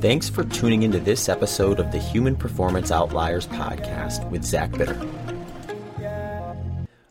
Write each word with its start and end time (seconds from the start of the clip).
Thanks 0.00 0.30
for 0.30 0.44
tuning 0.44 0.82
into 0.82 0.98
this 0.98 1.28
episode 1.28 1.78
of 1.78 1.92
the 1.92 1.98
Human 1.98 2.34
Performance 2.34 2.90
Outliers 2.90 3.46
podcast 3.46 4.26
with 4.30 4.42
Zach 4.42 4.72
Bitter. 4.72 4.98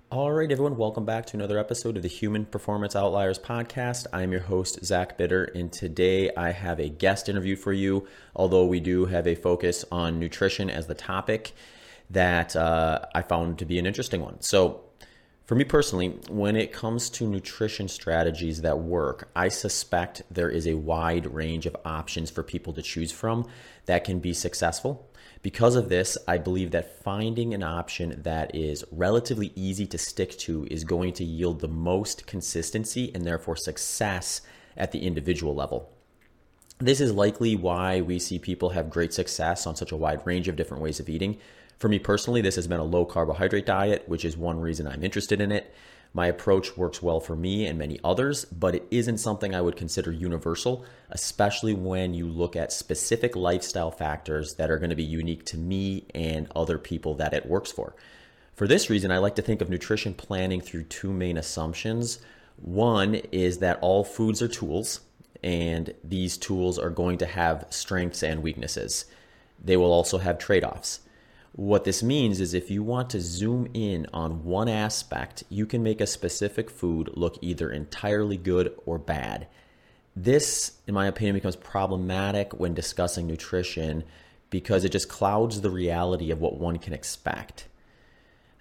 All 0.09 0.31
right, 0.31 0.51
everyone, 0.51 0.75
welcome 0.75 1.05
back 1.05 1.27
to 1.27 1.37
another 1.37 1.59
episode 1.59 1.97
of 1.97 2.01
the 2.01 2.09
Human 2.09 2.45
Performance 2.45 2.95
Outliers 2.95 3.37
podcast. 3.37 4.07
I'm 4.11 4.31
your 4.31 4.41
host, 4.41 4.83
Zach 4.83 5.19
Bitter, 5.19 5.43
and 5.43 5.71
today 5.71 6.31
I 6.35 6.49
have 6.49 6.79
a 6.79 6.89
guest 6.89 7.29
interview 7.29 7.55
for 7.55 7.73
you. 7.73 8.07
Although 8.35 8.65
we 8.65 8.79
do 8.79 9.05
have 9.05 9.27
a 9.27 9.35
focus 9.35 9.85
on 9.91 10.17
nutrition 10.17 10.71
as 10.71 10.87
the 10.87 10.95
topic, 10.95 11.53
that 12.09 12.55
uh, 12.55 13.01
I 13.13 13.21
found 13.21 13.59
to 13.59 13.65
be 13.65 13.77
an 13.77 13.85
interesting 13.85 14.21
one. 14.21 14.41
So, 14.41 14.88
for 15.49 15.55
me 15.55 15.63
personally, 15.63 16.09
when 16.29 16.55
it 16.55 16.71
comes 16.71 17.09
to 17.09 17.25
nutrition 17.25 17.87
strategies 17.87 18.61
that 18.61 18.77
work, 18.77 19.31
I 19.35 19.47
suspect 19.47 20.21
there 20.29 20.51
is 20.51 20.67
a 20.67 20.77
wide 20.77 21.25
range 21.33 21.65
of 21.65 21.75
options 21.83 22.29
for 22.29 22.43
people 22.43 22.71
to 22.73 22.83
choose 22.83 23.11
from 23.11 23.47
that 23.87 24.03
can 24.03 24.19
be 24.19 24.31
successful. 24.31 25.09
Because 25.41 25.75
of 25.75 25.89
this, 25.89 26.19
I 26.27 26.37
believe 26.37 26.69
that 26.69 27.01
finding 27.01 27.55
an 27.55 27.63
option 27.63 28.21
that 28.21 28.53
is 28.53 28.85
relatively 28.91 29.51
easy 29.55 29.87
to 29.87 29.97
stick 29.97 30.37
to 30.37 30.67
is 30.69 30.83
going 30.83 31.13
to 31.13 31.23
yield 31.23 31.61
the 31.61 31.67
most 31.67 32.27
consistency 32.27 33.11
and 33.15 33.25
therefore 33.25 33.55
success 33.55 34.41
at 34.77 34.91
the 34.91 34.99
individual 34.99 35.55
level. 35.55 35.91
This 36.77 37.01
is 37.01 37.11
likely 37.11 37.55
why 37.55 38.01
we 38.01 38.19
see 38.19 38.37
people 38.37 38.69
have 38.69 38.91
great 38.91 39.15
success 39.15 39.65
on 39.65 39.75
such 39.75 39.91
a 39.91 39.97
wide 39.97 40.27
range 40.27 40.47
of 40.47 40.55
different 40.55 40.83
ways 40.83 40.99
of 40.99 41.09
eating 41.09 41.39
for 41.79 41.87
me 41.87 41.97
personally, 41.97 42.41
this 42.41 42.55
has 42.55 42.67
been 42.67 42.79
a 42.79 42.83
low 42.83 43.05
carbohydrate 43.05 43.65
diet, 43.65 44.03
which 44.07 44.25
is 44.25 44.37
one 44.37 44.59
reason 44.59 44.85
I'm 44.85 45.03
interested 45.03 45.39
in 45.39 45.51
it. 45.51 45.73
My 46.13 46.27
approach 46.27 46.75
works 46.75 47.01
well 47.01 47.19
for 47.19 47.35
me 47.35 47.67
and 47.67 47.77
many 47.77 47.99
others, 48.03 48.43
but 48.45 48.75
it 48.75 48.87
isn't 48.89 49.19
something 49.19 49.53
I 49.53 49.61
would 49.61 49.75
consider 49.75 50.11
universal, 50.11 50.83
especially 51.11 51.73
when 51.73 52.13
you 52.13 52.27
look 52.27 52.55
at 52.55 52.73
specific 52.73 53.35
lifestyle 53.35 53.91
factors 53.91 54.55
that 54.55 54.71
are 54.71 54.79
going 54.79 54.89
to 54.89 54.95
be 54.95 55.03
unique 55.03 55.45
to 55.45 55.57
me 55.57 56.05
and 56.15 56.51
other 56.55 56.79
people 56.79 57.13
that 57.15 57.33
it 57.33 57.45
works 57.45 57.71
for. 57.71 57.95
For 58.55 58.67
this 58.67 58.89
reason, 58.89 59.11
I 59.11 59.19
like 59.19 59.35
to 59.35 59.41
think 59.41 59.61
of 59.61 59.69
nutrition 59.69 60.13
planning 60.13 60.61
through 60.61 60.85
two 60.85 61.13
main 61.13 61.37
assumptions. 61.37 62.19
One 62.57 63.15
is 63.31 63.59
that 63.59 63.79
all 63.81 64.03
foods 64.03 64.41
are 64.41 64.49
tools, 64.49 65.01
and 65.43 65.93
these 66.03 66.37
tools 66.37 66.77
are 66.77 66.89
going 66.89 67.19
to 67.19 67.25
have 67.25 67.67
strengths 67.69 68.23
and 68.23 68.43
weaknesses. 68.43 69.05
They 69.63 69.77
will 69.77 69.93
also 69.93 70.17
have 70.17 70.39
trade 70.39 70.65
offs. 70.65 71.01
What 71.53 71.83
this 71.83 72.03
means 72.03 72.39
is 72.39 72.53
if 72.53 72.69
you 72.69 72.83
want 72.83 73.09
to 73.11 73.21
zoom 73.21 73.67
in 73.73 74.07
on 74.13 74.43
one 74.43 74.69
aspect, 74.69 75.43
you 75.49 75.65
can 75.65 75.81
make 75.81 75.99
a 75.99 76.07
specific 76.07 76.69
food 76.69 77.09
look 77.15 77.37
either 77.41 77.71
entirely 77.71 78.37
good 78.37 78.73
or 78.85 78.99
bad. 78.99 79.47
This, 80.15 80.73
in 80.85 80.93
my 80.93 81.07
opinion, 81.07 81.35
becomes 81.35 81.55
problematic 81.55 82.53
when 82.59 82.73
discussing 82.73 83.25
nutrition 83.25 84.03
because 84.49 84.83
it 84.83 84.91
just 84.91 85.09
clouds 85.09 85.61
the 85.61 85.69
reality 85.69 86.31
of 86.31 86.39
what 86.39 86.59
one 86.59 86.77
can 86.77 86.93
expect. 86.93 87.67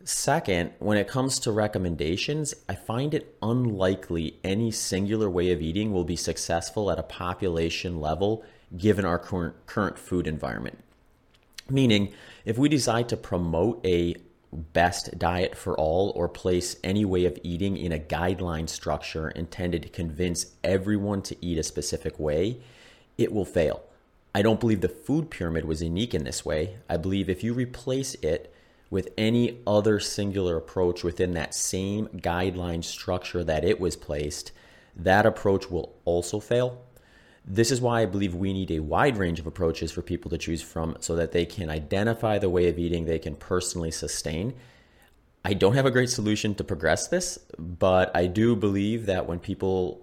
Second, 0.04 0.70
when 0.78 0.96
it 0.96 1.08
comes 1.08 1.38
to 1.40 1.52
recommendations, 1.52 2.54
I 2.68 2.74
find 2.74 3.12
it 3.12 3.36
unlikely 3.42 4.38
any 4.44 4.70
singular 4.70 5.28
way 5.28 5.50
of 5.50 5.60
eating 5.60 5.92
will 5.92 6.04
be 6.04 6.16
successful 6.16 6.90
at 6.90 6.98
a 6.98 7.02
population 7.02 8.00
level 8.00 8.44
given 8.76 9.04
our 9.04 9.18
current, 9.18 9.66
current 9.66 9.98
food 9.98 10.26
environment. 10.26 10.78
Meaning, 11.70 12.12
if 12.44 12.56
we 12.56 12.68
decide 12.68 13.08
to 13.10 13.16
promote 13.16 13.84
a 13.84 14.16
best 14.52 15.18
diet 15.18 15.54
for 15.54 15.76
all 15.76 16.12
or 16.16 16.28
place 16.28 16.76
any 16.82 17.04
way 17.04 17.26
of 17.26 17.38
eating 17.42 17.76
in 17.76 17.92
a 17.92 17.98
guideline 17.98 18.68
structure 18.68 19.28
intended 19.28 19.82
to 19.82 19.88
convince 19.88 20.54
everyone 20.64 21.20
to 21.22 21.36
eat 21.44 21.58
a 21.58 21.62
specific 21.62 22.18
way, 22.18 22.58
it 23.18 23.32
will 23.32 23.44
fail. 23.44 23.82
I 24.34 24.42
don't 24.42 24.60
believe 24.60 24.80
the 24.80 24.88
food 24.88 25.30
pyramid 25.30 25.64
was 25.64 25.82
unique 25.82 26.14
in 26.14 26.24
this 26.24 26.44
way. 26.44 26.76
I 26.88 26.96
believe 26.96 27.28
if 27.28 27.44
you 27.44 27.52
replace 27.52 28.14
it 28.16 28.54
with 28.90 29.08
any 29.18 29.58
other 29.66 30.00
singular 30.00 30.56
approach 30.56 31.04
within 31.04 31.34
that 31.34 31.54
same 31.54 32.06
guideline 32.16 32.82
structure 32.82 33.44
that 33.44 33.64
it 33.64 33.78
was 33.78 33.96
placed, 33.96 34.52
that 34.96 35.26
approach 35.26 35.70
will 35.70 35.94
also 36.04 36.40
fail 36.40 36.82
this 37.50 37.70
is 37.70 37.80
why 37.80 38.02
I 38.02 38.06
believe 38.06 38.34
we 38.34 38.52
need 38.52 38.70
a 38.70 38.80
wide 38.80 39.16
range 39.16 39.40
of 39.40 39.46
approaches 39.46 39.90
for 39.90 40.02
people 40.02 40.30
to 40.30 40.38
choose 40.38 40.60
from 40.60 40.96
so 41.00 41.16
that 41.16 41.32
they 41.32 41.46
can 41.46 41.70
identify 41.70 42.38
the 42.38 42.50
way 42.50 42.68
of 42.68 42.78
eating 42.78 43.06
they 43.06 43.18
can 43.18 43.36
personally 43.36 43.90
sustain. 43.90 44.54
I 45.46 45.54
don't 45.54 45.74
have 45.74 45.86
a 45.86 45.90
great 45.90 46.10
solution 46.10 46.54
to 46.56 46.64
progress 46.64 47.08
this, 47.08 47.38
but 47.58 48.14
I 48.14 48.26
do 48.26 48.54
believe 48.54 49.06
that 49.06 49.26
when 49.26 49.38
people 49.38 50.02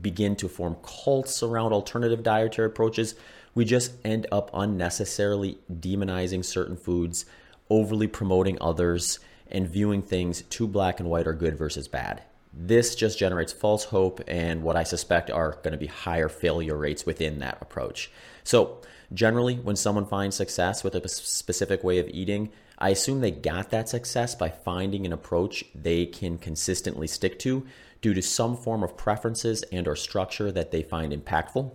begin 0.00 0.34
to 0.36 0.48
form 0.48 0.76
cults 0.82 1.40
around 1.44 1.72
alternative 1.72 2.24
dietary 2.24 2.66
approaches, 2.66 3.14
we 3.54 3.64
just 3.64 3.92
end 4.04 4.26
up 4.32 4.50
unnecessarily 4.52 5.58
demonizing 5.72 6.44
certain 6.44 6.76
foods, 6.76 7.26
overly 7.68 8.08
promoting 8.08 8.58
others, 8.60 9.20
and 9.48 9.68
viewing 9.68 10.02
things 10.02 10.42
too 10.42 10.66
black 10.66 10.98
and 10.98 11.08
white 11.08 11.28
or 11.28 11.32
good 11.32 11.56
versus 11.56 11.86
bad. 11.86 12.24
This 12.52 12.94
just 12.94 13.18
generates 13.18 13.52
false 13.52 13.84
hope 13.84 14.20
and 14.26 14.62
what 14.62 14.76
I 14.76 14.82
suspect 14.82 15.30
are 15.30 15.58
going 15.62 15.72
to 15.72 15.78
be 15.78 15.86
higher 15.86 16.28
failure 16.28 16.76
rates 16.76 17.06
within 17.06 17.38
that 17.38 17.58
approach. 17.60 18.10
So, 18.42 18.80
generally, 19.12 19.56
when 19.56 19.76
someone 19.76 20.06
finds 20.06 20.36
success 20.36 20.82
with 20.82 20.94
a 20.94 21.08
specific 21.08 21.84
way 21.84 21.98
of 21.98 22.08
eating, 22.08 22.50
I 22.78 22.90
assume 22.90 23.20
they 23.20 23.30
got 23.30 23.70
that 23.70 23.88
success 23.88 24.34
by 24.34 24.48
finding 24.48 25.06
an 25.06 25.12
approach 25.12 25.64
they 25.74 26.06
can 26.06 26.38
consistently 26.38 27.06
stick 27.06 27.38
to 27.40 27.66
due 28.00 28.14
to 28.14 28.22
some 28.22 28.56
form 28.56 28.82
of 28.82 28.96
preferences 28.96 29.62
and 29.70 29.86
or 29.86 29.94
structure 29.94 30.50
that 30.50 30.70
they 30.70 30.82
find 30.82 31.12
impactful. 31.12 31.70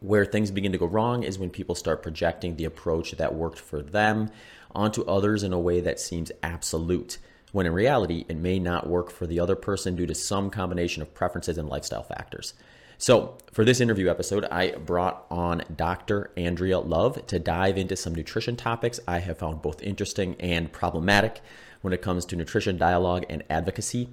Where 0.00 0.24
things 0.24 0.50
begin 0.50 0.72
to 0.72 0.78
go 0.78 0.86
wrong 0.86 1.22
is 1.22 1.38
when 1.38 1.50
people 1.50 1.74
start 1.74 2.02
projecting 2.02 2.56
the 2.56 2.66
approach 2.66 3.12
that 3.12 3.34
worked 3.34 3.58
for 3.58 3.82
them 3.82 4.30
onto 4.74 5.04
others 5.04 5.42
in 5.42 5.52
a 5.52 5.58
way 5.58 5.80
that 5.80 5.98
seems 5.98 6.30
absolute 6.42 7.18
when 7.56 7.64
in 7.64 7.72
reality, 7.72 8.26
it 8.28 8.36
may 8.36 8.58
not 8.58 8.86
work 8.86 9.10
for 9.10 9.26
the 9.26 9.40
other 9.40 9.56
person 9.56 9.96
due 9.96 10.04
to 10.04 10.14
some 10.14 10.50
combination 10.50 11.00
of 11.00 11.14
preferences 11.14 11.56
and 11.56 11.70
lifestyle 11.70 12.02
factors. 12.02 12.52
So, 12.98 13.38
for 13.50 13.64
this 13.64 13.80
interview 13.80 14.10
episode, 14.10 14.44
I 14.44 14.72
brought 14.72 15.24
on 15.30 15.62
Dr. 15.74 16.32
Andrea 16.36 16.78
Love 16.80 17.26
to 17.28 17.38
dive 17.38 17.78
into 17.78 17.96
some 17.96 18.14
nutrition 18.14 18.56
topics 18.56 19.00
I 19.08 19.20
have 19.20 19.38
found 19.38 19.62
both 19.62 19.80
interesting 19.80 20.36
and 20.38 20.70
problematic 20.70 21.40
when 21.80 21.94
it 21.94 22.02
comes 22.02 22.26
to 22.26 22.36
nutrition 22.36 22.76
dialogue 22.76 23.24
and 23.30 23.42
advocacy. 23.48 24.10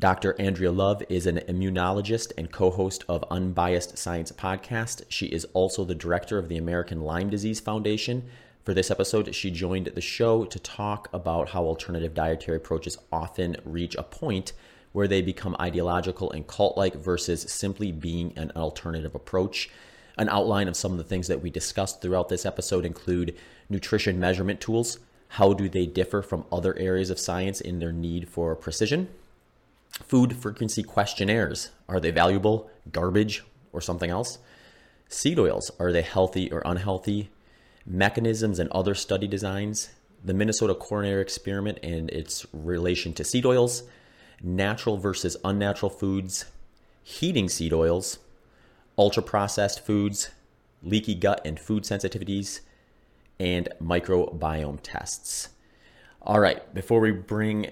Dr. 0.00 0.34
Andrea 0.40 0.72
Love 0.72 1.04
is 1.08 1.28
an 1.28 1.38
immunologist 1.48 2.32
and 2.36 2.50
co 2.50 2.72
host 2.72 3.04
of 3.08 3.24
Unbiased 3.30 3.96
Science 3.96 4.32
podcast. 4.32 5.04
She 5.08 5.26
is 5.26 5.44
also 5.52 5.84
the 5.84 5.94
director 5.94 6.36
of 6.36 6.48
the 6.48 6.58
American 6.58 7.02
Lyme 7.02 7.30
Disease 7.30 7.60
Foundation, 7.60 8.24
for 8.64 8.74
this 8.74 8.92
episode, 8.92 9.34
she 9.34 9.50
joined 9.50 9.86
the 9.88 10.00
show 10.00 10.44
to 10.44 10.58
talk 10.60 11.08
about 11.12 11.48
how 11.48 11.64
alternative 11.64 12.14
dietary 12.14 12.58
approaches 12.58 12.96
often 13.10 13.56
reach 13.64 13.96
a 13.96 14.04
point 14.04 14.52
where 14.92 15.08
they 15.08 15.20
become 15.20 15.56
ideological 15.58 16.30
and 16.30 16.46
cult 16.46 16.76
like 16.76 16.94
versus 16.94 17.42
simply 17.50 17.90
being 17.90 18.32
an 18.36 18.52
alternative 18.54 19.16
approach. 19.16 19.68
An 20.16 20.28
outline 20.28 20.68
of 20.68 20.76
some 20.76 20.92
of 20.92 20.98
the 20.98 21.04
things 21.04 21.26
that 21.26 21.42
we 21.42 21.50
discussed 21.50 22.00
throughout 22.00 22.28
this 22.28 22.46
episode 22.46 22.84
include 22.84 23.36
nutrition 23.68 24.20
measurement 24.20 24.60
tools. 24.60 25.00
How 25.28 25.54
do 25.54 25.68
they 25.68 25.86
differ 25.86 26.22
from 26.22 26.44
other 26.52 26.78
areas 26.78 27.10
of 27.10 27.18
science 27.18 27.60
in 27.60 27.80
their 27.80 27.92
need 27.92 28.28
for 28.28 28.54
precision? 28.54 29.08
Food 29.90 30.36
frequency 30.36 30.84
questionnaires. 30.84 31.70
Are 31.88 31.98
they 31.98 32.12
valuable, 32.12 32.70
garbage, 32.92 33.42
or 33.72 33.80
something 33.80 34.10
else? 34.10 34.38
Seed 35.08 35.40
oils. 35.40 35.72
Are 35.80 35.90
they 35.90 36.02
healthy 36.02 36.52
or 36.52 36.62
unhealthy? 36.64 37.30
Mechanisms 37.86 38.58
and 38.58 38.70
other 38.70 38.94
study 38.94 39.26
designs, 39.26 39.90
the 40.24 40.34
Minnesota 40.34 40.74
coronary 40.74 41.20
experiment 41.20 41.78
and 41.82 42.10
its 42.10 42.46
relation 42.52 43.12
to 43.14 43.24
seed 43.24 43.44
oils, 43.44 43.82
natural 44.42 44.96
versus 44.96 45.36
unnatural 45.44 45.90
foods, 45.90 46.46
heating 47.02 47.48
seed 47.48 47.72
oils, 47.72 48.18
ultra 48.96 49.22
processed 49.22 49.84
foods, 49.84 50.30
leaky 50.82 51.14
gut 51.14 51.40
and 51.44 51.58
food 51.58 51.84
sensitivities, 51.84 52.60
and 53.38 53.68
microbiome 53.80 54.78
tests. 54.82 55.48
All 56.20 56.38
right, 56.38 56.72
before 56.72 57.00
we 57.00 57.10
bring 57.10 57.70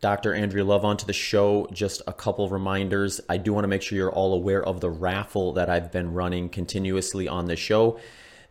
Dr. 0.00 0.34
Andrea 0.34 0.64
Love 0.64 0.84
onto 0.84 1.06
the 1.06 1.12
show, 1.12 1.66
just 1.72 2.02
a 2.06 2.12
couple 2.12 2.48
reminders. 2.48 3.20
I 3.28 3.38
do 3.38 3.52
want 3.52 3.64
to 3.64 3.68
make 3.68 3.82
sure 3.82 3.96
you're 3.96 4.12
all 4.12 4.34
aware 4.34 4.62
of 4.62 4.80
the 4.80 4.90
raffle 4.90 5.54
that 5.54 5.70
I've 5.70 5.90
been 5.90 6.12
running 6.12 6.50
continuously 6.50 7.26
on 7.26 7.46
the 7.46 7.56
show 7.56 7.98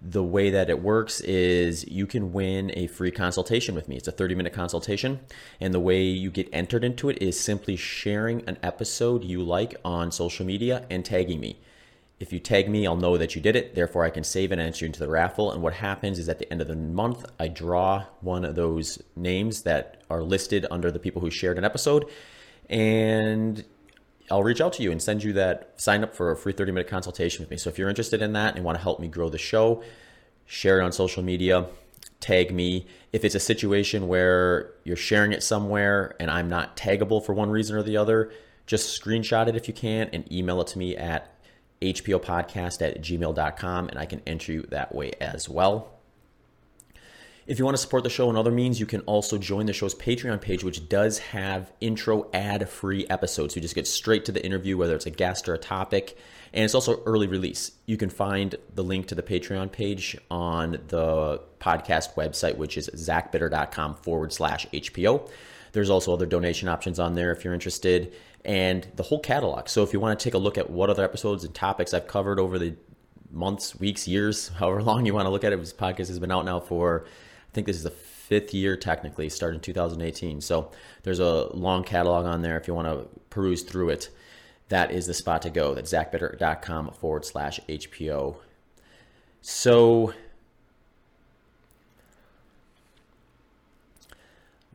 the 0.01 0.23
way 0.23 0.49
that 0.51 0.69
it 0.69 0.81
works 0.81 1.21
is 1.21 1.88
you 1.88 2.05
can 2.05 2.31
win 2.31 2.71
a 2.75 2.88
free 2.88 3.11
consultation 3.11 3.73
with 3.73 3.88
me. 3.88 3.97
It's 3.97 4.07
a 4.07 4.11
30 4.11 4.35
minute 4.35 4.53
consultation. 4.53 5.21
And 5.59 5.73
the 5.73 5.79
way 5.79 6.03
you 6.03 6.29
get 6.29 6.49
entered 6.53 6.83
into 6.83 7.09
it 7.09 7.21
is 7.21 7.39
simply 7.39 7.75
sharing 7.75 8.47
an 8.47 8.57
episode 8.61 9.23
you 9.23 9.41
like 9.41 9.75
on 9.83 10.11
social 10.11 10.45
media 10.45 10.85
and 10.89 11.03
tagging 11.03 11.39
me. 11.39 11.59
If 12.19 12.33
you 12.33 12.39
tag 12.39 12.67
me, 12.67 12.88
I'll 12.88 12.95
know 12.95 13.17
that 13.17 13.35
you 13.35 13.41
did 13.41 13.55
it. 13.55 13.75
Therefore, 13.75 14.03
I 14.03 14.09
can 14.09 14.23
save 14.23 14.51
and 14.51 14.59
enter 14.59 14.85
you 14.85 14.88
into 14.88 14.99
the 14.99 15.07
raffle. 15.07 15.51
And 15.51 15.61
what 15.61 15.73
happens 15.73 16.17
is 16.17 16.27
at 16.29 16.39
the 16.39 16.51
end 16.51 16.61
of 16.61 16.67
the 16.67 16.75
month, 16.75 17.25
I 17.39 17.47
draw 17.47 18.05
one 18.21 18.44
of 18.44 18.55
those 18.55 19.01
names 19.15 19.61
that 19.63 20.01
are 20.09 20.23
listed 20.23 20.65
under 20.71 20.89
the 20.89 20.97
people 20.99 21.21
who 21.21 21.29
shared 21.29 21.59
an 21.59 21.63
episode. 21.63 22.05
And 22.69 23.63
I'll 24.29 24.44
reach 24.44 24.59
out 24.59 24.74
to 24.74 24.83
you 24.83 24.91
and 24.91 25.01
send 25.01 25.24
you 25.24 25.33
that 25.33 25.74
sign 25.77 26.03
up 26.03 26.13
for 26.13 26.31
a 26.31 26.38
free 26.38 26.53
30 26.53 26.71
minute 26.71 26.88
consultation 26.88 27.41
with 27.41 27.50
me. 27.50 27.57
So 27.57 27.69
if 27.69 27.77
you're 27.77 27.89
interested 27.89 28.21
in 28.21 28.33
that 28.33 28.56
and 28.56 28.65
want 28.65 28.77
to 28.77 28.83
help 28.83 29.00
me 29.00 29.07
grow 29.07 29.29
the 29.29 29.38
show, 29.38 29.83
share 30.45 30.81
it 30.81 30.83
on 30.83 30.91
social 30.91 31.24
media, 31.24 31.68
tag 32.19 32.53
me. 32.53 32.88
If 33.13 33.24
it's 33.24 33.35
a 33.35 33.39
situation 33.39 34.07
where 34.07 34.71
you're 34.83 34.95
sharing 34.95 35.31
it 35.31 35.44
somewhere 35.44 36.15
and 36.19 36.29
I'm 36.29 36.50
not 36.50 36.75
taggable 36.75 37.25
for 37.25 37.33
one 37.33 37.50
reason 37.50 37.75
or 37.77 37.83
the 37.83 37.97
other, 37.97 38.31
just 38.65 39.01
screenshot 39.01 39.47
it 39.47 39.56
if 39.56 39.68
you 39.68 39.74
can 39.74 40.09
and 40.12 40.30
email 40.31 40.59
it 40.59 40.68
to 40.68 40.77
me 40.77 40.97
at 40.97 41.33
hpopodcast 41.81 42.81
at 42.81 43.01
gmail.com 43.01 43.89
and 43.89 44.00
I 44.00 44.06
can 44.06 44.21
enter 44.27 44.51
you 44.51 44.63
that 44.63 44.94
way 44.94 45.13
as 45.21 45.47
well. 45.47 45.96
If 47.47 47.59
you 47.59 47.63
want 47.63 47.77
to 47.77 47.81
support 47.81 48.03
the 48.03 48.09
show 48.09 48.29
in 48.29 48.35
other 48.35 48.51
means, 48.51 48.77
you 48.77 48.85
can 48.85 48.99
also 49.01 49.38
join 49.38 49.67
the 49.67 49.73
show's 49.73 49.95
Patreon 49.95 50.41
page, 50.41 50.65
which 50.65 50.89
does 50.89 51.17
have 51.19 51.71
intro 51.79 52.29
ad 52.33 52.67
free 52.67 53.07
episodes. 53.07 53.55
You 53.55 53.61
just 53.61 53.73
get 53.73 53.88
straight 53.88 54.25
to 54.25 54.33
the 54.33 54.45
interview, 54.45 54.75
whether 54.75 54.94
it's 54.94 55.05
a 55.05 55.11
guest 55.11 55.47
or 55.47 55.53
a 55.53 55.57
topic. 55.57 56.17
And 56.51 56.65
it's 56.65 56.75
also 56.75 57.01
early 57.05 57.25
release. 57.25 57.71
You 57.85 57.95
can 57.95 58.09
find 58.09 58.53
the 58.75 58.83
link 58.83 59.07
to 59.07 59.15
the 59.15 59.23
Patreon 59.23 59.71
page 59.71 60.17
on 60.29 60.71
the 60.89 61.41
podcast 61.61 62.15
website, 62.15 62.57
which 62.57 62.77
is 62.77 62.89
zachbitter.com 62.94 63.95
forward 63.95 64.33
slash 64.33 64.67
HPO. 64.73 65.29
There's 65.71 65.89
also 65.89 66.11
other 66.11 66.25
donation 66.25 66.67
options 66.67 66.99
on 66.99 67.15
there 67.15 67.31
if 67.31 67.45
you're 67.45 67.53
interested, 67.53 68.13
and 68.44 68.85
the 68.97 69.03
whole 69.03 69.19
catalog. 69.19 69.69
So 69.69 69.83
if 69.83 69.94
you 69.94 70.01
want 70.01 70.19
to 70.19 70.23
take 70.23 70.33
a 70.33 70.38
look 70.38 70.57
at 70.57 70.69
what 70.69 70.89
other 70.89 71.03
episodes 71.05 71.45
and 71.45 71.55
topics 71.55 71.94
I've 71.94 72.07
covered 72.07 72.41
over 72.41 72.59
the 72.59 72.75
months, 73.31 73.79
weeks, 73.79 74.05
years, 74.05 74.49
however 74.59 74.83
long 74.83 75.05
you 75.05 75.13
want 75.13 75.27
to 75.27 75.29
look 75.29 75.45
at 75.45 75.53
it, 75.53 75.59
this 75.61 75.71
podcast 75.71 76.07
has 76.07 76.19
been 76.19 76.31
out 76.31 76.44
now 76.44 76.59
for 76.59 77.05
think 77.57 77.65
this 77.65 77.77
is 77.77 77.83
the 77.83 77.89
fifth 77.89 78.54
year 78.54 78.77
technically, 78.77 79.30
started 79.30 79.56
in 79.56 79.62
2018. 79.62 80.42
So 80.42 80.71
there's 81.01 81.19
a 81.19 81.48
long 81.56 81.83
catalog 81.83 82.27
on 82.27 82.44
there 82.44 82.56
if 82.56 82.68
you 82.68 82.75
want 82.75 82.88
to 82.88 83.09
peruse 83.31 83.63
through 83.63 83.89
it. 83.89 84.09
That 84.69 84.92
is 84.92 85.07
the 85.07 85.13
spot 85.15 85.42
to 85.42 85.50
go. 85.50 85.74
That's 85.74 85.92
zachbitter.com 85.92 86.92
forward 86.92 87.25
slash 87.25 87.59
HPO. 87.68 88.36
So 89.42 90.13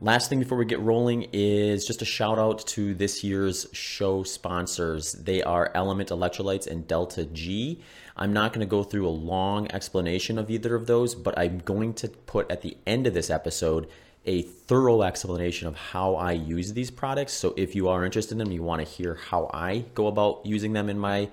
Last 0.01 0.27
thing 0.27 0.39
before 0.39 0.57
we 0.57 0.65
get 0.65 0.81
rolling 0.81 1.29
is 1.31 1.87
just 1.87 2.01
a 2.01 2.05
shout 2.05 2.37
out 2.37 2.67
to 2.67 2.93
this 2.93 3.23
year's 3.23 3.67
show 3.71 4.23
sponsors. 4.23 5.13
They 5.13 5.41
are 5.41 5.71
LMNT 5.73 6.09
Electrolytes 6.09 6.67
and 6.67 6.85
Delta 6.85 7.23
G. 7.23 7.81
I'm 8.15 8.33
not 8.33 8.53
going 8.53 8.65
to 8.65 8.69
go 8.69 8.83
through 8.83 9.07
a 9.07 9.09
long 9.09 9.71
explanation 9.71 10.37
of 10.37 10.49
either 10.51 10.75
of 10.75 10.87
those, 10.87 11.15
but 11.15 11.37
I'm 11.37 11.59
going 11.59 11.93
to 11.95 12.09
put 12.09 12.49
at 12.51 12.61
the 12.61 12.77
end 12.85 13.07
of 13.07 13.13
this 13.13 13.29
episode 13.29 13.87
a 14.25 14.41
thorough 14.43 15.01
explanation 15.01 15.67
of 15.67 15.75
how 15.75 16.15
I 16.15 16.31
use 16.33 16.73
these 16.73 16.91
products. 16.91 17.33
So 17.33 17.53
if 17.57 17.75
you 17.75 17.89
are 17.89 18.05
interested 18.05 18.33
in 18.33 18.37
them, 18.37 18.51
you 18.51 18.63
want 18.63 18.85
to 18.85 18.91
hear 18.91 19.15
how 19.15 19.49
I 19.53 19.85
go 19.95 20.07
about 20.07 20.45
using 20.45 20.73
them 20.73 20.89
in 20.89 20.97
my 20.97 21.29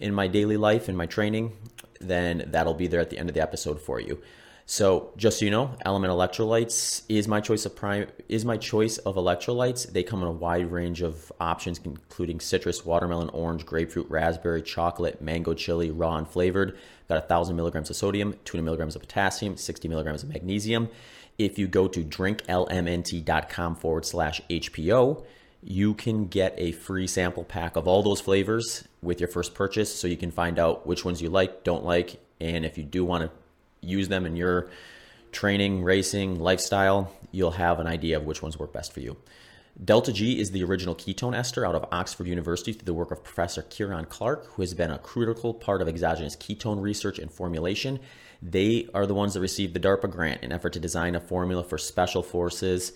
in 0.00 0.12
my 0.12 0.26
daily 0.26 0.56
life 0.56 0.88
in 0.88 0.96
my 0.96 1.06
training, 1.06 1.52
then 2.00 2.44
that'll 2.48 2.74
be 2.74 2.88
there 2.88 3.00
at 3.00 3.10
the 3.10 3.18
end 3.18 3.28
of 3.28 3.34
the 3.34 3.42
episode 3.42 3.80
for 3.80 4.00
you. 4.00 4.20
So 4.66 5.12
just 5.18 5.38
so 5.38 5.44
you 5.44 5.50
know, 5.50 5.76
LMNT 5.84 6.08
Electrolytes 6.08 7.02
is 7.08 7.28
my 7.28 7.40
choice 7.40 7.66
of 7.66 7.76
prime 7.76 8.06
is 8.30 8.46
my 8.46 8.56
choice 8.56 8.96
of 8.98 9.16
electrolytes. 9.16 9.92
They 9.92 10.02
come 10.02 10.22
in 10.22 10.28
a 10.28 10.32
wide 10.32 10.72
range 10.72 11.02
of 11.02 11.30
options, 11.38 11.78
including 11.84 12.40
citrus, 12.40 12.84
watermelon, 12.84 13.28
orange, 13.30 13.66
grapefruit, 13.66 14.08
raspberry, 14.08 14.62
chocolate, 14.62 15.20
mango, 15.20 15.52
chili, 15.52 15.90
raw 15.90 16.16
and 16.16 16.26
flavored. 16.26 16.78
Got 17.10 17.28
thousand 17.28 17.56
milligrams 17.56 17.90
of 17.90 17.96
sodium, 17.96 18.34
200 18.44 18.64
milligrams 18.64 18.96
of 18.96 19.02
potassium, 19.02 19.58
60 19.58 19.86
milligrams 19.88 20.22
of 20.22 20.30
magnesium. 20.30 20.88
If 21.36 21.58
you 21.58 21.66
go 21.66 21.86
to 21.86 22.02
drinklmnt.com 22.02 23.76
forward 23.76 24.06
slash 24.06 24.40
HPO, 24.48 25.24
you 25.62 25.92
can 25.92 26.26
get 26.26 26.54
a 26.56 26.72
free 26.72 27.06
sample 27.06 27.44
pack 27.44 27.76
of 27.76 27.86
all 27.86 28.02
those 28.02 28.20
flavors 28.20 28.88
with 29.02 29.20
your 29.20 29.28
first 29.28 29.54
purchase 29.54 29.94
so 29.94 30.06
you 30.06 30.16
can 30.16 30.30
find 30.30 30.58
out 30.58 30.86
which 30.86 31.04
ones 31.04 31.20
you 31.20 31.28
like, 31.28 31.64
don't 31.64 31.84
like, 31.84 32.18
and 32.40 32.64
if 32.64 32.78
you 32.78 32.84
do 32.84 33.04
want 33.04 33.24
to 33.24 33.43
use 33.84 34.08
them 34.08 34.26
in 34.26 34.36
your 34.36 34.68
training, 35.32 35.82
racing, 35.82 36.38
lifestyle, 36.38 37.12
you'll 37.32 37.52
have 37.52 37.80
an 37.80 37.86
idea 37.86 38.16
of 38.16 38.24
which 38.24 38.42
ones 38.42 38.58
work 38.58 38.72
best 38.72 38.92
for 38.92 39.00
you. 39.00 39.16
Delta 39.82 40.12
G 40.12 40.38
is 40.38 40.52
the 40.52 40.62
original 40.62 40.94
ketone 40.94 41.36
ester 41.36 41.66
out 41.66 41.74
of 41.74 41.86
Oxford 41.90 42.28
University 42.28 42.72
through 42.72 42.84
the 42.84 42.94
work 42.94 43.10
of 43.10 43.24
Professor 43.24 43.62
Kieran 43.62 44.04
Clarke, 44.04 44.46
who 44.52 44.62
has 44.62 44.72
been 44.72 44.92
a 44.92 44.98
critical 44.98 45.52
part 45.52 45.82
of 45.82 45.88
exogenous 45.88 46.36
ketone 46.36 46.80
research 46.80 47.18
and 47.18 47.30
formulation. 47.30 47.98
They 48.40 48.88
are 48.94 49.04
the 49.04 49.14
ones 49.14 49.34
that 49.34 49.40
received 49.40 49.74
the 49.74 49.80
DARPA 49.80 50.10
grant 50.12 50.44
in 50.44 50.52
effort 50.52 50.74
to 50.74 50.80
design 50.80 51.16
a 51.16 51.20
formula 51.20 51.64
for 51.64 51.76
special 51.76 52.22
forces. 52.22 52.92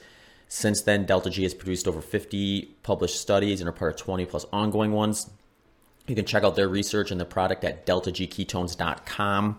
Since 0.47 0.83
then, 0.83 1.05
Delta 1.05 1.31
G 1.31 1.43
has 1.43 1.53
produced 1.53 1.89
over 1.89 2.01
50 2.01 2.77
published 2.85 3.21
studies 3.21 3.61
and 3.61 3.69
are 3.69 3.73
part 3.73 3.95
of 3.95 4.01
20 4.01 4.25
plus 4.27 4.47
ongoing 4.53 4.93
ones. 4.93 5.29
You 6.07 6.15
can 6.15 6.25
check 6.25 6.45
out 6.45 6.55
their 6.55 6.69
research 6.69 7.11
and 7.11 7.21
the 7.21 7.25
product 7.25 7.65
at 7.65 7.87
deltagketones.com. 7.87 9.59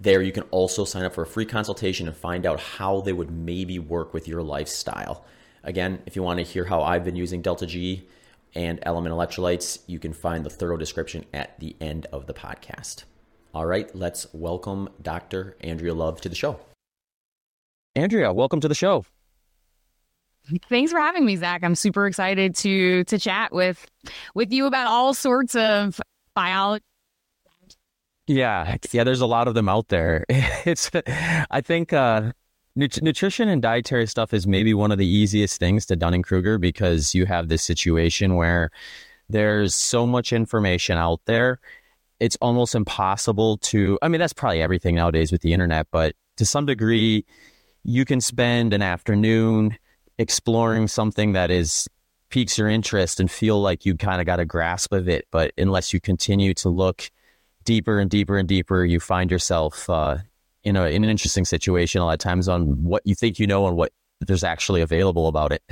There, 0.00 0.22
you 0.22 0.30
can 0.30 0.44
also 0.44 0.84
sign 0.84 1.04
up 1.04 1.14
for 1.14 1.22
a 1.22 1.26
free 1.26 1.44
consultation 1.44 2.06
and 2.06 2.16
find 2.16 2.46
out 2.46 2.60
how 2.60 3.00
they 3.00 3.12
would 3.12 3.32
maybe 3.32 3.80
work 3.80 4.14
with 4.14 4.28
your 4.28 4.42
lifestyle. 4.42 5.24
Again, 5.64 6.00
if 6.06 6.14
you 6.14 6.22
want 6.22 6.38
to 6.38 6.44
hear 6.44 6.64
how 6.64 6.82
I've 6.82 7.04
been 7.04 7.16
using 7.16 7.42
Delta 7.42 7.66
G 7.66 8.06
and 8.54 8.80
LMNT 8.82 9.08
Electrolytes, 9.08 9.80
you 9.88 9.98
can 9.98 10.12
find 10.12 10.44
the 10.44 10.50
thorough 10.50 10.76
description 10.76 11.24
at 11.34 11.58
the 11.58 11.74
end 11.80 12.06
of 12.12 12.26
the 12.26 12.34
podcast. 12.34 13.04
All 13.52 13.66
right, 13.66 13.92
let's 13.94 14.32
welcome 14.32 14.88
Dr. 15.02 15.56
Andrea 15.62 15.94
Love 15.94 16.20
to 16.20 16.28
the 16.28 16.36
show. 16.36 16.60
Andrea, 17.96 18.32
welcome 18.32 18.60
to 18.60 18.68
the 18.68 18.76
show. 18.76 19.04
Thanks 20.68 20.92
for 20.92 21.00
having 21.00 21.26
me, 21.26 21.34
Zach. 21.34 21.64
I'm 21.64 21.74
super 21.74 22.06
excited 22.06 22.54
to 22.56 23.02
to 23.04 23.18
chat 23.18 23.52
with 23.52 23.84
with 24.34 24.52
you 24.52 24.66
about 24.66 24.86
all 24.86 25.12
sorts 25.12 25.56
of 25.56 26.00
biology 26.34 26.84
yeah, 28.28 28.76
yeah. 28.92 29.04
There's 29.04 29.20
a 29.20 29.26
lot 29.26 29.48
of 29.48 29.54
them 29.54 29.68
out 29.68 29.88
there. 29.88 30.24
It's, 30.64 30.90
I 31.50 31.62
think, 31.62 31.92
uh, 31.92 32.32
nut- 32.76 33.02
nutrition 33.02 33.48
and 33.48 33.62
dietary 33.62 34.06
stuff 34.06 34.34
is 34.34 34.46
maybe 34.46 34.74
one 34.74 34.92
of 34.92 34.98
the 34.98 35.06
easiest 35.06 35.58
things 35.58 35.86
to 35.86 35.96
Dunning 35.96 36.22
Kruger 36.22 36.58
because 36.58 37.14
you 37.14 37.24
have 37.26 37.48
this 37.48 37.62
situation 37.62 38.34
where 38.34 38.70
there's 39.30 39.74
so 39.74 40.06
much 40.06 40.32
information 40.32 40.98
out 40.98 41.20
there. 41.24 41.58
It's 42.20 42.36
almost 42.40 42.74
impossible 42.74 43.58
to. 43.58 43.98
I 44.02 44.08
mean, 44.08 44.20
that's 44.20 44.32
probably 44.32 44.60
everything 44.60 44.94
nowadays 44.94 45.32
with 45.32 45.42
the 45.42 45.52
internet, 45.52 45.86
but 45.90 46.14
to 46.36 46.44
some 46.44 46.66
degree, 46.66 47.24
you 47.84 48.04
can 48.04 48.20
spend 48.20 48.74
an 48.74 48.82
afternoon 48.82 49.78
exploring 50.18 50.88
something 50.88 51.32
that 51.32 51.50
is 51.50 51.88
piques 52.28 52.58
your 52.58 52.68
interest 52.68 53.20
and 53.20 53.30
feel 53.30 53.60
like 53.60 53.86
you 53.86 53.96
kind 53.96 54.20
of 54.20 54.26
got 54.26 54.40
a 54.40 54.44
grasp 54.44 54.92
of 54.92 55.08
it. 55.08 55.26
But 55.30 55.52
unless 55.56 55.92
you 55.92 56.00
continue 56.00 56.52
to 56.54 56.68
look 56.68 57.10
deeper 57.68 58.00
and 58.00 58.10
deeper 58.10 58.38
and 58.38 58.48
deeper, 58.48 58.82
you 58.82 58.98
find 58.98 59.30
yourself 59.30 59.90
uh, 59.90 60.16
in 60.64 60.74
a 60.74 60.86
in 60.86 61.04
an 61.04 61.10
interesting 61.10 61.44
situation 61.44 62.00
a 62.00 62.06
lot 62.06 62.14
of 62.14 62.18
times 62.18 62.48
on 62.48 62.82
what 62.82 63.02
you 63.04 63.14
think 63.14 63.38
you 63.38 63.46
know 63.46 63.66
and 63.66 63.76
what 63.76 63.92
there's 64.20 64.42
actually 64.42 64.80
available 64.80 65.28
about 65.28 65.52
it. 65.52 65.62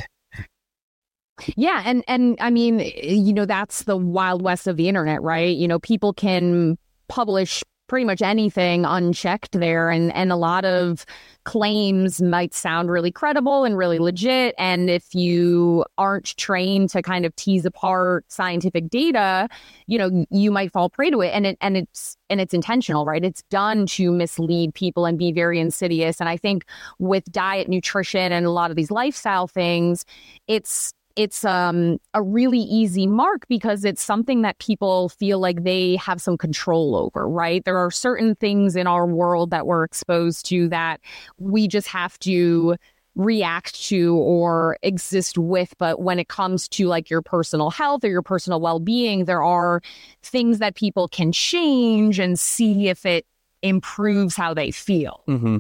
Yeah, 1.57 1.83
and 1.87 2.05
and 2.07 2.37
I 2.39 2.51
mean, 2.51 2.81
you 2.81 3.33
know, 3.33 3.47
that's 3.47 3.85
the 3.85 3.97
wild 3.97 4.43
west 4.43 4.67
of 4.67 4.77
the 4.77 4.89
internet, 4.89 5.23
right? 5.23 5.57
You 5.57 5.69
know, 5.69 5.79
people 5.79 6.13
can 6.13 6.77
publish 7.09 7.65
pretty 7.87 8.05
much 8.05 8.23
anything 8.23 8.85
unchecked 8.85 9.53
there. 9.53 9.91
And 9.91 10.13
and 10.15 10.33
a 10.33 10.37
lot 10.37 10.65
of 10.65 11.05
claims 11.45 12.21
might 12.21 12.55
sound 12.55 12.91
really 12.91 13.13
credible 13.13 13.65
and 13.65 13.77
really 13.77 13.99
legit. 13.99 14.55
And 14.59 14.91
if 14.91 15.15
you 15.15 15.85
aren't 15.97 16.37
trained 16.37 16.91
to 16.91 17.03
kind 17.03 17.25
of 17.25 17.35
tease 17.37 17.65
apart 17.65 18.25
scientific 18.29 18.89
data 18.89 19.49
you 19.87 19.99
know 19.99 20.27
you 20.31 20.51
might 20.51 20.73
fall 20.73 20.91
prey 20.91 21.11
to 21.11 21.21
it. 21.21 21.29
And 21.29 21.47
it 21.47 21.59
and 21.61 21.77
it's 21.77 22.17
and 22.29 22.41
it's 22.41 22.55
intentional 22.55 23.05
right? 23.05 23.25
It's 23.25 23.43
done 23.51 23.87
to 23.87 24.11
mislead 24.11 24.75
people 24.75 25.07
and 25.07 25.19
be 25.19 25.33
very 25.33 25.61
insidious. 25.61 26.21
And 26.21 26.29
i 26.29 26.37
think 26.37 26.65
with 26.99 27.25
diet 27.33 27.69
nutrition 27.69 28.33
and 28.33 28.47
a 28.47 28.51
lot 28.51 28.71
of 28.71 28.77
these 28.77 28.91
lifestyle 28.91 29.47
things 29.47 30.05
it's 30.47 30.93
it's 31.17 31.45
um, 31.45 31.99
a 32.13 32.23
really 32.23 32.61
easy 32.61 33.07
mark 33.07 33.49
because 33.49 33.85
it's 33.85 34.03
something 34.03 34.43
that 34.43 34.59
people 34.59 35.09
feel 35.09 35.39
like 35.39 35.65
they 35.65 35.97
have 35.97 36.21
some 36.21 36.37
control 36.37 36.95
over, 36.95 37.27
right? 37.27 37.65
There 37.65 37.79
are 37.79 37.91
certain 37.91 38.35
things 38.35 38.77
in 38.77 38.87
our 38.87 39.07
world 39.07 39.51
that 39.51 39.67
we're 39.67 39.85
exposed 39.85 40.47
to 40.47 40.69
that 40.69 41.01
we 41.39 41.69
just 41.69 41.89
have 41.89 42.19
to 42.21 42.77
react 43.15 43.83
to 43.87 44.15
or 44.17 44.77
exist 44.83 45.39
with. 45.39 45.75
But 45.79 46.01
when 46.01 46.19
it 46.19 46.29
comes 46.29 46.69
to 46.69 46.87
like 46.87 47.09
your 47.09 47.23
personal 47.23 47.71
health 47.71 48.05
or 48.05 48.09
your 48.09 48.23
personal 48.23 48.61
well 48.61 48.79
being, 48.79 49.25
there 49.25 49.43
are 49.43 49.81
things 50.23 50.59
that 50.59 50.75
people 50.75 51.09
can 51.09 51.33
change 51.33 52.19
and 52.19 52.39
see 52.39 52.89
if 52.89 53.07
it 53.07 53.27
improves 53.69 54.37
how 54.37 54.55
they 54.55 54.71
feel. 54.71 55.23
Mm-hmm. 55.29 55.59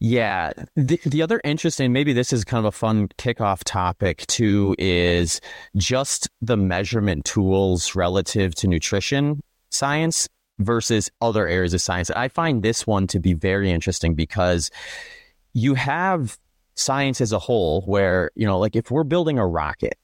Yeah. 0.00 0.52
The, 0.76 1.00
the 1.04 1.22
other 1.22 1.40
interesting, 1.44 1.92
maybe 1.92 2.12
this 2.12 2.32
is 2.32 2.44
kind 2.44 2.58
of 2.58 2.64
a 2.66 2.76
fun 2.76 3.08
kickoff 3.18 3.62
topic 3.64 4.26
too, 4.26 4.74
is 4.78 5.40
just 5.76 6.28
the 6.40 6.56
measurement 6.56 7.24
tools 7.24 7.94
relative 7.94 8.54
to 8.56 8.68
nutrition 8.68 9.40
science 9.70 10.28
versus 10.58 11.10
other 11.20 11.46
areas 11.46 11.74
of 11.74 11.80
science. 11.80 12.10
I 12.10 12.28
find 12.28 12.62
this 12.62 12.86
one 12.86 13.06
to 13.08 13.18
be 13.18 13.32
very 13.32 13.70
interesting 13.70 14.14
because 14.14 14.70
you 15.52 15.74
have 15.74 16.38
science 16.74 17.20
as 17.20 17.32
a 17.32 17.38
whole 17.38 17.82
where, 17.82 18.30
you 18.34 18.46
know, 18.46 18.58
like 18.58 18.76
if 18.76 18.90
we're 18.90 19.04
building 19.04 19.38
a 19.38 19.46
rocket, 19.46 19.98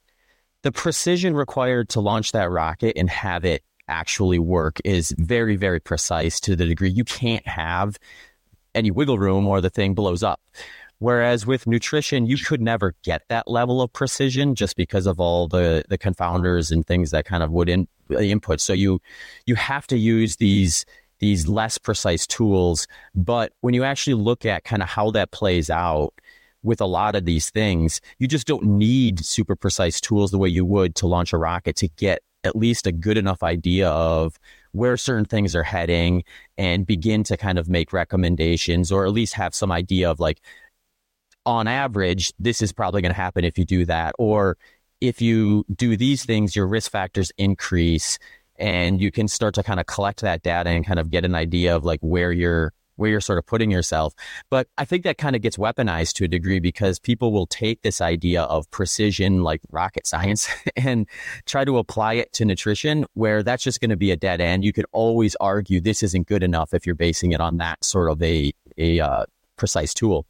the 0.62 0.72
precision 0.72 1.34
required 1.34 1.88
to 1.90 2.00
launch 2.00 2.32
that 2.32 2.50
rocket 2.50 2.96
and 2.96 3.08
have 3.08 3.44
it 3.44 3.62
actually 3.88 4.38
work 4.38 4.78
is 4.84 5.14
very, 5.18 5.56
very 5.56 5.80
precise 5.80 6.40
to 6.40 6.56
the 6.56 6.66
degree 6.66 6.90
you 6.90 7.04
can't 7.04 7.46
have 7.46 7.98
any 8.74 8.90
wiggle 8.90 9.18
room 9.18 9.46
or 9.46 9.60
the 9.60 9.70
thing 9.70 9.94
blows 9.94 10.22
up. 10.22 10.40
Whereas 10.98 11.46
with 11.46 11.66
nutrition, 11.66 12.26
you 12.26 12.38
could 12.38 12.62
never 12.62 12.94
get 13.02 13.22
that 13.28 13.48
level 13.48 13.82
of 13.82 13.92
precision 13.92 14.54
just 14.54 14.76
because 14.76 15.06
of 15.06 15.20
all 15.20 15.46
the, 15.46 15.84
the 15.88 15.98
confounders 15.98 16.72
and 16.72 16.86
things 16.86 17.10
that 17.10 17.26
kind 17.26 17.42
of 17.42 17.50
would 17.50 17.68
in, 17.68 17.86
input. 18.18 18.60
So 18.60 18.72
you 18.72 19.00
you 19.44 19.56
have 19.56 19.86
to 19.88 19.98
use 19.98 20.36
these 20.36 20.86
these 21.18 21.48
less 21.48 21.78
precise 21.78 22.26
tools. 22.26 22.86
But 23.14 23.52
when 23.60 23.74
you 23.74 23.84
actually 23.84 24.14
look 24.14 24.44
at 24.44 24.64
kind 24.64 24.82
of 24.82 24.88
how 24.88 25.10
that 25.12 25.32
plays 25.32 25.70
out 25.70 26.12
with 26.62 26.80
a 26.80 26.86
lot 26.86 27.14
of 27.14 27.24
these 27.24 27.50
things, 27.50 28.00
you 28.18 28.26
just 28.26 28.46
don't 28.46 28.64
need 28.64 29.24
super 29.24 29.56
precise 29.56 30.00
tools 30.00 30.30
the 30.30 30.38
way 30.38 30.48
you 30.48 30.64
would 30.64 30.94
to 30.96 31.06
launch 31.06 31.32
a 31.32 31.38
rocket 31.38 31.76
to 31.76 31.88
get 31.88 32.20
at 32.46 32.56
least 32.56 32.86
a 32.86 32.92
good 32.92 33.18
enough 33.18 33.42
idea 33.42 33.88
of 33.88 34.38
where 34.72 34.96
certain 34.96 35.24
things 35.24 35.54
are 35.54 35.62
heading 35.62 36.22
and 36.56 36.86
begin 36.86 37.22
to 37.24 37.36
kind 37.36 37.58
of 37.58 37.68
make 37.68 37.92
recommendations 37.92 38.92
or 38.92 39.06
at 39.06 39.12
least 39.12 39.34
have 39.34 39.54
some 39.54 39.72
idea 39.72 40.10
of 40.10 40.20
like 40.20 40.40
on 41.44 41.68
average 41.68 42.32
this 42.38 42.60
is 42.60 42.72
probably 42.72 43.00
going 43.02 43.12
to 43.12 43.16
happen 43.16 43.44
if 43.44 43.58
you 43.58 43.64
do 43.64 43.84
that. 43.84 44.14
Or 44.18 44.56
if 45.00 45.20
you 45.20 45.64
do 45.74 45.96
these 45.96 46.24
things 46.24 46.56
your 46.56 46.66
risk 46.66 46.90
factors 46.90 47.32
increase 47.38 48.18
and 48.58 49.00
you 49.00 49.10
can 49.12 49.28
start 49.28 49.54
to 49.54 49.62
kind 49.62 49.80
of 49.80 49.86
collect 49.86 50.20
that 50.22 50.42
data 50.42 50.70
and 50.70 50.86
kind 50.86 50.98
of 50.98 51.10
get 51.10 51.24
an 51.24 51.34
idea 51.34 51.76
of 51.76 51.84
like 51.84 52.00
where 52.00 52.32
you're 52.32 52.72
where 52.96 53.10
you're 53.10 53.20
sort 53.20 53.38
of 53.38 53.46
putting 53.46 53.70
yourself. 53.70 54.14
But 54.50 54.68
I 54.78 54.84
think 54.84 55.04
that 55.04 55.18
kind 55.18 55.36
of 55.36 55.42
gets 55.42 55.56
weaponized 55.56 56.14
to 56.14 56.24
a 56.24 56.28
degree 56.28 56.60
because 56.60 56.98
people 56.98 57.32
will 57.32 57.46
take 57.46 57.82
this 57.82 58.00
idea 58.00 58.42
of 58.42 58.70
precision, 58.70 59.42
like 59.42 59.60
rocket 59.70 60.06
science, 60.06 60.48
and 60.76 61.06
try 61.46 61.64
to 61.64 61.78
apply 61.78 62.14
it 62.14 62.32
to 62.34 62.44
nutrition, 62.44 63.06
where 63.14 63.42
that's 63.42 63.62
just 63.62 63.80
going 63.80 63.90
to 63.90 63.96
be 63.96 64.10
a 64.10 64.16
dead 64.16 64.40
end. 64.40 64.64
You 64.64 64.72
could 64.72 64.86
always 64.92 65.36
argue 65.36 65.80
this 65.80 66.02
isn't 66.02 66.26
good 66.26 66.42
enough 66.42 66.74
if 66.74 66.86
you're 66.86 66.94
basing 66.94 67.32
it 67.32 67.40
on 67.40 67.58
that 67.58 67.84
sort 67.84 68.10
of 68.10 68.22
a 68.22 68.52
a 68.78 69.00
uh, 69.00 69.24
precise 69.56 69.94
tool. 69.94 70.26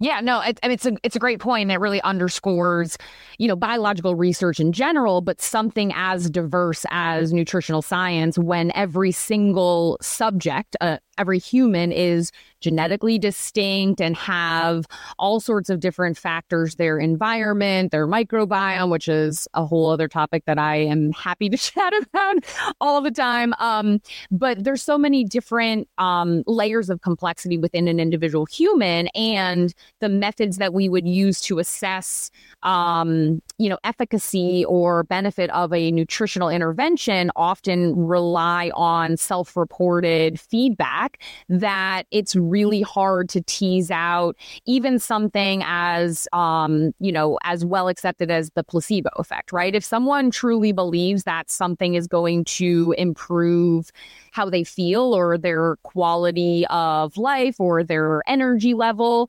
Yeah, 0.00 0.20
no, 0.20 0.40
it, 0.40 0.60
it's 0.62 0.86
a 0.86 0.96
it's 1.02 1.16
a 1.16 1.18
great 1.18 1.40
point. 1.40 1.72
It 1.72 1.78
really 1.78 2.00
underscores, 2.02 2.96
you 3.38 3.48
know, 3.48 3.56
biological 3.56 4.14
research 4.14 4.60
in 4.60 4.72
general, 4.72 5.22
but 5.22 5.40
something 5.40 5.92
as 5.96 6.30
diverse 6.30 6.86
as 6.90 7.32
nutritional 7.32 7.82
science, 7.82 8.38
when 8.38 8.70
every 8.76 9.10
single 9.10 9.98
subject, 10.00 10.76
uh, 10.80 10.98
every 11.18 11.38
human 11.38 11.92
is 11.92 12.32
genetically 12.60 13.18
distinct 13.18 14.00
and 14.00 14.16
have 14.16 14.86
all 15.18 15.40
sorts 15.40 15.70
of 15.70 15.80
different 15.80 16.18
factors 16.18 16.76
their 16.76 16.98
environment, 16.98 17.92
their 17.92 18.06
microbiome, 18.06 18.90
which 18.90 19.08
is 19.08 19.46
a 19.54 19.64
whole 19.64 19.90
other 19.90 20.08
topic 20.08 20.44
that 20.46 20.58
I 20.58 20.76
am 20.76 21.12
happy 21.12 21.48
to 21.48 21.56
chat 21.56 21.92
about 22.02 22.36
all 22.80 23.00
the 23.00 23.10
time. 23.10 23.54
Um, 23.58 24.00
but 24.30 24.64
there's 24.64 24.82
so 24.82 24.98
many 24.98 25.24
different 25.24 25.88
um, 25.98 26.42
layers 26.46 26.90
of 26.90 27.00
complexity 27.00 27.58
within 27.58 27.88
an 27.88 28.00
individual 28.00 28.46
human 28.46 29.08
and 29.08 29.74
the 30.00 30.08
methods 30.08 30.58
that 30.58 30.72
we 30.72 30.88
would 30.88 31.06
use 31.06 31.40
to 31.42 31.58
assess 31.58 32.30
um, 32.62 33.40
you 33.58 33.68
know 33.68 33.78
efficacy 33.84 34.64
or 34.66 35.02
benefit 35.04 35.50
of 35.50 35.72
a 35.72 35.90
nutritional 35.90 36.48
intervention 36.48 37.30
often 37.36 37.94
rely 37.96 38.70
on 38.74 39.16
self-reported 39.16 40.38
feedback 40.40 41.20
that 41.48 42.04
it's 42.10 42.34
really 42.36 42.82
hard 42.82 43.28
to 43.28 43.42
tease 43.42 43.90
out 43.90 44.36
even 44.66 44.98
something 44.98 45.62
as 45.66 46.28
um, 46.32 46.92
you 47.00 47.12
know 47.12 47.38
as 47.44 47.64
well 47.64 47.88
accepted 47.88 48.30
as 48.30 48.50
the 48.54 48.64
placebo 48.64 49.10
effect 49.16 49.52
right? 49.52 49.74
If 49.74 49.84
someone 49.84 50.30
truly 50.30 50.72
believes 50.72 51.24
that 51.24 51.50
something 51.50 51.94
is 51.94 52.06
going 52.06 52.44
to 52.44 52.94
improve 52.98 53.90
how 54.32 54.48
they 54.48 54.64
feel 54.64 55.14
or 55.14 55.38
their 55.38 55.76
quality 55.82 56.66
of 56.70 57.16
life 57.16 57.56
or 57.58 57.82
their 57.82 58.22
energy 58.28 58.74
level 58.74 59.28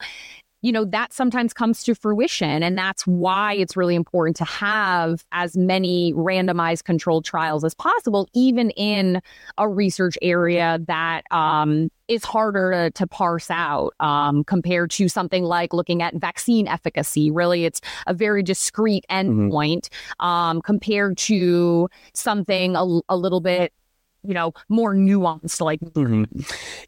you 0.62 0.72
know, 0.72 0.84
that 0.86 1.13
sometimes 1.13 1.54
comes 1.54 1.84
to 1.84 1.96
fruition. 1.96 2.63
And 2.63 2.78
that's 2.78 3.08
why 3.08 3.54
it's 3.54 3.78
really 3.78 3.96
important 3.96 4.36
to 4.38 4.46
have 4.46 5.24
as 5.32 5.56
many 5.56 6.13
randomized 6.13 6.84
controlled 6.84 7.24
trials 7.24 7.63
as 7.63 7.74
possible, 7.74 8.28
even 8.34 8.72
in 8.72 9.22
a 9.58 9.70
research 9.70 10.18
area 10.22 10.80
that 10.88 11.22
um, 11.32 11.89
is 12.10 12.25
harder 12.25 12.72
to, 12.72 12.92
to 12.92 13.08
parse 13.08 13.50
out 13.50 13.94
um, 14.01 14.44
compared 14.44 14.92
to 14.92 15.08
something 15.08 15.44
like 15.44 15.74
looking 15.74 16.01
at 16.01 16.16
vaccine 16.16 16.68
efficacy. 16.68 17.32
Really, 17.32 17.63
it's 17.63 17.80
a 18.08 18.13
very 18.13 18.44
discrete 18.44 19.06
mm-hmm. 19.10 19.50
endpoint 19.50 19.89
mm-hmm. 19.89 20.25
um, 20.25 20.62
compared 20.62 21.18
to 21.20 21.89
something 22.13 22.75
a, 22.75 23.00
a 23.08 23.16
little 23.16 23.42
bit 23.42 23.72
you 24.24 24.34
know 24.34 24.54
more 24.68 24.94
nuanced 24.94 25.62
like 25.62 25.80
mm-hmm. 25.80 26.24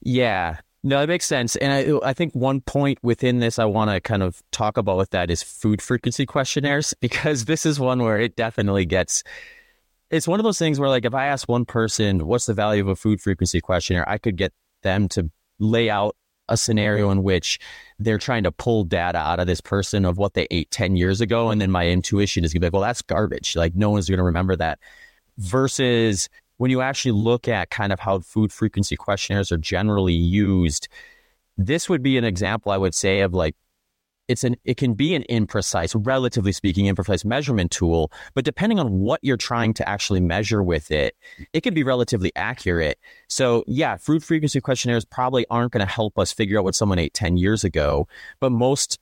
yeah 0.02 0.58
no, 0.84 1.00
that 1.00 1.08
makes 1.08 1.26
sense. 1.26 1.56
And 1.58 1.72
I, 1.72 2.10
I 2.10 2.14
think 2.14 2.34
one 2.34 2.62
point 2.62 2.98
within 3.04 3.40
this 3.40 3.60
I 3.60 3.66
want 3.66 3.92
to 3.92 4.02
kind 4.02 4.24
of 4.24 4.42
talk 4.52 4.78
about 4.78 4.98
with 4.98 5.12
that 5.12 5.30
is 5.30 5.44
food 5.44 5.82
frequency 5.82 6.26
questionnaires, 6.26 6.94
because 7.02 7.46
this 7.46 7.66
is 7.66 7.80
one 7.80 8.02
where 8.02 8.20
it 8.20 8.36
definitely 8.36 8.86
gets. 8.86 9.24
It's 10.10 10.28
one 10.28 10.40
of 10.40 10.44
those 10.44 10.60
things 10.60 10.80
where, 10.80 10.90
like, 10.90 11.06
if 11.06 11.14
I 11.14 11.28
ask 11.28 11.48
one 11.48 11.66
person, 11.66 12.26
what's 12.26 12.46
the 12.46 12.54
value 12.54 12.82
of 12.82 12.90
a 12.90 12.96
food 12.96 13.22
frequency 13.22 13.62
questionnaire, 13.62 14.08
I 14.10 14.18
could 14.18 14.36
get 14.36 14.52
them 14.84 15.08
to 15.10 15.32
lay 15.60 15.90
out 15.90 16.16
a 16.50 16.58
scenario 16.58 17.12
in 17.12 17.24
which 17.24 17.60
they're 17.98 18.18
trying 18.18 18.44
to 18.44 18.52
pull 18.52 18.84
data 18.84 19.20
out 19.20 19.40
of 19.40 19.48
this 19.48 19.62
person 19.62 20.04
of 20.04 20.18
what 20.18 20.34
they 20.34 20.48
ate 20.52 20.70
10 20.72 20.98
years 20.98 21.22
ago. 21.22 21.50
And 21.50 21.62
then 21.62 21.72
my 21.72 21.88
intuition 21.88 22.44
is 22.44 22.52
going 22.52 22.60
to 22.60 22.62
be 22.62 22.68
like, 22.68 22.74
well, 22.74 22.82
that's 22.82 23.02
garbage. 23.02 23.56
Like, 23.56 23.74
no 23.74 23.90
one's 23.90 24.10
going 24.10 24.18
to 24.18 24.24
remember 24.24 24.58
that. 24.58 24.80
Versus 25.38 26.28
when 26.62 26.70
you 26.70 26.82
actually 26.82 27.12
look 27.12 27.48
at 27.48 27.72
kind 27.72 27.92
of 27.92 28.00
how 28.00 28.20
food 28.20 28.54
frequency 28.54 28.96
questionnaires 28.96 29.52
are 29.52 29.58
generally 29.58 30.14
used, 30.14 30.88
this 31.58 31.90
would 31.90 32.04
be 32.04 32.20
an 32.20 32.24
example, 32.24 32.72
I 32.72 32.78
would 32.78 32.94
say, 32.94 33.22
of 33.22 33.34
like 33.34 33.56
it's 34.28 34.44
an 34.44 34.56
it 34.64 34.78
can 34.78 34.94
be 34.94 35.16
an 35.16 35.24
imprecise, 35.28 36.00
relatively 36.06 36.52
speaking, 36.52 36.86
imprecise 36.86 37.26
measurement 37.26 37.72
tool, 37.72 38.12
but 38.36 38.46
depending 38.46 38.78
on 38.78 39.00
what 39.00 39.20
you're 39.24 39.38
trying 39.38 39.74
to 39.74 39.90
actually 39.90 40.20
measure 40.20 40.62
with 40.62 40.92
it, 40.92 41.16
it 41.52 41.62
can 41.62 41.74
be 41.74 41.82
relatively 41.82 42.32
accurate. 42.36 43.00
So 43.28 43.64
yeah, 43.66 43.98
food 43.98 44.24
frequency 44.24 44.62
questionnaires 44.62 45.04
probably 45.04 45.48
aren't 45.50 45.72
going 45.72 45.84
to 45.84 45.92
help 45.92 46.20
us 46.20 46.32
figure 46.32 46.60
out 46.60 46.64
what 46.64 46.76
someone 46.76 47.00
ate 47.00 47.16
10 47.16 47.38
years 47.38 47.64
ago, 47.64 48.08
but 48.40 48.52
most 48.52 49.00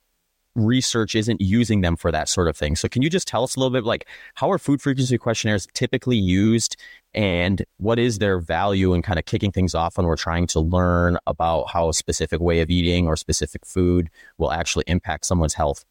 research 0.54 1.14
isn't 1.14 1.40
using 1.40 1.80
them 1.80 1.96
for 1.96 2.10
that 2.10 2.28
sort 2.28 2.48
of 2.48 2.56
thing. 2.56 2.76
So 2.76 2.88
can 2.88 3.02
you 3.02 3.10
just 3.10 3.28
tell 3.28 3.44
us 3.44 3.56
a 3.56 3.60
little 3.60 3.72
bit 3.72 3.84
like 3.84 4.06
how 4.34 4.50
are 4.50 4.58
food 4.58 4.82
frequency 4.82 5.16
questionnaires 5.16 5.66
typically 5.74 6.16
used 6.16 6.76
and 7.14 7.64
what 7.78 7.98
is 7.98 8.18
their 8.18 8.40
value 8.40 8.92
in 8.92 9.02
kind 9.02 9.18
of 9.18 9.24
kicking 9.24 9.52
things 9.52 9.74
off 9.74 9.96
when 9.96 10.06
we're 10.06 10.16
trying 10.16 10.46
to 10.48 10.60
learn 10.60 11.18
about 11.26 11.70
how 11.70 11.88
a 11.88 11.94
specific 11.94 12.40
way 12.40 12.60
of 12.60 12.70
eating 12.70 13.06
or 13.06 13.16
specific 13.16 13.64
food 13.64 14.10
will 14.38 14.52
actually 14.52 14.84
impact 14.86 15.24
someone's 15.24 15.54
health? 15.54 15.84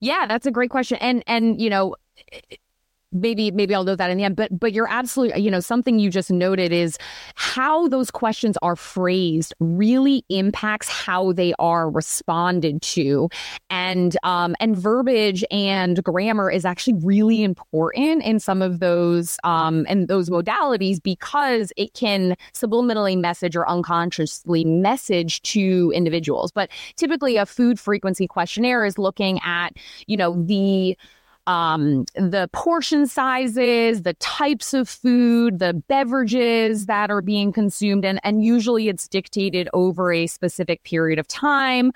Yeah, 0.00 0.26
that's 0.26 0.46
a 0.46 0.50
great 0.50 0.70
question. 0.70 0.98
And 1.00 1.22
and 1.26 1.60
you 1.60 1.70
know, 1.70 1.96
maybe 3.20 3.50
maybe 3.50 3.74
I'll 3.74 3.84
note 3.84 3.98
that 3.98 4.10
in 4.10 4.18
the 4.18 4.24
end. 4.24 4.36
But 4.36 4.58
but 4.58 4.72
you're 4.72 4.88
absolutely 4.88 5.40
you 5.40 5.50
know 5.50 5.60
something 5.60 5.98
you 5.98 6.10
just 6.10 6.30
noted 6.30 6.72
is 6.72 6.98
how 7.34 7.88
those 7.88 8.10
questions 8.10 8.56
are 8.62 8.76
phrased 8.76 9.54
really 9.60 10.24
impacts 10.28 10.88
how 10.88 11.32
they 11.32 11.54
are 11.58 11.90
responded 11.90 12.82
to, 12.82 13.28
and 13.70 14.16
um, 14.22 14.54
and 14.60 14.76
verbiage 14.76 15.44
and 15.50 16.02
grammar 16.04 16.50
is 16.50 16.64
actually 16.64 16.94
really 17.02 17.42
important 17.42 18.22
in 18.22 18.38
some 18.38 18.62
of 18.62 18.80
those 18.80 19.38
um, 19.44 19.86
and 19.88 20.08
those 20.08 20.30
modalities 20.30 21.02
because 21.02 21.72
it 21.76 21.94
can 21.94 22.36
subliminally 22.54 23.18
message 23.18 23.56
or 23.56 23.68
unconsciously 23.68 24.64
message 24.64 25.42
to 25.42 25.92
individuals. 25.94 26.52
But 26.52 26.70
typically, 26.96 27.36
a 27.36 27.46
food 27.46 27.78
frequency 27.80 28.26
questionnaire 28.26 28.84
is 28.84 28.98
looking 28.98 29.40
at 29.44 29.70
you 30.06 30.16
know 30.16 30.42
the 30.44 30.96
um, 31.46 32.04
the 32.14 32.48
portion 32.52 33.06
sizes, 33.06 34.02
the 34.02 34.14
types 34.14 34.74
of 34.74 34.88
food, 34.88 35.58
the 35.58 35.74
beverages 35.74 36.86
that 36.86 37.10
are 37.10 37.22
being 37.22 37.52
consumed, 37.52 38.04
and, 38.04 38.20
and 38.24 38.44
usually 38.44 38.88
it's 38.88 39.06
dictated 39.06 39.68
over 39.72 40.12
a 40.12 40.26
specific 40.26 40.82
period 40.82 41.18
of 41.18 41.28
time. 41.28 41.92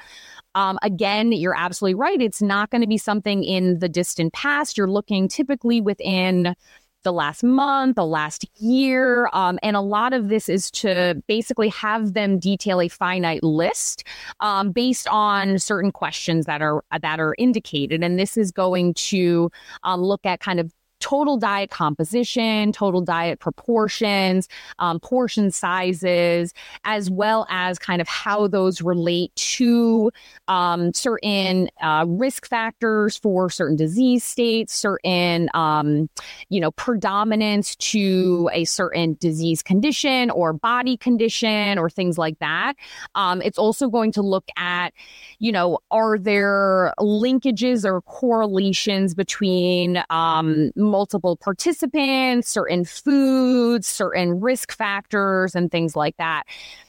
Um, 0.55 0.79
again, 0.83 1.33
you're 1.33 1.57
absolutely 1.57 1.95
right. 1.95 2.21
It's 2.21 2.43
not 2.43 2.71
going 2.71 2.81
to 2.81 2.87
be 2.87 2.99
something 2.99 3.45
in 3.45 3.79
the 3.79 3.89
distant 3.89 4.33
past. 4.33 4.77
You're 4.77 4.91
looking 4.91 5.29
typically 5.29 5.81
within 5.81 6.55
the 7.03 7.13
last 7.13 7.43
month, 7.43 7.97
the 7.97 8.07
last 8.07 8.45
year. 8.61 9.29
Um, 9.33 9.59
and 9.63 9.77
a 9.77 9.81
lot 9.81 10.13
of 10.13 10.29
this 10.29 10.49
is 10.49 10.71
to 10.73 11.23
basically 11.27 11.69
have 11.69 12.15
them 12.15 12.39
detail 12.39 12.81
a 12.81 12.89
finite 12.89 13.43
list 13.43 14.05
um, 14.41 14.73
based 14.73 15.09
on 15.09 15.59
certain 15.59 15.93
questions 15.93 16.47
that 16.47 16.63
are 16.63 16.85
that 17.01 17.21
are 17.21 17.35
indicated. 17.39 18.03
And 18.03 18.19
this 18.19 18.37
is 18.37 18.51
going 18.51 18.95
to 18.95 19.51
um, 19.83 20.03
look 20.03 20.25
at 20.25 20.41
kind 20.41 20.61
of 20.61 20.73
total 21.01 21.37
diet 21.37 21.71
composition, 21.71 22.73
total 22.73 23.01
diet 23.01 23.41
proportions, 23.41 24.49
um, 24.79 25.01
portion 25.01 25.51
sizes, 25.51 26.55
as 26.85 27.11
well 27.11 27.47
as 27.51 27.79
kind 27.79 28.01
of 28.01 28.09
how 28.09 28.47
those 28.47 28.81
relate 28.83 29.35
to 29.35 30.11
um, 30.49 30.93
certain 30.93 31.69
uh, 31.83 32.05
risk 32.07 32.47
factors 32.47 33.17
for 33.17 33.51
certain 33.51 33.77
disease 33.77 34.23
states, 34.23 34.73
certain, 34.73 35.49
um, 35.55 36.09
you 36.49 36.61
know, 36.61 36.71
predominance 36.73 37.75
to 37.77 38.49
a 38.53 38.65
certain 38.65 39.17
disease 39.21 39.63
condition 39.63 40.31
or 40.31 40.53
body 40.53 40.97
condition 40.97 41.79
or 41.79 41.89
things 41.89 42.19
like 42.19 42.39
that. 42.39 42.75
Um, 43.15 43.43
it's 43.43 43.59
also 43.59 43.89
going 43.89 44.13
to 44.13 44.23
look 44.23 44.49
at, 44.57 44.93
you 45.39 45.51
know, 45.53 45.79
are 45.91 46.19
there 46.19 46.93
linkages 46.99 47.85
or 47.85 48.03
correlations 48.03 49.15
between 49.15 50.03
um, 50.11 50.71
multiple 50.91 51.37
participants, 51.37 52.49
certain 52.49 52.85
foods, 52.85 53.87
certain 53.87 54.41
risk 54.41 54.73
factors, 54.73 55.55
and 55.55 55.71
things 55.71 55.97
like 55.97 56.17
that. 56.19 56.45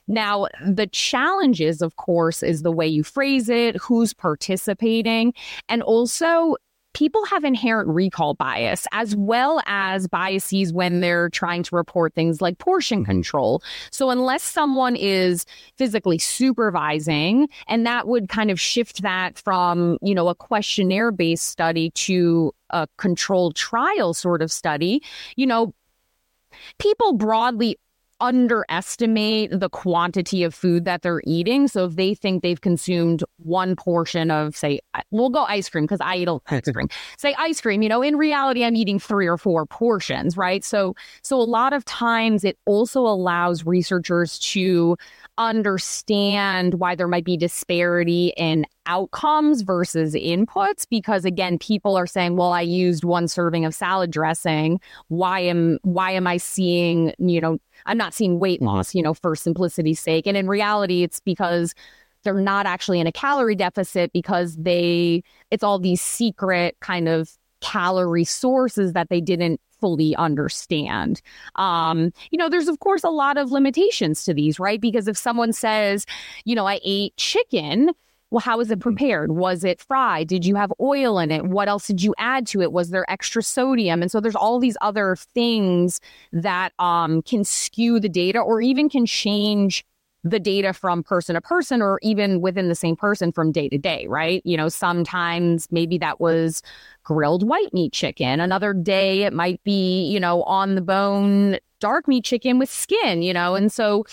Now, 0.07 0.47
the 0.65 0.87
challenges, 0.87 1.81
of 1.81 1.95
course, 1.95 2.43
is 2.43 2.63
the 2.63 2.71
way 2.71 2.87
you 2.87 3.03
phrase 3.03 3.47
it, 3.49 3.77
who's 3.77 4.13
participating, 4.13 5.33
and 5.69 5.81
also 5.83 6.55
people 6.93 7.25
have 7.25 7.43
inherent 7.43 7.89
recall 7.89 8.33
bias 8.33 8.87
as 8.91 9.15
well 9.15 9.61
as 9.65 10.07
biases 10.07 10.73
when 10.73 10.99
they're 10.99 11.29
trying 11.29 11.63
to 11.63 11.75
report 11.75 12.13
things 12.13 12.41
like 12.41 12.57
portion 12.57 12.99
mm-hmm. 12.99 13.11
control. 13.11 13.63
So 13.91 14.09
unless 14.09 14.43
someone 14.43 14.95
is 14.95 15.45
physically 15.77 16.17
supervising 16.17 17.47
and 17.67 17.85
that 17.85 18.07
would 18.07 18.29
kind 18.29 18.51
of 18.51 18.59
shift 18.59 19.01
that 19.01 19.37
from, 19.37 19.97
you 20.01 20.13
know, 20.13 20.27
a 20.27 20.35
questionnaire 20.35 21.11
based 21.11 21.47
study 21.47 21.91
to 21.91 22.53
a 22.71 22.87
controlled 22.97 23.55
trial 23.55 24.13
sort 24.13 24.41
of 24.41 24.51
study, 24.51 25.01
you 25.35 25.45
know, 25.45 25.73
people 26.79 27.13
broadly 27.13 27.77
underestimate 28.21 29.59
the 29.59 29.69
quantity 29.69 30.43
of 30.43 30.53
food 30.53 30.85
that 30.85 31.01
they're 31.01 31.21
eating. 31.25 31.67
So 31.67 31.85
if 31.85 31.95
they 31.95 32.13
think 32.13 32.43
they've 32.43 32.61
consumed 32.61 33.23
one 33.37 33.75
portion 33.75 34.31
of, 34.31 34.55
say, 34.55 34.79
we'll 35.09 35.29
go 35.29 35.43
ice 35.43 35.69
cream 35.69 35.83
because 35.85 35.99
I 35.99 36.15
eat 36.17 36.29
ice 36.47 36.61
cream. 36.73 36.87
say 37.17 37.35
ice 37.37 37.59
cream, 37.59 37.81
you 37.81 37.89
know, 37.89 38.01
in 38.01 38.15
reality, 38.15 38.63
I'm 38.63 38.75
eating 38.75 38.99
three 38.99 39.27
or 39.27 39.37
four 39.37 39.65
portions, 39.65 40.37
right? 40.37 40.63
So, 40.63 40.95
so 41.23 41.37
a 41.37 41.43
lot 41.43 41.73
of 41.73 41.83
times 41.83 42.45
it 42.45 42.57
also 42.65 43.01
allows 43.01 43.65
researchers 43.65 44.39
to 44.39 44.95
understand 45.49 46.75
why 46.75 46.95
there 46.95 47.07
might 47.07 47.25
be 47.25 47.37
disparity 47.37 48.33
in 48.37 48.65
outcomes 48.85 49.61
versus 49.61 50.15
inputs 50.15 50.87
because 50.89 51.23
again 51.23 51.59
people 51.59 51.95
are 51.95 52.07
saying 52.07 52.35
well 52.35 52.51
I 52.51 52.61
used 52.61 53.03
one 53.03 53.27
serving 53.27 53.63
of 53.63 53.75
salad 53.75 54.09
dressing 54.09 54.79
why 55.07 55.39
am 55.41 55.77
why 55.83 56.11
am 56.11 56.25
I 56.25 56.37
seeing 56.37 57.13
you 57.19 57.39
know 57.39 57.59
I'm 57.85 57.97
not 57.97 58.13
seeing 58.13 58.39
weight 58.39 58.59
mm-hmm. 58.59 58.67
loss, 58.67 58.95
you 58.95 59.01
know, 59.01 59.13
for 59.13 59.35
simplicity's 59.35 59.99
sake. 59.99 60.27
And 60.27 60.37
in 60.37 60.47
reality, 60.47 61.03
it's 61.03 61.19
because 61.19 61.73
they're 62.23 62.33
not 62.33 62.65
actually 62.65 62.99
in 62.99 63.07
a 63.07 63.11
calorie 63.11 63.55
deficit 63.55 64.13
because 64.13 64.55
they, 64.55 65.23
it's 65.49 65.63
all 65.63 65.79
these 65.79 66.01
secret 66.01 66.77
kind 66.79 67.07
of 67.07 67.31
calorie 67.61 68.23
sources 68.23 68.93
that 68.93 69.09
they 69.09 69.21
didn't 69.21 69.59
fully 69.81 70.15
understand. 70.15 71.21
Um, 71.55 72.13
you 72.29 72.37
know, 72.37 72.47
there's 72.47 72.69
of 72.69 72.79
course 72.79 73.03
a 73.03 73.09
lot 73.09 73.37
of 73.37 73.51
limitations 73.51 74.23
to 74.25 74.33
these, 74.33 74.59
right? 74.59 74.79
Because 74.79 75.07
if 75.07 75.17
someone 75.17 75.51
says, 75.51 76.05
you 76.45 76.55
know, 76.55 76.67
I 76.67 76.79
ate 76.83 77.17
chicken, 77.17 77.91
well, 78.31 78.39
how 78.39 78.59
was 78.59 78.71
it 78.71 78.79
prepared? 78.79 79.33
Was 79.33 79.65
it 79.65 79.81
fried? 79.81 80.29
Did 80.29 80.45
you 80.45 80.55
have 80.55 80.71
oil 80.79 81.19
in 81.19 81.31
it? 81.31 81.45
What 81.45 81.67
else 81.67 81.85
did 81.87 82.01
you 82.01 82.15
add 82.17 82.47
to 82.47 82.61
it? 82.61 82.71
Was 82.71 82.89
there 82.89 83.09
extra 83.11 83.43
sodium? 83.43 84.01
And 84.01 84.09
so 84.09 84.21
there's 84.21 84.37
all 84.37 84.57
these 84.57 84.77
other 84.79 85.17
things 85.17 85.99
that 86.31 86.71
um, 86.79 87.21
can 87.23 87.43
skew 87.43 87.99
the 87.99 88.07
data 88.07 88.39
or 88.39 88.61
even 88.61 88.87
can 88.87 89.05
change 89.05 89.83
the 90.23 90.39
data 90.39 90.71
from 90.73 91.03
person 91.03 91.35
to 91.35 91.41
person 91.41 91.81
or 91.81 91.99
even 92.03 92.41
within 92.41 92.69
the 92.69 92.75
same 92.75 92.95
person 92.95 93.31
from 93.31 93.51
day 93.51 93.67
to 93.69 93.77
day, 93.77 94.05
right? 94.07 94.41
You 94.45 94.55
know, 94.55 94.69
sometimes 94.69 95.67
maybe 95.71 95.97
that 95.97 96.19
was 96.19 96.61
grilled 97.03 97.47
white 97.47 97.73
meat 97.73 97.91
chicken. 97.91 98.39
Another 98.39 98.73
day 98.73 99.23
it 99.23 99.33
might 99.33 99.63
be, 99.63 100.05
you 100.05 100.19
know, 100.19 100.43
on 100.43 100.75
the 100.75 100.81
bone 100.81 101.57
dark 101.79 102.07
meat 102.07 102.23
chicken 102.23 102.59
with 102.59 102.69
skin, 102.69 103.23
you 103.23 103.33
know? 103.33 103.55
And 103.55 103.71
so 103.71 104.05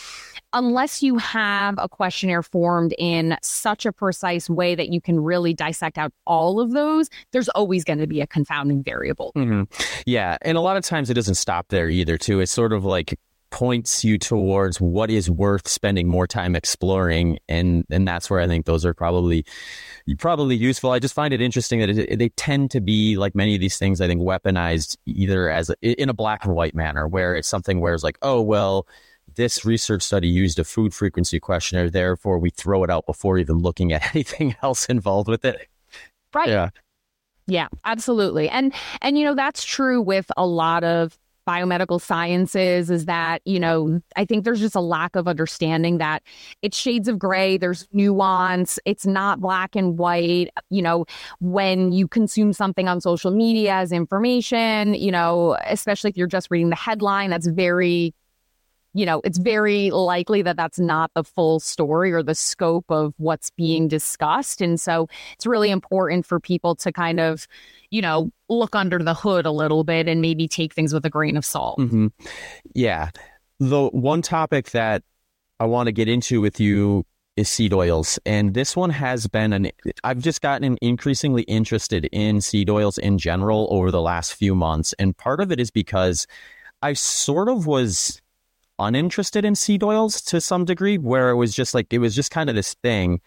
unless 0.55 1.03
you 1.03 1.19
have 1.19 1.75
a 1.77 1.87
questionnaire 1.87 2.43
formed 2.43 2.95
in 2.99 3.37
such 3.43 3.85
a 3.85 3.93
precise 3.93 4.49
way 4.49 4.75
that 4.75 4.89
you 4.89 5.03
can 5.03 5.21
really 5.21 5.53
dissect 5.53 5.99
out 5.99 6.11
all 6.27 6.61
of 6.61 6.73
those, 6.73 7.11
there's 7.33 7.51
always 7.51 7.85
going 7.85 7.99
to 7.99 8.07
be 8.07 8.23
a 8.23 8.27
confounding 8.27 8.83
variable. 8.83 9.33
Mm-hmm. 9.37 9.65
Yeah. 10.07 10.39
And 10.41 10.57
a 10.57 10.63
lot 10.63 10.79
of 10.79 10.85
times 10.85 11.11
it 11.11 11.15
doesn't 11.15 11.35
stop 11.35 11.69
there 11.69 11.91
either, 11.91 12.17
too. 12.17 12.41
It's 12.41 12.51
sort 12.51 12.73
of 12.73 12.87
like 12.87 13.19
points 13.51 14.05
you 14.05 14.19
towards 14.19 14.81
what 14.81 15.11
is 15.11 15.31
worth 15.31 15.67
spending 15.67 16.07
more 16.07 16.27
time 16.27 16.55
exploring 16.55 17.39
and 17.49 17.85
and 17.91 18.07
that's 18.07 18.29
where 18.29 18.41
i 18.41 18.47
think 18.47 18.67
those 18.67 18.85
are 18.85 18.95
probably 18.95 19.45
probably 20.19 20.55
useful 20.55 20.91
i 20.91 20.99
just 20.99 21.15
find 21.15 21.33
it 21.33 21.41
interesting 21.41 21.81
that 21.81 21.91
it, 21.91 22.19
they 22.19 22.29
tend 22.31 22.71
to 22.71 22.81
be 22.81 23.17
like 23.17 23.35
many 23.35 23.55
of 23.55 23.61
these 23.61 23.79
things 23.79 24.01
i 24.01 24.07
think 24.07 24.21
weaponized 24.21 24.97
either 25.07 25.49
as 25.49 25.71
a, 25.71 25.77
in 25.83 26.09
a 26.09 26.15
black 26.15 26.45
and 26.45 26.55
white 26.55 26.75
manner 26.75 27.09
where 27.09 27.35
it's 27.35 27.49
something 27.49 27.81
where 27.81 27.95
it's 27.95 28.05
like 28.05 28.19
oh 28.23 28.41
well 28.41 28.87
this 29.35 29.65
research 29.65 30.03
study 30.03 30.29
used 30.29 30.59
a 30.59 30.65
food 30.65 30.93
frequency 30.93 31.39
questionnaire, 31.41 31.91
therefore 31.91 32.39
we 32.39 32.51
throw 32.51 32.83
it 32.85 32.91
out 32.91 33.07
before 33.07 33.39
even 33.39 33.59
looking 33.59 33.93
at 33.93 34.03
anything 34.15 34.57
else 34.63 34.87
involved 34.87 35.29
with 35.29 35.45
it. 35.45 35.69
Right. 36.35 36.49
Yeah. 36.49 36.71
Yeah, 37.47 37.69
absolutely. 37.87 38.51
And 38.51 38.75
and 39.01 39.17
you 39.17 39.25
know 39.25 39.35
that's 39.35 39.65
true 39.65 40.03
with 40.03 40.31
a 40.37 40.47
lot 40.47 40.85
of 40.85 41.19
biomedical 41.49 41.99
sciences 41.99 42.91
is 42.91 43.07
that, 43.07 43.41
you 43.47 43.59
know, 43.59 44.03
I 44.17 44.27
think 44.27 44.45
there's 44.45 44.61
just 44.61 44.75
a 44.75 44.81
lack 44.81 45.17
of 45.17 45.27
understanding 45.27 45.97
that 45.97 46.23
it's 46.61 46.77
shades 46.77 47.09
of 47.09 47.19
gray, 47.19 47.57
there's 47.57 47.89
nuance, 47.93 48.79
it's 48.85 49.07
not 49.07 49.41
black 49.41 49.75
and 49.75 49.97
white. 49.97 50.51
You 50.69 50.83
know, 50.83 51.07
when 51.41 51.91
you 51.93 52.07
consume 52.07 52.53
something 52.53 52.87
on 52.87 53.01
social 53.01 53.31
media 53.31 53.73
as 53.73 53.93
information, 53.93 54.93
you 54.93 55.11
know, 55.11 55.57
especially 55.67 56.11
if 56.11 56.19
you're 56.19 56.27
just 56.27 56.51
reading 56.51 56.69
the 56.69 56.77
headline, 56.77 57.31
that's 57.31 57.47
very 57.47 58.13
you 58.95 59.07
know, 59.07 59.21
it's 59.25 59.39
very 59.39 59.91
likely 59.91 60.43
that 60.43 60.57
that's 60.57 60.79
not 60.79 61.11
the 61.15 61.25
full 61.25 61.61
story 61.61 62.13
or 62.13 62.23
the 62.23 62.35
scope 62.35 62.87
of 62.89 63.15
what's 63.19 63.51
being 63.51 63.89
discussed. 63.89 64.61
And 64.61 64.81
so 64.81 65.09
it's 65.35 65.47
really 65.47 65.71
important 65.71 66.27
for 66.27 66.41
people 66.41 66.75
to 66.77 66.93
kind 66.93 67.21
of, 67.21 67.47
you 67.91 68.03
know, 68.03 68.31
look 68.49 68.75
under 68.75 68.99
the 68.99 69.15
hood 69.15 69.47
a 69.47 69.51
little 69.51 69.85
bit 69.85 70.09
and 70.09 70.21
maybe 70.21 70.49
take 70.49 70.75
things 70.75 70.93
with 70.93 71.05
a 71.05 71.11
grain 71.11 71.37
of 71.37 71.45
salt. 71.45 71.79
Mm-hmm. 71.79 72.09
Yeah. 72.75 73.11
The 73.61 73.89
one 73.89 74.23
topic 74.23 74.71
that 74.71 75.03
I 75.61 75.67
want 75.67 75.87
to 75.89 75.93
get 75.93 76.09
into 76.09 76.41
with 76.41 76.59
you 76.61 77.05
is 77.37 77.49
seed 77.49 77.73
oils. 77.73 78.19
And 78.27 78.55
this 78.55 78.77
one 78.77 78.91
has 78.91 79.27
been 79.27 79.53
an, 79.53 79.71
I've 80.03 80.19
just 80.19 80.41
gotten 80.41 80.77
increasingly 80.83 81.43
interested 81.43 82.09
in 82.11 82.41
seed 82.41 82.69
oils 82.69 82.99
in 82.99 83.19
general 83.19 83.69
over 83.71 83.91
the 83.91 84.01
last 84.01 84.35
few 84.35 84.55
months. 84.55 84.93
And 84.99 85.17
part 85.17 85.41
of 85.41 85.53
it 85.53 85.61
is 85.61 85.71
because 85.71 86.27
I 86.83 86.95
sort 86.95 87.49
of 87.49 87.67
was 87.67 88.21
uninterested 88.79 89.45
in 89.45 89.55
seed 89.55 89.83
oils 89.83 90.21
to 90.23 90.41
some 90.41 90.65
degree, 90.65 90.99
where 90.99 91.31
it 91.31 91.37
was 91.37 91.55
just 91.55 91.75
like, 91.75 91.93
it 91.93 91.99
was 91.99 92.15
just 92.15 92.31
kind 92.31 92.49
of 92.49 92.57
this 92.57 92.75
thing. 92.75 93.21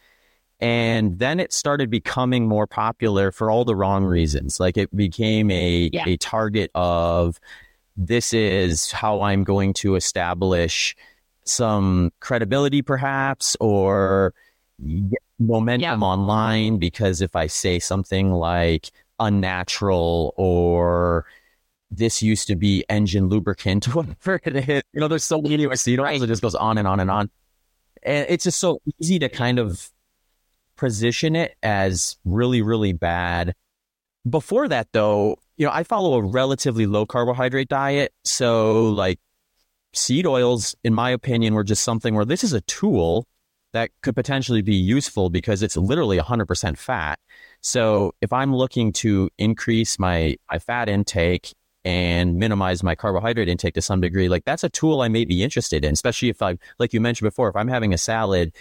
And 0.60 1.18
then 1.18 1.40
it 1.40 1.52
started 1.52 1.90
becoming 1.90 2.48
more 2.48 2.68
popular 2.68 3.32
for 3.32 3.50
all 3.50 3.66
the 3.66 3.76
wrong 3.76 4.04
reasons. 4.06 4.60
Like 4.60 4.78
it 4.78 4.96
became 4.96 5.50
a, 5.50 5.90
yeah. 5.92 6.04
a 6.08 6.18
target 6.18 6.70
of 6.76 7.40
this 7.98 8.32
is 8.32 8.92
how 8.92 9.22
I'm 9.22 9.44
going 9.44 9.74
to 9.74 9.96
establish 9.96 10.96
some 11.46 12.12
credibility, 12.20 12.84
perhaps, 12.84 13.58
or 13.60 14.34
momentum 15.40 16.02
yeah. 16.02 16.08
online. 16.08 16.78
Because 16.78 17.22
if 17.22 17.36
I 17.36 17.48
say 17.48 17.80
something 17.80 18.32
like 18.32 18.92
unnatural 19.20 20.34
or 20.38 21.26
this 21.92 22.24
used 22.24 22.48
to 22.48 22.56
be 22.56 22.84
engine 22.90 23.28
lubricant, 23.28 23.86
whatever 23.96 24.40
it 24.46 24.56
is. 24.70 24.84
You 24.94 25.02
know, 25.02 25.08
there's 25.08 25.24
so 25.24 25.42
many 25.42 25.76
seed 25.76 26.00
oils, 26.00 26.22
it 26.22 26.28
just 26.28 26.42
goes 26.42 26.56
on 26.56 26.78
and 26.78 26.88
on 26.88 27.00
and 27.00 27.12
on. 27.12 27.30
And 28.04 28.26
it's 28.30 28.46
just 28.46 28.60
so 28.60 28.82
easy 29.00 29.20
to 29.20 29.30
kind 29.30 29.60
of 29.60 29.92
position 30.78 31.36
it 31.36 31.56
as 31.62 32.18
really, 32.26 32.62
really 32.62 32.94
bad. 32.94 33.54
Before 34.28 34.68
that, 34.68 34.88
though, 34.94 35.38
you 35.58 35.66
know, 35.66 35.72
I 35.72 35.84
follow 35.84 36.14
a 36.16 36.24
relatively 36.24 36.88
low 36.88 37.06
carbohydrate 37.06 37.68
diet. 37.68 38.14
So, 38.24 38.86
like, 38.90 39.20
seed 39.94 40.26
oils, 40.26 40.76
in 40.84 40.94
my 40.94 41.10
opinion, 41.12 41.54
were 41.54 41.64
just 41.64 41.84
something 41.84 42.16
where 42.16 42.26
this 42.26 42.44
is 42.44 42.54
a 42.54 42.62
tool 42.62 43.28
that 43.74 43.92
could 44.02 44.16
potentially 44.16 44.62
be 44.62 44.76
useful 44.76 45.30
because 45.30 45.62
it's 45.64 45.78
literally 45.78 46.18
100% 46.18 46.78
fat. 46.78 47.20
So, 47.62 48.14
if 48.22 48.34
I'm 48.34 48.56
looking 48.56 48.92
to 48.94 49.30
increase 49.38 50.00
my, 50.00 50.38
my 50.52 50.58
fat 50.60 50.90
intake 50.90 51.54
and 51.84 52.36
minimize 52.36 52.84
my 52.84 52.96
carbohydrate 52.96 53.50
intake 53.50 53.74
to 53.74 53.82
some 53.82 54.02
degree, 54.02 54.30
like 54.30 54.46
that's 54.46 54.64
a 54.64 54.70
tool 54.70 55.02
I 55.02 55.08
may 55.08 55.26
be 55.26 55.44
interested 55.44 55.84
in, 55.84 55.94
especially 55.94 56.30
if 56.30 56.42
I, 56.42 56.58
like 56.80 56.94
you 56.94 57.02
mentioned 57.02 57.28
before, 57.28 57.50
if 57.50 57.56
I'm 57.56 57.68
having 57.68 57.94
a 57.94 57.98
salad 57.98 58.54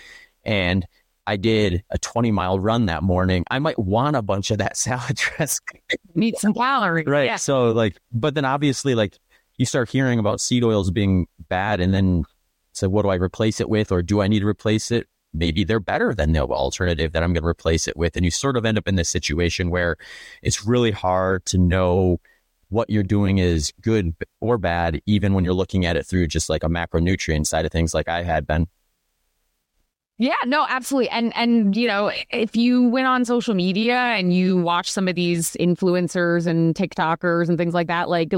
and 0.44 0.86
I 1.26 1.36
did 1.36 1.84
a 1.90 1.98
20 1.98 2.30
mile 2.30 2.58
run 2.58 2.86
that 2.86 3.02
morning, 3.02 3.44
I 3.50 3.58
might 3.58 3.78
want 3.78 4.16
a 4.16 4.22
bunch 4.22 4.50
of 4.50 4.58
that 4.58 4.76
salad 4.76 5.16
dressing. 5.16 5.80
Need 6.14 6.38
some 6.38 6.54
calories. 6.54 7.06
Right. 7.06 7.26
Yeah. 7.26 7.36
So 7.36 7.70
like, 7.70 7.98
but 8.12 8.34
then 8.34 8.44
obviously 8.44 8.94
like 8.94 9.18
you 9.58 9.66
start 9.66 9.90
hearing 9.90 10.18
about 10.18 10.40
seed 10.40 10.64
oils 10.64 10.90
being 10.90 11.26
bad 11.48 11.80
and 11.80 11.92
then 11.92 12.24
so 12.72 12.88
what 12.88 13.02
do 13.02 13.08
I 13.08 13.16
replace 13.16 13.60
it 13.60 13.68
with? 13.68 13.92
Or 13.92 14.02
do 14.02 14.20
I 14.20 14.28
need 14.28 14.40
to 14.40 14.46
replace 14.46 14.90
it? 14.90 15.06
Maybe 15.32 15.64
they're 15.64 15.80
better 15.80 16.14
than 16.14 16.32
the 16.32 16.40
alternative 16.40 17.12
that 17.12 17.22
I'm 17.22 17.32
going 17.32 17.42
to 17.42 17.48
replace 17.48 17.86
it 17.86 17.96
with. 17.96 18.16
And 18.16 18.24
you 18.24 18.30
sort 18.30 18.56
of 18.56 18.64
end 18.64 18.78
up 18.78 18.88
in 18.88 18.96
this 18.96 19.08
situation 19.08 19.70
where 19.70 19.96
it's 20.42 20.66
really 20.66 20.90
hard 20.90 21.44
to 21.46 21.58
know 21.58 22.20
what 22.70 22.88
you're 22.88 23.02
doing 23.02 23.38
is 23.38 23.72
good 23.82 24.14
or 24.40 24.58
bad, 24.58 25.02
even 25.06 25.34
when 25.34 25.44
you're 25.44 25.54
looking 25.54 25.84
at 25.84 25.96
it 25.96 26.06
through 26.06 26.26
just 26.28 26.48
like 26.48 26.64
a 26.64 26.68
macronutrient 26.68 27.46
side 27.46 27.66
of 27.66 27.72
things, 27.72 27.92
like 27.92 28.08
I 28.08 28.22
had 28.22 28.46
been. 28.46 28.66
Yeah, 30.18 30.34
no, 30.44 30.66
absolutely. 30.68 31.08
And 31.08 31.34
and 31.34 31.74
you 31.74 31.88
know, 31.88 32.12
if 32.30 32.54
you 32.54 32.88
went 32.88 33.06
on 33.06 33.24
social 33.24 33.54
media 33.54 33.96
and 33.96 34.34
you 34.34 34.58
watch 34.58 34.92
some 34.92 35.08
of 35.08 35.14
these 35.14 35.52
influencers 35.58 36.46
and 36.46 36.74
TikTokers 36.74 37.48
and 37.48 37.56
things 37.56 37.72
like 37.72 37.86
that, 37.86 38.10
like 38.10 38.30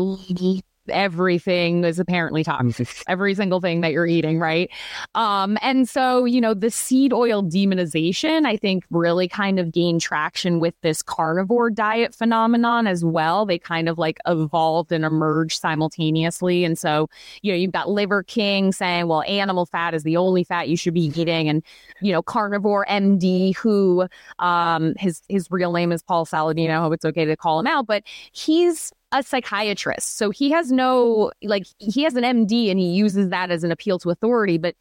everything 0.88 1.84
is 1.84 1.98
apparently 1.98 2.42
toxic. 2.44 3.02
Every 3.08 3.34
single 3.34 3.60
thing 3.60 3.80
that 3.82 3.92
you're 3.92 4.06
eating 4.06 4.38
right? 4.38 4.70
Um 5.14 5.58
and 5.62 5.88
so 5.88 6.24
you 6.24 6.40
know 6.40 6.54
the 6.54 6.70
seed 6.70 7.12
oil 7.12 7.42
demonization 7.42 8.46
i 8.46 8.56
think 8.56 8.84
really 8.90 9.28
kind 9.28 9.58
of 9.58 9.72
gained 9.72 10.00
traction 10.00 10.60
with 10.60 10.74
this 10.82 11.02
carnivore 11.02 11.70
diet 11.70 12.14
phenomenon 12.14 12.86
as 12.86 13.04
well. 13.04 13.46
They 13.46 13.58
kind 13.58 13.88
of 13.88 13.98
like 13.98 14.18
evolved 14.26 14.92
and 14.92 15.04
emerged 15.04 15.60
simultaneously. 15.60 16.64
And 16.64 16.78
so 16.78 17.08
you 17.42 17.52
know 17.52 17.56
you've 17.56 17.72
got 17.72 17.88
liver 17.88 18.22
king 18.22 18.72
saying 18.72 19.08
well 19.08 19.22
animal 19.22 19.66
fat 19.66 19.94
is 19.94 20.02
the 20.02 20.16
only 20.16 20.44
fat 20.44 20.68
you 20.68 20.76
should 20.76 20.94
be 20.94 21.12
eating. 21.14 21.48
And 21.48 21.62
you 22.00 22.12
know 22.12 22.22
carnivore 22.22 22.86
md 22.86 23.56
who 23.56 24.06
um 24.38 24.94
his 24.98 25.22
his 25.28 25.48
real 25.50 25.72
name 25.72 25.92
is 25.92 26.02
paul 26.02 26.26
saladino 26.26 26.70
I 26.70 26.80
hope 26.80 26.94
it's 26.94 27.04
okay 27.04 27.24
to 27.24 27.36
call 27.36 27.60
him 27.60 27.66
out 27.66 27.86
but 27.86 28.02
he's 28.32 28.92
a 29.12 29.22
psychiatrist. 29.22 30.16
So 30.16 30.30
he 30.30 30.50
has 30.50 30.72
no, 30.72 31.30
like, 31.42 31.66
he 31.78 32.02
has 32.02 32.16
an 32.16 32.24
MD 32.24 32.70
and 32.70 32.80
he 32.80 32.92
uses 32.92 33.28
that 33.28 33.50
as 33.50 33.64
an 33.64 33.70
appeal 33.70 33.98
to 34.00 34.10
authority, 34.10 34.58
but 34.58 34.74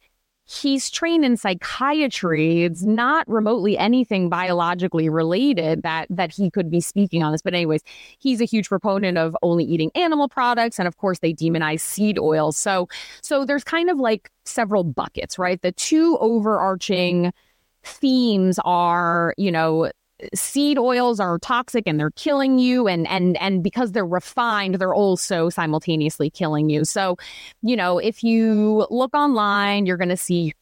he's 0.44 0.90
trained 0.90 1.24
in 1.24 1.36
psychiatry. 1.36 2.64
It's 2.64 2.82
not 2.82 3.28
remotely 3.28 3.78
anything 3.78 4.28
biologically 4.28 5.08
related 5.08 5.82
that 5.82 6.08
that 6.10 6.32
he 6.32 6.50
could 6.50 6.70
be 6.70 6.80
speaking 6.80 7.22
on 7.22 7.32
this. 7.32 7.42
But 7.42 7.54
anyways, 7.54 7.82
he's 8.18 8.40
a 8.40 8.44
huge 8.44 8.68
proponent 8.68 9.18
of 9.18 9.36
only 9.42 9.64
eating 9.64 9.90
animal 9.94 10.28
products, 10.28 10.78
and 10.78 10.88
of 10.88 10.96
course 10.96 11.20
they 11.20 11.32
demonize 11.32 11.80
seed 11.80 12.18
oils. 12.18 12.56
So 12.56 12.88
so 13.22 13.44
there's 13.44 13.64
kind 13.64 13.88
of 13.90 13.98
like 13.98 14.30
several 14.44 14.84
buckets, 14.84 15.38
right? 15.38 15.60
The 15.62 15.72
two 15.72 16.18
overarching 16.20 17.32
themes 17.84 18.58
are, 18.64 19.34
you 19.36 19.50
know, 19.52 19.90
seed 20.34 20.78
oils 20.78 21.20
are 21.20 21.38
toxic 21.38 21.84
and 21.86 21.98
they're 21.98 22.10
killing 22.12 22.58
you 22.58 22.86
and 22.88 23.06
and 23.08 23.36
and 23.38 23.62
because 23.62 23.92
they're 23.92 24.06
refined 24.06 24.76
they're 24.76 24.94
also 24.94 25.48
simultaneously 25.48 26.30
killing 26.30 26.70
you. 26.70 26.84
So 26.84 27.16
you 27.62 27.76
know 27.76 27.98
if 27.98 28.22
you 28.22 28.86
look 28.90 29.14
online 29.14 29.86
you're 29.86 29.96
going 29.96 30.08
to 30.08 30.16
see 30.16 30.52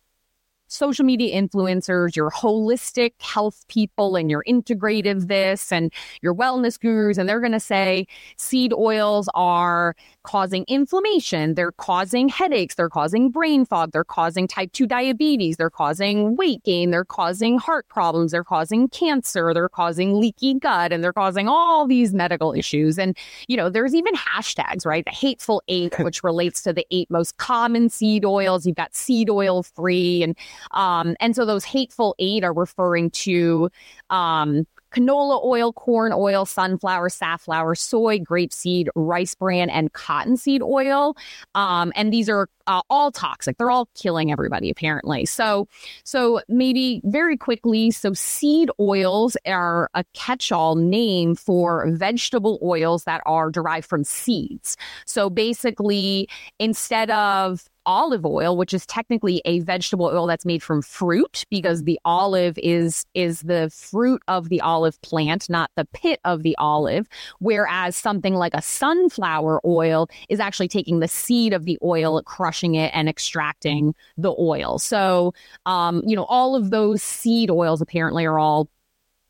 social 0.70 1.04
media 1.04 1.38
influencers, 1.40 2.16
your 2.16 2.30
holistic 2.30 3.12
health 3.20 3.64
people, 3.68 4.16
and 4.16 4.30
your 4.30 4.44
integrative 4.48 5.28
this 5.28 5.72
and 5.72 5.92
your 6.22 6.34
wellness 6.34 6.80
gurus, 6.80 7.18
and 7.18 7.28
they're 7.28 7.40
going 7.40 7.52
to 7.52 7.60
say 7.60 8.06
seed 8.36 8.72
oils 8.72 9.28
are 9.34 9.94
causing 10.22 10.64
inflammation, 10.68 11.54
they're 11.54 11.72
causing 11.72 12.28
headaches, 12.28 12.76
they're 12.76 12.88
causing 12.88 13.30
brain 13.30 13.64
fog, 13.64 13.90
they're 13.92 14.04
causing 14.04 14.46
type 14.46 14.72
2 14.72 14.86
diabetes, 14.86 15.56
they're 15.56 15.70
causing 15.70 16.36
weight 16.36 16.62
gain, 16.62 16.90
they're 16.90 17.04
causing 17.04 17.58
heart 17.58 17.88
problems, 17.88 18.32
they're 18.32 18.44
causing 18.44 18.88
cancer, 18.88 19.52
they're 19.52 19.68
causing 19.68 20.20
leaky 20.20 20.54
gut, 20.54 20.92
and 20.92 21.02
they're 21.02 21.12
causing 21.12 21.48
all 21.48 21.86
these 21.86 22.14
medical 22.14 22.52
issues. 22.52 22.98
And, 22.98 23.16
you 23.48 23.56
know, 23.56 23.68
there's 23.68 23.94
even 23.94 24.14
hashtags, 24.14 24.86
right? 24.86 25.04
The 25.04 25.10
hateful 25.10 25.62
eight, 25.68 25.98
which 26.00 26.22
relates 26.22 26.62
to 26.62 26.72
the 26.72 26.86
eight 26.90 27.10
most 27.10 27.36
common 27.38 27.88
seed 27.88 28.24
oils. 28.24 28.66
You've 28.66 28.76
got 28.76 28.94
seed 28.94 29.28
oil 29.28 29.62
free 29.62 30.22
and 30.22 30.36
um, 30.72 31.16
and 31.20 31.34
so 31.34 31.44
those 31.44 31.64
hateful 31.64 32.14
eight 32.18 32.44
are 32.44 32.52
referring 32.52 33.10
to 33.10 33.70
um, 34.10 34.66
canola 34.92 35.42
oil, 35.44 35.72
corn 35.72 36.12
oil, 36.12 36.44
sunflower, 36.44 37.08
safflower, 37.08 37.74
soy, 37.74 38.18
grapeseed, 38.18 38.88
rice 38.94 39.34
bran, 39.34 39.70
and 39.70 39.92
cottonseed 39.92 40.62
oil. 40.62 41.16
Um, 41.54 41.92
and 41.94 42.12
these 42.12 42.28
are 42.28 42.48
uh, 42.66 42.82
all 42.90 43.12
toxic. 43.12 43.56
They're 43.56 43.70
all 43.70 43.88
killing 43.94 44.32
everybody 44.32 44.70
apparently. 44.70 45.26
So, 45.26 45.68
so 46.04 46.40
maybe 46.48 47.00
very 47.04 47.36
quickly. 47.36 47.90
So 47.90 48.12
seed 48.12 48.70
oils 48.80 49.36
are 49.46 49.90
a 49.94 50.04
catch-all 50.14 50.74
name 50.74 51.34
for 51.34 51.88
vegetable 51.90 52.58
oils 52.62 53.04
that 53.04 53.22
are 53.26 53.50
derived 53.50 53.88
from 53.88 54.04
seeds. 54.04 54.76
So 55.06 55.30
basically, 55.30 56.28
instead 56.58 57.10
of 57.10 57.69
olive 57.86 58.24
oil, 58.26 58.56
which 58.56 58.74
is 58.74 58.86
technically 58.86 59.40
a 59.44 59.60
vegetable 59.60 60.06
oil 60.06 60.26
that's 60.26 60.44
made 60.44 60.62
from 60.62 60.82
fruit 60.82 61.44
because 61.50 61.84
the 61.84 61.98
olive 62.04 62.58
is 62.58 63.04
is 63.14 63.40
the 63.42 63.70
fruit 63.74 64.22
of 64.28 64.48
the 64.48 64.60
olive 64.60 65.00
plant, 65.02 65.48
not 65.48 65.70
the 65.76 65.84
pit 65.86 66.20
of 66.24 66.42
the 66.42 66.56
olive, 66.58 67.08
whereas 67.38 67.96
something 67.96 68.34
like 68.34 68.54
a 68.54 68.62
sunflower 68.62 69.60
oil 69.64 70.08
is 70.28 70.40
actually 70.40 70.68
taking 70.68 71.00
the 71.00 71.08
seed 71.08 71.52
of 71.52 71.64
the 71.64 71.78
oil, 71.82 72.22
crushing 72.22 72.74
it 72.74 72.90
and 72.94 73.08
extracting 73.08 73.94
the 74.16 74.34
oil. 74.38 74.78
So, 74.78 75.32
um, 75.66 76.02
you 76.06 76.16
know, 76.16 76.24
all 76.24 76.54
of 76.56 76.70
those 76.70 77.02
seed 77.02 77.50
oils 77.50 77.80
apparently 77.80 78.24
are 78.24 78.38
all 78.38 78.68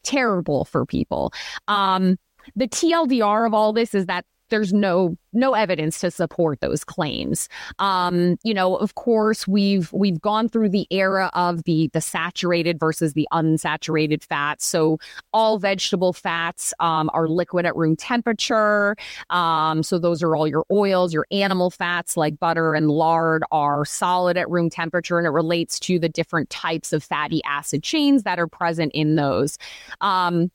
terrible 0.03 0.65
for 0.65 0.87
people. 0.87 1.33
Um, 1.69 2.19
the 2.57 2.69
TLDR 2.69 3.47
of 3.47 3.55
all 3.55 3.73
this 3.73 3.95
is 3.95 4.07
that 4.07 4.25
there's 4.51 4.73
no 4.73 5.17
no 5.33 5.55
evidence 5.55 6.01
to 6.01 6.11
support 6.11 6.61
those 6.61 6.83
claims. 6.85 7.49
Um, 7.79 8.37
you 8.43 8.53
know, 8.53 8.77
of 8.77 8.95
course, 8.97 9.47
we've 9.47 9.93
we've 9.93 10.21
gone 10.21 10.49
through 10.49 10.71
the 10.71 10.87
era 10.91 11.31
of 11.35 11.65
the 11.65 11.89
the 11.93 12.01
saturated 12.01 12.79
versus 12.79 13.15
the 13.15 13.29
unsaturated 13.33 14.25
fats. 14.25 14.67
So 14.67 14.99
all 15.33 15.59
vegetable 15.59 16.13
fats 16.13 16.75
um, 16.81 17.11
are 17.15 17.29
liquid 17.29 17.65
at 17.65 17.77
room 17.77 17.97
temperature. 17.97 18.97
Um, 19.31 19.83
so 19.83 19.99
those 19.99 20.23
are 20.23 20.35
all 20.35 20.49
your 20.49 20.65
oils. 20.71 21.13
Your 21.15 21.27
animal 21.31 21.71
fats 21.71 22.17
like 22.17 22.39
butter 22.39 22.75
and 22.75 22.89
lard 22.89 23.45
are 23.53 23.85
solid 23.85 24.37
at 24.37 24.51
room 24.51 24.71
temperature, 24.71 25.19
and 25.19 25.27
it 25.27 25.31
relates 25.31 25.79
to 25.81 25.99
the 25.99 26.09
different 26.09 26.51
types 26.51 26.93
of 26.93 27.03
fatty 27.05 27.41
acid 27.45 27.83
chains 27.83 28.25
that 28.25 28.39
are 28.39 28.49
present 28.49 28.93
in 28.95 29.17
those. 29.17 29.59
Um, 30.01 30.51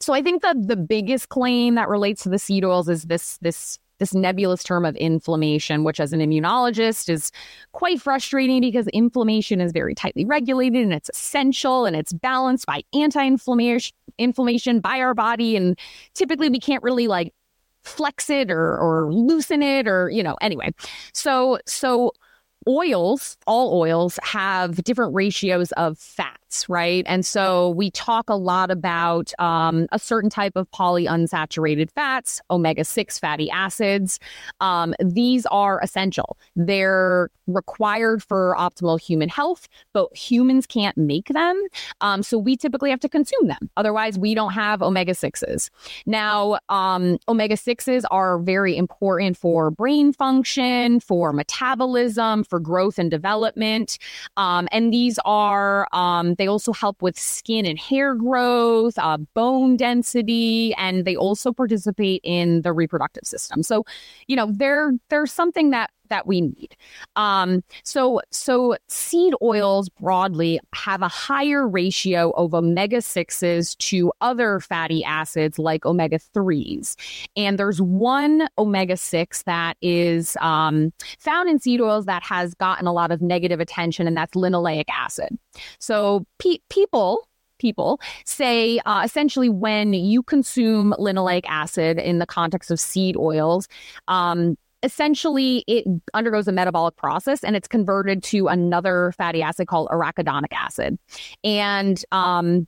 so 0.00 0.12
I 0.12 0.22
think 0.22 0.42
that 0.42 0.56
the 0.66 0.76
biggest 0.76 1.28
claim 1.28 1.74
that 1.76 1.88
relates 1.88 2.22
to 2.24 2.28
the 2.28 2.38
seed 2.38 2.64
oils 2.64 2.88
is 2.88 3.04
this 3.04 3.38
this 3.38 3.78
this 4.02 4.14
nebulous 4.14 4.64
term 4.64 4.84
of 4.84 4.96
inflammation, 4.96 5.84
which 5.84 6.00
as 6.00 6.12
an 6.12 6.18
immunologist 6.18 7.08
is 7.08 7.30
quite 7.70 8.00
frustrating 8.00 8.60
because 8.60 8.88
inflammation 8.88 9.60
is 9.60 9.70
very 9.70 9.94
tightly 9.94 10.24
regulated 10.24 10.82
and 10.82 10.92
it's 10.92 11.08
essential 11.10 11.84
and 11.84 11.94
it's 11.94 12.12
balanced 12.12 12.66
by 12.66 12.82
anti-inflammation 12.94 13.94
inflammation 14.18 14.80
by 14.80 14.98
our 14.98 15.14
body. 15.14 15.56
And 15.56 15.78
typically 16.14 16.48
we 16.48 16.58
can't 16.58 16.82
really 16.82 17.06
like 17.06 17.32
flex 17.84 18.28
it 18.28 18.50
or 18.50 18.76
or 18.76 19.12
loosen 19.12 19.62
it 19.62 19.86
or, 19.86 20.10
you 20.10 20.22
know, 20.22 20.36
anyway. 20.40 20.72
So 21.14 21.60
so 21.66 22.12
oils, 22.68 23.36
all 23.46 23.78
oils 23.78 24.18
have 24.22 24.82
different 24.82 25.14
ratios 25.14 25.70
of 25.72 25.96
right? 26.68 27.04
And 27.06 27.24
so 27.24 27.70
we 27.70 27.90
talk 27.90 28.28
a 28.28 28.34
lot 28.34 28.70
about 28.70 29.32
um, 29.38 29.86
a 29.92 29.98
certain 29.98 30.30
type 30.30 30.52
of 30.56 30.70
polyunsaturated 30.70 31.90
fats, 31.90 32.40
omega 32.50 32.84
6 32.84 33.18
fatty 33.18 33.50
acids. 33.50 34.18
Um, 34.60 34.94
these 35.00 35.46
are 35.46 35.80
essential. 35.80 36.36
They're 36.56 37.30
required 37.46 38.22
for 38.22 38.54
optimal 38.58 39.00
human 39.00 39.28
health, 39.28 39.68
but 39.92 40.14
humans 40.16 40.66
can't 40.66 40.96
make 40.96 41.28
them. 41.28 41.60
Um, 42.00 42.22
so 42.22 42.38
we 42.38 42.56
typically 42.56 42.90
have 42.90 43.00
to 43.00 43.08
consume 43.08 43.48
them. 43.48 43.70
Otherwise, 43.76 44.18
we 44.18 44.34
don't 44.34 44.52
have 44.52 44.82
omega 44.82 45.12
6s. 45.12 45.70
Now, 46.06 46.58
um, 46.68 47.18
omega 47.28 47.56
6s 47.56 48.04
are 48.10 48.38
very 48.38 48.76
important 48.76 49.36
for 49.36 49.70
brain 49.70 50.12
function, 50.12 51.00
for 51.00 51.32
metabolism, 51.32 52.44
for 52.44 52.60
growth 52.60 52.98
and 52.98 53.10
development. 53.10 53.98
Um, 54.36 54.68
and 54.72 54.92
these 54.92 55.18
are, 55.24 55.88
um, 55.92 56.34
they 56.42 56.48
also 56.48 56.72
help 56.72 57.00
with 57.00 57.16
skin 57.16 57.64
and 57.64 57.78
hair 57.78 58.16
growth, 58.16 58.98
uh, 58.98 59.18
bone 59.32 59.76
density, 59.76 60.74
and 60.74 61.04
they 61.04 61.14
also 61.14 61.52
participate 61.52 62.20
in 62.24 62.62
the 62.62 62.72
reproductive 62.72 63.24
system. 63.24 63.62
So, 63.62 63.84
you 64.26 64.34
know, 64.34 64.50
they're, 64.50 64.90
they're 65.08 65.26
something 65.26 65.70
that 65.70 65.90
that 66.12 66.26
we 66.26 66.42
need. 66.42 66.76
Um, 67.16 67.64
so, 67.84 68.20
so 68.30 68.76
seed 68.88 69.32
oils 69.42 69.88
broadly 69.88 70.60
have 70.74 71.00
a 71.00 71.08
higher 71.08 71.66
ratio 71.66 72.30
of 72.32 72.54
omega 72.54 72.98
6s 72.98 73.76
to 73.78 74.12
other 74.20 74.60
fatty 74.60 75.02
acids 75.02 75.58
like 75.58 75.86
omega 75.86 76.18
3s. 76.18 76.96
And 77.34 77.58
there's 77.58 77.80
one 77.80 78.46
omega 78.58 78.98
6 78.98 79.42
that 79.44 79.78
is 79.80 80.36
um, 80.40 80.92
found 81.18 81.48
in 81.48 81.58
seed 81.58 81.80
oils 81.80 82.04
that 82.04 82.22
has 82.22 82.54
gotten 82.54 82.86
a 82.86 82.92
lot 82.92 83.10
of 83.10 83.22
negative 83.22 83.58
attention, 83.58 84.06
and 84.06 84.14
that's 84.14 84.34
linoleic 84.34 84.84
acid. 84.90 85.38
So, 85.78 86.26
pe- 86.38 86.58
people 86.68 87.26
people 87.58 88.00
say 88.26 88.80
uh, 88.84 89.02
essentially 89.04 89.48
when 89.48 89.92
you 89.94 90.22
consume 90.22 90.92
linoleic 90.98 91.44
acid 91.46 91.96
in 91.96 92.18
the 92.18 92.26
context 92.26 92.70
of 92.72 92.80
seed 92.80 93.16
oils, 93.16 93.68
um, 94.08 94.56
essentially 94.82 95.64
it 95.66 95.84
undergoes 96.14 96.48
a 96.48 96.52
metabolic 96.52 96.96
process 96.96 97.44
and 97.44 97.56
it's 97.56 97.68
converted 97.68 98.22
to 98.22 98.48
another 98.48 99.12
fatty 99.16 99.42
acid 99.42 99.68
called 99.68 99.88
arachidonic 99.88 100.52
acid. 100.52 100.98
And 101.44 102.04
um, 102.12 102.66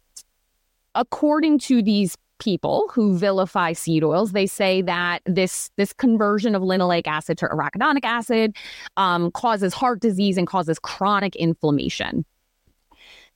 according 0.95 1.59
to 1.61 1.83
these 1.83 2.17
people 2.39 2.91
who 2.93 3.17
vilify 3.17 3.73
seed 3.73 4.05
oils, 4.05 4.33
they 4.33 4.47
say 4.47 4.83
that 4.83 5.21
this 5.25 5.71
this 5.77 5.93
conversion 5.93 6.55
of 6.55 6.63
linoleic 6.63 7.07
acid 7.07 7.39
to 7.39 7.47
arachidonic 7.47 8.05
acid 8.05 8.57
um, 8.97 9.31
causes 9.31 9.73
heart 9.73 10.01
disease 10.01 10.37
and 10.37 10.47
causes 10.47 10.79
chronic 10.79 11.37
inflammation 11.37 12.25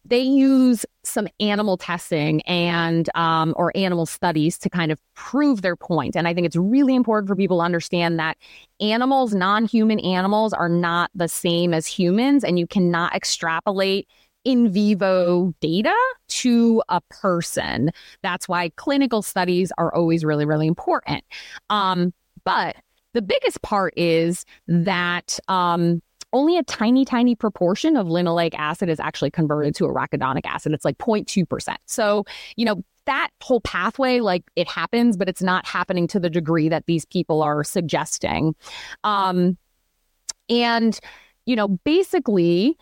they 0.08 0.20
use 0.20 0.86
some 1.08 1.28
animal 1.40 1.76
testing 1.76 2.40
and 2.42 3.08
um, 3.14 3.54
or 3.56 3.72
animal 3.76 4.06
studies 4.06 4.58
to 4.58 4.70
kind 4.70 4.92
of 4.92 5.00
prove 5.14 5.62
their 5.62 5.76
point. 5.76 6.16
And 6.16 6.28
i 6.28 6.34
think 6.34 6.46
it's 6.46 6.56
really 6.56 6.94
important 6.94 7.28
for 7.28 7.36
people 7.36 7.58
to 7.58 7.64
understand 7.64 8.18
that 8.18 8.36
animals 8.80 9.34
non-human 9.34 9.98
animals 10.00 10.52
are 10.52 10.68
not 10.68 11.10
the 11.14 11.28
same 11.28 11.74
as 11.74 11.86
humans 11.86 12.44
and 12.44 12.58
you 12.58 12.66
cannot 12.66 13.14
extrapolate 13.14 14.08
in 14.44 14.70
vivo 14.70 15.52
data 15.60 15.94
to 16.28 16.82
a 16.88 17.00
person. 17.10 17.90
That's 18.22 18.48
why 18.48 18.70
clinical 18.76 19.20
studies 19.22 19.72
are 19.78 19.94
always 19.94 20.24
really 20.24 20.44
really 20.44 20.66
important. 20.66 21.24
Um, 21.70 22.12
but 22.44 22.76
the 23.14 23.22
biggest 23.22 23.62
part 23.62 23.94
is 23.96 24.44
that 24.68 25.38
um, 25.48 26.02
only 26.32 26.58
a 26.58 26.62
tiny, 26.62 27.04
tiny 27.04 27.34
proportion 27.34 27.96
of 27.96 28.06
linoleic 28.06 28.54
acid 28.54 28.88
is 28.88 29.00
actually 29.00 29.30
converted 29.30 29.74
to 29.76 29.84
arachidonic 29.84 30.44
acid. 30.44 30.72
It's 30.72 30.84
like 30.84 30.98
0.2%. 30.98 31.76
So, 31.86 32.24
you 32.56 32.64
know, 32.64 32.82
that 33.06 33.30
whole 33.42 33.62
pathway, 33.62 34.20
like 34.20 34.44
it 34.54 34.68
happens, 34.68 35.16
but 35.16 35.28
it's 35.28 35.42
not 35.42 35.66
happening 35.66 36.06
to 36.08 36.20
the 36.20 36.28
degree 36.28 36.68
that 36.68 36.84
these 36.86 37.06
people 37.06 37.42
are 37.42 37.64
suggesting. 37.64 38.54
Um, 39.02 39.56
and, 40.50 40.98
you 41.46 41.56
know, 41.56 41.68
basically, 41.68 42.76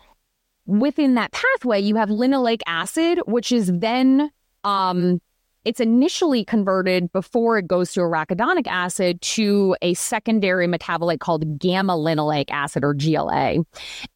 within 0.65 1.15
that 1.15 1.31
pathway, 1.31 1.79
you 1.79 1.95
have 1.95 2.09
linoleic 2.09 2.61
acid, 2.67 3.19
which 3.25 3.53
is 3.53 3.71
then 3.73 4.29
um, 4.65 5.21
it's 5.67 5.81
initially 5.81 6.45
converted 6.45 7.11
before 7.11 7.57
it 7.57 7.67
goes 7.67 7.91
to 7.91 7.99
arachidonic 7.99 8.67
acid 8.67 9.19
to 9.19 9.75
a 9.81 9.93
secondary 9.95 10.65
metabolite 10.65 11.19
called 11.19 11.59
gamma 11.59 11.93
linoleic 11.93 12.45
acid 12.49 12.85
or 12.85 12.93
GLA. 12.93 13.65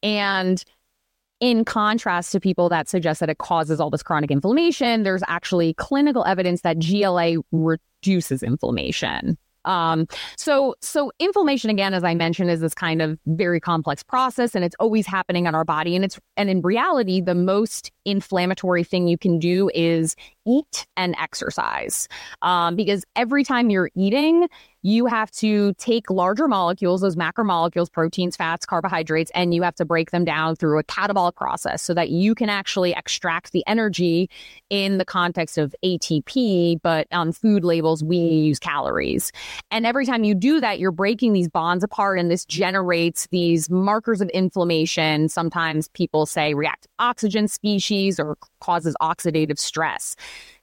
And 0.02 0.64
in 1.40 1.66
contrast 1.66 2.32
to 2.32 2.40
people 2.40 2.70
that 2.70 2.88
suggest 2.88 3.20
that 3.20 3.28
it 3.28 3.36
causes 3.36 3.80
all 3.80 3.90
this 3.90 4.02
chronic 4.02 4.30
inflammation, 4.30 5.02
there's 5.02 5.22
actually 5.28 5.74
clinical 5.74 6.24
evidence 6.24 6.62
that 6.62 6.78
GLA 6.78 7.42
reduces 7.52 8.42
inflammation. 8.42 9.36
Um, 9.64 10.06
so, 10.36 10.74
so 10.80 11.12
inflammation 11.18 11.70
again, 11.70 11.94
as 11.94 12.04
I 12.04 12.14
mentioned, 12.14 12.50
is 12.50 12.60
this 12.60 12.74
kind 12.74 13.02
of 13.02 13.18
very 13.26 13.60
complex 13.60 14.02
process, 14.02 14.54
and 14.54 14.64
it's 14.64 14.76
always 14.78 15.06
happening 15.06 15.46
in 15.46 15.54
our 15.54 15.64
body. 15.64 15.96
And 15.96 16.04
it's 16.04 16.18
and 16.36 16.50
in 16.50 16.60
reality, 16.62 17.20
the 17.20 17.34
most 17.34 17.90
inflammatory 18.04 18.84
thing 18.84 19.08
you 19.08 19.18
can 19.18 19.38
do 19.38 19.70
is 19.74 20.16
eat 20.46 20.86
and 20.96 21.14
exercise, 21.20 22.08
um, 22.42 22.76
because 22.76 23.04
every 23.16 23.44
time 23.44 23.70
you're 23.70 23.90
eating, 23.94 24.48
you 24.82 25.06
have 25.06 25.30
to 25.30 25.72
take 25.74 26.10
larger 26.10 26.48
molecules, 26.48 27.00
those 27.00 27.16
macromolecules, 27.16 27.90
proteins, 27.90 28.36
fats, 28.36 28.66
carbohydrates, 28.66 29.30
and 29.34 29.54
you 29.54 29.62
have 29.62 29.74
to 29.76 29.84
break 29.84 30.10
them 30.10 30.24
down 30.24 30.56
through 30.56 30.78
a 30.78 30.84
catabolic 30.84 31.36
process 31.36 31.82
so 31.82 31.94
that 31.94 32.10
you 32.10 32.34
can 32.34 32.48
actually 32.48 32.92
extract 32.92 33.52
the 33.52 33.64
energy 33.66 34.28
in 34.70 34.98
the 34.98 35.04
context 35.04 35.56
of 35.58 35.74
ATP. 35.84 36.80
But 36.82 37.06
on 37.12 37.32
food 37.32 37.64
labels, 37.64 38.02
we 38.02 38.16
use 38.16 38.58
calories. 38.58 39.32
And 39.70 39.86
every 39.86 40.04
time 40.04 40.24
you 40.24 40.34
do 40.34 40.60
that, 40.60 40.78
you're 40.78 40.92
breaking 40.92 41.32
these 41.32 41.48
bonds 41.48 41.84
apart, 41.84 42.18
and 42.18 42.30
this 42.30 42.44
generates 42.44 43.28
these 43.30 43.70
markers 43.70 44.20
of 44.20 44.28
inflammation. 44.30 45.28
Sometimes 45.28 45.88
people 45.88 46.26
say 46.26 46.54
reactive 46.54 46.90
oxygen 46.98 47.48
species 47.48 48.18
or 48.18 48.36
causes 48.60 48.96
oxidative 49.00 49.58
stress. 49.58 50.16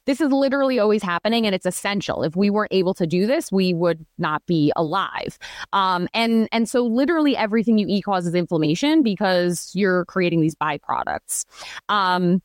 This 0.10 0.22
is 0.22 0.32
literally 0.32 0.80
always 0.80 1.04
happening 1.04 1.46
and 1.46 1.54
it's 1.54 1.68
essential. 1.68 2.24
If 2.24 2.36
we 2.36 2.50
weren't 2.50 2.74
able 2.74 2.96
to 2.96 3.06
do 3.06 3.28
this, 3.28 3.52
we 3.52 3.76
would 3.76 4.04
not 4.18 4.44
be 4.48 4.74
alive. 4.76 5.38
Um, 5.72 6.08
and, 6.16 6.50
and 6.52 6.68
so 6.68 6.84
literally 6.84 7.38
everything 7.38 7.78
you 7.78 7.86
eat 7.88 8.06
causes 8.06 8.34
inflammation 8.34 9.04
because 9.04 9.70
you're 9.76 10.06
creating 10.06 10.42
these 10.42 10.56
byproducts. 10.56 11.46
Um, 11.90 12.42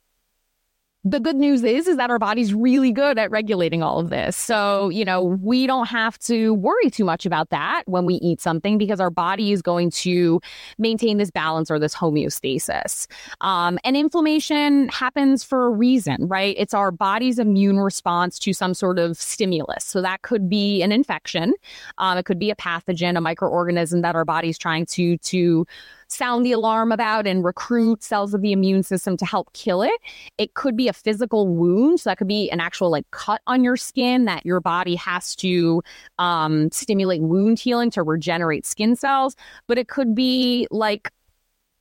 the 1.06 1.20
good 1.20 1.36
news 1.36 1.62
is 1.62 1.86
is 1.86 1.98
that 1.98 2.08
our 2.08 2.18
body's 2.18 2.54
really 2.54 2.90
good 2.90 3.18
at 3.18 3.30
regulating 3.30 3.82
all 3.82 3.98
of 3.98 4.08
this. 4.08 4.36
So, 4.36 4.88
you 4.88 5.04
know, 5.04 5.22
we 5.22 5.66
don't 5.66 5.86
have 5.86 6.18
to 6.20 6.54
worry 6.54 6.88
too 6.88 7.04
much 7.04 7.26
about 7.26 7.50
that 7.50 7.82
when 7.84 8.06
we 8.06 8.14
eat 8.14 8.40
something 8.40 8.78
because 8.78 9.00
our 9.00 9.10
body 9.10 9.52
is 9.52 9.60
going 9.60 9.90
to 9.90 10.40
maintain 10.78 11.18
this 11.18 11.30
balance 11.30 11.70
or 11.70 11.78
this 11.78 11.94
homeostasis. 11.94 13.06
Um, 13.42 13.78
and 13.84 13.98
inflammation 13.98 14.88
happens 14.88 15.44
for 15.44 15.66
a 15.66 15.70
reason, 15.70 16.26
right? 16.26 16.56
It's 16.58 16.72
our 16.72 16.90
body's 16.90 17.38
immune 17.38 17.80
response 17.80 18.38
to 18.38 18.54
some 18.54 18.72
sort 18.72 18.98
of 18.98 19.18
stimulus. 19.18 19.84
So 19.84 20.00
that 20.00 20.22
could 20.22 20.48
be 20.48 20.82
an 20.82 20.90
infection. 20.90 21.52
Um, 21.98 22.16
it 22.16 22.24
could 22.24 22.38
be 22.38 22.50
a 22.50 22.56
pathogen, 22.56 23.18
a 23.18 23.20
microorganism 23.20 24.00
that 24.02 24.14
our 24.14 24.24
body's 24.24 24.56
trying 24.56 24.86
to 24.86 25.18
to 25.18 25.66
sound 26.14 26.46
the 26.46 26.52
alarm 26.52 26.92
about 26.92 27.26
and 27.26 27.44
recruit 27.44 28.02
cells 28.02 28.34
of 28.34 28.42
the 28.42 28.52
immune 28.52 28.82
system 28.82 29.16
to 29.16 29.24
help 29.24 29.52
kill 29.52 29.82
it. 29.82 30.00
It 30.38 30.54
could 30.54 30.76
be 30.76 30.88
a 30.88 30.92
physical 30.92 31.48
wound. 31.48 32.00
So 32.00 32.10
that 32.10 32.18
could 32.18 32.28
be 32.28 32.50
an 32.50 32.60
actual 32.60 32.90
like 32.90 33.10
cut 33.10 33.42
on 33.46 33.64
your 33.64 33.76
skin 33.76 34.24
that 34.24 34.44
your 34.46 34.60
body 34.60 34.94
has 34.96 35.34
to 35.36 35.82
um, 36.18 36.70
stimulate 36.72 37.22
wound 37.22 37.58
healing 37.58 37.90
to 37.90 38.02
regenerate 38.02 38.66
skin 38.66 38.96
cells. 38.96 39.36
But 39.66 39.78
it 39.78 39.88
could 39.88 40.14
be 40.14 40.66
like 40.70 41.10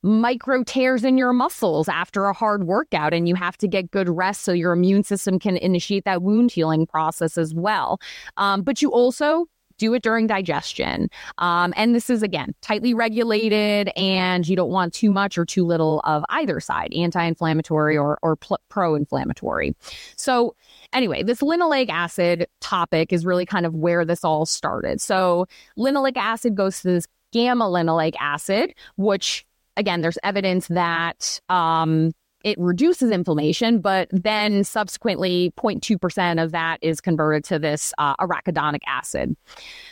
micro 0.04 0.62
tears 0.62 1.02
in 1.02 1.16
your 1.16 1.32
muscles 1.32 1.88
after 1.88 2.26
a 2.26 2.34
hard 2.34 2.64
workout 2.64 3.14
and 3.14 3.26
you 3.26 3.34
have 3.34 3.56
to 3.56 3.66
get 3.66 3.90
good 3.90 4.06
rest 4.06 4.42
so 4.42 4.52
your 4.52 4.74
immune 4.74 5.02
system 5.02 5.38
can 5.38 5.56
initiate 5.56 6.04
that 6.04 6.20
wound 6.20 6.50
healing 6.50 6.86
process 6.86 7.38
as 7.38 7.54
well. 7.54 7.98
Um, 8.36 8.60
but 8.60 8.82
you 8.82 8.92
also 8.92 9.46
do 9.78 9.94
it 9.94 10.02
during 10.02 10.26
digestion. 10.26 11.08
Um, 11.38 11.72
and 11.76 11.94
this 11.94 12.10
is, 12.10 12.22
again, 12.22 12.54
tightly 12.60 12.94
regulated, 12.94 13.90
and 13.96 14.46
you 14.46 14.56
don't 14.56 14.70
want 14.70 14.94
too 14.94 15.10
much 15.10 15.38
or 15.38 15.44
too 15.44 15.64
little 15.64 16.00
of 16.04 16.24
either 16.28 16.60
side, 16.60 16.92
anti 16.94 17.22
inflammatory 17.24 17.96
or, 17.96 18.18
or 18.22 18.36
pl- 18.36 18.60
pro 18.68 18.94
inflammatory. 18.94 19.74
So, 20.16 20.54
anyway, 20.92 21.22
this 21.22 21.40
linoleic 21.40 21.88
acid 21.88 22.46
topic 22.60 23.12
is 23.12 23.26
really 23.26 23.46
kind 23.46 23.66
of 23.66 23.74
where 23.74 24.04
this 24.04 24.24
all 24.24 24.46
started. 24.46 25.00
So, 25.00 25.46
linoleic 25.78 26.16
acid 26.16 26.54
goes 26.54 26.80
to 26.82 26.88
this 26.88 27.06
gamma 27.32 27.64
linoleic 27.64 28.14
acid, 28.20 28.74
which, 28.96 29.46
again, 29.76 30.00
there's 30.00 30.18
evidence 30.22 30.68
that. 30.68 31.40
Um, 31.48 32.12
it 32.44 32.58
reduces 32.58 33.10
inflammation, 33.10 33.80
but 33.80 34.08
then 34.12 34.62
subsequently 34.64 35.52
0.2% 35.56 36.42
of 36.42 36.52
that 36.52 36.78
is 36.82 37.00
converted 37.00 37.42
to 37.44 37.58
this 37.58 37.92
uh, 37.98 38.14
arachidonic 38.16 38.82
acid. 38.86 39.34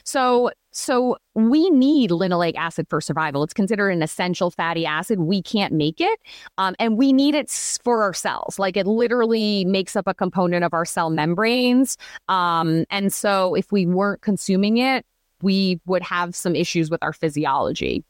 So, 0.05 0.51
so 0.71 1.17
we 1.35 1.71
need 1.71 2.11
linoleic 2.11 2.55
acid 2.57 2.87
for 2.88 3.01
survival. 3.01 3.43
It's 3.43 3.55
considered 3.55 3.88
an 3.88 4.03
essential 4.03 4.51
fatty 4.51 4.85
acid. 4.85 5.21
We 5.21 5.43
can't 5.43 5.73
make 5.73 6.01
it, 6.01 6.21
um, 6.59 6.75
and 6.79 6.99
we 6.99 7.12
need 7.12 7.35
it 7.35 7.51
for 7.83 8.03
our 8.03 8.15
cells. 8.15 8.59
Like 8.59 8.77
it 8.77 8.87
literally 8.87 9.65
makes 9.65 9.97
up 9.97 10.07
a 10.07 10.15
component 10.15 10.62
of 10.62 10.75
our 10.75 10.85
cell 10.85 11.11
membranes. 11.11 11.97
Um, 12.29 12.85
and 12.91 13.12
so, 13.12 13.55
if 13.55 13.73
we 13.73 13.87
weren't 13.87 14.21
consuming 14.21 14.77
it, 14.77 15.07
we 15.43 15.81
would 15.87 16.03
have 16.03 16.35
some 16.35 16.55
issues 16.55 16.91
with 16.91 17.03
our 17.03 17.12
physiology. 17.12 18.05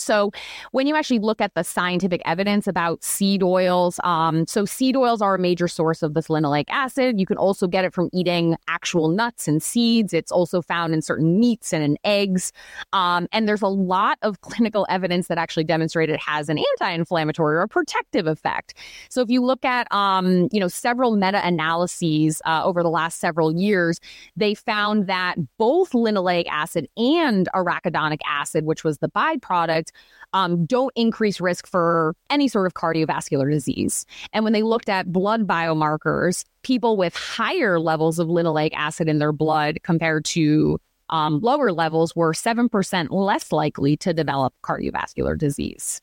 So, 0.00 0.30
when 0.72 0.86
you 0.86 0.96
actually 0.96 1.18
look 1.18 1.40
at 1.40 1.54
the 1.54 1.62
scientific 1.62 2.22
evidence 2.24 2.66
about 2.66 3.02
seed 3.02 3.42
oils, 3.42 4.00
um, 4.04 4.46
so 4.46 4.64
seed 4.64 4.96
oils 4.96 5.22
are 5.22 5.34
a 5.34 5.38
major 5.38 5.68
source 5.68 6.02
of 6.02 6.14
this 6.14 6.28
linoleic 6.28 6.64
acid. 6.68 7.18
You 7.18 7.26
can 7.26 7.36
also 7.36 7.66
get 7.66 7.84
it 7.84 7.92
from 7.92 8.08
eating 8.12 8.56
actual 8.68 9.08
nuts 9.08 9.48
and 9.48 9.62
seeds. 9.62 10.12
It's 10.12 10.32
also 10.32 10.62
found 10.62 10.94
in 10.94 11.02
certain 11.02 11.38
meats 11.38 11.72
and 11.72 11.82
in 11.82 11.98
eggs. 12.04 12.52
Um, 12.92 13.28
and 13.32 13.48
there's 13.48 13.62
a 13.62 13.68
lot 13.68 14.18
of 14.22 14.40
clinical 14.48 14.86
evidence 14.88 15.28
that 15.28 15.38
actually 15.38 15.64
demonstrate 15.64 16.10
it 16.10 16.20
has 16.20 16.48
an 16.48 16.58
anti-inflammatory 16.58 17.56
or 17.58 17.66
protective 17.66 18.26
effect. 18.26 18.74
So, 19.10 19.20
if 19.22 19.30
you 19.30 19.42
look 19.42 19.64
at, 19.64 19.90
um, 19.92 20.48
you 20.52 20.60
know, 20.60 20.68
several 20.68 21.16
meta-analyses 21.16 22.40
uh, 22.44 22.62
over 22.64 22.82
the 22.82 22.90
last 22.90 23.20
several 23.20 23.54
years, 23.54 24.00
they 24.36 24.54
found 24.54 25.06
that 25.06 25.36
both 25.58 25.92
linoleic 25.92 26.46
acid 26.48 26.88
and 26.96 27.48
arachidonic 27.54 28.20
acid, 28.26 28.64
which 28.64 28.84
was 28.84 28.98
the 28.98 29.08
byproduct 29.08 29.87
um, 30.32 30.66
don't 30.66 30.92
increase 30.94 31.40
risk 31.40 31.66
for 31.66 32.14
any 32.30 32.48
sort 32.48 32.66
of 32.66 32.74
cardiovascular 32.74 33.50
disease. 33.50 34.04
And 34.32 34.44
when 34.44 34.52
they 34.52 34.62
looked 34.62 34.88
at 34.88 35.12
blood 35.12 35.46
biomarkers, 35.46 36.44
people 36.62 36.96
with 36.96 37.14
higher 37.16 37.80
levels 37.80 38.18
of 38.18 38.28
linoleic 38.28 38.72
acid 38.74 39.08
in 39.08 39.18
their 39.18 39.32
blood 39.32 39.78
compared 39.82 40.24
to 40.26 40.78
um, 41.10 41.40
lower 41.40 41.72
levels 41.72 42.14
were 42.14 42.32
7% 42.32 43.08
less 43.10 43.52
likely 43.52 43.96
to 43.98 44.12
develop 44.12 44.54
cardiovascular 44.62 45.38
disease. 45.38 46.00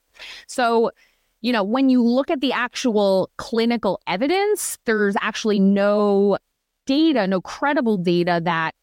So, 0.47 0.91
you 1.41 1.51
know, 1.51 1.63
when 1.63 1.89
you 1.89 2.01
look 2.01 2.31
at 2.31 2.41
the 2.41 2.53
actual 2.53 3.29
clinical 3.37 3.99
evidence, 4.07 4.79
there's 4.85 5.15
actually 5.21 5.59
no 5.59 6.39
data, 6.87 7.27
no 7.27 7.41
credible 7.41 7.97
data 7.97 8.41
that 8.43 8.73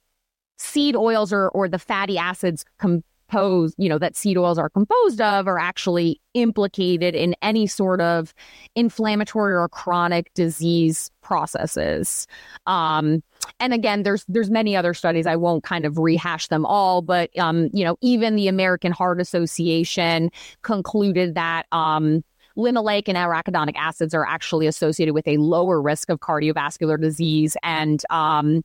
seed 0.59 0.95
oils 0.95 1.33
or, 1.33 1.49
or 1.49 1.69
the 1.69 1.79
fatty 1.79 2.19
acids 2.19 2.65
com- 2.79 3.03
composed, 3.33 3.75
you 3.79 3.89
know, 3.89 3.99
that 3.99 4.17
seed 4.17 4.37
oils 4.37 4.59
are 4.59 4.69
composed 4.69 5.21
of 5.21 5.49
are 5.49 5.59
actually 5.59 6.21
implicated 6.35 7.15
in 7.15 7.35
any 7.43 7.67
sort 7.67 8.01
of 8.01 8.35
inflammatory 8.75 9.55
or 9.55 9.69
chronic 9.69 10.33
disease 10.35 11.11
processes. 11.23 12.27
Um, 12.67 13.23
and 13.59 13.73
again, 13.73 14.03
there's 14.03 14.25
there's 14.29 14.51
many 14.51 14.77
other 14.77 14.95
studies. 14.95 15.27
I 15.27 15.37
won't 15.37 15.65
kind 15.65 15.85
of 15.85 15.99
rehash 15.99 16.49
them 16.49 16.67
all, 16.67 17.03
but 17.03 17.37
um, 17.39 17.71
you 17.73 17.85
know, 17.85 17.97
even 18.03 18.37
the 18.37 18.49
American 18.49 18.93
Heart 18.93 19.21
Association 19.21 20.31
concluded 20.63 21.35
that 21.35 21.67
um, 21.73 22.23
linoleic 22.57 23.05
and 23.09 23.17
arachidonic 23.17 23.75
acids 23.77 24.15
are 24.15 24.27
actually 24.27 24.67
associated 24.67 25.15
with 25.15 25.27
a 25.27 25.37
lower 25.37 25.81
risk 25.81 26.11
of 26.11 26.21
cardiovascular 26.21 27.01
disease, 27.01 27.57
and 27.63 28.03
um, 28.11 28.63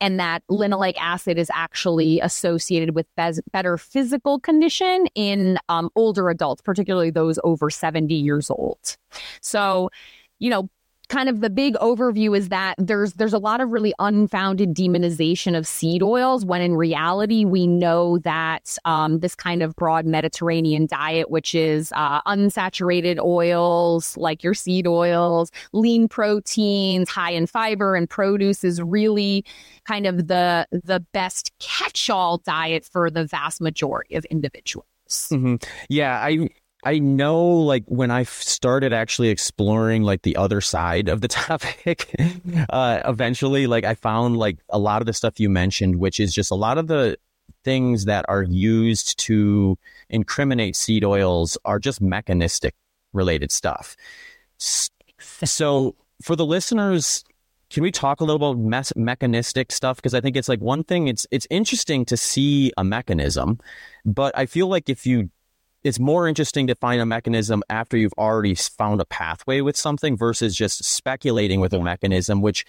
and 0.00 0.18
that 0.20 0.42
linoleic 0.50 0.94
acid 0.98 1.38
is 1.38 1.50
actually 1.54 2.20
associated 2.20 2.94
with 2.94 3.06
be- 3.16 3.40
better 3.52 3.76
physical 3.76 4.38
condition 4.40 5.06
in 5.14 5.58
um, 5.68 5.90
older 5.96 6.30
adults, 6.30 6.62
particularly 6.62 7.10
those 7.10 7.38
over 7.44 7.70
seventy 7.70 8.14
years 8.16 8.50
old. 8.50 8.96
So, 9.40 9.90
you 10.38 10.50
know, 10.50 10.68
kind 11.10 11.28
of 11.28 11.40
the 11.40 11.50
big 11.50 11.74
overview 11.74 12.36
is 12.36 12.48
that 12.48 12.76
there's 12.78 13.14
there's 13.14 13.32
a 13.32 13.38
lot 13.38 13.60
of 13.60 13.70
really 13.70 13.92
unfounded 13.98 14.74
demonization 14.74 15.58
of 15.58 15.66
seed 15.66 16.02
oils 16.02 16.44
when 16.44 16.62
in 16.62 16.76
reality 16.76 17.44
we 17.44 17.66
know 17.66 18.18
that 18.18 18.78
um, 18.84 19.18
this 19.18 19.34
kind 19.34 19.62
of 19.62 19.74
broad 19.76 20.06
Mediterranean 20.06 20.86
diet, 20.86 21.30
which 21.30 21.54
is 21.54 21.92
uh, 21.96 22.22
unsaturated 22.22 23.18
oils 23.18 24.16
like 24.16 24.42
your 24.42 24.54
seed 24.54 24.86
oils, 24.86 25.50
lean 25.72 26.08
proteins, 26.08 27.10
high 27.10 27.32
in 27.32 27.46
fiber 27.46 27.96
and 27.96 28.08
produce, 28.08 28.64
is 28.64 28.80
really 28.80 29.44
kind 29.84 30.06
of 30.06 30.28
the 30.28 30.66
the 30.70 31.00
best 31.12 31.52
catch-all 31.58 32.38
diet 32.38 32.84
for 32.84 33.10
the 33.10 33.24
vast 33.26 33.60
majority 33.60 34.14
of 34.14 34.24
individuals. 34.26 34.86
Mm-hmm. 35.10 35.56
Yeah, 35.88 36.20
I 36.20 36.48
I 36.84 36.98
know 36.98 37.44
like 37.44 37.84
when 37.86 38.10
I 38.10 38.22
started 38.24 38.92
actually 38.92 39.28
exploring 39.28 40.02
like 40.02 40.22
the 40.22 40.36
other 40.36 40.60
side 40.60 41.08
of 41.08 41.20
the 41.20 41.28
topic, 41.28 42.14
uh, 42.70 43.00
eventually 43.04 43.66
like 43.66 43.84
I 43.84 43.94
found 43.94 44.36
like 44.36 44.58
a 44.68 44.78
lot 44.78 45.02
of 45.02 45.06
the 45.06 45.12
stuff 45.12 45.38
you 45.38 45.50
mentioned, 45.50 45.96
which 45.96 46.20
is 46.20 46.34
just 46.34 46.50
a 46.50 46.54
lot 46.54 46.78
of 46.78 46.86
the 46.86 47.18
things 47.64 48.06
that 48.06 48.24
are 48.28 48.42
used 48.42 49.18
to 49.18 49.76
incriminate 50.08 50.76
seed 50.76 51.04
oils 51.04 51.58
are 51.64 51.78
just 51.78 52.00
mechanistic 52.00 52.74
related 53.12 53.52
stuff. 53.52 53.96
So 54.58 55.96
for 56.22 56.36
the 56.36 56.46
listeners, 56.46 57.24
can 57.70 57.82
we 57.82 57.92
talk 57.92 58.20
a 58.20 58.24
little 58.24 58.50
about 58.50 58.58
mes- 58.58 58.96
mechanistic 58.96 59.70
stuff? 59.70 59.96
Because 59.96 60.14
I 60.14 60.20
think 60.20 60.36
it's 60.36 60.48
like 60.48 60.60
one 60.60 60.82
thing. 60.82 61.08
It's 61.08 61.26
it's 61.30 61.46
interesting 61.50 62.04
to 62.06 62.16
see 62.16 62.72
a 62.76 62.84
mechanism, 62.84 63.58
but 64.04 64.36
I 64.36 64.46
feel 64.46 64.66
like 64.66 64.88
if 64.88 65.06
you 65.06 65.30
it's 65.82 65.98
more 65.98 66.28
interesting 66.28 66.66
to 66.66 66.74
find 66.74 67.00
a 67.00 67.06
mechanism 67.06 67.62
after 67.70 67.96
you've 67.96 68.14
already 68.18 68.54
found 68.54 69.00
a 69.00 69.04
pathway 69.04 69.60
with 69.60 69.76
something 69.76 70.16
versus 70.16 70.54
just 70.54 70.84
speculating 70.84 71.60
with 71.60 71.72
a 71.72 71.80
mechanism, 71.80 72.42
which 72.42 72.66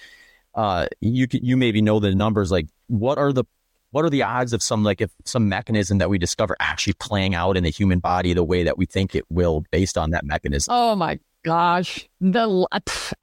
uh, 0.55 0.87
you 1.01 1.27
you 1.31 1.57
maybe 1.57 1.81
know 1.81 1.99
the 1.99 2.13
numbers. 2.15 2.51
Like, 2.51 2.67
what 2.87 3.17
are 3.17 3.33
the 3.33 3.43
what 3.91 4.05
are 4.05 4.09
the 4.09 4.23
odds 4.23 4.53
of 4.53 4.63
some 4.63 4.83
like 4.83 5.01
if 5.01 5.11
some 5.25 5.49
mechanism 5.49 5.97
that 5.97 6.09
we 6.09 6.17
discover 6.17 6.55
actually 6.59 6.93
playing 6.93 7.35
out 7.35 7.57
in 7.57 7.63
the 7.63 7.69
human 7.69 7.99
body 7.99 8.33
the 8.33 8.43
way 8.43 8.63
that 8.63 8.77
we 8.77 8.85
think 8.85 9.15
it 9.15 9.25
will 9.29 9.65
based 9.71 9.97
on 9.97 10.11
that 10.11 10.25
mechanism? 10.25 10.73
Oh 10.73 10.95
my 10.95 11.19
gosh 11.43 12.07
the 12.19 12.67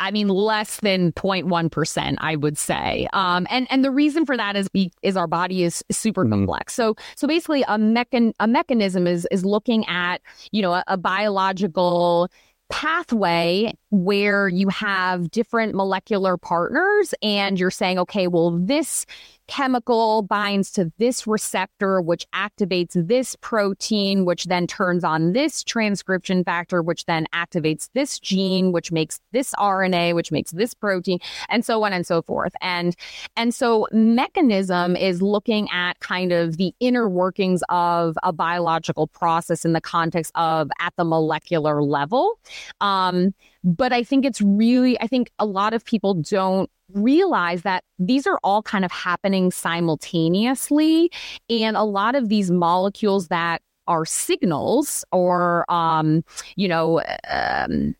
i 0.01 0.11
mean 0.11 0.29
less 0.29 0.81
than 0.81 1.13
0.1% 1.13 2.17
i 2.19 2.37
would 2.37 2.59
say 2.59 3.09
um 3.13 3.47
and 3.51 3.67
and 3.71 3.85
the 3.85 3.91
reason 3.91 4.27
for 4.27 4.37
that 4.37 4.57
is 4.57 4.69
be, 4.69 4.91
is 5.03 5.17
our 5.17 5.27
body 5.27 5.63
is 5.63 5.85
super 5.91 6.25
mm-hmm. 6.25 6.33
complex 6.33 6.75
so 6.75 6.95
so 7.17 7.29
basically 7.29 7.63
a 7.63 7.79
mechan 7.79 8.33
a 8.41 8.47
mechanism 8.47 9.07
is 9.07 9.27
is 9.31 9.45
looking 9.45 9.87
at 9.87 10.21
you 10.51 10.63
know 10.63 10.73
a, 10.73 10.85
a 10.89 10.97
biological 10.97 12.29
pathway 12.69 13.73
where 13.91 14.49
you 14.49 14.69
have 14.69 15.31
different 15.31 15.75
molecular 15.75 16.37
partners 16.37 17.15
and 17.23 17.59
you're 17.59 17.71
saying 17.71 17.99
okay 17.99 18.27
well 18.27 18.51
this 18.51 19.07
chemical 19.49 20.23
binds 20.23 20.71
to 20.71 20.93
this 20.99 21.27
receptor, 21.27 22.01
which 22.01 22.27
activates 22.33 22.93
this 23.09 23.35
protein, 23.41 24.25
which 24.25 24.45
then 24.45 24.67
turns 24.67 25.03
on 25.03 25.33
this 25.33 25.65
transcription 25.65 26.45
factor, 26.45 26.83
which 26.83 27.07
then 27.07 27.27
activates 27.35 27.89
this 27.95 28.21
gene, 28.21 28.71
which 28.73 28.93
makes 28.93 29.21
this 29.33 29.55
RNA, 29.59 30.15
which 30.15 30.31
makes 30.31 30.53
this 30.53 30.75
protein, 30.75 31.19
and 31.49 31.65
so 31.65 31.83
on 31.83 31.93
and 31.93 32.07
so 32.07 32.23
forth. 32.23 32.53
And 32.61 32.95
and 33.37 33.55
so 33.55 33.89
mechanism 33.91 34.95
is 34.95 35.21
looking 35.23 35.69
at 35.71 35.99
kind 36.01 36.31
of 36.31 36.59
the 36.59 36.75
inner 36.79 37.09
workings 37.09 37.63
of 37.71 38.17
a 38.23 38.33
biological 38.33 39.07
process 39.09 39.65
in 39.65 39.73
the 39.73 39.81
context 39.81 40.31
of 40.35 40.71
at 40.79 40.93
the 40.97 41.05
molecular 41.05 41.83
level. 41.83 42.39
Um, 42.81 43.35
but 43.65 43.93
I 43.93 44.03
think 44.03 44.25
it's 44.25 44.41
really, 44.41 45.01
I 45.01 45.07
think 45.07 45.31
a 45.39 45.47
lot 45.47 45.75
of 45.75 45.85
people 45.85 46.15
don't 46.15 46.71
realize 46.95 47.63
that 47.63 47.85
these 47.99 48.27
are 48.27 48.39
all 48.43 48.63
kind 48.63 48.85
of 48.85 48.93
happening 48.93 49.51
simultaneously. 49.51 51.11
And 51.51 51.77
a 51.77 51.83
lot 51.83 52.15
of 52.15 52.29
these 52.29 52.51
molecules 52.51 53.29
that 53.29 53.63
are 53.87 54.05
signals 54.05 55.05
or, 55.13 55.71
um, 55.71 56.25
you 56.57 56.69
know, 56.69 57.03
um, 57.29 57.95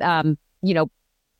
um, 0.00 0.38
you 0.62 0.74
know, 0.74 0.90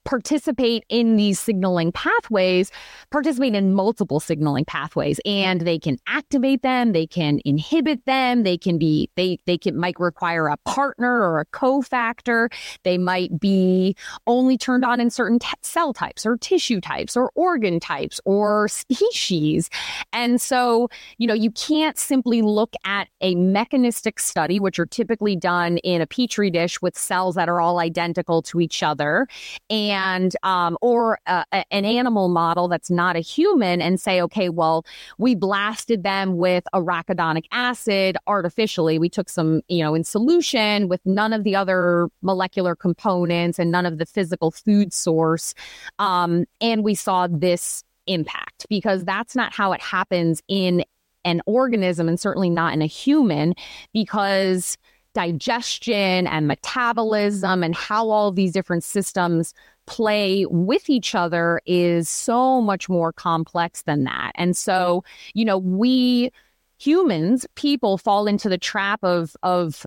participate 0.08 0.86
in 0.88 1.16
these 1.16 1.38
signaling 1.38 1.92
pathways, 1.92 2.72
participate 3.10 3.54
in 3.54 3.74
multiple 3.74 4.20
signaling 4.20 4.64
pathways, 4.64 5.20
and 5.26 5.60
they 5.60 5.78
can 5.78 5.98
activate 6.06 6.62
them, 6.62 6.92
they 6.92 7.06
can 7.06 7.40
inhibit 7.44 8.02
them, 8.06 8.42
they 8.42 8.56
can 8.56 8.78
be 8.78 9.10
they 9.16 9.38
they 9.44 9.58
can 9.58 9.76
might 9.76 10.00
require 10.00 10.48
a 10.48 10.56
partner 10.64 11.20
or 11.20 11.40
a 11.40 11.46
cofactor. 11.46 12.50
They 12.84 12.96
might 12.96 13.38
be 13.38 13.94
only 14.26 14.56
turned 14.56 14.82
on 14.82 14.98
in 14.98 15.10
certain 15.10 15.38
t- 15.38 15.48
cell 15.60 15.92
types 15.92 16.24
or 16.24 16.38
tissue 16.38 16.80
types 16.80 17.14
or 17.14 17.30
organ 17.34 17.78
types 17.78 18.18
or 18.24 18.66
species. 18.68 19.68
And 20.14 20.40
so, 20.40 20.88
you 21.18 21.26
know, 21.26 21.34
you 21.34 21.50
can't 21.50 21.98
simply 21.98 22.40
look 22.40 22.72
at 22.86 23.08
a 23.20 23.34
mechanistic 23.34 24.20
study, 24.20 24.58
which 24.58 24.78
are 24.78 24.86
typically 24.86 25.36
done 25.36 25.76
in 25.78 26.00
a 26.00 26.06
petri 26.06 26.50
dish 26.50 26.80
with 26.80 26.96
cells 26.96 27.34
that 27.34 27.50
are 27.50 27.60
all 27.60 27.78
identical 27.78 28.40
to 28.42 28.58
each 28.58 28.82
other 28.82 29.28
and 29.68 29.97
and 29.98 30.36
um, 30.42 30.78
or 30.80 31.18
uh, 31.26 31.44
an 31.52 31.84
animal 31.84 32.28
model 32.28 32.68
that's 32.68 32.90
not 32.90 33.16
a 33.16 33.20
human 33.20 33.82
and 33.82 34.00
say, 34.00 34.22
okay, 34.22 34.48
well, 34.48 34.84
we 35.18 35.34
blasted 35.34 36.02
them 36.04 36.36
with 36.36 36.64
arachidonic 36.72 37.44
acid 37.50 38.16
artificially. 38.26 38.98
We 38.98 39.08
took 39.08 39.28
some, 39.28 39.62
you 39.68 39.82
know, 39.82 39.94
in 39.94 40.04
solution 40.04 40.88
with 40.88 41.00
none 41.04 41.32
of 41.32 41.42
the 41.42 41.56
other 41.56 42.08
molecular 42.22 42.76
components 42.76 43.58
and 43.58 43.70
none 43.70 43.86
of 43.86 43.98
the 43.98 44.06
physical 44.06 44.50
food 44.52 44.92
source, 44.92 45.54
um, 45.98 46.44
and 46.60 46.84
we 46.84 46.94
saw 46.94 47.26
this 47.26 47.82
impact 48.06 48.66
because 48.68 49.04
that's 49.04 49.34
not 49.36 49.52
how 49.52 49.72
it 49.72 49.82
happens 49.82 50.42
in 50.48 50.84
an 51.24 51.42
organism 51.46 52.08
and 52.08 52.18
certainly 52.18 52.48
not 52.48 52.72
in 52.72 52.80
a 52.80 52.86
human 52.86 53.54
because 53.92 54.78
digestion 55.14 56.26
and 56.26 56.46
metabolism 56.46 57.64
and 57.64 57.74
how 57.74 58.08
all 58.08 58.30
these 58.30 58.52
different 58.52 58.84
systems 58.84 59.52
play 59.88 60.44
with 60.50 60.90
each 60.90 61.14
other 61.14 61.60
is 61.64 62.08
so 62.08 62.60
much 62.60 62.88
more 62.88 63.12
complex 63.12 63.82
than 63.82 64.04
that. 64.04 64.32
And 64.34 64.56
so, 64.56 65.02
you 65.34 65.44
know, 65.44 65.58
we 65.58 66.30
humans, 66.78 67.46
people 67.54 67.98
fall 67.98 68.28
into 68.28 68.48
the 68.48 68.58
trap 68.58 69.02
of 69.02 69.34
of 69.42 69.86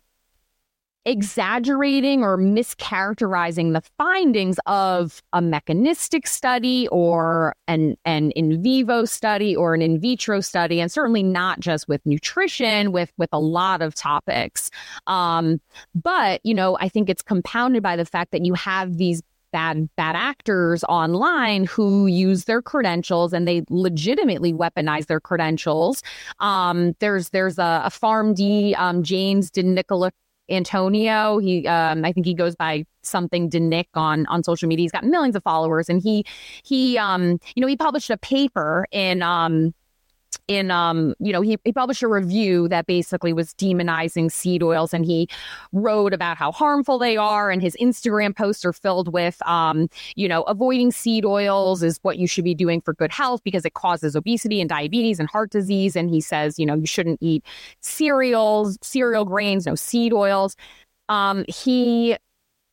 exaggerating 1.04 2.22
or 2.24 2.38
mischaracterizing 2.38 3.74
the 3.74 3.82
findings 3.98 4.60
of 4.68 5.24
a 5.34 5.42
mechanistic 5.42 6.28
study 6.28 6.88
or 6.90 7.56
an, 7.68 7.96
an 8.06 8.30
in 8.32 8.62
vivo 8.62 9.04
study 9.04 9.56
or 9.56 9.74
an 9.74 9.82
in 9.82 10.00
vitro 10.00 10.42
study, 10.42 10.80
and 10.80 10.92
certainly 10.92 11.24
not 11.24 11.60
just 11.60 11.88
with 11.88 12.02
nutrition, 12.06 12.92
with, 12.92 13.12
with 13.18 13.30
a 13.34 13.40
lot 13.40 13.82
of 13.82 13.96
topics. 13.96 14.70
Um, 15.08 15.60
but, 15.96 16.40
you 16.44 16.54
know, 16.54 16.78
I 16.80 16.88
think 16.88 17.10
it's 17.10 17.24
compounded 17.24 17.82
by 17.82 17.96
the 17.96 18.06
fact 18.06 18.32
that 18.32 18.46
you 18.46 18.54
have 18.54 18.98
these 18.98 19.24
bad 19.52 19.90
bad 19.96 20.16
actors 20.16 20.84
online 20.86 21.66
who 21.66 22.08
use 22.08 22.46
their 22.46 22.62
credentials 22.62 23.34
and 23.34 23.47
they 23.47 23.64
legitimately 23.70 24.54
weaponize 24.54 25.08
their 25.08 25.20
credentials. 25.20 26.04
Um, 26.39 26.95
there's 26.99 27.30
there's 27.30 27.58
a, 27.58 27.84
a 27.86 27.89
PharmD 27.89 28.78
um, 28.78 29.04
James 29.04 29.52
DeNicola 29.52 30.12
Antonio. 30.49 31.38
He, 31.39 31.66
um, 31.68 32.04
I 32.06 32.12
think 32.12 32.26
he 32.26 32.34
goes 32.34 32.56
by 32.56 32.86
something 33.02 33.49
DiNic 33.49 33.86
on 33.95 34.26
on 34.28 34.43
social 34.43 34.68
media. 34.68 34.84
He's 34.84 34.91
got 34.91 35.04
millions 35.04 35.36
of 35.36 35.43
followers, 35.43 35.89
and 35.89 36.02
he 36.02 36.26
he 36.64 36.97
um, 36.97 37.39
you 37.56 37.62
know 37.62 37.68
he 37.68 37.78
published 37.78 38.10
a 38.10 38.18
paper 38.18 38.86
in 38.91 39.22
um, 39.22 39.74
in 40.48 40.72
um 40.72 41.14
you 41.20 41.32
know 41.32 41.42
he, 41.42 41.58
he 41.64 41.72
published 41.72 42.02
a 42.02 42.08
review 42.08 42.68
that 42.68 42.86
basically 42.86 43.34
was 43.34 43.54
demonizing 43.56 44.32
seed 44.32 44.64
oils 44.64 44.94
and 44.94 45.06
he 45.06 45.28
wrote 45.72 46.14
about 46.14 46.38
how 46.38 46.52
harmful 46.52 46.98
they 46.98 47.18
are 47.18 47.52
and 47.52 47.62
his 47.62 47.76
instagram 47.80 48.36
posts 48.36 48.66
are 48.66 48.74
filled 48.74 49.12
with 49.14 49.46
um 49.46 49.90
you 50.16 50.28
know 50.28 50.44
avoiding 50.44 50.92
seed 50.92 51.26
oils 51.26 51.84
is 51.84 52.00
what 52.02 52.18
you 52.18 52.28
should 52.28 52.44
be 52.44 52.56
doing 52.56 52.82
for 52.82 52.94
good 52.94 53.12
health 53.12 53.42
because 53.44 53.66
it 53.66 53.74
causes 53.74 54.16
obesity 54.16 54.62
and 54.62 54.70
diabetes 54.70 55.20
and 55.20 55.30
heart 55.30 55.52
disease. 55.52 55.96
And 55.96 56.10
he 56.10 56.22
says 56.22 56.58
you 56.58 56.66
know 56.66 56.76
you 56.76 56.86
shouldn't 56.86 57.20
eat 57.22 57.46
cereals 57.82 58.78
cereal 58.82 59.26
grains 59.26 59.66
no 59.66 59.76
seed 59.76 60.14
oils. 60.14 60.56
Um 61.10 61.46
he 61.48 62.18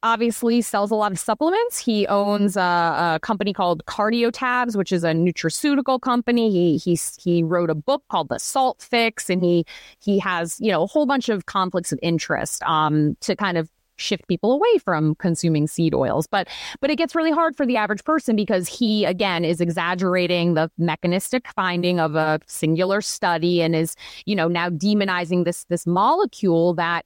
obviously 0.03 0.61
sells 0.63 0.91
a 0.91 0.95
lot 0.95 1.13
of 1.13 1.19
supplements. 1.19 1.79
He 1.79 2.07
owns 2.07 2.57
a, 2.57 2.61
a, 2.61 3.19
company 3.21 3.53
called 3.53 3.85
Cardio 3.87 4.31
Tabs, 4.33 4.77
which 4.77 4.93
is 4.93 5.05
a 5.05 5.13
nutraceutical 5.13 6.01
company. 6.01 6.51
He 6.51 6.77
he 6.77 6.99
he 7.21 7.43
wrote 7.43 7.71
a 7.71 7.75
book 7.75 8.03
called 8.09 8.29
The 8.29 8.39
Salt 8.39 8.87
Fix, 8.89 9.29
and 9.29 9.43
he 9.43 9.65
he 10.01 10.19
has 10.19 10.61
you 10.61 10.71
know 10.71 10.85
a 10.85 10.87
whole 10.87 11.07
bunch 11.07 11.29
of 11.29 11.47
conflicts 11.47 11.93
of 11.93 11.99
interest 12.03 12.63
um, 12.63 13.17
to 13.21 13.35
kind 13.35 13.59
of 13.59 13.69
shift 14.01 14.29
people 14.29 14.53
away 14.53 14.79
from 14.79 15.17
consuming 15.17 15.67
seed 15.67 15.93
oils 15.93 16.29
but 16.29 16.47
but 16.81 16.89
it 16.89 16.95
gets 16.95 17.17
really 17.17 17.33
hard 17.33 17.57
for 17.57 17.67
the 17.67 17.77
average 17.77 18.05
person 18.05 18.37
because 18.37 18.69
he 18.69 19.05
again 19.05 19.45
is 19.45 19.61
exaggerating 19.61 20.55
the 20.55 20.71
mechanistic 20.79 21.49
finding 21.49 21.99
of 21.99 22.15
a 22.15 22.39
singular 22.47 23.01
study 23.01 23.61
and 23.61 23.75
is 23.75 23.97
you 24.25 24.37
know 24.37 24.47
now 24.47 24.69
demonizing 24.69 25.45
this 25.45 25.65
this 25.65 25.85
molecule 25.85 26.75
that 26.75 27.05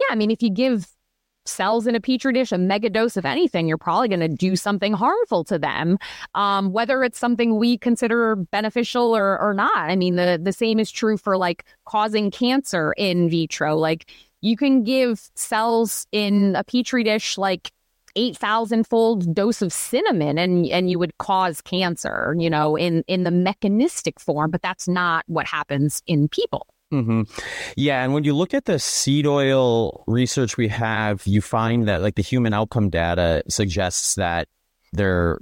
yeah 0.00 0.06
i 0.10 0.14
mean 0.14 0.30
if 0.30 0.42
you 0.42 0.48
give 0.48 0.86
cells 1.46 1.86
in 1.86 1.94
a 1.94 2.00
petri 2.00 2.32
dish, 2.32 2.52
a 2.52 2.58
mega 2.58 2.90
dose 2.90 3.16
of 3.16 3.24
anything, 3.24 3.68
you're 3.68 3.78
probably 3.78 4.08
going 4.08 4.20
to 4.20 4.28
do 4.28 4.56
something 4.56 4.92
harmful 4.92 5.44
to 5.44 5.58
them, 5.58 5.98
um, 6.34 6.72
whether 6.72 7.04
it's 7.04 7.18
something 7.18 7.56
we 7.56 7.78
consider 7.78 8.36
beneficial 8.36 9.16
or, 9.16 9.38
or 9.38 9.54
not. 9.54 9.76
I 9.76 9.96
mean, 9.96 10.16
the, 10.16 10.40
the 10.42 10.52
same 10.52 10.78
is 10.78 10.90
true 10.90 11.16
for 11.16 11.36
like 11.36 11.64
causing 11.84 12.30
cancer 12.30 12.92
in 12.96 13.28
vitro. 13.28 13.76
Like 13.76 14.10
you 14.40 14.56
can 14.56 14.82
give 14.82 15.30
cells 15.34 16.06
in 16.12 16.56
a 16.56 16.64
petri 16.64 17.04
dish 17.04 17.38
like 17.38 17.72
8,000 18.16 18.86
fold 18.86 19.34
dose 19.34 19.60
of 19.60 19.72
cinnamon 19.72 20.38
and 20.38 20.66
and 20.66 20.88
you 20.88 20.98
would 20.98 21.18
cause 21.18 21.60
cancer, 21.60 22.34
you 22.38 22.48
know, 22.48 22.76
in 22.76 23.02
in 23.08 23.24
the 23.24 23.30
mechanistic 23.32 24.20
form, 24.20 24.50
but 24.50 24.62
that's 24.62 24.86
not 24.86 25.24
what 25.26 25.46
happens 25.46 26.02
in 26.06 26.28
people. 26.28 26.66
Mm-hmm. 26.92 27.22
Yeah, 27.76 28.04
and 28.04 28.14
when 28.14 28.24
you 28.24 28.34
look 28.34 28.54
at 28.54 28.66
the 28.66 28.78
seed 28.78 29.26
oil 29.26 30.04
research 30.06 30.56
we 30.56 30.68
have, 30.68 31.26
you 31.26 31.40
find 31.40 31.88
that 31.88 32.02
like 32.02 32.14
the 32.14 32.22
human 32.22 32.54
outcome 32.54 32.90
data 32.90 33.42
suggests 33.48 34.14
that 34.14 34.48
they're 34.92 35.38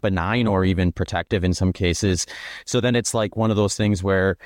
benign 0.00 0.46
or 0.46 0.64
even 0.64 0.92
protective 0.92 1.44
in 1.44 1.54
some 1.54 1.72
cases. 1.72 2.26
So 2.64 2.80
then 2.80 2.96
it's 2.96 3.14
like 3.14 3.36
one 3.36 3.50
of 3.50 3.56
those 3.56 3.76
things 3.76 4.02
where 4.02 4.36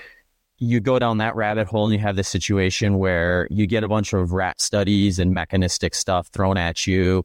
you 0.59 0.81
go 0.81 0.99
down 0.99 1.19
that 1.19 1.37
rabbit 1.37 1.69
hole 1.69 1.85
and 1.85 1.95
you 1.95 2.01
have 2.01 2.17
this 2.17 2.29
situation 2.29 2.99
where 2.99 3.47
you 3.51 3.67
get 3.67 3.85
a 3.85 3.89
bunch 3.89 4.13
of 4.13 4.33
rat 4.33 4.61
studies 4.61 5.19
and 5.19 5.33
mechanistic 5.33 5.95
stuff 5.95 6.29
thrown 6.29 6.57
at 6.57 6.87
you 6.87 7.25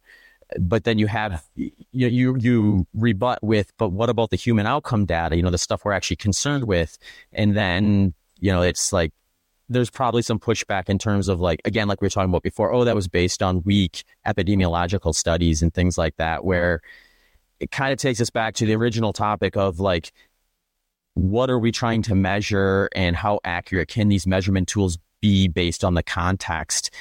but 0.59 0.83
then 0.83 0.99
you 0.99 1.07
have 1.07 1.43
you 1.55 1.71
you 1.91 2.35
you 2.37 2.87
rebut 2.93 3.41
with 3.41 3.71
but 3.77 3.89
what 3.89 4.09
about 4.09 4.29
the 4.29 4.35
human 4.35 4.67
outcome 4.67 5.05
data 5.05 5.35
you 5.35 5.41
know 5.41 5.49
the 5.49 5.57
stuff 5.57 5.83
we're 5.83 5.93
actually 5.93 6.15
concerned 6.15 6.65
with 6.65 6.99
and 7.31 7.57
then 7.57 8.13
you 8.43 8.51
know, 8.51 8.61
it's 8.61 8.91
like 8.91 9.13
there's 9.69 9.89
probably 9.89 10.21
some 10.21 10.37
pushback 10.37 10.89
in 10.89 10.99
terms 10.99 11.29
of 11.29 11.39
like 11.39 11.61
again 11.63 11.87
like 11.87 12.01
we 12.01 12.05
were 12.05 12.09
talking 12.09 12.29
about 12.29 12.43
before 12.43 12.73
oh 12.73 12.83
that 12.83 12.93
was 12.93 13.07
based 13.07 13.41
on 13.41 13.63
weak 13.63 14.03
epidemiological 14.27 15.15
studies 15.15 15.61
and 15.61 15.73
things 15.73 15.97
like 15.97 16.17
that 16.17 16.43
where 16.43 16.81
it 17.61 17.71
kind 17.71 17.93
of 17.93 17.97
takes 17.97 18.19
us 18.19 18.29
back 18.29 18.53
to 18.53 18.65
the 18.65 18.75
original 18.75 19.13
topic 19.13 19.55
of 19.55 19.79
like 19.79 20.11
what 21.13 21.49
are 21.49 21.57
we 21.57 21.71
trying 21.71 22.01
to 22.01 22.13
measure 22.13 22.89
and 22.93 23.15
how 23.15 23.39
accurate 23.45 23.87
can 23.87 24.09
these 24.09 24.27
measurement 24.27 24.67
tools 24.67 24.97
be 25.21 25.47
based 25.47 25.85
on 25.85 25.93
the 25.93 26.03
context 26.03 26.93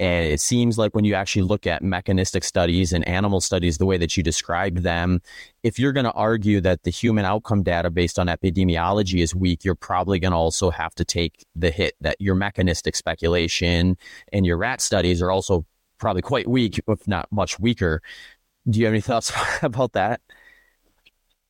and 0.00 0.26
it 0.26 0.40
seems 0.40 0.76
like 0.76 0.94
when 0.94 1.04
you 1.04 1.14
actually 1.14 1.42
look 1.42 1.66
at 1.66 1.82
mechanistic 1.82 2.42
studies 2.42 2.92
and 2.92 3.06
animal 3.06 3.40
studies, 3.40 3.78
the 3.78 3.86
way 3.86 3.96
that 3.98 4.16
you 4.16 4.22
described 4.22 4.78
them, 4.78 5.20
if 5.62 5.78
you're 5.78 5.92
going 5.92 6.04
to 6.04 6.12
argue 6.12 6.60
that 6.62 6.82
the 6.82 6.90
human 6.90 7.24
outcome 7.24 7.62
data 7.62 7.90
based 7.90 8.18
on 8.18 8.26
epidemiology 8.26 9.22
is 9.22 9.34
weak, 9.34 9.64
you're 9.64 9.76
probably 9.76 10.18
going 10.18 10.32
to 10.32 10.36
also 10.36 10.70
have 10.70 10.94
to 10.96 11.04
take 11.04 11.44
the 11.54 11.70
hit 11.70 11.94
that 12.00 12.16
your 12.20 12.34
mechanistic 12.34 12.96
speculation 12.96 13.96
and 14.32 14.44
your 14.44 14.56
rat 14.56 14.80
studies 14.80 15.22
are 15.22 15.30
also 15.30 15.64
probably 15.98 16.22
quite 16.22 16.48
weak, 16.48 16.80
if 16.88 17.06
not 17.06 17.30
much 17.30 17.60
weaker. 17.60 18.02
Do 18.68 18.80
you 18.80 18.86
have 18.86 18.94
any 18.94 19.00
thoughts 19.00 19.32
about 19.62 19.92
that? 19.92 20.20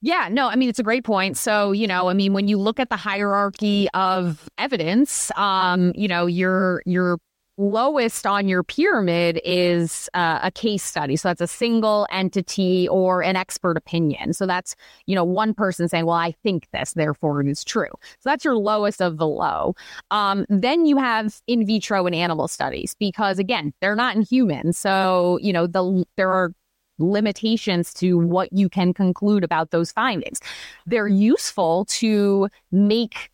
Yeah, 0.03 0.29
no, 0.31 0.49
I 0.49 0.57
mean, 0.57 0.69
it's 0.69 0.79
a 0.79 0.83
great 0.83 1.03
point. 1.03 1.39
So, 1.39 1.73
you 1.73 1.87
know, 1.87 2.09
I 2.09 2.13
mean, 2.13 2.35
when 2.35 2.47
you 2.47 2.59
look 2.59 2.79
at 2.79 2.91
the 2.91 2.97
hierarchy 2.97 3.89
of 3.95 4.51
evidence, 4.59 5.31
um, 5.35 5.93
you 5.95 6.09
know, 6.09 6.27
you're, 6.27 6.83
you're 6.85 7.17
lowest 7.57 8.27
on 8.27 8.49
your 8.49 8.63
pyramid 8.63 9.41
is 9.45 10.09
uh, 10.15 10.41
a 10.43 10.51
case 10.51 10.83
study. 10.83 11.17
So 11.17 11.29
that's 11.29 11.41
a 11.41 11.47
single 11.47 12.07
entity 12.11 12.89
or 12.89 13.23
an 13.23 13.37
expert 13.37 13.77
opinion. 13.77 14.33
So 14.33 14.47
that's, 14.47 14.75
you 15.07 15.15
know, 15.15 15.25
one 15.25 15.55
person 15.55 15.89
saying, 15.89 16.07
well, 16.07 16.17
I 16.17 16.33
think 16.43 16.69
this, 16.73 16.95
therefore 16.95 17.41
it 17.41 17.49
is 17.49 17.63
true. 17.63 17.91
So 18.19 18.31
that's 18.31 18.45
your 18.45 18.57
lowest 18.57 19.01
of 19.01 19.19
the 19.19 19.27
low. 19.27 19.75
Um, 20.11 20.47
then 20.49 20.85
you 20.85 20.97
have 20.97 21.41
in 21.47 21.65
vitro 21.65 22.07
and 22.07 22.15
animal 22.15 22.49
studies 22.49 22.97
because, 22.99 23.39
again, 23.39 23.73
they're 23.81 23.97
not 23.97 24.17
in 24.17 24.23
humans. 24.23 24.79
So, 24.79 25.39
you 25.41 25.53
know, 25.53 25.67
the 25.67 26.05
there 26.17 26.33
are 26.33 26.53
limitations 26.99 27.93
to 27.95 28.19
what 28.19 28.53
you 28.53 28.69
can 28.69 28.95
conclude 28.95 29.43
about 29.45 29.71
those 29.71 29.91
findings. 29.91 30.41
They're 30.87 31.09
useful 31.09 31.87
to 31.87 32.49
make 32.71 33.31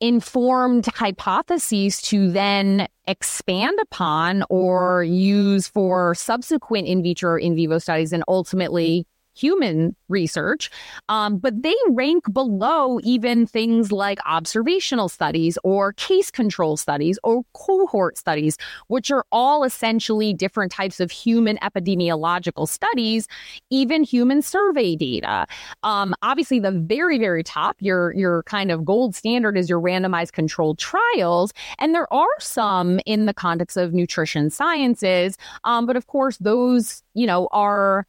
informed 0.00 0.86
hypotheses 0.86 2.00
to 2.02 2.30
then 2.30 2.88
expand 3.06 3.78
upon 3.82 4.44
or 4.48 5.04
use 5.04 5.68
for 5.68 6.14
subsequent 6.14 6.86
in 6.86 7.02
vitro 7.02 7.32
or 7.32 7.38
in 7.38 7.54
vivo 7.54 7.78
studies 7.78 8.12
and 8.12 8.24
ultimately 8.28 9.06
human 9.40 9.96
research, 10.08 10.70
um, 11.08 11.38
but 11.38 11.62
they 11.62 11.74
rank 11.88 12.24
below 12.32 13.00
even 13.02 13.46
things 13.46 13.90
like 13.92 14.18
observational 14.26 15.08
studies 15.08 15.56
or 15.64 15.92
case 15.94 16.30
control 16.30 16.76
studies 16.76 17.18
or 17.24 17.42
cohort 17.54 18.18
studies, 18.18 18.58
which 18.88 19.10
are 19.10 19.24
all 19.32 19.64
essentially 19.64 20.34
different 20.34 20.72
types 20.72 21.00
of 21.00 21.10
human 21.10 21.56
epidemiological 21.58 22.68
studies, 22.68 23.28
even 23.70 24.02
human 24.02 24.42
survey 24.42 24.96
data. 24.96 25.46
Um, 25.82 26.14
obviously, 26.22 26.60
the 26.60 26.72
very, 26.72 27.18
very 27.18 27.42
top, 27.42 27.76
your 27.80 28.12
your 28.14 28.42
kind 28.44 28.70
of 28.70 28.84
gold 28.84 29.14
standard 29.14 29.56
is 29.56 29.68
your 29.68 29.80
randomized 29.80 30.32
controlled 30.32 30.78
trials, 30.78 31.52
and 31.78 31.94
there 31.94 32.12
are 32.12 32.26
some 32.40 33.00
in 33.06 33.26
the 33.26 33.34
context 33.34 33.76
of 33.76 33.94
nutrition 33.94 34.50
sciences, 34.50 35.36
um, 35.64 35.86
but 35.86 35.96
of 35.96 36.06
course, 36.06 36.36
those 36.38 37.02
you 37.14 37.26
know 37.26 37.48
are 37.52 38.06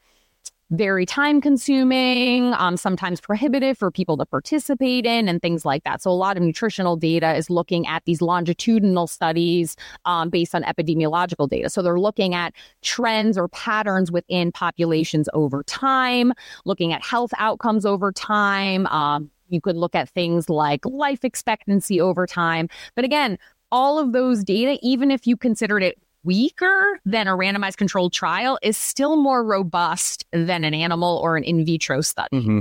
very 0.72 1.06
time 1.06 1.42
consuming, 1.42 2.54
um, 2.54 2.78
sometimes 2.78 3.20
prohibitive 3.22 3.78
for 3.78 3.92
people 3.92 4.18
to 4.18 4.26
participate 4.26 5.06
in, 5.06 5.28
and 5.28 5.42
things 5.42 5.66
like 5.66 5.84
that. 5.84 6.02
So, 6.02 6.10
a 6.10 6.14
lot 6.14 6.38
of 6.38 6.44
nutritional 6.44 6.96
data 6.96 7.36
is 7.36 7.50
looking 7.50 7.86
at 7.88 8.04
these 8.06 8.22
longitudinal 8.22 9.08
studies 9.08 9.76
um, 10.06 10.30
based 10.30 10.56
on 10.56 10.64
epidemiological 10.64 11.50
data. 11.50 11.70
So, 11.70 11.82
they're 11.82 12.00
looking 12.00 12.34
at 12.34 12.54
trends 12.82 13.38
or 13.38 13.50
patterns 13.50 14.12
within 14.12 14.52
populations 14.52 15.28
over 15.34 15.64
time, 15.64 16.34
looking 16.66 16.94
at 16.94 17.04
health 17.04 17.32
outcomes 17.38 17.86
over 17.86 18.12
time. 18.12 18.88
Um, 18.88 19.30
you 19.50 19.62
could 19.62 19.76
look 19.76 19.96
at 19.96 20.10
things 20.10 20.50
like 20.50 20.86
life 20.86 21.24
expectancy 21.26 22.00
over 22.00 22.26
time. 22.26 22.70
But 22.96 23.04
again, 23.04 23.38
all 23.72 24.00
of 24.00 24.14
those 24.14 24.44
data, 24.44 24.80
even 24.82 25.12
if 25.12 25.28
you 25.28 25.38
considered 25.38 25.84
it 25.84 25.98
weaker 26.24 27.00
than 27.06 27.28
a 27.28 27.32
randomized 27.32 27.78
controlled 27.78 28.14
trial 28.14 28.60
is 28.62 28.78
still 28.78 29.18
more 29.18 29.44
robust 29.44 30.26
than 30.32 30.64
an 30.64 30.74
animal 30.74 31.20
or 31.24 31.38
an 31.38 31.44
in 31.44 31.66
vitro 31.66 32.02
study. 32.02 32.30
Mm-hmm. 32.34 32.60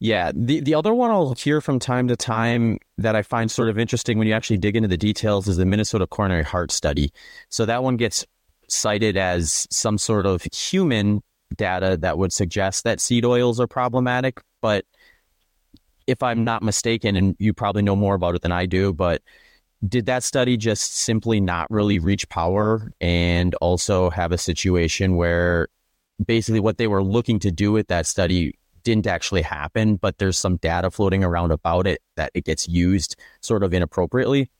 Yeah. 0.00 0.32
The, 0.34 0.60
the 0.60 0.74
other 0.74 0.94
one 0.94 1.10
I'll 1.10 1.34
hear 1.34 1.60
from 1.60 1.78
time 1.78 2.08
to 2.08 2.16
time 2.16 2.78
that 2.96 3.14
I 3.14 3.22
find 3.22 3.50
sort 3.50 3.68
of 3.68 3.78
interesting 3.78 4.18
when 4.18 4.26
you 4.26 4.34
actually 4.34 4.58
dig 4.58 4.76
into 4.76 4.88
the 4.88 4.96
details 4.96 5.48
is 5.48 5.56
the 5.56 5.66
Minnesota 5.66 6.06
Coronary 6.06 6.44
Heart 6.44 6.72
Study. 6.72 7.12
So 7.48 7.64
that 7.66 7.82
one 7.82 7.96
gets 7.96 8.26
cited 8.68 9.16
as 9.16 9.66
some 9.70 9.98
sort 9.98 10.26
of 10.26 10.42
human 10.52 11.22
data 11.56 11.96
that 12.00 12.18
would 12.18 12.32
suggest 12.32 12.84
that 12.84 13.00
seed 13.00 13.24
oils 13.24 13.60
are 13.60 13.66
problematic. 13.66 14.40
But 14.60 14.84
if 16.06 16.22
I'm 16.22 16.42
not 16.42 16.62
mistaken, 16.62 17.16
and 17.16 17.36
you 17.38 17.52
probably 17.52 17.82
know 17.82 17.96
more 17.96 18.14
about 18.14 18.34
it 18.34 18.42
than 18.42 18.52
I 18.52 18.66
do, 18.66 18.92
but 18.92 19.22
did 19.86 20.06
that 20.06 20.24
study 20.24 20.56
just 20.56 20.96
simply 20.96 21.40
not 21.40 21.70
really 21.70 21.98
reach 21.98 22.28
power 22.28 22.92
and 23.00 23.54
also 23.56 24.10
have 24.10 24.32
a 24.32 24.38
situation 24.38 25.16
where 25.16 25.68
basically 26.24 26.60
what 26.60 26.78
they 26.78 26.88
were 26.88 27.02
looking 27.02 27.38
to 27.38 27.50
do 27.50 27.70
with 27.70 27.86
that 27.88 28.06
study 28.06 28.58
didn't 28.82 29.06
actually 29.06 29.42
happen, 29.42 29.96
but 29.96 30.18
there's 30.18 30.38
some 30.38 30.56
data 30.56 30.90
floating 30.90 31.22
around 31.22 31.52
about 31.52 31.86
it 31.86 32.00
that 32.16 32.30
it 32.34 32.44
gets 32.44 32.66
used 32.68 33.16
sort 33.40 33.62
of 33.62 33.72
inappropriately? 33.72 34.50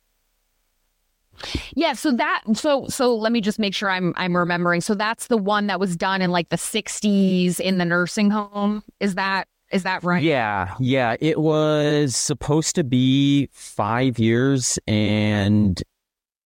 Yeah, 1.74 1.92
so 1.92 2.12
that 2.12 2.42
so 2.54 2.86
so 2.88 3.14
let 3.14 3.30
me 3.30 3.40
just 3.40 3.58
make 3.58 3.74
sure 3.74 3.88
I'm 3.88 4.12
I'm 4.16 4.36
remembering. 4.36 4.80
So 4.80 4.94
that's 4.94 5.28
the 5.28 5.36
one 5.36 5.68
that 5.68 5.78
was 5.78 5.96
done 5.96 6.20
in 6.20 6.30
like 6.30 6.48
the 6.48 6.56
60s 6.56 7.60
in 7.60 7.78
the 7.78 7.84
nursing 7.84 8.30
home. 8.30 8.82
Is 8.98 9.14
that 9.14 9.46
is 9.70 9.82
that 9.82 10.02
right? 10.02 10.22
Yeah, 10.22 10.74
yeah. 10.80 11.16
It 11.20 11.40
was 11.40 12.16
supposed 12.16 12.74
to 12.76 12.84
be 12.84 13.48
five 13.52 14.18
years, 14.18 14.78
and 14.86 15.82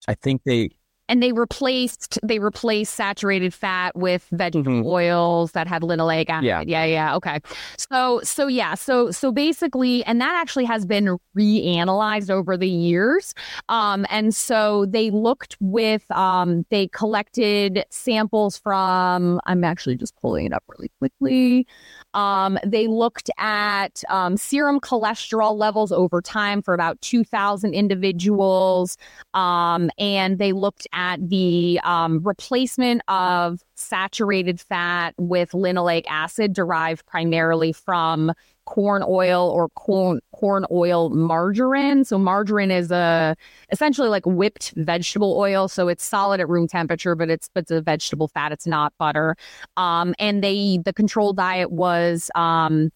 I 0.08 0.14
think 0.14 0.42
they 0.44 0.70
and 1.12 1.22
they 1.22 1.32
replaced 1.32 2.18
they 2.22 2.38
replaced 2.38 2.94
saturated 2.94 3.52
fat 3.52 3.94
with 3.94 4.26
vegetable 4.32 4.72
mm-hmm. 4.72 4.86
oils 4.86 5.52
that 5.52 5.66
had 5.66 5.82
linoleic 5.82 6.30
acid. 6.30 6.46
Yeah. 6.46 6.62
yeah, 6.66 6.84
yeah. 6.84 7.16
Okay. 7.16 7.38
So 7.76 8.20
so 8.24 8.46
yeah, 8.46 8.74
so 8.74 9.10
so 9.10 9.30
basically, 9.30 10.02
and 10.04 10.20
that 10.22 10.34
actually 10.34 10.64
has 10.64 10.86
been 10.86 11.18
reanalyzed 11.36 12.30
over 12.30 12.56
the 12.56 12.68
years. 12.68 13.34
Um, 13.68 14.06
and 14.08 14.34
so 14.34 14.86
they 14.86 15.10
looked 15.10 15.56
with 15.60 16.10
um, 16.10 16.64
they 16.70 16.88
collected 16.88 17.84
samples 17.90 18.56
from. 18.56 19.38
I'm 19.44 19.64
actually 19.64 19.96
just 19.96 20.16
pulling 20.16 20.46
it 20.46 20.52
up 20.54 20.64
really 20.66 20.90
quickly. 20.98 21.66
Um, 22.14 22.58
they 22.64 22.86
looked 22.86 23.30
at 23.38 24.02
um, 24.08 24.36
serum 24.36 24.80
cholesterol 24.80 25.56
levels 25.56 25.92
over 25.92 26.20
time 26.20 26.62
for 26.62 26.74
about 26.74 27.00
2,000 27.00 27.74
individuals. 27.74 28.96
Um, 29.34 29.90
and 29.98 30.38
they 30.38 30.52
looked 30.52 30.86
at 30.92 31.28
the 31.28 31.80
um, 31.84 32.20
replacement 32.22 33.02
of 33.08 33.60
saturated 33.74 34.60
fat 34.60 35.14
with 35.18 35.52
linoleic 35.52 36.04
acid 36.08 36.52
derived 36.52 37.06
primarily 37.06 37.72
from 37.72 38.32
corn 38.64 39.04
oil 39.06 39.48
or 39.48 39.68
corn 39.70 40.20
corn 40.34 40.64
oil 40.70 41.10
margarine. 41.10 42.04
So 42.04 42.18
margarine 42.18 42.70
is 42.70 42.90
a 42.90 43.36
essentially 43.70 44.08
like 44.08 44.24
whipped 44.26 44.72
vegetable 44.76 45.36
oil. 45.36 45.68
So 45.68 45.88
it's 45.88 46.04
solid 46.04 46.40
at 46.40 46.48
room 46.48 46.68
temperature, 46.68 47.14
but 47.14 47.30
it's 47.30 47.48
but 47.54 47.62
it's 47.62 47.70
a 47.70 47.80
vegetable 47.80 48.28
fat. 48.28 48.52
It's 48.52 48.66
not 48.66 48.92
butter. 48.98 49.36
Um, 49.76 50.14
and 50.18 50.42
they 50.42 50.78
the 50.84 50.92
control 50.92 51.32
diet 51.32 51.70
was 51.72 52.30
um, 52.34 52.90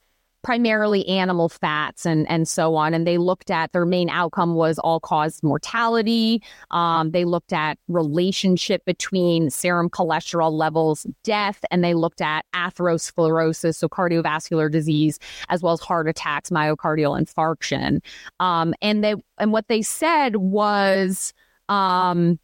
primarily 0.47 1.05
animal 1.09 1.49
fats 1.49 2.07
and 2.07 2.25
and 2.31 2.47
so 2.47 2.77
on. 2.77 2.95
And 2.95 3.05
they 3.05 3.19
looked 3.19 3.51
at 3.51 3.73
their 3.73 3.85
main 3.85 4.09
outcome 4.09 4.55
was 4.55 4.79
all 4.79 5.01
cause 5.01 5.43
mortality. 5.43 6.41
Um, 6.71 7.11
they 7.11 7.25
looked 7.25 7.53
at 7.53 7.79
relationship 7.89 8.85
between 8.85 9.51
serum 9.51 9.91
cholesterol 9.91 10.53
levels, 10.53 11.05
death, 11.25 11.65
and 11.73 11.83
they 11.83 11.95
looked 11.95 12.21
at 12.21 12.45
atherosclerosis, 12.55 13.75
so 13.75 13.89
cardiovascular 13.89 14.71
disease, 14.71 15.19
as 15.49 15.65
well 15.65 15.73
as 15.73 15.81
heart 15.81 16.07
attacks, 16.07 16.51
myocardial 16.51 17.21
infarction. 17.21 17.99
Um, 18.39 18.73
and 18.81 19.03
they 19.03 19.17
and 19.39 19.53
what 19.53 19.67
they 19.67 19.83
said 19.83 20.37
was. 20.37 21.35
Um, 21.69 22.39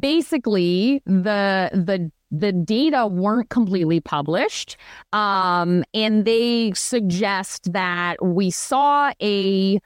basically 0.00 1.02
the 1.04 1.68
the 1.74 2.10
the 2.32 2.50
data 2.50 3.06
weren't 3.06 3.50
completely 3.50 4.00
published. 4.00 4.76
Um, 5.12 5.84
and 5.92 6.24
they 6.24 6.72
suggest 6.72 7.72
that 7.72 8.24
we 8.24 8.50
saw 8.50 9.12
a 9.22 9.78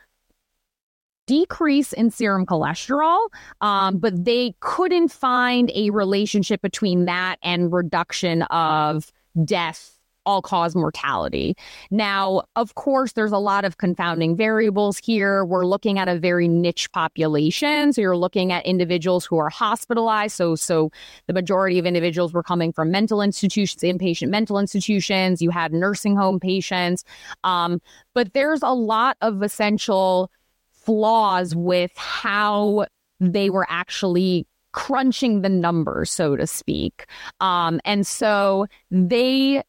decrease 1.27 1.93
in 1.93 2.11
serum 2.11 2.47
cholesterol, 2.47 3.19
um, 3.61 3.99
but 3.99 4.25
they 4.25 4.55
couldn't 4.61 5.09
find 5.09 5.73
a 5.75 5.91
relationship 5.91 6.63
between 6.63 7.05
that 7.07 7.37
and 7.43 7.73
reduction 7.73 8.43
of 8.43 9.11
death 9.45 9.96
all 10.27 10.43
cause 10.43 10.75
mortality. 10.75 11.57
Now, 11.91 12.43
of 12.57 12.75
course, 12.75 13.13
there's 13.13 13.33
a 13.33 13.39
lot 13.39 13.65
of 13.65 13.79
confounding 13.79 14.37
variables 14.37 14.99
here. 14.99 15.45
We're 15.45 15.65
looking 15.65 15.99
at 15.99 16.09
a 16.09 16.19
very 16.19 16.49
niche 16.49 16.91
population. 16.93 17.93
So 17.93 18.01
you're 18.01 18.17
looking 18.17 18.53
at 18.53 18.67
individuals 18.67 19.25
who 19.25 19.39
are 19.39 19.49
hospitalized. 19.49 20.35
So, 20.35 20.57
so 20.57 20.91
the 21.27 21.33
majority 21.33 21.79
of 21.79 21.87
individuals 21.87 22.33
were 22.33 22.43
coming 22.43 22.73
from 22.73 22.91
mental 22.91 23.23
institutions, 23.23 23.83
inpatient 23.83 24.29
mental 24.29 24.59
institutions. 24.59 25.41
You 25.41 25.51
had 25.51 25.73
nursing 25.73 26.17
home 26.17 26.41
patients. 26.41 27.05
Um, 27.45 27.81
but 28.13 28.35
there's 28.35 28.63
a 28.63 28.75
lot 28.75 29.17
of 29.21 29.43
essential 29.43 30.31
flaws 30.73 31.55
with 31.55 31.93
how 31.97 32.87
they 33.21 33.51
were 33.51 33.67
actually 33.69 34.47
crunching 34.73 35.41
the 35.41 35.49
numbers, 35.49 36.11
so 36.11 36.37
to 36.37 36.47
speak. 36.47 37.07
Um, 37.41 37.81
and 37.85 38.07
so 38.07 38.67
they 38.91 39.63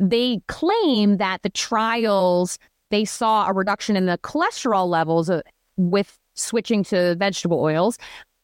they 0.00 0.40
claim 0.48 1.18
that 1.18 1.42
the 1.42 1.50
trials 1.50 2.58
they 2.90 3.04
saw 3.04 3.46
a 3.46 3.52
reduction 3.52 3.96
in 3.96 4.06
the 4.06 4.18
cholesterol 4.18 4.88
levels 4.88 5.30
uh, 5.30 5.42
with 5.76 6.18
switching 6.34 6.84
to 6.84 7.14
vegetable 7.16 7.60
oils. 7.60 7.96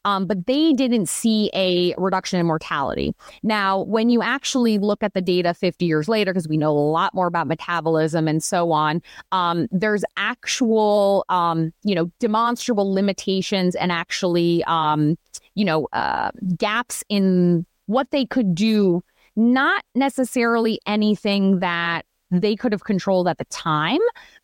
Um, 0.05 0.25
but 0.25 0.45
they 0.45 0.71
didn't 0.71 1.09
see 1.09 1.51
a 1.53 1.93
reduction 1.97 2.39
in 2.39 2.45
mortality. 2.45 3.13
Now, 3.43 3.81
when 3.81 4.09
you 4.09 4.21
actually 4.21 4.77
look 4.77 5.03
at 5.03 5.13
the 5.13 5.21
data 5.21 5.53
50 5.53 5.83
years 5.83 6.07
later, 6.07 6.31
because 6.31 6.47
we 6.47 6.55
know 6.55 6.71
a 6.71 6.79
lot 6.79 7.13
more 7.13 7.27
about 7.27 7.45
metabolism 7.45 8.25
and 8.25 8.41
so 8.41 8.71
on, 8.71 9.01
um, 9.33 9.67
there's 9.69 10.05
actual, 10.15 11.25
um, 11.27 11.73
you 11.83 11.93
know, 11.93 12.09
demonstrable 12.19 12.93
limitations 12.93 13.75
and 13.75 13.91
actually, 13.91 14.63
um, 14.63 15.17
you 15.55 15.65
know, 15.65 15.89
uh, 15.91 16.31
gaps 16.55 17.03
in 17.09 17.65
what 17.87 18.09
they 18.11 18.25
could 18.25 18.55
do 18.55 19.03
not 19.37 19.83
necessarily 19.95 20.79
anything 20.85 21.59
that 21.59 22.03
they 22.31 22.55
could 22.55 22.73
have 22.73 22.83
controlled 22.83 23.27
at 23.27 23.37
the 23.37 23.45
time, 23.45 23.99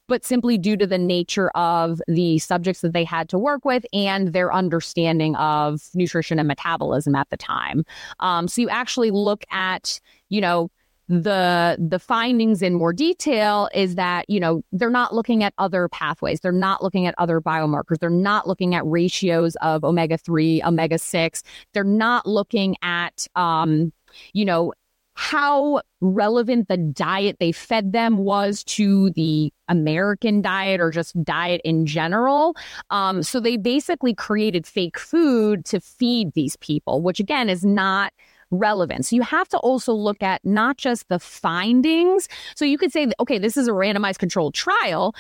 but 0.08 0.24
simply 0.24 0.58
due 0.58 0.78
to 0.78 0.88
the 0.88 0.98
nature 0.98 1.50
of 1.50 2.02
the 2.08 2.40
subjects 2.40 2.82
that 2.82 2.94
they 2.94 3.04
had 3.04 3.28
to 3.30 3.38
work 3.38 3.66
with 3.66 3.86
and 3.92 4.30
their 4.30 4.54
understanding 4.54 5.36
of 5.36 5.82
nutrition 5.94 6.40
and 6.40 6.48
metabolism 6.48 7.16
at 7.16 7.30
the 7.30 7.38
time. 7.38 7.84
Um, 8.20 8.48
so 8.48 8.62
you 8.62 8.70
actually 8.70 9.12
look 9.12 9.44
at, 9.52 10.00
you 10.30 10.40
know, 10.40 10.70
the 11.10 11.76
the 11.80 12.00
findings 12.00 12.62
in 12.62 12.74
more 12.74 12.94
detail 12.94 13.70
is 13.76 13.96
that 13.96 14.28
you 14.30 14.40
know 14.40 14.64
they're 14.72 14.90
not 14.90 15.14
looking 15.14 15.44
at 15.44 15.54
other 15.58 15.90
pathways. 15.90 16.40
They're 16.40 16.54
not 16.54 16.82
looking 16.82 17.06
at 17.06 17.14
other 17.18 17.42
biomarkers. 17.42 18.00
They're 18.00 18.10
not 18.10 18.48
looking 18.48 18.74
at 18.74 18.86
ratios 18.86 19.58
of 19.58 19.84
omega 19.84 20.18
3 20.18 20.64
omega 20.64 20.98
6 20.98 21.44
they're 21.74 21.84
not 21.84 22.26
looking 22.26 22.78
at 22.82 23.28
um 23.36 23.92
you 24.32 24.46
know 24.46 24.72
how 25.16 25.82
relevant 26.02 26.68
the 26.68 26.78
diet 26.78 27.38
they 27.40 27.52
fed 27.52 27.94
them 27.94 28.18
was 28.18 28.64
to 28.64 29.12
the 29.12 29.52
American 29.68 30.42
diet 30.42 30.82
or 30.82 30.92
just 30.92 31.22
diet 31.24 31.62
in 31.64 31.86
general. 31.86 32.56
Um, 32.90 33.24
so 33.24 33.40
they 33.40 33.58
basically 33.58 34.14
created 34.14 34.66
fake 34.66 34.98
food 34.98 35.66
to 35.66 35.80
feed 35.80 36.34
these 36.34 36.56
people, 36.58 37.02
which 37.02 37.20
again 37.20 37.50
is 37.50 37.64
not 37.64 38.12
relevant. 38.52 39.06
So 39.06 39.16
you 39.16 39.24
have 39.24 39.50
to 39.50 39.58
also 39.58 39.94
look 39.94 40.22
at 40.22 40.42
not 40.44 40.78
just 40.78 41.08
the 41.10 41.20
findings. 41.20 42.28
So 42.56 42.66
you 42.66 42.78
could 42.78 42.92
say, 42.92 43.08
okay, 43.20 43.40
this 43.40 43.58
is 43.58 43.68
a 43.68 43.72
randomized 43.72 44.20
controlled 44.20 44.54
trial, 44.54 45.16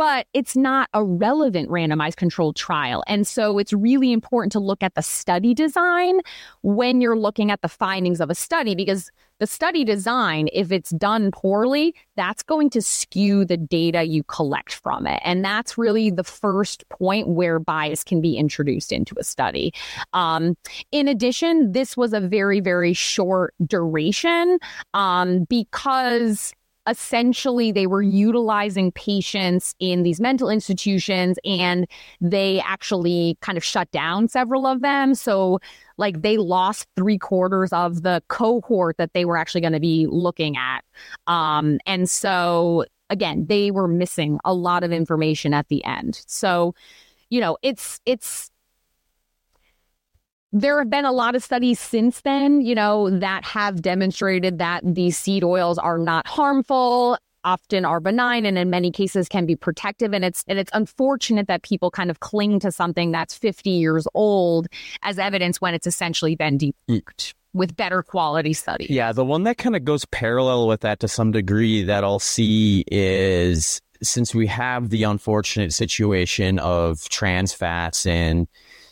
but 0.00 0.26
it's 0.32 0.56
not 0.56 0.88
a 0.94 1.04
relevant 1.04 1.68
randomized 1.68 2.16
controlled 2.16 2.56
trial. 2.56 3.04
And 3.06 3.26
so 3.26 3.58
it's 3.58 3.74
really 3.74 4.14
important 4.14 4.50
to 4.52 4.58
look 4.58 4.82
at 4.82 4.94
the 4.94 5.02
study 5.02 5.52
design 5.52 6.20
when 6.62 7.02
you're 7.02 7.18
looking 7.18 7.50
at 7.50 7.60
the 7.60 7.68
findings 7.68 8.18
of 8.18 8.30
a 8.30 8.34
study 8.34 8.74
because 8.74 9.10
the 9.40 9.46
study 9.46 9.84
design, 9.84 10.48
if 10.54 10.72
it's 10.72 10.88
done 10.88 11.30
poorly, 11.30 11.94
that's 12.16 12.42
going 12.42 12.70
to 12.70 12.80
skew 12.80 13.44
the 13.44 13.58
data 13.58 14.04
you 14.04 14.22
collect 14.24 14.72
from 14.72 15.06
it. 15.06 15.20
And 15.22 15.44
that's 15.44 15.76
really 15.76 16.08
the 16.08 16.24
first 16.24 16.88
point 16.88 17.28
where 17.28 17.58
bias 17.58 18.02
can 18.02 18.22
be 18.22 18.38
introduced 18.38 18.92
into 18.92 19.14
a 19.18 19.22
study. 19.22 19.74
Um, 20.14 20.56
in 20.92 21.08
addition, 21.08 21.72
this 21.72 21.94
was 21.94 22.14
a 22.14 22.20
very, 22.20 22.60
very 22.60 22.94
short 22.94 23.52
duration 23.66 24.58
um, 24.94 25.44
because 25.44 26.54
essentially 26.88 27.72
they 27.72 27.86
were 27.86 28.02
utilizing 28.02 28.90
patients 28.92 29.74
in 29.78 30.02
these 30.02 30.20
mental 30.20 30.48
institutions 30.48 31.38
and 31.44 31.86
they 32.20 32.60
actually 32.60 33.36
kind 33.40 33.58
of 33.58 33.64
shut 33.64 33.90
down 33.90 34.28
several 34.28 34.66
of 34.66 34.80
them. 34.80 35.14
So 35.14 35.60
like 35.98 36.22
they 36.22 36.36
lost 36.36 36.88
three 36.96 37.18
quarters 37.18 37.72
of 37.72 38.02
the 38.02 38.22
cohort 38.28 38.96
that 38.96 39.12
they 39.12 39.24
were 39.24 39.36
actually 39.36 39.60
going 39.60 39.74
to 39.74 39.80
be 39.80 40.06
looking 40.06 40.56
at. 40.56 40.82
Um, 41.26 41.78
and 41.86 42.08
so 42.08 42.86
again 43.10 43.46
they 43.46 43.70
were 43.70 43.88
missing 43.88 44.38
a 44.44 44.54
lot 44.54 44.82
of 44.82 44.92
information 44.92 45.52
at 45.52 45.68
the 45.68 45.84
end. 45.84 46.22
So 46.26 46.74
you 47.28 47.40
know 47.40 47.58
it's 47.62 48.00
it's 48.06 48.50
there 50.52 50.78
have 50.78 50.90
been 50.90 51.04
a 51.04 51.12
lot 51.12 51.34
of 51.34 51.44
studies 51.44 51.78
since 51.78 52.22
then, 52.22 52.60
you 52.60 52.74
know, 52.74 53.10
that 53.10 53.44
have 53.44 53.82
demonstrated 53.82 54.58
that 54.58 54.82
these 54.84 55.16
seed 55.16 55.44
oils 55.44 55.78
are 55.78 55.98
not 55.98 56.26
harmful, 56.26 57.16
often 57.44 57.84
are 57.84 58.00
benign, 58.00 58.44
and 58.44 58.58
in 58.58 58.68
many 58.70 58.90
cases 58.90 59.28
can 59.28 59.46
be 59.46 59.54
protective. 59.56 60.12
And 60.12 60.24
it's 60.24 60.44
and 60.48 60.58
it's 60.58 60.70
unfortunate 60.74 61.46
that 61.46 61.62
people 61.62 61.90
kind 61.90 62.10
of 62.10 62.20
cling 62.20 62.60
to 62.60 62.72
something 62.72 63.12
that's 63.12 63.34
50 63.34 63.70
years 63.70 64.06
old 64.14 64.66
as 65.02 65.18
evidence 65.18 65.60
when 65.60 65.74
it's 65.74 65.86
essentially 65.86 66.34
been 66.34 66.58
debunked 66.58 67.34
with 67.52 67.76
better 67.76 68.02
quality 68.02 68.52
studies. 68.52 68.90
Yeah, 68.90 69.12
the 69.12 69.24
one 69.24 69.44
that 69.44 69.58
kind 69.58 69.74
of 69.74 69.84
goes 69.84 70.04
parallel 70.06 70.68
with 70.68 70.80
that 70.80 71.00
to 71.00 71.08
some 71.08 71.32
degree 71.32 71.82
that 71.84 72.04
I'll 72.04 72.18
see 72.18 72.84
is 72.88 73.80
since 74.02 74.34
we 74.34 74.46
have 74.46 74.90
the 74.90 75.02
unfortunate 75.02 75.72
situation 75.72 76.58
of 76.58 77.08
trans 77.08 77.52
fats 77.52 78.06
and 78.06 78.48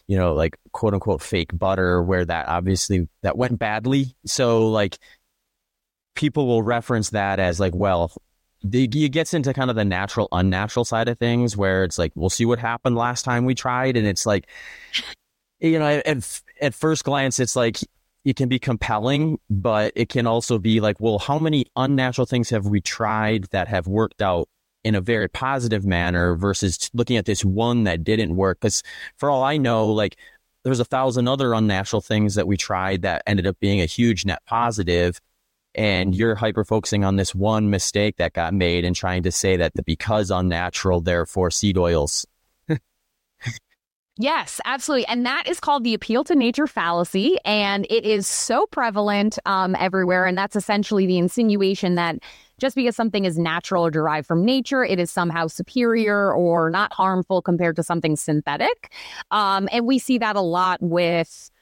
you 0.08 0.16
know, 0.16 0.34
like 0.34 0.56
quote 0.72 0.94
unquote 0.94 1.22
fake 1.22 1.56
butter, 1.56 2.02
where 2.02 2.24
that 2.24 2.48
obviously 2.48 3.08
that 3.22 3.36
went 3.36 3.58
badly. 3.58 4.16
So 4.26 4.68
like 4.68 4.98
people 6.16 6.46
will 6.46 6.62
reference 6.62 7.10
that 7.10 7.38
as 7.38 7.60
like, 7.60 7.74
well, 7.74 8.12
it 8.62 9.12
gets 9.12 9.34
into 9.34 9.52
kind 9.54 9.70
of 9.70 9.76
the 9.76 9.84
natural 9.84 10.28
unnatural 10.32 10.84
side 10.84 11.08
of 11.08 11.18
things 11.18 11.56
where 11.56 11.84
it's 11.84 11.98
like 11.98 12.12
we'll 12.14 12.30
see 12.30 12.44
what 12.44 12.58
happened 12.58 12.96
last 12.96 13.24
time 13.24 13.44
we 13.44 13.54
tried 13.54 13.96
and 13.96 14.06
it's 14.06 14.26
like 14.26 14.48
you 15.60 15.78
know 15.78 16.02
at, 16.04 16.40
at 16.60 16.74
first 16.74 17.04
glance 17.04 17.38
it's 17.38 17.54
like 17.54 17.78
it 18.24 18.34
can 18.34 18.48
be 18.48 18.58
compelling 18.58 19.38
but 19.48 19.92
it 19.94 20.08
can 20.08 20.26
also 20.26 20.58
be 20.58 20.80
like 20.80 20.98
well 21.00 21.18
how 21.18 21.38
many 21.38 21.66
unnatural 21.76 22.26
things 22.26 22.50
have 22.50 22.66
we 22.66 22.80
tried 22.80 23.44
that 23.52 23.68
have 23.68 23.86
worked 23.86 24.22
out 24.22 24.48
in 24.84 24.94
a 24.94 25.00
very 25.00 25.28
positive 25.28 25.84
manner 25.84 26.36
versus 26.36 26.90
looking 26.94 27.16
at 27.16 27.26
this 27.26 27.44
one 27.44 27.84
that 27.84 28.04
didn't 28.04 28.36
work. 28.36 28.60
Because 28.60 28.82
for 29.16 29.30
all 29.30 29.42
I 29.42 29.56
know, 29.56 29.86
like 29.86 30.16
there's 30.64 30.80
a 30.80 30.84
thousand 30.84 31.28
other 31.28 31.52
unnatural 31.52 32.00
things 32.00 32.34
that 32.36 32.46
we 32.46 32.56
tried 32.56 33.02
that 33.02 33.22
ended 33.26 33.46
up 33.46 33.58
being 33.60 33.80
a 33.80 33.86
huge 33.86 34.24
net 34.24 34.42
positive, 34.46 35.20
And 35.74 36.14
you're 36.14 36.34
hyper 36.34 36.64
focusing 36.64 37.04
on 37.04 37.16
this 37.16 37.34
one 37.34 37.70
mistake 37.70 38.16
that 38.16 38.32
got 38.32 38.52
made 38.52 38.84
and 38.84 38.96
trying 38.96 39.22
to 39.22 39.30
say 39.30 39.56
that 39.56 39.74
the 39.74 39.82
because 39.84 40.30
unnatural, 40.30 41.00
therefore 41.00 41.50
seed 41.52 41.78
oils 41.78 42.26
Yes, 44.20 44.60
absolutely. 44.64 45.06
And 45.06 45.24
that 45.26 45.46
is 45.46 45.60
called 45.60 45.84
the 45.84 45.94
appeal 45.94 46.24
to 46.24 46.34
nature 46.34 46.66
fallacy. 46.66 47.38
And 47.44 47.86
it 47.88 48.04
is 48.04 48.26
so 48.26 48.66
prevalent 48.66 49.38
um, 49.46 49.76
everywhere. 49.78 50.26
And 50.26 50.36
that's 50.36 50.56
essentially 50.56 51.06
the 51.06 51.18
insinuation 51.18 51.94
that 51.94 52.16
just 52.58 52.74
because 52.74 52.96
something 52.96 53.24
is 53.24 53.38
natural 53.38 53.86
or 53.86 53.92
derived 53.92 54.26
from 54.26 54.44
nature, 54.44 54.84
it 54.84 54.98
is 54.98 55.12
somehow 55.12 55.46
superior 55.46 56.32
or 56.34 56.68
not 56.68 56.92
harmful 56.92 57.40
compared 57.40 57.76
to 57.76 57.84
something 57.84 58.16
synthetic. 58.16 58.92
Um, 59.30 59.68
and 59.70 59.86
we 59.86 60.00
see 60.00 60.18
that 60.18 60.34
a 60.34 60.40
lot 60.40 60.82
with 60.82 61.52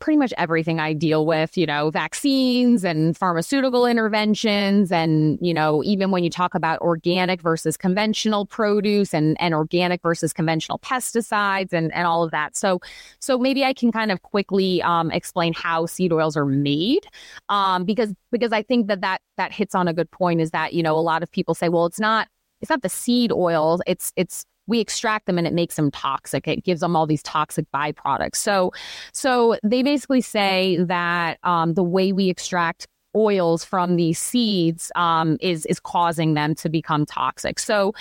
pretty 0.00 0.16
much 0.16 0.32
everything 0.38 0.80
I 0.80 0.92
deal 0.94 1.26
with, 1.26 1.56
you 1.56 1.66
know, 1.66 1.90
vaccines 1.90 2.84
and 2.84 3.16
pharmaceutical 3.16 3.86
interventions. 3.86 4.90
And, 4.90 5.38
you 5.40 5.54
know, 5.54 5.82
even 5.84 6.10
when 6.10 6.24
you 6.24 6.30
talk 6.30 6.54
about 6.54 6.80
organic 6.80 7.40
versus 7.40 7.76
conventional 7.76 8.46
produce 8.46 9.14
and, 9.14 9.36
and 9.40 9.54
organic 9.54 10.02
versus 10.02 10.32
conventional 10.32 10.78
pesticides 10.78 11.72
and, 11.72 11.92
and 11.94 12.06
all 12.06 12.24
of 12.24 12.30
that. 12.32 12.56
So, 12.56 12.80
so 13.20 13.38
maybe 13.38 13.62
I 13.62 13.72
can 13.72 13.92
kind 13.92 14.10
of 14.10 14.22
quickly 14.22 14.82
um, 14.82 15.10
explain 15.10 15.52
how 15.52 15.86
seed 15.86 16.12
oils 16.12 16.36
are 16.36 16.46
made 16.46 17.06
um, 17.48 17.84
because, 17.84 18.12
because 18.32 18.52
I 18.52 18.62
think 18.62 18.88
that, 18.88 19.02
that 19.02 19.20
that 19.36 19.52
hits 19.52 19.74
on 19.74 19.86
a 19.86 19.92
good 19.92 20.10
point 20.10 20.40
is 20.40 20.50
that, 20.50 20.72
you 20.72 20.82
know, 20.82 20.96
a 20.96 21.00
lot 21.00 21.22
of 21.22 21.30
people 21.30 21.54
say, 21.54 21.68
well, 21.68 21.86
it's 21.86 22.00
not, 22.00 22.26
it's 22.60 22.70
not 22.70 22.82
the 22.82 22.88
seed 22.88 23.32
oils, 23.32 23.80
it's, 23.86 24.12
it's 24.16 24.44
we 24.66 24.80
extract 24.80 25.26
them 25.26 25.38
and 25.38 25.46
it 25.46 25.52
makes 25.52 25.76
them 25.76 25.90
toxic. 25.90 26.46
It 26.46 26.64
gives 26.64 26.80
them 26.80 26.94
all 26.94 27.06
these 27.06 27.22
toxic 27.22 27.66
byproducts. 27.72 28.36
So, 28.36 28.72
so 29.12 29.56
they 29.64 29.82
basically 29.82 30.20
say 30.20 30.78
that 30.80 31.38
um, 31.42 31.74
the 31.74 31.82
way 31.82 32.12
we 32.12 32.28
extract 32.28 32.86
oils 33.16 33.64
from 33.64 33.96
these 33.96 34.18
seeds 34.18 34.92
um, 34.94 35.36
is 35.40 35.66
is 35.66 35.80
causing 35.80 36.34
them 36.34 36.54
to 36.54 36.68
become 36.68 37.04
toxic. 37.04 37.58
So 37.58 37.92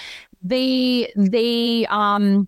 they 0.44 1.12
they 1.16 1.86
um, 1.90 2.48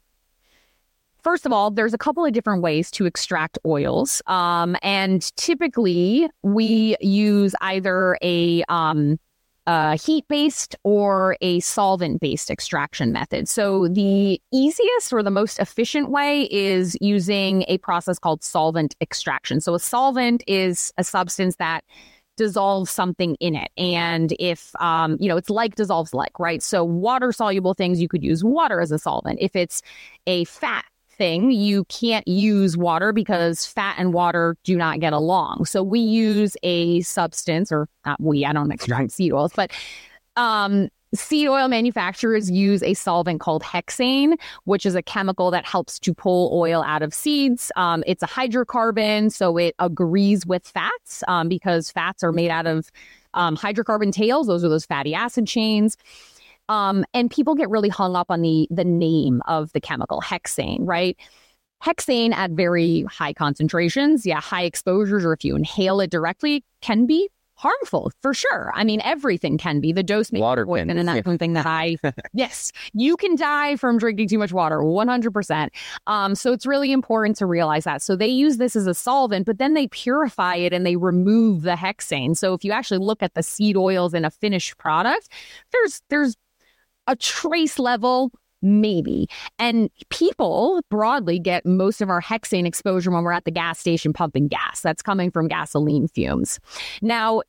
First 1.23 1.45
of 1.45 1.51
all, 1.51 1.69
there's 1.69 1.93
a 1.93 1.99
couple 1.99 2.25
of 2.25 2.33
different 2.33 2.63
ways 2.63 2.89
to 2.91 3.05
extract 3.05 3.59
oils. 3.63 4.23
Um, 4.25 4.75
and 4.81 5.21
typically, 5.37 6.27
we 6.41 6.95
use 6.99 7.53
either 7.61 8.17
a 8.23 8.63
um, 8.69 9.19
a 9.71 9.95
heat 9.95 10.25
based 10.27 10.75
or 10.83 11.37
a 11.39 11.61
solvent 11.61 12.19
based 12.19 12.51
extraction 12.51 13.13
method. 13.13 13.47
So, 13.47 13.87
the 13.87 14.41
easiest 14.51 15.13
or 15.13 15.23
the 15.23 15.31
most 15.31 15.59
efficient 15.59 16.09
way 16.09 16.49
is 16.51 16.97
using 16.99 17.63
a 17.69 17.77
process 17.77 18.19
called 18.19 18.43
solvent 18.43 18.95
extraction. 18.99 19.61
So, 19.61 19.73
a 19.73 19.79
solvent 19.79 20.43
is 20.45 20.91
a 20.97 21.05
substance 21.05 21.55
that 21.55 21.85
dissolves 22.35 22.91
something 22.91 23.35
in 23.39 23.55
it. 23.55 23.69
And 23.77 24.33
if, 24.39 24.75
um, 24.81 25.15
you 25.21 25.29
know, 25.29 25.37
it's 25.37 25.49
like 25.49 25.75
dissolves 25.75 26.13
like, 26.13 26.37
right? 26.37 26.61
So, 26.61 26.83
water 26.83 27.31
soluble 27.31 27.73
things, 27.73 28.01
you 28.01 28.09
could 28.09 28.23
use 28.23 28.43
water 28.43 28.81
as 28.81 28.91
a 28.91 28.99
solvent. 28.99 29.39
If 29.39 29.55
it's 29.55 29.81
a 30.27 30.43
fat 30.45 30.83
thing, 31.21 31.51
you 31.51 31.83
can't 31.83 32.27
use 32.27 32.75
water 32.75 33.13
because 33.13 33.63
fat 33.63 33.93
and 33.99 34.11
water 34.11 34.57
do 34.63 34.75
not 34.75 34.99
get 34.99 35.13
along. 35.13 35.65
So 35.65 35.83
we 35.83 35.99
use 35.99 36.57
a 36.63 37.01
substance, 37.01 37.71
or 37.71 37.87
not 38.07 38.19
we, 38.19 38.43
I 38.43 38.53
don't 38.53 38.71
extract 38.71 39.11
seed 39.11 39.31
oils, 39.31 39.51
but 39.55 39.71
um, 40.35 40.89
seed 41.13 41.47
oil 41.47 41.67
manufacturers 41.67 42.49
use 42.49 42.81
a 42.81 42.95
solvent 42.95 43.39
called 43.39 43.61
hexane, 43.61 44.33
which 44.63 44.83
is 44.83 44.95
a 44.95 45.03
chemical 45.03 45.51
that 45.51 45.63
helps 45.63 45.99
to 45.99 46.11
pull 46.11 46.49
oil 46.59 46.81
out 46.81 47.03
of 47.03 47.13
seeds. 47.13 47.71
Um, 47.75 48.03
it's 48.07 48.23
a 48.23 48.27
hydrocarbon, 48.27 49.31
so 49.31 49.57
it 49.57 49.75
agrees 49.77 50.47
with 50.47 50.67
fats 50.67 51.23
um, 51.27 51.47
because 51.47 51.91
fats 51.91 52.23
are 52.23 52.31
made 52.31 52.49
out 52.49 52.65
of 52.65 52.89
um, 53.35 53.55
hydrocarbon 53.55 54.11
tails. 54.11 54.47
Those 54.47 54.63
are 54.63 54.69
those 54.69 54.85
fatty 54.85 55.13
acid 55.13 55.45
chains. 55.45 55.97
Um, 56.71 57.03
and 57.13 57.29
people 57.29 57.53
get 57.53 57.69
really 57.69 57.89
hung 57.89 58.15
up 58.15 58.27
on 58.31 58.41
the 58.41 58.65
the 58.71 58.85
name 58.85 59.41
of 59.45 59.73
the 59.73 59.81
chemical 59.81 60.21
hexane, 60.21 60.79
right? 60.79 61.17
Hexane 61.83 62.33
at 62.33 62.51
very 62.51 63.01
high 63.09 63.33
concentrations, 63.33 64.25
yeah, 64.25 64.39
high 64.39 64.63
exposures, 64.63 65.25
or 65.25 65.33
if 65.33 65.43
you 65.43 65.57
inhale 65.57 65.99
it 65.99 66.09
directly, 66.09 66.63
can 66.79 67.05
be 67.05 67.29
harmful 67.55 68.11
for 68.21 68.33
sure. 68.33 68.71
I 68.73 68.85
mean, 68.85 69.01
everything 69.03 69.57
can 69.57 69.81
be. 69.81 69.91
The 69.91 70.01
dose 70.01 70.31
may 70.31 70.39
water 70.39 70.65
poison, 70.65 70.97
and 70.97 71.07
that's 71.07 71.25
something 71.25 71.53
that 71.53 71.65
I, 71.65 71.97
yes, 72.33 72.71
you 72.93 73.17
can 73.17 73.35
die 73.35 73.75
from 73.75 73.97
drinking 73.97 74.29
too 74.29 74.37
much 74.37 74.53
water, 74.53 74.77
100%. 74.79 75.69
Um, 76.07 76.35
so 76.35 76.53
it's 76.53 76.65
really 76.65 76.91
important 76.93 77.35
to 77.37 77.45
realize 77.45 77.83
that. 77.83 78.01
So 78.01 78.15
they 78.15 78.27
use 78.27 78.57
this 78.57 78.77
as 78.77 78.87
a 78.87 78.93
solvent, 78.93 79.45
but 79.45 79.57
then 79.57 79.73
they 79.73 79.87
purify 79.89 80.55
it 80.55 80.71
and 80.71 80.85
they 80.85 80.95
remove 80.95 81.63
the 81.63 81.75
hexane. 81.75 82.37
So 82.37 82.53
if 82.53 82.63
you 82.63 82.71
actually 82.71 82.99
look 82.99 83.21
at 83.21 83.33
the 83.33 83.43
seed 83.43 83.75
oils 83.75 84.13
in 84.13 84.23
a 84.23 84.31
finished 84.31 84.77
product, 84.77 85.27
there's 85.71 86.01
there's 86.09 86.37
a 87.11 87.15
trace 87.17 87.77
level 87.77 88.31
maybe. 88.61 89.27
And 89.57 89.89
people 90.09 90.81
broadly 90.89 91.39
get 91.39 91.65
most 91.65 91.99
of 91.99 92.09
our 92.09 92.21
hexane 92.21 92.67
exposure 92.67 93.11
when 93.11 93.23
we're 93.23 93.31
at 93.31 93.45
the 93.45 93.51
gas 93.51 93.79
station 93.79 94.13
pumping 94.13 94.47
gas. 94.47 94.81
That's 94.81 95.01
coming 95.01 95.31
from 95.31 95.47
gasoline 95.47 96.07
fumes. 96.07 96.59
Now, 97.01 97.41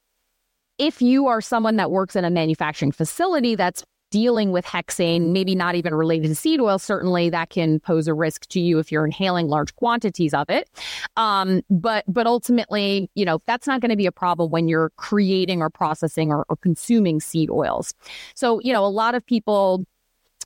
if 0.79 1.03
you 1.03 1.27
are 1.27 1.41
someone 1.41 1.77
that 1.77 1.91
works 1.91 2.17
in 2.17 2.25
a 2.25 2.31
manufacturing 2.31 2.93
facility 2.93 3.55
that's 3.55 3.85
dealing 4.13 4.53
with 4.53 4.65
hexane, 4.65 5.33
maybe 5.33 5.55
not 5.55 5.75
even 5.75 5.95
related 5.95 6.29
to 6.29 6.35
seed 6.35 6.61
oil, 6.61 6.79
certainly 6.79 7.31
that 7.31 7.49
can 7.49 7.81
pose 7.81 8.07
a 8.07 8.15
risk 8.15 8.47
to 8.49 8.61
you 8.61 8.79
if 8.79 8.93
you're 8.93 9.07
inhaling 9.07 9.49
large 9.49 9.75
quantities 9.77 10.35
of 10.35 10.49
it. 10.51 10.69
Um, 11.17 11.63
but 11.71 12.05
but 12.07 12.27
ultimately, 12.27 13.11
you 13.15 13.25
know, 13.25 13.41
that's 13.47 13.67
not 13.67 13.81
going 13.81 13.91
to 13.91 13.97
be 13.97 14.07
a 14.07 14.13
problem 14.13 14.51
when 14.51 14.69
you're 14.69 14.91
creating 14.97 15.63
or 15.63 15.71
processing 15.71 16.31
or, 16.31 16.45
or 16.49 16.57
consuming 16.57 17.21
seed 17.21 17.51
oils. 17.51 17.95
So, 18.35 18.61
you 18.61 18.73
know, 18.73 18.85
a 18.85 18.93
lot 18.93 19.15
of 19.15 19.25
people 19.25 19.87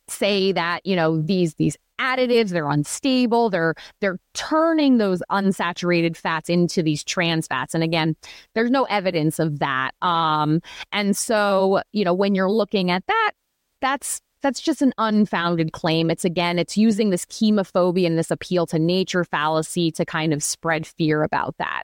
say 0.09 0.53
that 0.53 0.87
you 0.87 0.95
know 0.95 1.21
these 1.21 1.55
these 1.55 1.77
additives 2.01 2.51
they're 2.51 2.69
unstable 2.69 3.51
they're 3.51 3.75
they're 4.01 4.19
turning 4.35 4.99
those 4.99 5.23
unsaturated 5.31 6.17
fats 6.17 6.49
into 6.49 6.83
these 6.83 7.03
trans 7.03 7.47
fats 7.47 7.75
and 7.75 7.83
again 7.83 8.15
there's 8.55 8.71
no 8.71 8.85
evidence 8.85 9.39
of 9.39 9.59
that 9.59 9.93
um 10.03 10.61
and 10.93 11.17
so 11.17 11.81
you 11.93 12.05
know 12.05 12.15
when 12.15 12.35
you're 12.35 12.51
looking 12.51 12.91
at 12.91 13.05
that 13.07 13.33
that's 13.81 14.21
that's 14.43 14.61
just 14.61 14.83
an 14.83 14.93
unfounded 14.99 15.73
claim. 15.73 16.11
It's 16.11 16.25
again, 16.25 16.59
it's 16.59 16.77
using 16.77 17.11
this 17.11 17.25
chemophobia 17.25 18.07
and 18.07 18.19
this 18.19 18.31
appeal 18.31 18.67
to 18.67 18.79
nature 18.79 19.25
fallacy 19.25 19.91
to 19.93 20.05
kind 20.05 20.33
of 20.33 20.43
spread 20.43 20.87
fear 20.87 21.23
about 21.23 21.57
that. 21.59 21.83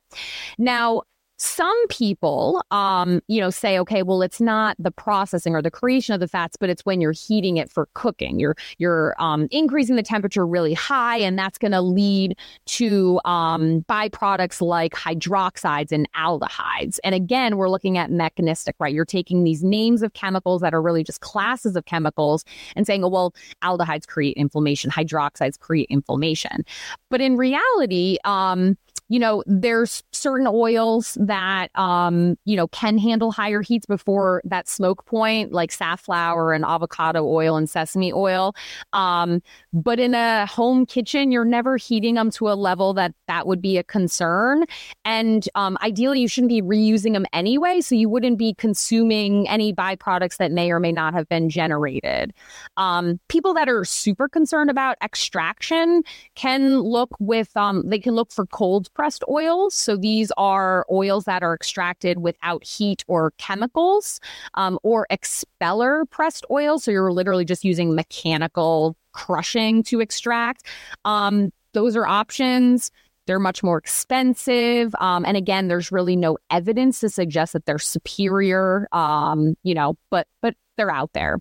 Now, 0.59 1.03
some 1.43 1.88
people, 1.88 2.64
um, 2.70 3.20
you 3.26 3.40
know, 3.40 3.51
say, 3.51 3.76
okay, 3.76 4.05
well, 4.05 4.22
it's 4.22 4.40
not 4.40 4.76
the 4.78 4.93
processing 4.93 5.57
or 5.57 5.61
the 5.61 5.72
creation 5.72 6.14
of 6.14 6.20
the 6.20 6.28
fats, 6.28 6.57
but 6.57 6.70
it's 6.70 6.86
when 6.86 7.01
you're 7.01 7.11
heating 7.11 7.57
it 7.57 7.68
for 7.68 7.88
cooking. 7.95 8.38
You're 8.38 8.55
you're 8.78 9.16
um, 9.18 9.49
increasing 9.51 9.97
the 9.97 10.05
temperature 10.05 10.47
really 10.47 10.72
high, 10.72 11.16
and 11.16 11.36
that's 11.36 11.59
going 11.59 11.72
to 11.72 11.80
lead 11.80 12.38
to 12.66 13.20
um, 13.24 13.84
byproducts 13.88 14.61
like 14.61 14.95
hydroxides 14.95 15.90
and 15.90 16.09
aldehydes. 16.12 17.01
And 17.03 17.12
again, 17.12 17.57
we're 17.57 17.68
looking 17.68 17.99
at 17.99 18.12
mechanistic, 18.12 18.76
right? 18.78 18.95
You're 18.95 19.05
taking 19.05 19.43
these 19.43 19.64
names 19.64 20.03
of 20.03 20.12
chemicals 20.12 20.62
that 20.62 20.72
are 20.72 20.80
really 20.80 21.03
just 21.03 21.22
classes 21.22 21.74
of 21.74 21.86
chemicals 21.86 22.45
and 22.76 22.86
saying, 22.86 23.03
oh, 23.03 23.09
well, 23.09 23.34
aldehydes 23.62 24.07
create 24.07 24.36
inflammation, 24.36 24.93
hydroxides 24.93 25.59
create 25.59 25.88
inflammation. 25.90 26.64
But 27.11 27.20
in 27.20 27.36
reality, 27.36 28.18
um, 28.24 28.76
you 29.12 29.18
know, 29.18 29.44
there's 29.46 30.02
certain 30.12 30.46
oils 30.50 31.18
that, 31.20 31.68
um, 31.74 32.34
you 32.46 32.56
know, 32.56 32.66
can 32.68 32.96
handle 32.96 33.30
higher 33.30 33.60
heats 33.60 33.84
before 33.84 34.40
that 34.42 34.66
smoke 34.66 35.04
point, 35.04 35.52
like 35.52 35.70
safflower 35.70 36.54
and 36.54 36.64
avocado 36.64 37.22
oil 37.26 37.54
and 37.54 37.68
sesame 37.68 38.10
oil. 38.10 38.54
Um, 38.94 39.42
but 39.70 40.00
in 40.00 40.14
a 40.14 40.46
home 40.46 40.86
kitchen, 40.86 41.30
you're 41.30 41.44
never 41.44 41.76
heating 41.76 42.14
them 42.14 42.30
to 42.30 42.48
a 42.48 42.54
level 42.54 42.94
that 42.94 43.12
that 43.28 43.46
would 43.46 43.60
be 43.60 43.76
a 43.76 43.84
concern. 43.84 44.64
And 45.04 45.46
um, 45.56 45.76
ideally, 45.82 46.20
you 46.20 46.28
shouldn't 46.28 46.48
be 46.48 46.62
reusing 46.62 47.12
them 47.12 47.26
anyway. 47.34 47.82
So 47.82 47.94
you 47.94 48.08
wouldn't 48.08 48.38
be 48.38 48.54
consuming 48.54 49.46
any 49.46 49.74
byproducts 49.74 50.38
that 50.38 50.52
may 50.52 50.70
or 50.70 50.80
may 50.80 50.92
not 50.92 51.12
have 51.12 51.28
been 51.28 51.50
generated. 51.50 52.32
Um, 52.78 53.20
people 53.28 53.52
that 53.52 53.68
are 53.68 53.84
super 53.84 54.26
concerned 54.26 54.70
about 54.70 54.96
extraction 55.04 56.02
can 56.34 56.80
look 56.80 57.10
with, 57.18 57.54
um, 57.58 57.82
they 57.84 57.98
can 57.98 58.14
look 58.14 58.32
for 58.32 58.46
cold 58.46 58.88
pressed 59.03 59.24
oils. 59.28 59.74
So 59.74 59.96
these 59.96 60.30
are 60.36 60.86
oils 60.88 61.24
that 61.24 61.42
are 61.42 61.55
extracted 61.55 62.18
without 62.18 62.62
heat 62.62 63.05
or 63.09 63.32
chemicals, 63.36 64.20
um, 64.55 64.78
or 64.84 65.09
expeller 65.11 66.05
pressed 66.05 66.46
oils. 66.53 66.84
So 66.84 66.92
you're 66.92 67.11
literally 67.11 67.44
just 67.44 67.64
using 67.64 67.96
mechanical 67.96 68.96
crushing 69.11 69.82
to 69.82 69.98
extract. 69.98 70.66
Um, 71.05 71.50
those 71.72 71.96
are 71.96 72.07
options. 72.07 72.92
They're 73.26 73.40
much 73.40 73.64
more 73.64 73.76
expensive. 73.76 74.94
Um, 75.00 75.24
and 75.24 75.36
again, 75.36 75.66
there's 75.66 75.90
really 75.90 76.14
no 76.14 76.38
evidence 76.50 77.00
to 77.00 77.09
suggest 77.09 77.55
that 77.55 77.66
they're 77.66 77.80
superior, 77.80 78.86
um, 78.92 79.57
you 79.64 79.74
know, 79.74 79.96
but, 80.11 80.28
but 80.42 80.55
they're 80.76 80.92
out 80.92 81.12
there. 81.12 81.40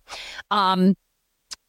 Um, 0.49 0.95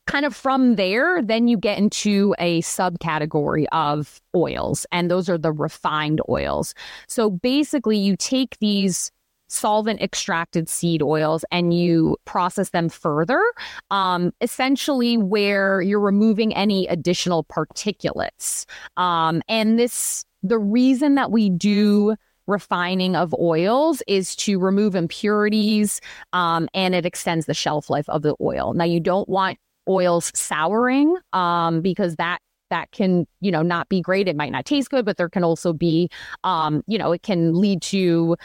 kind 0.07 0.25
of 0.25 0.35
from 0.35 0.77
there, 0.77 1.23
then 1.23 1.49
you 1.49 1.57
get 1.57 1.79
into 1.79 2.35
a 2.39 2.61
subcategory 2.63 3.67
of 3.73 4.21
oils, 4.35 4.87
and 4.93 5.11
those 5.11 5.29
are 5.29 5.39
the 5.39 5.53
refined 5.53 6.21
oils. 6.29 6.75
So 7.09 7.31
basically, 7.31 7.99
you 7.99 8.17
take 8.17 8.59
these 8.59 9.11
solvent 9.49 10.01
extracted 10.01 10.67
seed 10.69 11.03
oils 11.03 11.45
and 11.51 11.75
you 11.75 12.17
process 12.25 12.71
them 12.71 12.89
further, 12.89 13.43
um, 13.91 14.33
essentially 14.41 15.19
where 15.19 15.83
you're 15.83 16.01
removing 16.01 16.55
any 16.55 16.87
additional 16.87 17.45
particulates. 17.45 18.65
Um, 18.97 19.43
and 19.49 19.79
this, 19.79 20.25
the 20.43 20.59
reason 20.59 21.17
that 21.17 21.31
we 21.31 21.51
do 21.51 22.17
refining 22.47 23.15
of 23.15 23.35
oils 23.39 24.03
is 24.09 24.35
to 24.37 24.59
remove 24.59 24.95
impurities 24.95 26.01
um, 26.33 26.69
and 26.75 26.95
it 26.95 27.07
extends 27.07 27.47
the 27.47 27.55
shelf 27.55 27.91
life 27.91 28.09
of 28.09 28.23
the 28.23 28.35
oil. 28.41 28.73
Now, 28.73 28.85
you 28.85 29.01
don't 29.01 29.29
want 29.29 29.59
oils 29.89 30.31
souring 30.35 31.17
um, 31.33 31.81
because 31.81 32.17
that 32.17 32.39
that 32.71 32.91
can 32.91 33.27
you 33.41 33.51
know 33.51 33.63
not 33.63 33.89
be 33.89 34.01
great. 34.01 34.29
It 34.29 34.37
might 34.37 34.53
not 34.53 34.65
taste 34.65 34.91
good 34.91 35.05
but 35.05 35.17
there 35.17 35.29
can 35.29 35.45
also 35.45 35.73
be 35.73 36.09
um, 36.45 36.83
you 36.87 36.99
know 36.99 37.13
it 37.13 37.23
can 37.23 37.55
lead 37.55 37.83
to 37.83 38.37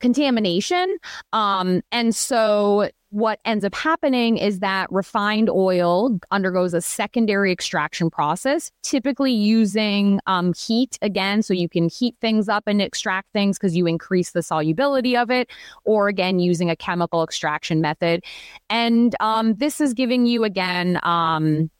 contamination. 0.00 0.96
Um, 1.32 1.82
and 1.92 2.14
so 2.14 2.90
what 3.10 3.40
ends 3.44 3.64
up 3.64 3.74
happening 3.74 4.38
is 4.38 4.60
that 4.60 4.90
refined 4.90 5.50
oil 5.50 6.18
undergoes 6.30 6.74
a 6.74 6.80
secondary 6.80 7.50
extraction 7.50 8.08
process, 8.08 8.70
typically 8.82 9.32
using 9.32 10.20
um, 10.26 10.52
heat 10.54 10.96
again. 11.02 11.42
So 11.42 11.52
you 11.52 11.68
can 11.68 11.88
heat 11.88 12.14
things 12.20 12.48
up 12.48 12.64
and 12.66 12.80
extract 12.80 13.32
things 13.32 13.58
because 13.58 13.76
you 13.76 13.86
increase 13.86 14.30
the 14.30 14.42
solubility 14.42 15.16
of 15.16 15.30
it, 15.30 15.50
or 15.84 16.08
again, 16.08 16.38
using 16.38 16.70
a 16.70 16.76
chemical 16.76 17.24
extraction 17.24 17.80
method. 17.80 18.24
And 18.68 19.14
um, 19.18 19.54
this 19.54 19.80
is 19.80 19.92
giving 19.92 20.26
you, 20.26 20.44
again, 20.44 21.00
um, 21.02 21.70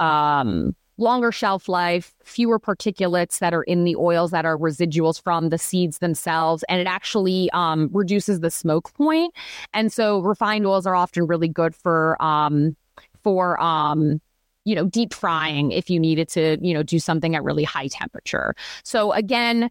um 0.00 0.74
longer 1.00 1.32
shelf 1.32 1.68
life, 1.68 2.14
fewer 2.22 2.60
particulates 2.60 3.38
that 3.38 3.52
are 3.54 3.62
in 3.64 3.84
the 3.84 3.96
oils 3.96 4.30
that 4.30 4.44
are 4.44 4.56
residuals 4.56 5.20
from 5.20 5.48
the 5.48 5.58
seeds 5.58 5.98
themselves, 5.98 6.64
and 6.68 6.80
it 6.80 6.86
actually 6.86 7.50
um, 7.52 7.88
reduces 7.92 8.40
the 8.40 8.50
smoke 8.50 8.92
point. 8.94 9.34
And 9.74 9.92
so 9.92 10.20
refined 10.20 10.66
oils 10.66 10.86
are 10.86 10.94
often 10.94 11.26
really 11.26 11.48
good 11.48 11.74
for 11.74 12.20
um, 12.22 12.76
for 13.22 13.60
um, 13.60 14.20
you 14.64 14.74
know 14.74 14.86
deep 14.86 15.14
frying 15.14 15.72
if 15.72 15.90
you 15.90 15.98
needed 15.98 16.28
to 16.28 16.58
you 16.60 16.74
know 16.74 16.82
do 16.82 16.98
something 16.98 17.34
at 17.34 17.42
really 17.42 17.64
high 17.64 17.88
temperature. 17.88 18.54
So 18.84 19.12
again 19.12 19.70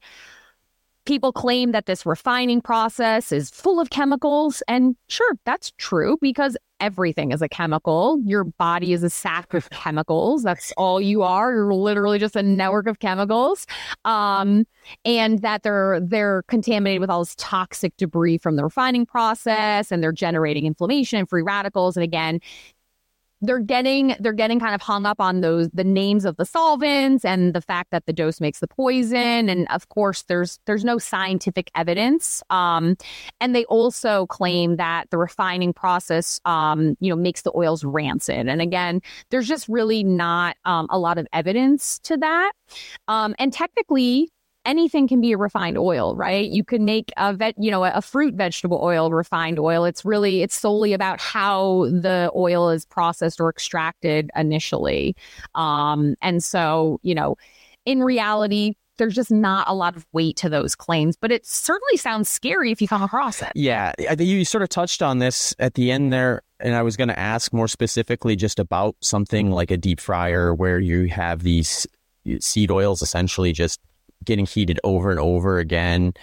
people 1.10 1.34
claim 1.34 1.72
that 1.72 1.88
this 1.88 2.06
refining 2.06 2.62
process 2.62 3.32
is 3.32 3.50
full 3.50 3.80
of 3.80 3.90
chemicals. 3.90 4.62
And 4.68 4.96
sure, 5.08 5.34
that's 5.44 5.72
true 5.80 6.20
because 6.22 6.56
everything 6.80 7.32
is 7.32 7.42
a 7.42 7.50
chemical. 7.50 8.22
Your 8.24 8.44
body 8.44 8.94
is 8.94 9.02
a 9.02 9.10
sack 9.10 9.56
of 9.56 9.72
chemicals. 9.72 10.44
That's 10.44 10.72
all 10.78 11.02
you 11.02 11.24
are. 11.24 11.52
You're 11.52 11.74
literally 11.74 12.20
just 12.20 12.36
a 12.36 12.44
network 12.44 12.86
of 12.86 13.00
chemicals. 13.00 13.66
Um, 14.06 14.68
and 15.04 15.42
that 15.42 15.64
they're 15.64 16.00
they're 16.00 16.44
contaminated 16.44 17.02
with 17.02 17.10
all 17.10 17.22
this 17.22 17.36
toxic 17.40 17.98
debris 17.98 18.38
from 18.38 18.56
the 18.56 18.64
refining 18.64 19.08
process 19.08 19.92
and 19.92 20.04
they're 20.04 20.12
generating 20.12 20.68
inflammation 20.68 21.18
and 21.18 21.28
free 21.28 21.42
radicals. 21.42 21.98
And 21.98 22.04
again, 22.04 22.40
they're 23.42 23.60
getting 23.60 24.16
they're 24.20 24.34
getting 24.34 24.60
kind 24.60 24.76
of 24.76 24.82
hung 24.82 25.06
up 25.06 25.20
on 25.20 25.42
those 25.42 25.70
the 25.74 25.84
names 25.84 26.26
of 26.26 26.36
the 26.38 26.46
solvents 26.46 27.24
and 27.24 27.54
the 27.54 27.62
fact 27.62 27.92
that 27.92 28.06
the 28.06 28.14
dose 28.14 28.42
makes 28.42 28.60
the 28.60 28.68
poison. 28.68 29.50
And 29.50 29.68
of 29.70 29.90
course 29.90 30.24
there's 30.24 30.60
there's 30.66 30.84
no 30.84 30.98
scientific 30.98 31.72
evidence. 31.76 32.44
Um, 32.50 32.98
and 33.40 33.56
they 33.56 33.66
also 33.66 34.26
claim 34.28 34.76
that 34.78 35.10
the 35.10 35.18
refining 35.18 35.74
process 35.74 36.40
um, 36.46 36.98
you 37.00 37.10
know 37.10 37.16
makes 37.16 37.44
the 37.44 37.52
oils 37.56 37.84
rancid. 37.84 38.48
And 38.48 38.62
again 38.62 39.02
there's 39.30 39.48
just 39.48 39.68
really 39.70 40.04
not 40.04 40.58
um, 40.66 40.88
a 40.90 41.00
lot 41.00 41.18
of 41.18 41.28
evidence 41.34 42.00
to 42.00 42.18
that. 42.18 42.52
Um, 43.08 43.36
and 43.40 43.54
technically 43.54 44.30
anything 44.66 45.08
can 45.08 45.22
be 45.22 45.32
a 45.32 45.38
refined 45.38 45.78
oil, 45.78 46.16
right? 46.16 46.50
You 46.50 46.64
can 46.64 46.86
make 46.86 47.12
a 47.18 47.34
vet, 47.34 47.56
you 47.58 47.72
know, 47.72 47.84
a 47.84 48.02
fruit 48.02 48.36
vegetable 48.36 48.80
oil 48.82 49.12
refined 49.12 49.60
oil. 49.60 49.86
It's 49.86 50.06
really 50.06 50.42
it's 50.42 50.56
solely 50.56 50.94
about 50.94 51.20
how 51.20 51.86
the 51.86 52.32
oil 52.36 52.70
is 52.70 52.86
processed 52.86 53.40
or 53.40 53.50
extracted 53.50 54.30
initially. 54.36 55.16
Um, 55.56 56.16
and 56.22 56.44
so, 56.44 57.00
you 57.04 57.16
know, 57.16 57.36
in 57.86 58.04
reality, 58.04 58.76
there's 58.98 59.16
just 59.16 59.32
not 59.32 59.68
a 59.68 59.74
lot 59.74 59.96
of 59.96 60.06
weight 60.12 60.36
to 60.38 60.50
those 60.50 60.76
claims, 60.76 61.16
but 61.16 61.32
it 61.32 61.46
certainly 61.46 61.98
sounds 61.98 62.30
scary 62.30 62.70
if 62.72 62.82
you 62.82 62.88
come 62.88 63.02
across 63.02 63.42
it. 63.42 63.52
Yeah, 63.56 63.94
you 64.20 64.44
sort 64.44 64.62
of 64.62 64.70
touched 64.70 65.02
on 65.02 65.20
this 65.20 65.56
at 65.58 65.74
the 65.74 65.90
end 65.90 66.12
there, 66.12 66.42
and 66.60 66.76
I 66.76 66.84
was 66.84 66.98
going 66.98 67.08
to 67.08 67.18
ask 67.18 67.54
more 67.54 67.70
specifically 67.70 68.36
just 68.36 68.60
about 68.60 68.98
something 69.02 69.52
like 69.52 69.72
a 69.72 69.78
deep 69.78 70.02
fryer 70.02 70.54
where 70.54 70.80
you 70.80 71.08
have 71.08 71.44
these 71.44 71.88
seed 72.42 72.70
oils 72.70 73.02
essentially 73.02 73.54
just 73.54 73.80
getting 74.26 74.46
heated 74.46 74.80
over 74.84 75.12
and 75.12 75.20
over 75.20 75.60
again. 75.60 76.14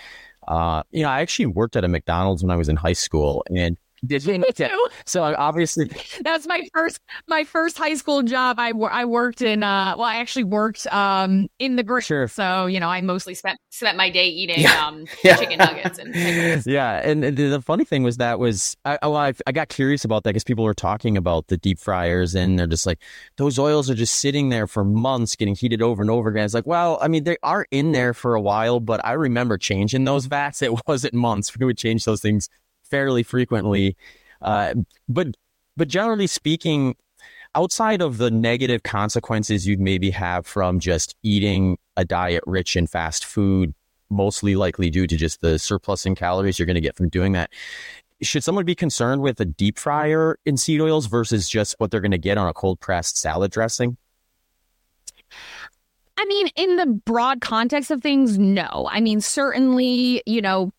Uh, 0.49 0.83
you 0.91 1.03
know, 1.03 1.09
I 1.09 1.21
actually 1.21 1.47
worked 1.47 1.77
at 1.77 1.85
a 1.85 1.89
McDonald's 1.89 2.43
when 2.43 2.51
I 2.51 2.57
was 2.57 2.69
in 2.69 2.77
high 2.77 2.93
school, 2.93 3.45
and 3.51 3.77
did 4.07 4.25
you? 4.25 4.39
Me 4.39 4.51
too. 4.53 4.89
So 5.05 5.23
obviously, 5.23 5.91
that's 6.23 6.47
my 6.47 6.63
first 6.73 7.01
my 7.29 7.45
first 7.45 7.79
high 7.79 7.95
school 7.95 8.23
job. 8.23 8.59
I 8.59 8.73
I 8.91 9.05
worked 9.05 9.43
in 9.43 9.63
uh 9.63 9.95
well, 9.97 10.07
I 10.07 10.17
actually 10.17 10.45
worked 10.45 10.87
um 10.93 11.49
in 11.59 11.77
the 11.77 11.83
grill. 11.83 12.01
Sure. 12.01 12.29
So 12.29 12.67
you 12.67 12.81
know, 12.81 12.89
I 12.89 13.01
mostly 13.01 13.35
spent 13.35 13.59
spent 13.71 13.97
my 13.97 14.11
day 14.11 14.29
eating 14.29 14.61
yeah. 14.61 14.87
um 14.87 15.07
yeah. 15.25 15.37
chicken 15.37 15.59
nuggets 15.59 15.99
and 15.99 16.13
pickles. 16.13 16.67
Yeah, 16.67 17.09
and 17.09 17.23
the 17.23 17.63
funny 17.63 17.85
thing 17.85 18.03
was 18.03 18.17
that 18.19 18.39
was 18.39 18.77
I 18.85 18.99
I, 19.03 19.33
I 19.47 19.53
got 19.53 19.69
curious 19.69 20.05
about 20.05 20.25
that 20.25 20.31
because 20.31 20.45
people 20.45 20.65
were 20.65 20.75
talking 20.75 21.17
about 21.17 21.49
the 21.49 21.57
deep 21.57 21.79
fryers 21.79 22.35
and 22.35 22.59
they're 22.59 22.67
just 22.67 22.87
like 22.87 23.01
those 23.37 23.59
oils 23.59 23.91
are 23.91 23.95
just 23.95 24.17
sitting 24.17 24.49
there 24.49 24.67
for 24.67 24.85
months 24.85 25.37
getting 25.37 25.55
heated 25.55 25.83
over 25.83 26.03
and 26.03 26.11
over 26.11 26.29
again. 26.29 26.45
It's 26.45 26.55
like, 26.55 26.67
well, 26.67 26.99
I 27.01 27.09
mean, 27.09 27.25
they 27.25 27.37
are 27.43 27.67
in 27.71 27.93
there 27.93 28.15
for 28.15 28.35
a 28.35 28.41
while, 28.41 28.81
but 28.81 29.05
I 29.05 29.13
remember 29.13 29.59
changing 29.59 30.05
those 30.05 30.27
vats. 30.27 30.63
It 30.63 30.73
wasn't 30.87 31.15
months. 31.15 31.57
We 31.57 31.67
would 31.67 31.79
change 31.79 32.05
those 32.05 32.21
things 32.21 32.49
fairly 32.91 33.23
frequently. 33.23 33.97
Uh, 34.43 34.75
but 35.09 35.29
but 35.77 35.89
generally 35.89 36.27
speaking, 36.27 36.97
outside 37.55 38.03
of 38.03 38.19
the 38.19 38.31
negative 38.31 38.83
consequences 38.83 39.67
you'd 39.67 39.81
maybe 39.81 40.11
have 40.11 40.47
from 40.47 40.79
just 40.79 41.17
eating 41.23 41.79
a 41.97 42.05
diet 42.05 42.45
rich 42.47 42.77
in 42.77 42.87
fast 42.87 43.25
food, 43.25 43.75
mostly 44.11 44.57
likely 44.57 44.91
due 44.91 45.07
to 45.07 45.17
just 45.17 45.41
the 45.41 45.59
surplus 45.59 46.07
in 46.07 46.15
calories 46.15 46.59
you're 46.59 46.67
going 46.67 46.75
to 46.75 46.81
get 46.81 46.97
from 46.97 47.09
doing 47.09 47.33
that. 47.33 47.51
Should 48.23 48.45
someone 48.45 48.65
be 48.65 48.75
concerned 48.75 49.21
with 49.21 49.41
a 49.41 49.45
deep 49.45 49.79
fryer 49.79 50.39
in 50.47 50.57
seed 50.57 50.81
oils 50.81 51.07
versus 51.07 51.49
just 51.49 51.75
what 51.79 51.91
they're 51.91 52.01
going 52.01 52.13
to 52.13 52.19
get 52.19 52.39
on 52.39 52.49
a 52.49 52.55
cold 52.55 52.81
pressed 52.81 53.19
salad 53.19 53.51
dressing? 53.51 53.97
I 56.19 56.25
mean, 56.25 56.49
in 56.57 56.77
the 56.77 56.87
broad 56.87 57.43
context 57.43 57.91
of 57.91 58.01
things, 58.01 58.39
no. 58.39 58.89
I 58.91 59.01
mean, 59.01 59.21
certainly, 59.21 60.23
you 60.25 60.41
know, 60.41 60.73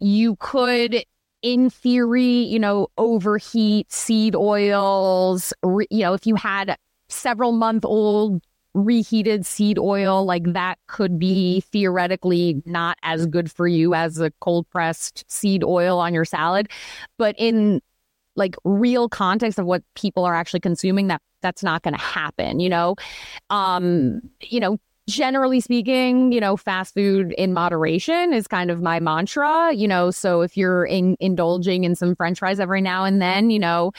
you 0.00 0.36
could 0.36 1.04
in 1.42 1.70
theory, 1.70 2.24
you 2.24 2.58
know, 2.58 2.88
overheat 2.98 3.92
seed 3.92 4.34
oils, 4.34 5.52
re, 5.62 5.86
you 5.90 6.00
know, 6.00 6.14
if 6.14 6.26
you 6.26 6.34
had 6.34 6.76
several 7.08 7.52
month 7.52 7.84
old 7.84 8.42
reheated 8.74 9.46
seed 9.46 9.78
oil, 9.78 10.24
like 10.24 10.52
that 10.52 10.78
could 10.86 11.18
be 11.18 11.60
theoretically 11.60 12.62
not 12.64 12.98
as 13.02 13.26
good 13.26 13.50
for 13.50 13.66
you 13.66 13.94
as 13.94 14.18
a 14.18 14.30
cold 14.40 14.68
pressed 14.70 15.24
seed 15.30 15.64
oil 15.64 15.98
on 15.98 16.12
your 16.12 16.24
salad. 16.24 16.68
But 17.16 17.34
in 17.38 17.80
like 18.36 18.56
real 18.64 19.08
context 19.08 19.58
of 19.58 19.66
what 19.66 19.82
people 19.94 20.24
are 20.24 20.34
actually 20.34 20.60
consuming, 20.60 21.08
that 21.08 21.22
that's 21.40 21.62
not 21.62 21.82
going 21.82 21.94
to 21.94 22.00
happen, 22.00 22.60
you 22.60 22.68
know? 22.68 22.96
Um, 23.50 24.20
you 24.42 24.60
know, 24.60 24.78
generally 25.08 25.58
speaking, 25.60 26.32
you 26.32 26.40
know, 26.40 26.56
fast 26.56 26.94
food 26.94 27.32
in 27.32 27.52
moderation 27.54 28.32
is 28.32 28.46
kind 28.46 28.70
of 28.70 28.82
my 28.82 29.00
mantra, 29.00 29.72
you 29.72 29.88
know. 29.88 30.10
So 30.10 30.42
if 30.42 30.56
you're 30.56 30.84
in, 30.84 31.16
indulging 31.18 31.84
in 31.84 31.94
some 31.94 32.14
french 32.14 32.38
fries 32.38 32.60
every 32.60 32.82
now 32.82 33.04
and 33.04 33.20
then, 33.20 33.50
you 33.50 33.58
know, 33.58 33.92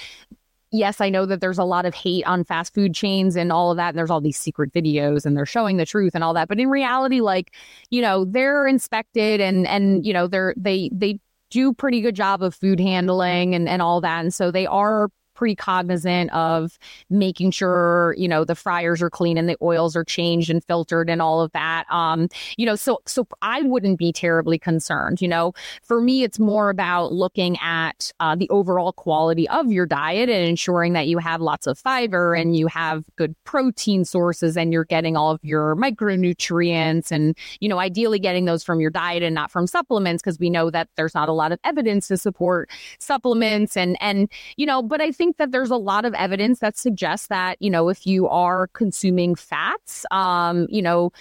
yes, 0.72 1.02
I 1.02 1.10
know 1.10 1.26
that 1.26 1.42
there's 1.42 1.58
a 1.58 1.64
lot 1.64 1.86
of 1.86 1.96
hate 1.96 2.26
on 2.26 2.44
fast 2.44 2.76
food 2.76 2.94
chains 2.94 3.36
and 3.36 3.52
all 3.52 3.72
of 3.72 3.78
that. 3.78 3.90
And 3.90 3.98
there's 3.98 4.12
all 4.12 4.22
these 4.22 4.38
secret 4.38 4.72
videos 4.72 5.26
and 5.26 5.36
they're 5.36 5.48
showing 5.48 5.78
the 5.78 5.86
truth 5.86 6.14
and 6.14 6.24
all 6.24 6.36
that. 6.36 6.48
But 6.48 6.60
in 6.60 6.70
reality, 6.70 7.22
like, 7.22 7.56
you 7.90 8.02
know, 8.02 8.24
they're 8.24 8.68
inspected 8.68 9.42
and, 9.42 9.68
and, 9.68 10.06
you 10.06 10.14
know, 10.14 10.28
they're, 10.28 10.54
they, 10.56 10.90
they, 10.94 11.20
do 11.52 11.74
pretty 11.74 12.00
good 12.00 12.16
job 12.16 12.44
of 12.44 12.54
food 12.54 12.80
handling 12.80 13.56
and, 13.56 13.68
and 13.68 13.82
all 13.82 14.02
that. 14.02 14.22
And 14.22 14.32
so 14.32 14.52
they 14.52 14.68
are 14.68 15.10
pretty 15.40 15.56
cognizant 15.56 16.30
of 16.34 16.78
making 17.10 17.50
sure 17.50 18.14
you 18.18 18.28
know 18.28 18.44
the 18.44 18.56
fryers 18.56 19.02
are 19.02 19.10
clean 19.10 19.38
and 19.38 19.48
the 19.48 19.56
oils 19.62 19.96
are 19.96 20.04
changed 20.04 20.50
and 20.50 20.62
filtered 20.66 21.10
and 21.10 21.22
all 21.22 21.40
of 21.40 21.50
that. 21.54 21.86
Um 21.90 22.28
you 22.58 22.66
know 22.66 22.76
so 22.76 23.00
so 23.06 23.26
i 23.42 23.62
wouldn't 23.62 23.98
be 23.98 24.12
terribly 24.12 24.60
concerned 24.60 25.22
you 25.22 25.30
know. 25.30 25.54
For 25.82 26.02
me 26.02 26.24
it's 26.24 26.40
more 26.40 26.70
about 26.70 27.14
looking 27.14 27.58
at 27.62 28.12
uh, 28.20 28.36
the 28.36 28.50
overall 28.50 28.92
quality 28.92 29.48
of 29.48 29.72
your 29.72 29.86
diet 29.86 30.30
and 30.30 30.46
ensuring 30.46 30.92
that 30.92 31.08
you 31.08 31.20
have 31.20 31.40
lots 31.40 31.68
of 31.68 31.80
fiber 31.80 32.36
and 32.36 32.58
you 32.58 32.68
have 32.68 33.06
good 33.16 33.34
protein 33.46 34.04
sources 34.04 34.58
and 34.58 34.74
you're 34.74 34.84
getting 34.84 35.16
all 35.16 35.32
of 35.32 35.40
your 35.42 35.74
micronutrients 35.78 37.12
and 37.12 37.38
you 37.62 37.70
know 37.70 37.80
ideally 37.80 38.20
getting 38.20 38.44
those 38.44 38.62
from 38.62 38.82
your 38.82 38.90
diet 38.90 39.24
and 39.24 39.34
not 39.34 39.50
from 39.50 39.68
supplements 39.68 40.22
because 40.22 40.38
we 40.38 40.50
know 40.50 40.70
that 40.70 40.90
there's 40.98 41.16
not 41.16 41.30
a 41.30 41.34
lot 41.34 41.54
of 41.54 41.60
evidence 41.64 42.10
to 42.10 42.18
support 42.18 42.70
supplements 43.00 43.78
and 43.78 43.96
and 44.02 44.30
you 44.58 44.66
know 44.66 44.84
but 44.84 45.00
i 45.00 45.12
think 45.12 45.29
think 45.30 45.38
that 45.38 45.52
there's 45.52 45.70
a 45.70 45.78
lot 45.78 46.06
of 46.06 46.14
evidence 46.16 46.60
that 46.60 46.76
suggests 46.76 47.28
that, 47.28 47.62
you 47.62 47.70
know, 47.70 47.90
if 47.90 48.08
you 48.08 48.28
are 48.28 48.68
consuming 48.74 49.36
fats, 49.36 50.06
um, 50.10 50.66
you 50.70 50.82
know, 50.82 51.12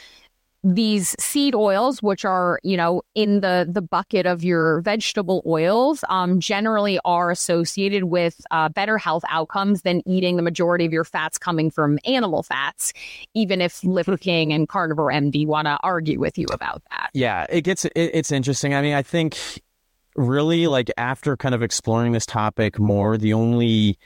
these 0.65 1.15
seed 1.21 1.55
oils, 1.55 2.03
which 2.03 2.25
are, 2.25 2.59
you 2.65 2.77
know, 2.77 3.03
in 3.15 3.41
the 3.41 3.69
the 3.71 3.83
bucket 3.83 4.27
of 4.27 4.43
your 4.43 4.81
vegetable 4.81 5.43
oils, 5.47 6.03
um, 6.09 6.41
generally 6.41 6.99
are 7.05 7.31
associated 7.31 8.05
with 8.05 8.41
uh, 8.51 8.69
better 8.71 8.99
health 8.99 9.25
outcomes 9.29 9.83
than 9.83 10.03
eating 10.09 10.37
the 10.37 10.43
majority 10.43 10.85
of 10.85 10.93
your 10.93 11.05
fats 11.05 11.39
coming 11.39 11.71
from 11.71 11.99
animal 12.05 12.43
fats, 12.43 12.93
even 13.35 13.61
if 13.61 13.85
Liver 13.85 14.17
King 14.17 14.53
and 14.53 14.69
Carnivore 14.69 15.13
MD 15.13 15.47
want 15.47 15.67
to 15.67 15.79
argue 15.83 16.19
with 16.19 16.39
you 16.39 16.47
about 16.51 16.83
that. 16.91 17.11
Yeah, 17.13 17.47
it 17.51 17.61
gets 17.61 17.85
it, 17.85 17.93
it's 17.95 18.33
interesting. 18.33 18.75
I 18.75 18.81
mean, 18.81 18.95
I 18.95 19.03
think 19.03 19.37
really 20.19 20.67
like 20.67 20.91
after 20.97 21.37
kind 21.37 21.55
of 21.55 21.63
exploring 21.63 22.13
this 22.13 22.27
topic 22.27 22.79
more, 22.79 23.17
the 23.17 23.33
only 23.33 23.99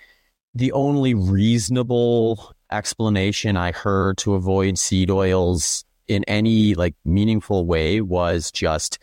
the 0.54 0.72
only 0.72 1.14
reasonable 1.14 2.54
explanation 2.70 3.56
I 3.56 3.72
heard 3.72 4.18
to 4.18 4.34
avoid 4.34 4.78
seed 4.78 5.10
oils 5.10 5.84
in 6.08 6.24
any 6.24 6.74
like 6.74 6.94
meaningful 7.04 7.64
way 7.64 8.00
was 8.00 8.50
just 8.50 8.98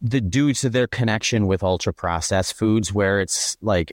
the 0.00 0.20
due 0.20 0.54
to 0.54 0.70
their 0.70 0.86
connection 0.86 1.46
with 1.46 1.62
ultra 1.62 1.92
processed 1.92 2.54
foods 2.54 2.92
where 2.92 3.20
it's 3.20 3.56
like 3.60 3.92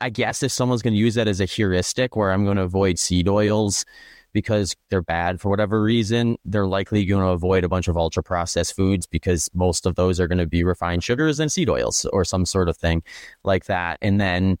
I 0.00 0.10
guess 0.10 0.42
if 0.42 0.50
someone's 0.50 0.82
going 0.82 0.94
to 0.94 1.00
use 1.00 1.14
that 1.14 1.28
as 1.28 1.40
a 1.40 1.44
heuristic 1.44 2.16
where 2.16 2.32
I'm 2.32 2.44
going 2.44 2.56
to 2.56 2.64
avoid 2.64 2.98
seed 2.98 3.28
oils 3.28 3.84
because 4.36 4.76
they're 4.90 5.00
bad 5.00 5.40
for 5.40 5.48
whatever 5.48 5.82
reason, 5.82 6.36
they're 6.44 6.66
likely 6.66 7.06
going 7.06 7.22
to 7.22 7.30
avoid 7.30 7.64
a 7.64 7.70
bunch 7.70 7.88
of 7.88 7.96
ultra 7.96 8.22
processed 8.22 8.76
foods 8.76 9.06
because 9.06 9.48
most 9.54 9.86
of 9.86 9.94
those 9.94 10.20
are 10.20 10.28
going 10.28 10.36
to 10.36 10.46
be 10.46 10.62
refined 10.62 11.02
sugars 11.02 11.40
and 11.40 11.50
seed 11.50 11.70
oils 11.70 12.04
or 12.12 12.22
some 12.22 12.44
sort 12.44 12.68
of 12.68 12.76
thing 12.76 13.02
like 13.44 13.64
that. 13.64 13.96
And 14.02 14.20
then, 14.20 14.58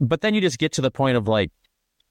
but 0.00 0.20
then 0.20 0.34
you 0.34 0.40
just 0.40 0.58
get 0.58 0.72
to 0.72 0.80
the 0.80 0.90
point 0.90 1.16
of 1.16 1.28
like, 1.28 1.52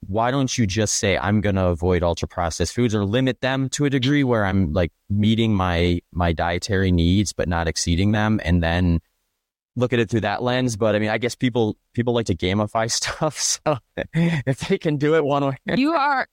why 0.06 0.30
don't 0.30 0.56
you 0.56 0.66
just 0.66 0.94
say 0.94 1.18
I'm 1.18 1.42
going 1.42 1.56
to 1.56 1.66
avoid 1.66 2.02
ultra 2.02 2.26
processed 2.26 2.74
foods 2.74 2.94
or 2.94 3.04
limit 3.04 3.42
them 3.42 3.68
to 3.68 3.84
a 3.84 3.90
degree 3.90 4.24
where 4.24 4.46
I'm 4.46 4.72
like 4.72 4.92
meeting 5.10 5.54
my 5.54 6.00
my 6.10 6.32
dietary 6.32 6.90
needs 6.90 7.34
but 7.34 7.48
not 7.48 7.68
exceeding 7.68 8.12
them 8.12 8.40
and 8.42 8.62
then 8.62 9.00
look 9.76 9.92
at 9.92 9.98
it 9.98 10.10
through 10.10 10.20
that 10.20 10.42
lens 10.42 10.76
but 10.76 10.94
i 10.94 10.98
mean 10.98 11.08
i 11.08 11.18
guess 11.18 11.34
people 11.34 11.76
people 11.94 12.14
like 12.14 12.26
to 12.26 12.34
gamify 12.34 12.90
stuff 12.90 13.38
so 13.38 13.78
if 14.14 14.60
they 14.60 14.78
can 14.78 14.96
do 14.96 15.14
it 15.14 15.24
one 15.24 15.44
way 15.44 15.56
you 15.76 15.92
are 15.92 16.26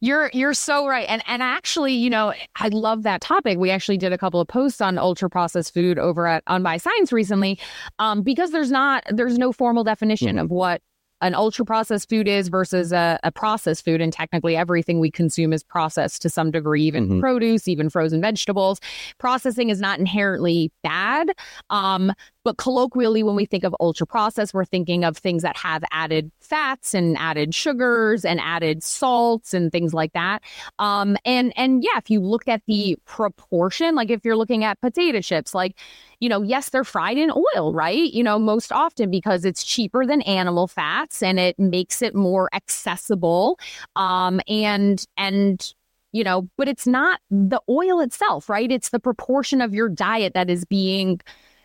you're 0.00 0.30
you're 0.32 0.54
so 0.54 0.86
right. 0.86 1.06
And 1.08 1.22
and 1.26 1.42
actually, 1.42 1.94
you 1.94 2.10
know, 2.10 2.32
I 2.56 2.68
love 2.68 3.02
that 3.04 3.20
topic. 3.20 3.58
We 3.58 3.70
actually 3.70 3.98
did 3.98 4.12
a 4.12 4.18
couple 4.18 4.40
of 4.40 4.48
posts 4.48 4.80
on 4.80 4.98
ultra 4.98 5.30
processed 5.30 5.72
food 5.72 5.98
over 5.98 6.26
at 6.26 6.42
Unbiased 6.46 6.84
Science 6.84 7.12
recently. 7.12 7.58
Um, 7.98 8.22
because 8.22 8.50
there's 8.50 8.70
not 8.70 9.04
there's 9.10 9.38
no 9.38 9.52
formal 9.52 9.84
definition 9.84 10.36
mm-hmm. 10.36 10.44
of 10.44 10.50
what 10.50 10.82
an 11.22 11.34
ultra 11.34 11.64
processed 11.64 12.10
food 12.10 12.28
is 12.28 12.48
versus 12.48 12.92
a, 12.92 13.18
a, 13.24 13.32
processed 13.32 13.84
food. 13.84 14.00
And 14.00 14.12
technically, 14.12 14.54
everything 14.54 15.00
we 15.00 15.10
consume 15.10 15.52
is 15.52 15.62
processed 15.62 16.20
to 16.22 16.28
some 16.28 16.50
degree, 16.50 16.82
even 16.82 17.08
mm-hmm. 17.08 17.20
produce, 17.20 17.68
even 17.68 17.88
frozen 17.88 18.20
vegetables. 18.20 18.80
Processing 19.18 19.70
is 19.70 19.80
not 19.80 19.98
inherently 19.98 20.70
bad. 20.82 21.30
Um, 21.70 22.12
but 22.46 22.58
colloquially, 22.58 23.24
when 23.24 23.34
we 23.34 23.44
think 23.44 23.64
of 23.64 23.74
ultra 23.80 24.06
processed, 24.06 24.54
we're 24.54 24.64
thinking 24.64 25.02
of 25.02 25.16
things 25.16 25.42
that 25.42 25.56
have 25.56 25.82
added 25.90 26.30
fats 26.38 26.94
and 26.94 27.18
added 27.18 27.52
sugars 27.52 28.24
and 28.24 28.40
added 28.40 28.84
salts 28.84 29.52
and 29.52 29.72
things 29.72 29.92
like 29.92 30.12
that. 30.12 30.44
Um, 30.78 31.16
and 31.24 31.52
and 31.56 31.82
yeah, 31.82 31.98
if 31.98 32.08
you 32.08 32.20
look 32.20 32.46
at 32.46 32.62
the 32.68 32.96
proportion, 33.04 33.96
like 33.96 34.10
if 34.10 34.24
you're 34.24 34.36
looking 34.36 34.62
at 34.62 34.80
potato 34.80 35.20
chips, 35.20 35.56
like 35.56 35.76
you 36.20 36.28
know, 36.28 36.40
yes, 36.40 36.68
they're 36.68 36.84
fried 36.84 37.18
in 37.18 37.32
oil, 37.32 37.74
right? 37.74 38.12
You 38.12 38.22
know, 38.22 38.38
most 38.38 38.70
often 38.70 39.10
because 39.10 39.44
it's 39.44 39.64
cheaper 39.64 40.06
than 40.06 40.22
animal 40.22 40.68
fats 40.68 41.24
and 41.24 41.40
it 41.40 41.58
makes 41.58 42.00
it 42.00 42.14
more 42.14 42.48
accessible. 42.52 43.58
Um, 43.96 44.40
and 44.46 45.04
and 45.16 45.74
you 46.12 46.22
know, 46.22 46.48
but 46.56 46.68
it's 46.68 46.86
not 46.86 47.18
the 47.28 47.60
oil 47.68 47.98
itself, 47.98 48.48
right? 48.48 48.70
It's 48.70 48.90
the 48.90 49.00
proportion 49.00 49.60
of 49.60 49.74
your 49.74 49.88
diet 49.88 50.34
that 50.34 50.48
is 50.48 50.64
being 50.64 51.20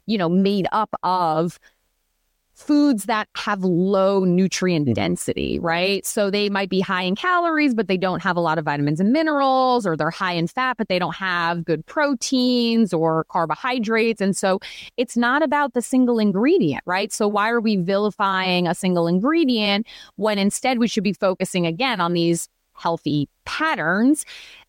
you 0.06 0.18
know, 0.18 0.30
made 0.30 0.68
up 0.72 0.94
of 1.04 1.60
foods 2.62 3.06
that 3.06 3.28
have 3.36 3.64
low 3.64 4.24
nutrient 4.24 4.86
mm-hmm. 4.86 4.94
density, 4.94 5.60
right? 5.60 6.06
So 6.06 6.30
they 6.30 6.50
might 6.50 6.70
be 6.70 6.80
high 6.80 7.04
in 7.04 7.16
calories, 7.16 7.74
but 7.74 7.88
they 7.88 7.98
don't 7.98 8.22
have 8.22 8.38
a 8.38 8.40
lot 8.40 8.58
of 8.58 8.66
vitamins 8.66 9.00
and 9.00 9.12
minerals, 9.12 9.86
or 9.88 9.98
they're 9.98 10.12
high 10.12 10.34
in 10.34 10.48
fat, 10.48 10.78
but 10.78 10.88
they 10.88 11.00
don't 11.00 11.16
have 11.16 11.66
good 11.66 11.86
proteins 11.86 12.94
or 12.94 13.26
carbohydrates. 13.26 14.22
And 14.22 14.36
so 14.38 14.60
it's 14.98 15.18
not 15.18 15.42
about 15.42 15.74
the 15.74 15.82
single 15.82 16.20
ingredient, 16.20 16.84
right? 16.86 17.12
So 17.12 17.28
why 17.28 17.50
are 17.50 17.62
we 17.62 17.78
vilifying 17.78 18.68
a 18.68 18.76
single 18.76 19.08
ingredient 19.08 19.88
when 20.16 20.38
instead 20.38 20.78
we 20.78 20.88
should 20.88 21.04
be 21.04 21.14
focusing 21.14 21.66
again 21.66 22.00
on 22.00 22.14
these 22.14 22.48
healthy 22.74 23.28
patterns? 23.46 24.26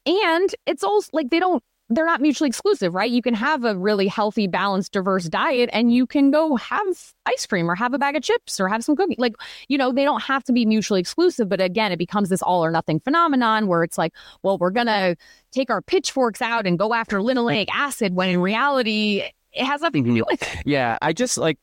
And 0.06 0.54
it's 0.66 0.82
also 0.82 1.10
like 1.12 1.30
they 1.30 1.40
don't 1.40 1.62
they're 1.96 2.06
not 2.06 2.20
mutually 2.20 2.48
exclusive, 2.48 2.94
right? 2.94 3.10
You 3.10 3.22
can 3.22 3.34
have 3.34 3.64
a 3.64 3.76
really 3.76 4.06
healthy, 4.06 4.46
balanced, 4.46 4.92
diverse 4.92 5.24
diet 5.24 5.70
and 5.72 5.92
you 5.92 6.06
can 6.06 6.30
go 6.30 6.56
have 6.56 7.14
ice 7.26 7.46
cream 7.46 7.70
or 7.70 7.74
have 7.74 7.94
a 7.94 7.98
bag 7.98 8.16
of 8.16 8.22
chips 8.22 8.60
or 8.60 8.68
have 8.68 8.84
some 8.84 8.96
cookies. 8.96 9.18
Like, 9.18 9.34
you 9.68 9.78
know, 9.78 9.92
they 9.92 10.04
don't 10.04 10.22
have 10.22 10.44
to 10.44 10.52
be 10.52 10.64
mutually 10.64 11.00
exclusive. 11.00 11.48
But 11.48 11.60
again, 11.60 11.92
it 11.92 11.98
becomes 11.98 12.28
this 12.28 12.42
all 12.42 12.64
or 12.64 12.70
nothing 12.70 13.00
phenomenon 13.00 13.66
where 13.66 13.82
it's 13.82 13.98
like, 13.98 14.12
well, 14.42 14.58
we're 14.58 14.70
going 14.70 14.86
to 14.86 15.16
take 15.50 15.70
our 15.70 15.82
pitchforks 15.82 16.42
out 16.42 16.66
and 16.66 16.78
go 16.78 16.94
after 16.94 17.18
linoleic 17.18 17.68
acid 17.72 18.14
when 18.14 18.28
in 18.28 18.40
reality, 18.40 19.22
it 19.52 19.64
has 19.64 19.82
nothing 19.82 20.04
to 20.04 20.14
do 20.14 20.24
with 20.28 20.42
it. 20.42 20.62
Yeah. 20.64 20.98
I 21.02 21.12
just 21.12 21.36
like, 21.36 21.58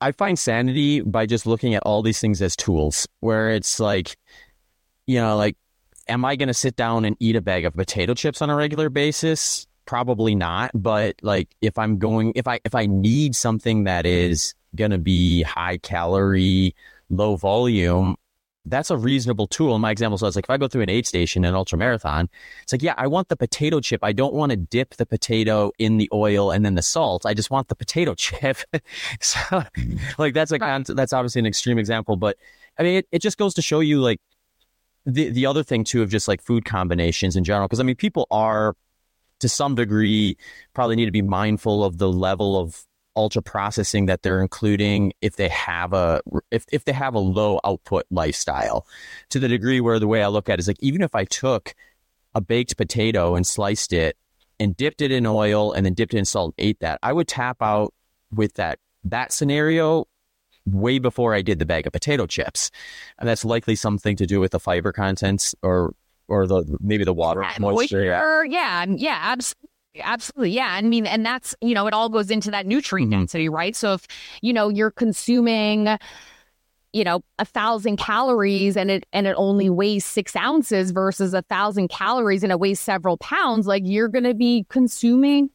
I 0.00 0.12
find 0.12 0.38
sanity 0.38 1.00
by 1.00 1.26
just 1.26 1.46
looking 1.46 1.74
at 1.74 1.82
all 1.84 2.02
these 2.02 2.20
things 2.20 2.42
as 2.42 2.56
tools 2.56 3.06
where 3.20 3.50
it's 3.50 3.78
like, 3.78 4.16
you 5.06 5.20
know, 5.20 5.36
like 5.36 5.56
am 6.08 6.24
I 6.24 6.36
going 6.36 6.48
to 6.48 6.54
sit 6.54 6.76
down 6.76 7.04
and 7.04 7.16
eat 7.20 7.36
a 7.36 7.40
bag 7.40 7.64
of 7.64 7.74
potato 7.74 8.14
chips 8.14 8.42
on 8.42 8.50
a 8.50 8.56
regular 8.56 8.88
basis? 8.88 9.66
Probably 9.86 10.34
not. 10.34 10.70
But 10.74 11.16
like, 11.22 11.48
if 11.60 11.78
I'm 11.78 11.98
going, 11.98 12.32
if 12.34 12.46
I 12.46 12.60
if 12.64 12.74
I 12.74 12.86
need 12.86 13.34
something 13.34 13.84
that 13.84 14.06
is 14.06 14.54
going 14.74 14.90
to 14.92 14.98
be 14.98 15.42
high 15.42 15.78
calorie, 15.78 16.74
low 17.10 17.36
volume, 17.36 18.16
that's 18.64 18.90
a 18.90 18.96
reasonable 18.96 19.48
tool. 19.48 19.74
In 19.74 19.80
my 19.80 19.90
example, 19.90 20.18
so 20.18 20.26
it's 20.26 20.36
like 20.36 20.46
if 20.46 20.50
I 20.50 20.56
go 20.56 20.68
through 20.68 20.82
an 20.82 20.90
aid 20.90 21.06
station 21.06 21.44
an 21.44 21.54
ultra 21.54 21.76
marathon, 21.76 22.28
it's 22.62 22.72
like, 22.72 22.82
yeah, 22.82 22.94
I 22.96 23.08
want 23.08 23.28
the 23.28 23.36
potato 23.36 23.80
chip. 23.80 24.00
I 24.04 24.12
don't 24.12 24.34
want 24.34 24.50
to 24.50 24.56
dip 24.56 24.94
the 24.96 25.06
potato 25.06 25.72
in 25.78 25.96
the 25.96 26.08
oil 26.12 26.50
and 26.50 26.64
then 26.64 26.74
the 26.76 26.82
salt. 26.82 27.26
I 27.26 27.34
just 27.34 27.50
want 27.50 27.68
the 27.68 27.74
potato 27.74 28.14
chip. 28.16 28.58
so, 29.20 29.64
like 30.18 30.34
that's 30.34 30.52
a 30.52 30.58
that's 30.88 31.12
obviously 31.12 31.40
an 31.40 31.46
extreme 31.46 31.78
example, 31.78 32.16
but 32.16 32.36
I 32.78 32.82
mean, 32.82 32.96
it, 32.98 33.08
it 33.12 33.18
just 33.20 33.36
goes 33.36 33.54
to 33.54 33.62
show 33.62 33.80
you 33.80 34.00
like 34.00 34.20
the 35.06 35.30
the 35.30 35.46
other 35.46 35.62
thing 35.62 35.84
too 35.84 36.02
of 36.02 36.10
just 36.10 36.28
like 36.28 36.40
food 36.40 36.64
combinations 36.64 37.36
in 37.36 37.44
general 37.44 37.66
because 37.66 37.80
I 37.80 37.82
mean 37.82 37.96
people 37.96 38.26
are 38.30 38.76
to 39.40 39.48
some 39.48 39.74
degree 39.74 40.36
probably 40.74 40.96
need 40.96 41.06
to 41.06 41.12
be 41.12 41.22
mindful 41.22 41.84
of 41.84 41.98
the 41.98 42.10
level 42.10 42.58
of 42.58 42.84
ultra 43.16 43.42
processing 43.42 44.06
that 44.06 44.22
they're 44.22 44.40
including 44.40 45.12
if 45.20 45.36
they 45.36 45.48
have 45.48 45.92
a 45.92 46.20
if, 46.50 46.64
if 46.72 46.84
they 46.84 46.92
have 46.92 47.14
a 47.14 47.18
low 47.18 47.60
output 47.64 48.04
lifestyle. 48.10 48.86
To 49.30 49.38
the 49.38 49.48
degree 49.48 49.80
where 49.80 49.98
the 49.98 50.06
way 50.06 50.22
I 50.22 50.28
look 50.28 50.48
at 50.48 50.54
it 50.54 50.60
is 50.60 50.68
like 50.68 50.78
even 50.80 51.02
if 51.02 51.14
I 51.14 51.24
took 51.24 51.74
a 52.34 52.40
baked 52.40 52.76
potato 52.76 53.34
and 53.34 53.46
sliced 53.46 53.92
it 53.92 54.16
and 54.58 54.76
dipped 54.76 55.02
it 55.02 55.10
in 55.10 55.26
oil 55.26 55.72
and 55.72 55.84
then 55.84 55.94
dipped 55.94 56.14
it 56.14 56.18
in 56.18 56.24
salt 56.24 56.54
and 56.56 56.66
ate 56.66 56.80
that, 56.80 56.98
I 57.02 57.12
would 57.12 57.28
tap 57.28 57.58
out 57.60 57.92
with 58.32 58.54
that 58.54 58.78
that 59.04 59.32
scenario 59.32 60.06
way 60.66 60.98
before 60.98 61.34
I 61.34 61.42
did 61.42 61.58
the 61.58 61.66
bag 61.66 61.86
of 61.86 61.92
potato 61.92 62.26
chips. 62.26 62.70
And 63.18 63.28
that's 63.28 63.44
likely 63.44 63.74
something 63.74 64.16
to 64.16 64.26
do 64.26 64.40
with 64.40 64.52
the 64.52 64.60
fiber 64.60 64.92
contents 64.92 65.54
or 65.62 65.94
or 66.28 66.46
the 66.46 66.78
maybe 66.80 67.04
the 67.04 67.12
water 67.12 67.42
Yeah, 67.42 67.56
moisture. 67.58 67.96
moisture, 67.98 68.44
yeah, 68.46 68.86
yeah, 68.88 69.18
absolutely. 69.22 69.68
Absolutely. 70.00 70.50
Yeah. 70.52 70.68
I 70.70 70.80
mean, 70.80 71.04
and 71.04 71.26
that's, 71.26 71.54
you 71.60 71.74
know, 71.74 71.86
it 71.86 71.92
all 71.92 72.08
goes 72.08 72.30
into 72.30 72.50
that 72.50 72.64
nutrient 72.64 73.10
Mhm. 73.10 73.18
density, 73.18 73.50
right? 73.50 73.76
So 73.76 73.92
if, 73.92 74.06
you 74.40 74.54
know, 74.54 74.70
you're 74.70 74.90
consuming, 74.90 75.86
you 76.94 77.04
know, 77.04 77.22
a 77.38 77.44
thousand 77.44 77.98
calories 77.98 78.74
and 78.74 78.90
it 78.90 79.04
and 79.12 79.26
it 79.26 79.34
only 79.36 79.68
weighs 79.68 80.06
six 80.06 80.34
ounces 80.34 80.92
versus 80.92 81.34
a 81.34 81.42
thousand 81.42 81.88
calories 81.88 82.42
and 82.42 82.50
it 82.50 82.58
weighs 82.58 82.80
several 82.80 83.18
pounds, 83.18 83.66
like 83.66 83.82
you're 83.84 84.08
gonna 84.08 84.32
be 84.32 84.64
consuming 84.70 85.50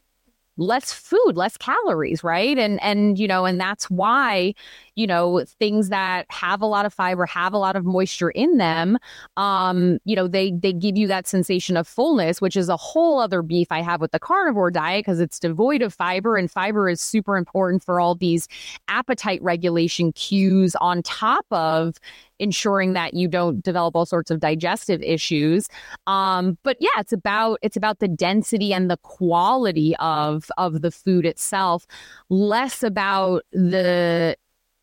less 0.58 0.92
food, 0.92 1.36
less 1.36 1.56
calories, 1.56 2.22
right? 2.22 2.58
And 2.58 2.82
and 2.82 3.18
you 3.18 3.26
know, 3.26 3.46
and 3.46 3.60
that's 3.60 3.88
why, 3.88 4.54
you 4.96 5.06
know, 5.06 5.44
things 5.58 5.88
that 5.88 6.26
have 6.30 6.60
a 6.60 6.66
lot 6.66 6.84
of 6.84 6.92
fiber, 6.92 7.24
have 7.26 7.52
a 7.54 7.58
lot 7.58 7.76
of 7.76 7.84
moisture 7.84 8.30
in 8.30 8.58
them, 8.58 8.98
um, 9.36 9.98
you 10.04 10.16
know, 10.16 10.28
they 10.28 10.52
they 10.52 10.72
give 10.72 10.96
you 10.96 11.06
that 11.06 11.26
sensation 11.26 11.76
of 11.76 11.86
fullness, 11.88 12.40
which 12.40 12.56
is 12.56 12.68
a 12.68 12.76
whole 12.76 13.20
other 13.20 13.40
beef 13.40 13.68
I 13.70 13.80
have 13.80 14.00
with 14.00 14.10
the 14.10 14.18
carnivore 14.18 14.70
diet 14.70 15.04
because 15.04 15.20
it's 15.20 15.38
devoid 15.38 15.80
of 15.80 15.94
fiber, 15.94 16.36
and 16.36 16.50
fiber 16.50 16.88
is 16.88 17.00
super 17.00 17.36
important 17.36 17.82
for 17.84 18.00
all 18.00 18.14
these 18.16 18.48
appetite 18.88 19.40
regulation 19.42 20.12
cues 20.12 20.74
on 20.80 21.02
top 21.02 21.46
of 21.52 21.96
ensuring 22.38 22.92
that 22.92 23.14
you 23.14 23.28
don't 23.28 23.62
develop 23.62 23.96
all 23.96 24.06
sorts 24.06 24.30
of 24.30 24.40
digestive 24.40 25.02
issues. 25.02 25.68
Um, 26.06 26.58
but 26.62 26.76
yeah, 26.80 26.88
it's 26.98 27.12
about 27.12 27.58
it's 27.62 27.76
about 27.76 27.98
the 27.98 28.08
density 28.08 28.72
and 28.72 28.90
the 28.90 28.98
quality 28.98 29.94
of 29.96 30.50
of 30.56 30.82
the 30.82 30.90
food 30.90 31.26
itself, 31.26 31.86
less 32.28 32.82
about 32.82 33.42
the 33.52 34.36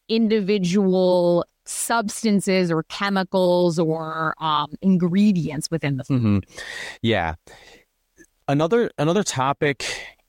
individual 0.07 1.45
substances 1.65 2.71
or 2.71 2.83
chemicals 2.83 3.79
or 3.79 4.35
um, 4.39 4.67
ingredients 4.81 5.69
within 5.71 5.97
the 5.97 6.03
food. 6.03 6.21
hmm 6.21 6.39
Yeah. 7.01 7.35
Another 8.47 8.91
another 8.99 9.23
topic, 9.23 9.83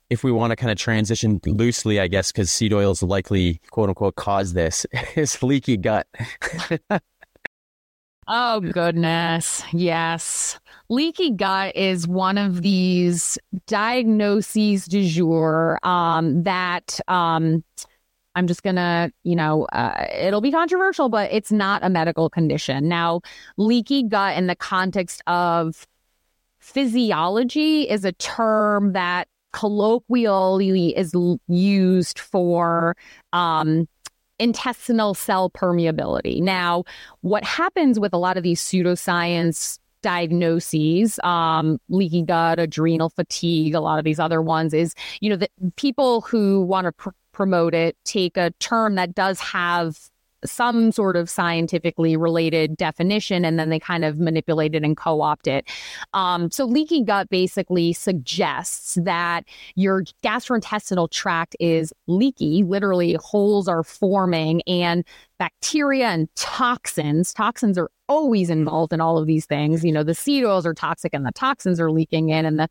if 0.09 0.23
we 0.23 0.31
want 0.31 0.51
to 0.51 0.55
kind 0.55 0.71
of 0.71 0.77
transition 0.77 1.39
loosely, 1.45 1.99
I 1.99 2.07
guess, 2.07 2.31
because 2.31 2.51
seed 2.51 2.73
oils 2.73 3.03
likely 3.03 3.61
quote 3.69 3.89
unquote 3.89 4.15
cause 4.15 4.53
this, 4.53 4.85
is 5.15 5.43
leaky 5.43 5.77
gut. 5.77 6.07
Oh, 8.27 8.59
goodness. 8.59 9.63
Yes. 9.71 10.59
Leaky 10.89 11.31
gut 11.31 11.75
is 11.75 12.07
one 12.07 12.37
of 12.37 12.61
these 12.61 13.37
diagnoses 13.67 14.85
du 14.85 15.07
jour 15.07 15.79
um, 15.83 16.43
that 16.43 16.99
um, 17.07 17.63
I'm 18.35 18.47
just 18.47 18.63
going 18.63 18.75
to, 18.75 19.11
you 19.23 19.35
know, 19.35 19.63
uh, 19.71 20.07
it'll 20.13 20.41
be 20.41 20.51
controversial, 20.51 21.07
but 21.07 21.31
it's 21.31 21.51
not 21.53 21.83
a 21.83 21.89
medical 21.89 22.29
condition. 22.29 22.89
Now, 22.89 23.21
leaky 23.55 24.03
gut 24.03 24.37
in 24.37 24.47
the 24.47 24.55
context 24.55 25.21
of 25.25 25.87
physiology 26.59 27.89
is 27.89 28.03
a 28.03 28.11
term 28.13 28.91
that 28.91 29.29
colloquially 29.53 30.95
is 30.97 31.13
used 31.47 32.19
for 32.19 32.95
um, 33.31 33.87
intestinal 34.39 35.13
cell 35.13 35.49
permeability. 35.49 36.41
Now, 36.41 36.83
what 37.21 37.43
happens 37.43 37.99
with 37.99 38.13
a 38.13 38.17
lot 38.17 38.37
of 38.37 38.43
these 38.43 38.61
pseudoscience 38.61 39.79
diagnoses, 40.03 41.19
um, 41.23 41.79
leaky 41.89 42.21
gut, 42.21 42.59
adrenal 42.59 43.09
fatigue, 43.09 43.73
a 43.73 43.79
lot 43.79 43.99
of 43.99 44.05
these 44.05 44.19
other 44.19 44.41
ones, 44.41 44.73
is 44.73 44.93
you 45.21 45.29
know 45.29 45.35
the 45.35 45.49
people 45.75 46.21
who 46.21 46.61
want 46.61 46.85
to 46.85 46.91
pr- 46.91 47.09
promote 47.31 47.73
it 47.73 47.95
take 48.03 48.37
a 48.37 48.51
term 48.59 48.95
that 48.95 49.13
does 49.13 49.39
have 49.39 49.99
some 50.45 50.91
sort 50.91 51.15
of 51.15 51.29
scientifically 51.29 52.15
related 52.15 52.77
definition 52.77 53.43
and 53.43 53.59
then 53.59 53.69
they 53.69 53.79
kind 53.79 54.05
of 54.05 54.19
manipulate 54.19 54.75
it 54.75 54.83
and 54.83 54.97
co-opt 54.97 55.47
it. 55.47 55.69
Um, 56.13 56.51
so 56.51 56.65
leaky 56.65 57.03
gut 57.03 57.29
basically 57.29 57.93
suggests 57.93 58.95
that 59.01 59.45
your 59.75 60.03
gastrointestinal 60.23 61.09
tract 61.09 61.55
is 61.59 61.93
leaky, 62.07 62.63
literally 62.63 63.17
holes 63.19 63.67
are 63.67 63.83
forming 63.83 64.61
and 64.67 65.03
bacteria 65.39 66.07
and 66.07 66.33
toxins, 66.35 67.33
toxins 67.33 67.77
are 67.77 67.89
always 68.09 68.49
involved 68.49 68.93
in 68.93 69.01
all 69.01 69.17
of 69.17 69.27
these 69.27 69.45
things. 69.45 69.83
You 69.83 69.91
know, 69.91 70.03
the 70.03 70.15
seed 70.15 70.43
oils 70.43 70.65
are 70.65 70.73
toxic 70.73 71.13
and 71.13 71.25
the 71.25 71.31
toxins 71.31 71.79
are 71.79 71.91
leaking 71.91 72.29
in 72.29 72.45
and 72.45 72.59
the 72.59 72.67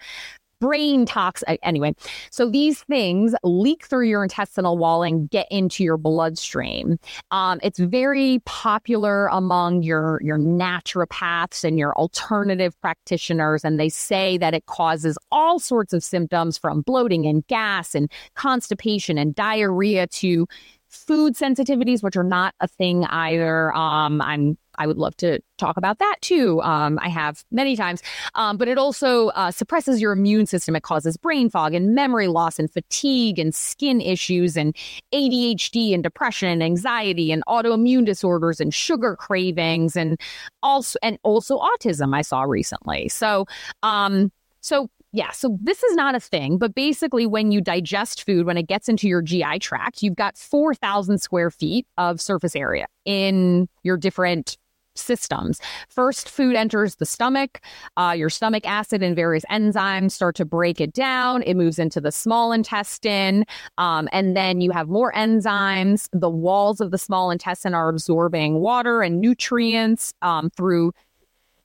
brain 0.61 1.07
tox 1.07 1.43
anyway. 1.63 1.95
So 2.31 2.51
these 2.51 2.83
things 2.85 3.35
leak 3.43 3.87
through 3.87 4.09
your 4.09 4.23
intestinal 4.23 4.79
wall 4.79 5.03
and 5.03 5.29
get 5.31 5.47
into 5.51 5.85
your 5.85 5.97
bloodstream. 5.97 6.99
Um, 7.31 7.61
it's 7.63 7.79
very 7.79 8.41
popular 8.45 9.27
among 9.29 9.83
your 9.83 10.21
your 10.23 10.39
naturopaths 10.39 11.65
and 11.65 11.79
your 11.79 11.97
alternative 11.97 12.79
practitioners 12.81 13.65
and 13.65 13.79
they 13.79 13.89
say 13.89 14.39
that 14.39 14.55
it 14.55 14.67
causes 14.67 15.19
all 15.31 15.59
sorts 15.59 15.93
of 15.93 16.03
symptoms 16.03 16.59
from 16.59 16.83
bloating 16.83 17.27
and 17.27 17.47
gas 17.47 17.95
and 17.95 18.11
constipation 18.35 19.19
and 19.19 19.35
diarrhea 19.35 20.07
to 20.07 20.47
food 20.89 21.35
sensitivities 21.35 22.03
which 22.03 22.17
are 22.17 22.25
not 22.25 22.55
a 22.61 22.69
thing 22.69 23.05
either. 23.07 23.73
Um, 23.75 24.21
i'm 24.23 24.57
I 24.79 24.87
would 24.87 24.99
love 24.99 25.17
to 25.19 25.41
talk 25.59 25.77
about 25.77 25.99
that 25.99 26.17
too. 26.21 26.61
Um, 26.63 26.99
I 27.03 27.09
have 27.09 27.45
many 27.51 27.77
times, 27.77 28.03
um, 28.35 28.57
but 28.57 28.69
it 28.69 28.79
also 28.79 29.29
uh, 29.29 29.51
suppresses 29.51 30.01
your 30.01 30.13
immune 30.13 30.47
system. 30.47 30.77
It 30.77 30.83
causes 30.83 31.17
brain 31.17 31.51
fog 31.51 31.75
and 31.75 31.95
memory 31.95 32.29
loss 32.29 32.59
and 32.59 32.71
fatigue 32.71 33.39
and 33.39 33.55
skin 33.55 34.01
issues 34.01 34.57
and 34.57 34.75
ADHD 35.13 35.95
and 35.95 36.03
depression 36.03 36.49
and 36.49 36.63
anxiety 36.63 37.33
and 37.33 37.43
autoimmune 37.47 38.05
disorders 38.05 38.61
and 38.61 38.73
sugar 38.73 39.17
cravings 39.17 39.97
and 39.97 40.21
also 40.63 40.99
and 41.03 41.19
also 41.23 41.59
autism. 41.59 42.15
I 42.15 42.23
saw 42.23 42.43
recently. 42.43 43.09
So, 43.09 43.47
um, 43.83 44.31
so 44.61 44.89
yeah, 45.17 45.31
so 45.31 45.57
this 45.63 45.83
is 45.83 45.97
not 45.97 46.15
a 46.15 46.21
thing, 46.21 46.59
but 46.59 46.75
basically, 46.75 47.27
when 47.27 47.51
you 47.51 47.63
digest 47.63 48.25
food, 48.27 48.45
when 48.45 48.59
it 48.59 48.67
gets 48.67 48.87
into 48.87 49.09
your 49.09 49.23
GI 49.23 49.61
tract, 49.61 50.03
you've 50.03 50.17
got 50.17 50.37
4,000 50.37 51.19
square 51.19 51.51
feet 51.51 51.87
of 51.97 52.21
surface 52.21 52.55
area 52.55 52.87
in 53.07 53.67
your 53.83 53.97
different 53.97 54.59
systems. 54.99 55.61
First, 55.89 56.29
food 56.29 56.57
enters 56.57 56.97
the 56.97 57.07
stomach. 57.07 57.61
Uh, 57.97 58.15
your 58.17 58.31
stomach 58.31 58.67
acid 58.67 59.03
and 59.03 59.15
various 59.17 59.45
enzymes 59.51 60.13
start 60.13 60.37
to 60.37 60.45
break 60.45 60.81
it 60.81 60.93
down. 60.93 61.43
It 61.43 61.55
moves 61.55 61.79
into 61.79 62.01
the 62.01 62.13
small 62.13 62.53
intestine. 62.53 63.45
Um, 63.79 64.09
and 64.13 64.37
then 64.37 64.61
you 64.61 64.71
have 64.71 64.89
more 64.89 65.13
enzymes. 65.13 66.09
The 66.13 66.31
walls 66.31 66.81
of 66.81 66.91
the 66.91 66.99
small 66.99 67.31
intestine 67.31 67.75
are 67.75 67.89
absorbing 67.89 68.61
water 68.61 69.03
and 69.03 69.21
nutrients 69.21 70.15
um, 70.23 70.51
through 70.51 70.93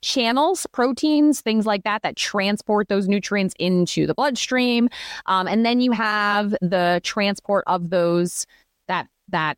channels, 0.01 0.65
proteins, 0.71 1.41
things 1.41 1.65
like 1.65 1.83
that, 1.83 2.01
that 2.01 2.15
transport 2.15 2.87
those 2.89 3.07
nutrients 3.07 3.53
into 3.59 4.07
the 4.07 4.13
bloodstream. 4.13 4.89
Um, 5.27 5.47
and 5.47 5.65
then 5.65 5.79
you 5.79 5.91
have 5.91 6.55
the 6.61 7.01
transport 7.03 7.63
of 7.67 7.89
those 7.89 8.45
that 8.87 9.07
that 9.29 9.57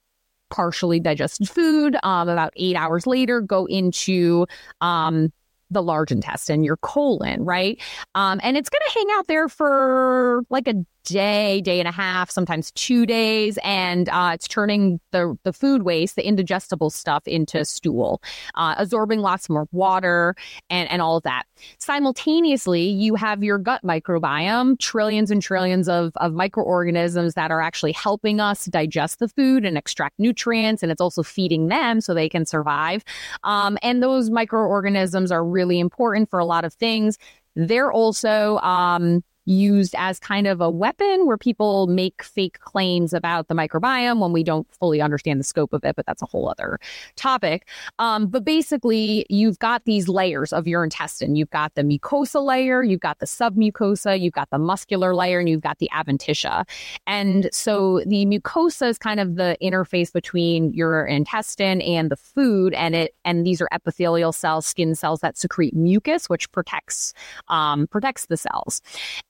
partially 0.50 1.00
digested 1.00 1.50
food 1.50 1.96
um, 2.04 2.30
about 2.30 2.54
eight 2.56 2.76
hours 2.76 3.08
later 3.08 3.42
go 3.42 3.66
into 3.66 4.46
um, 4.82 5.32
the 5.72 5.82
large 5.82 6.12
intestine, 6.12 6.64
your 6.64 6.78
colon, 6.78 7.44
right? 7.44 7.82
Um, 8.16 8.40
and 8.44 8.56
it's 8.56 8.70
going 8.70 8.82
to 8.88 8.94
hang 8.94 9.08
out 9.18 9.28
there 9.28 9.50
for 9.50 10.44
like 10.50 10.68
a 10.68 10.86
day, 11.04 11.62
day 11.62 11.80
and 11.80 11.88
a 11.88 11.92
half, 11.92 12.30
sometimes 12.30 12.72
two 12.72 13.06
days, 13.06 13.58
and 13.64 14.10
uh, 14.10 14.32
it's 14.34 14.48
turning 14.48 15.00
the 15.12 15.38
the 15.44 15.54
food 15.54 15.84
waste, 15.84 16.16
the 16.16 16.26
indigestible 16.26 16.90
stuff, 16.90 17.28
into 17.28 17.66
stool, 17.66 18.22
uh, 18.56 18.76
absorbing 18.78 19.20
lots 19.20 19.50
more 19.50 19.68
water 19.72 20.36
and 20.70 20.90
and 20.90 21.02
all 21.02 21.18
of 21.18 21.24
that. 21.24 21.44
Simultaneously, 21.80 22.84
you 22.84 23.16
have 23.16 23.44
your 23.44 23.58
gut 23.58 23.82
microbiome, 23.84 24.80
trillions 24.80 25.32
and 25.32 25.42
trillions 25.42 25.90
of 25.90 26.12
of 26.18 26.34
microorganisms 26.34 27.34
that 27.34 27.52
are 27.52 27.62
actually 27.62 27.92
helping 27.94 28.40
us 28.40 28.66
digest 28.66 29.20
the 29.20 29.28
food 29.28 29.66
and 29.66 29.78
extract 29.78 30.18
nutrients, 30.20 30.84
and 30.84 30.92
it's 30.92 31.02
also 31.02 31.24
feeding 31.24 31.68
them 31.68 32.02
so 32.02 32.14
they 32.14 32.30
can 32.30 32.46
survive. 32.46 33.04
Um, 33.44 33.78
and 33.82 34.02
those 34.02 34.30
microorganisms 34.30 35.32
are 35.32 35.44
really 35.44 35.80
important 35.80 36.30
for 36.30 36.40
a 36.40 36.46
lot 36.46 36.66
of 36.66 36.74
things. 36.74 37.18
They're 37.56 37.92
also 37.92 38.58
um, 38.58 39.24
used 39.46 39.96
as 39.98 40.20
kind 40.20 40.48
of 40.48 40.62
a 40.62 40.70
weapon 40.70 41.26
where 41.26 41.38
people 41.38 41.88
make 41.88 42.24
fake 42.24 42.60
claims 42.60 43.14
about 43.14 43.48
the 43.48 43.54
microbiome 43.54 44.20
when 44.20 44.32
we 44.32 44.44
don't 44.44 44.68
fully 44.74 45.02
understand 45.02 45.40
the 45.40 45.44
scope 45.44 45.74
of 45.74 45.84
it, 45.84 45.96
but 45.96 46.06
that's 46.06 46.22
a 46.22 46.26
whole 46.26 46.50
other 46.50 46.80
topic. 47.16 47.68
Um, 48.00 48.28
but 48.28 48.46
basically, 48.46 49.26
you've 49.30 49.60
got 49.60 49.86
these 49.86 50.08
layers 50.08 50.54
of 50.54 50.68
your 50.68 50.84
intestine. 50.84 51.36
You've 51.36 51.50
got 51.50 51.76
the 51.76 51.82
mucosa 51.82 52.44
layer, 52.44 52.84
you've 52.84 53.02
got 53.02 53.20
the 53.20 53.26
submucosa, 53.26 54.20
you've 54.20 54.34
got 54.34 54.50
the 54.50 54.60
muscular 54.60 55.14
layer, 55.14 55.40
and 55.40 55.50
you've 55.50 55.62
got 55.62 55.80
the 55.80 55.90
adventitia. 55.94 56.68
And 57.08 57.50
so 57.52 58.02
the 58.06 58.26
mucosa 58.26 58.90
is 58.90 58.98
kind 58.98 59.20
of 59.20 59.36
the 59.36 59.58
interface 59.62 60.12
between 60.12 60.74
your 60.74 61.06
intestine 61.06 61.82
and 61.82 62.10
the 62.10 62.16
food, 62.16 62.74
and 62.74 62.96
it 62.96 63.16
and 63.26 63.46
these 63.46 63.62
are 63.62 63.70
epithelial 63.72 64.32
cells, 64.32 64.66
skin 64.66 64.96
cells 64.96 65.20
that 65.22 65.38
secrete 65.38 65.76
mucus, 65.76 66.30
which 66.30 66.52
protects 66.52 67.14
um, 67.50 67.88
protects 67.88 68.28
the 68.28 68.38
cells. 68.38 68.82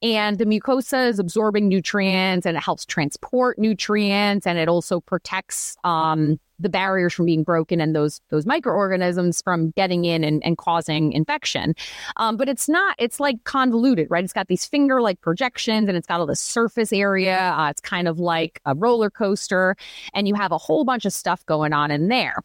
And 0.03 0.37
the 0.37 0.45
mucosa 0.45 1.07
is 1.07 1.17
absorbing 1.17 1.69
nutrients 1.69 2.45
and 2.45 2.57
it 2.57 2.59
helps 2.61 2.85
transport 2.85 3.57
nutrients 3.57 4.45
and 4.45 4.59
it 4.59 4.67
also 4.67 4.99
protects 4.99 5.77
um, 5.85 6.39
the 6.59 6.69
barriers 6.69 7.13
from 7.13 7.25
being 7.25 7.43
broken 7.43 7.81
and 7.81 7.95
those 7.95 8.21
those 8.29 8.45
microorganisms 8.45 9.41
from 9.41 9.71
getting 9.71 10.05
in 10.05 10.23
and, 10.23 10.43
and 10.43 10.57
causing 10.57 11.11
infection. 11.13 11.75
Um, 12.17 12.37
but 12.37 12.49
it's 12.49 12.69
not, 12.69 12.95
it's 12.99 13.19
like 13.19 13.43
convoluted, 13.43 14.07
right? 14.09 14.23
It's 14.23 14.33
got 14.33 14.47
these 14.47 14.65
finger 14.65 15.01
like 15.01 15.21
projections 15.21 15.87
and 15.87 15.97
it's 15.97 16.07
got 16.07 16.19
all 16.19 16.25
the 16.25 16.35
surface 16.35 16.93
area. 16.93 17.53
Uh, 17.57 17.69
it's 17.69 17.81
kind 17.81 18.07
of 18.07 18.19
like 18.19 18.61
a 18.65 18.75
roller 18.75 19.09
coaster. 19.09 19.75
And 20.13 20.27
you 20.27 20.35
have 20.35 20.51
a 20.51 20.57
whole 20.57 20.85
bunch 20.85 21.05
of 21.05 21.13
stuff 21.13 21.45
going 21.45 21.73
on 21.73 21.91
in 21.91 22.07
there. 22.07 22.35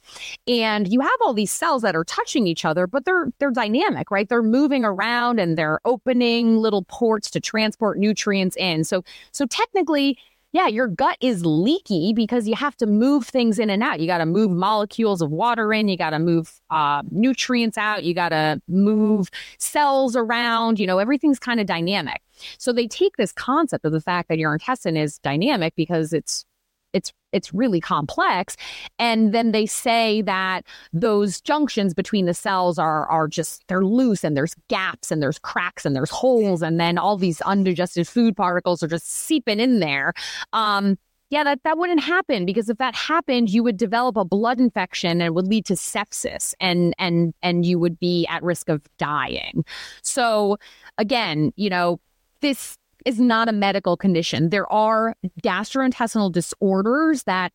And 0.47 0.91
you 0.93 1.01
have 1.01 1.11
all 1.21 1.35
these 1.35 1.53
cells 1.53 1.83
that 1.83 1.95
are 1.95 2.05
touching 2.05 2.47
each 2.47 2.65
other, 2.65 2.87
but 2.87 3.05
they're 3.05 3.33
they're 3.39 3.51
dynamic, 3.51 4.11
right? 4.11 4.29
They're 4.29 4.43
moving 4.43 4.85
around 4.85 5.39
and 5.39 5.57
they're 5.57 5.81
opening 5.85 6.57
little 6.59 6.85
ports 6.85 7.31
to 7.31 7.41
transport 7.41 7.99
nutrients 7.99 8.57
in. 8.57 8.85
So 8.85 9.03
so 9.33 9.47
technically 9.47 10.19
yeah, 10.53 10.67
your 10.67 10.87
gut 10.87 11.19
is 11.21 11.45
leaky 11.45 12.13
because 12.15 12.49
you 12.49 12.55
have 12.57 12.75
to 12.79 12.87
move 12.87 13.27
things 13.27 13.59
in 13.59 13.69
and 13.69 13.83
out. 13.83 14.01
You 14.01 14.07
got 14.07 14.19
to 14.19 14.27
move 14.27 14.51
molecules 14.51 15.21
of 15.21 15.31
water 15.31 15.73
in, 15.73 15.89
you 15.89 15.97
got 15.97 16.11
to 16.11 16.19
move 16.19 16.61
uh, 16.71 17.03
nutrients 17.11 17.77
out, 17.77 18.03
you 18.03 18.15
got 18.15 18.31
to 18.31 18.61
move 18.67 19.29
cells 19.59 20.17
around. 20.17 20.81
You 20.81 20.87
know, 20.87 20.99
everything's 20.99 21.39
kind 21.39 21.61
of 21.61 21.67
dynamic. 21.67 22.23
So 22.57 22.73
they 22.73 22.87
take 22.87 23.17
this 23.17 23.33
concept 23.33 23.85
of 23.85 23.93
the 23.93 24.01
fact 24.01 24.29
that 24.29 24.39
your 24.39 24.53
intestine 24.55 24.97
is 24.97 25.19
dynamic 25.19 25.75
because 25.77 26.13
it's 26.13 26.47
it's 26.95 27.13
it's 27.33 27.53
really 27.53 27.81
complex 27.81 28.57
and 28.99 29.33
then 29.33 29.53
they 29.53 29.67
say 29.67 30.23
that 30.23 30.65
those 30.93 31.41
junctions 31.41 31.95
between 31.95 32.27
the 32.27 32.35
cells 32.35 32.79
are 32.79 33.07
are 33.09 33.29
just 33.29 33.65
they're 33.69 33.85
loose 33.85 34.25
and 34.25 34.37
there's 34.37 34.55
gaps 34.69 35.11
and 35.11 35.23
there's 35.23 35.39
cracks 35.39 35.85
and 35.85 35.95
there's 35.95 36.11
holes 36.11 36.63
and 36.63 36.81
then 36.81 36.99
all 36.99 37.17
these 37.17 37.41
undigested 37.43 38.07
food 38.07 38.37
particles 38.37 38.83
are 38.83 38.89
just 38.89 39.11
seeping 39.11 39.61
in 39.61 39.81
there 39.81 40.13
um 40.53 40.97
yeah, 41.31 41.45
that, 41.45 41.61
that 41.65 41.77
wouldn't 41.77 42.01
happen 42.01 42.47
because 42.47 42.71
if 42.71 42.79
that 42.79 42.95
happened, 42.95 43.51
you 43.51 43.63
would 43.63 43.77
develop 43.77 44.17
a 44.17 44.25
blood 44.25 44.59
infection 44.59 45.21
and 45.21 45.35
would 45.35 45.47
lead 45.47 45.67
to 45.67 45.75
sepsis 45.75 46.55
and 46.61 46.95
and 46.99 47.35
and 47.43 47.67
you 47.67 47.79
would 47.79 47.99
be 48.01 48.27
at 48.29 48.43
risk 48.43 48.69
of 48.69 48.83
dying. 48.99 49.65
So 50.03 50.57
again, 50.97 51.53
you 51.57 51.69
know, 51.69 52.01
this 52.41 52.79
is 53.05 53.19
not 53.21 53.49
a 53.49 53.53
medical 53.53 53.97
condition. 53.97 54.51
There 54.51 54.71
are 54.73 55.15
gastrointestinal 55.43 56.33
disorders 56.33 57.25
that 57.25 57.53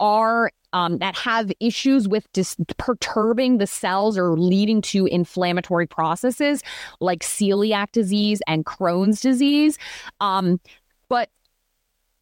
are 0.00 0.50
um, 0.72 0.98
that 0.98 1.16
have 1.16 1.52
issues 1.60 2.08
with 2.08 2.30
dis- 2.32 2.56
perturbing 2.78 3.58
the 3.58 3.66
cells 3.66 4.18
or 4.18 4.36
leading 4.36 4.82
to 4.82 5.06
inflammatory 5.06 5.86
processes 5.86 6.62
like 7.00 7.20
celiac 7.20 7.92
disease 7.92 8.42
and 8.48 8.66
Crohn's 8.66 9.20
disease. 9.20 9.78
Um, 10.20 10.60
but 11.08 11.30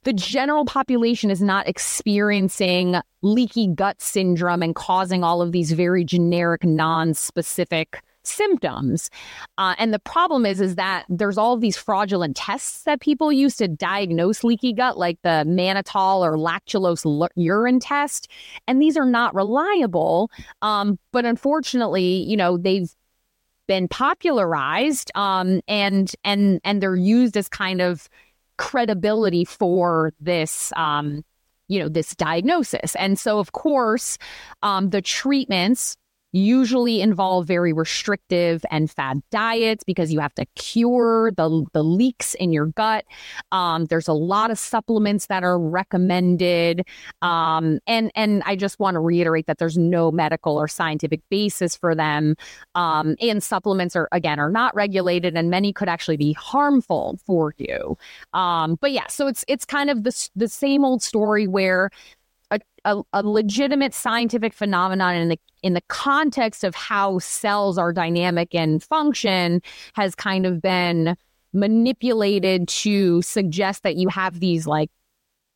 the 0.04 0.12
general 0.12 0.66
population 0.66 1.30
is 1.30 1.40
not 1.40 1.66
experiencing 1.66 2.96
leaky 3.22 3.68
gut 3.68 4.02
syndrome 4.02 4.62
and 4.62 4.74
causing 4.74 5.24
all 5.24 5.40
of 5.40 5.52
these 5.52 5.72
very 5.72 6.04
generic, 6.04 6.62
non-specific 6.62 8.02
symptoms. 8.24 9.10
Uh, 9.58 9.74
and 9.78 9.92
the 9.92 9.98
problem 9.98 10.46
is, 10.46 10.60
is 10.60 10.76
that 10.76 11.04
there's 11.08 11.38
all 11.38 11.56
these 11.56 11.76
fraudulent 11.76 12.36
tests 12.36 12.82
that 12.84 13.00
people 13.00 13.32
use 13.32 13.56
to 13.56 13.68
diagnose 13.68 14.44
leaky 14.44 14.72
gut, 14.72 14.98
like 14.98 15.18
the 15.22 15.44
mannitol 15.46 16.20
or 16.20 16.36
lactulose 16.36 17.04
l- 17.04 17.28
urine 17.36 17.80
test, 17.80 18.28
and 18.66 18.80
these 18.80 18.96
are 18.96 19.06
not 19.06 19.34
reliable. 19.34 20.30
Um, 20.62 20.98
but 21.12 21.24
unfortunately, 21.24 22.22
you 22.22 22.36
know, 22.36 22.56
they've 22.56 22.94
been 23.68 23.88
popularized, 23.88 25.10
um, 25.14 25.60
and 25.68 26.12
and 26.24 26.60
and 26.64 26.82
they're 26.82 26.96
used 26.96 27.36
as 27.36 27.48
kind 27.48 27.80
of 27.80 28.08
credibility 28.58 29.44
for 29.44 30.12
this. 30.20 30.72
Um, 30.76 31.24
you 31.68 31.78
know 31.78 31.88
this 31.88 32.14
diagnosis 32.16 32.94
and 32.96 33.18
so 33.18 33.38
of 33.38 33.52
course 33.52 34.18
um, 34.62 34.90
the 34.90 35.00
treatments 35.00 35.96
usually 36.32 37.00
involve 37.00 37.46
very 37.46 37.72
restrictive 37.72 38.64
and 38.70 38.90
fad 38.90 39.22
diets 39.30 39.84
because 39.84 40.12
you 40.12 40.20
have 40.20 40.34
to 40.34 40.46
cure 40.54 41.30
the, 41.36 41.64
the 41.72 41.84
leaks 41.84 42.34
in 42.34 42.52
your 42.52 42.66
gut. 42.66 43.04
Um, 43.52 43.84
there's 43.86 44.08
a 44.08 44.12
lot 44.12 44.50
of 44.50 44.58
supplements 44.58 45.26
that 45.26 45.44
are 45.44 45.58
recommended. 45.58 46.86
Um, 47.20 47.78
and, 47.86 48.10
and 48.14 48.42
I 48.46 48.56
just 48.56 48.78
want 48.80 48.94
to 48.94 49.00
reiterate 49.00 49.46
that 49.46 49.58
there's 49.58 49.78
no 49.78 50.10
medical 50.10 50.56
or 50.56 50.68
scientific 50.68 51.20
basis 51.28 51.76
for 51.76 51.94
them. 51.94 52.34
Um, 52.74 53.16
and 53.20 53.42
supplements 53.42 53.94
are, 53.94 54.08
again, 54.12 54.40
are 54.40 54.50
not 54.50 54.74
regulated 54.74 55.36
and 55.36 55.50
many 55.50 55.72
could 55.72 55.88
actually 55.88 56.16
be 56.16 56.32
harmful 56.32 57.18
for 57.26 57.54
you. 57.58 57.96
Um, 58.32 58.76
but 58.80 58.92
yeah, 58.92 59.06
so 59.08 59.26
it's, 59.26 59.44
it's 59.48 59.64
kind 59.64 59.90
of 59.90 60.04
the, 60.04 60.28
the 60.34 60.48
same 60.48 60.84
old 60.84 61.02
story 61.02 61.46
where 61.46 61.90
a, 62.50 62.60
a, 62.84 63.02
a, 63.12 63.22
legitimate 63.22 63.94
scientific 63.94 64.52
phenomenon 64.52 65.16
in 65.16 65.28
the 65.28 65.38
in 65.62 65.74
the 65.74 65.82
context 65.88 66.64
of 66.64 66.74
how 66.74 67.18
cells 67.18 67.78
are 67.78 67.92
dynamic 67.92 68.54
and 68.54 68.82
function 68.82 69.62
has 69.94 70.14
kind 70.14 70.46
of 70.46 70.60
been 70.60 71.16
manipulated 71.52 72.66
to 72.68 73.22
suggest 73.22 73.82
that 73.82 73.96
you 73.96 74.08
have 74.08 74.40
these 74.40 74.66
like 74.66 74.90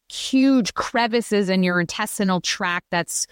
huge 0.08 0.74
crevices 0.74 1.48
in 1.48 1.62
your 1.62 1.80
intestinal 1.80 2.40
tract 2.40 2.86
that's 2.90 3.26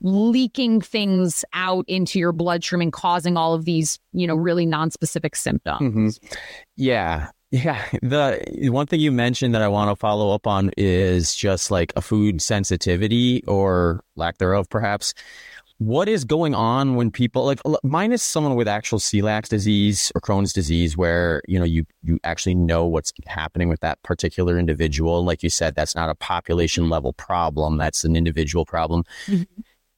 leaking 0.00 0.80
things 0.80 1.44
out 1.52 1.84
into 1.88 2.18
your 2.18 2.32
bloodstream 2.32 2.80
and 2.80 2.92
causing 2.92 3.36
all 3.36 3.54
of 3.54 3.64
these, 3.64 3.98
you 4.12 4.26
know, 4.26 4.34
really 4.34 4.66
non-specific 4.66 5.36
symptoms. 5.36 6.18
Mm-hmm. 6.18 6.34
Yeah. 6.76 7.30
Yeah, 7.50 7.84
the 8.02 8.42
one 8.72 8.88
thing 8.88 8.98
you 8.98 9.12
mentioned 9.12 9.54
that 9.54 9.62
I 9.62 9.68
want 9.68 9.88
to 9.88 9.94
follow 9.94 10.34
up 10.34 10.44
on 10.44 10.72
is 10.76 11.36
just 11.36 11.70
like 11.70 11.92
a 11.94 12.00
food 12.00 12.42
sensitivity 12.42 13.44
or 13.46 14.02
lack 14.16 14.38
thereof, 14.38 14.68
perhaps. 14.68 15.14
What 15.78 16.08
is 16.08 16.24
going 16.24 16.54
on 16.54 16.94
when 16.94 17.10
people 17.10 17.44
like 17.44 17.60
minus 17.82 18.22
someone 18.22 18.54
with 18.54 18.68
actual 18.68 19.00
celiac 19.00 19.48
disease 19.48 20.12
or 20.14 20.20
Crohn's 20.20 20.52
disease, 20.52 20.96
where 20.96 21.42
you 21.48 21.58
know 21.58 21.64
you 21.64 21.84
you 22.02 22.20
actually 22.22 22.54
know 22.54 22.86
what's 22.86 23.12
happening 23.26 23.68
with 23.68 23.80
that 23.80 24.00
particular 24.02 24.58
individual? 24.58 25.24
Like 25.24 25.42
you 25.42 25.50
said, 25.50 25.74
that's 25.74 25.96
not 25.96 26.08
a 26.08 26.14
population 26.14 26.88
level 26.88 27.12
problem; 27.12 27.76
that's 27.76 28.04
an 28.04 28.14
individual 28.14 28.64
problem. 28.64 29.04
Mm-hmm. 29.26 29.42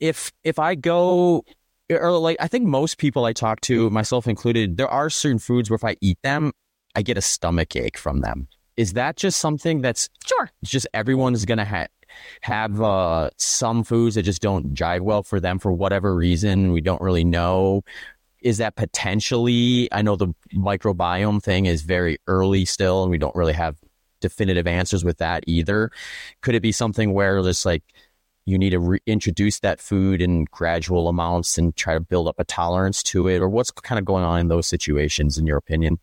If 0.00 0.32
if 0.44 0.58
I 0.58 0.76
go 0.76 1.44
or 1.90 2.18
like 2.18 2.36
I 2.40 2.48
think 2.48 2.66
most 2.66 2.98
people 2.98 3.24
I 3.24 3.32
talk 3.32 3.60
to, 3.62 3.90
myself 3.90 4.26
included, 4.26 4.78
there 4.78 4.88
are 4.88 5.10
certain 5.10 5.38
foods 5.38 5.70
where 5.70 5.76
if 5.76 5.84
I 5.84 5.96
eat 6.00 6.18
them, 6.22 6.52
I 6.94 7.02
get 7.02 7.18
a 7.18 7.22
stomach 7.22 7.76
ache 7.76 7.98
from 7.98 8.22
them. 8.22 8.48
Is 8.76 8.92
that 8.92 9.16
just 9.16 9.38
something 9.38 9.80
that's 9.80 10.08
sure? 10.26 10.50
Just 10.64 10.86
everyone's 10.92 11.44
gonna 11.44 11.64
have 11.64 11.88
have 12.42 12.80
uh, 12.80 13.30
some 13.36 13.84
foods 13.84 14.14
that 14.14 14.22
just 14.22 14.42
don't 14.42 14.74
jive 14.74 15.00
well 15.00 15.22
for 15.22 15.40
them 15.40 15.58
for 15.58 15.72
whatever 15.72 16.14
reason. 16.14 16.72
We 16.72 16.80
don't 16.80 17.00
really 17.00 17.24
know. 17.24 17.82
Is 18.42 18.58
that 18.58 18.76
potentially? 18.76 19.88
I 19.92 20.02
know 20.02 20.16
the 20.16 20.28
microbiome 20.54 21.42
thing 21.42 21.66
is 21.66 21.82
very 21.82 22.18
early 22.26 22.64
still, 22.64 23.02
and 23.02 23.10
we 23.10 23.18
don't 23.18 23.34
really 23.34 23.54
have 23.54 23.76
definitive 24.20 24.66
answers 24.66 25.04
with 25.04 25.18
that 25.18 25.44
either. 25.46 25.90
Could 26.42 26.54
it 26.54 26.60
be 26.60 26.72
something 26.72 27.12
where 27.12 27.42
just 27.42 27.66
like 27.66 27.82
you 28.44 28.58
need 28.58 28.70
to 28.70 28.78
reintroduce 28.78 29.58
that 29.60 29.80
food 29.80 30.22
in 30.22 30.44
gradual 30.52 31.08
amounts 31.08 31.58
and 31.58 31.74
try 31.74 31.94
to 31.94 32.00
build 32.00 32.28
up 32.28 32.36
a 32.38 32.44
tolerance 32.44 33.02
to 33.04 33.26
it, 33.28 33.40
or 33.40 33.48
what's 33.48 33.70
kind 33.70 33.98
of 33.98 34.04
going 34.04 34.24
on 34.24 34.40
in 34.40 34.48
those 34.48 34.66
situations, 34.66 35.38
in 35.38 35.46
your 35.46 35.56
opinion? 35.56 35.98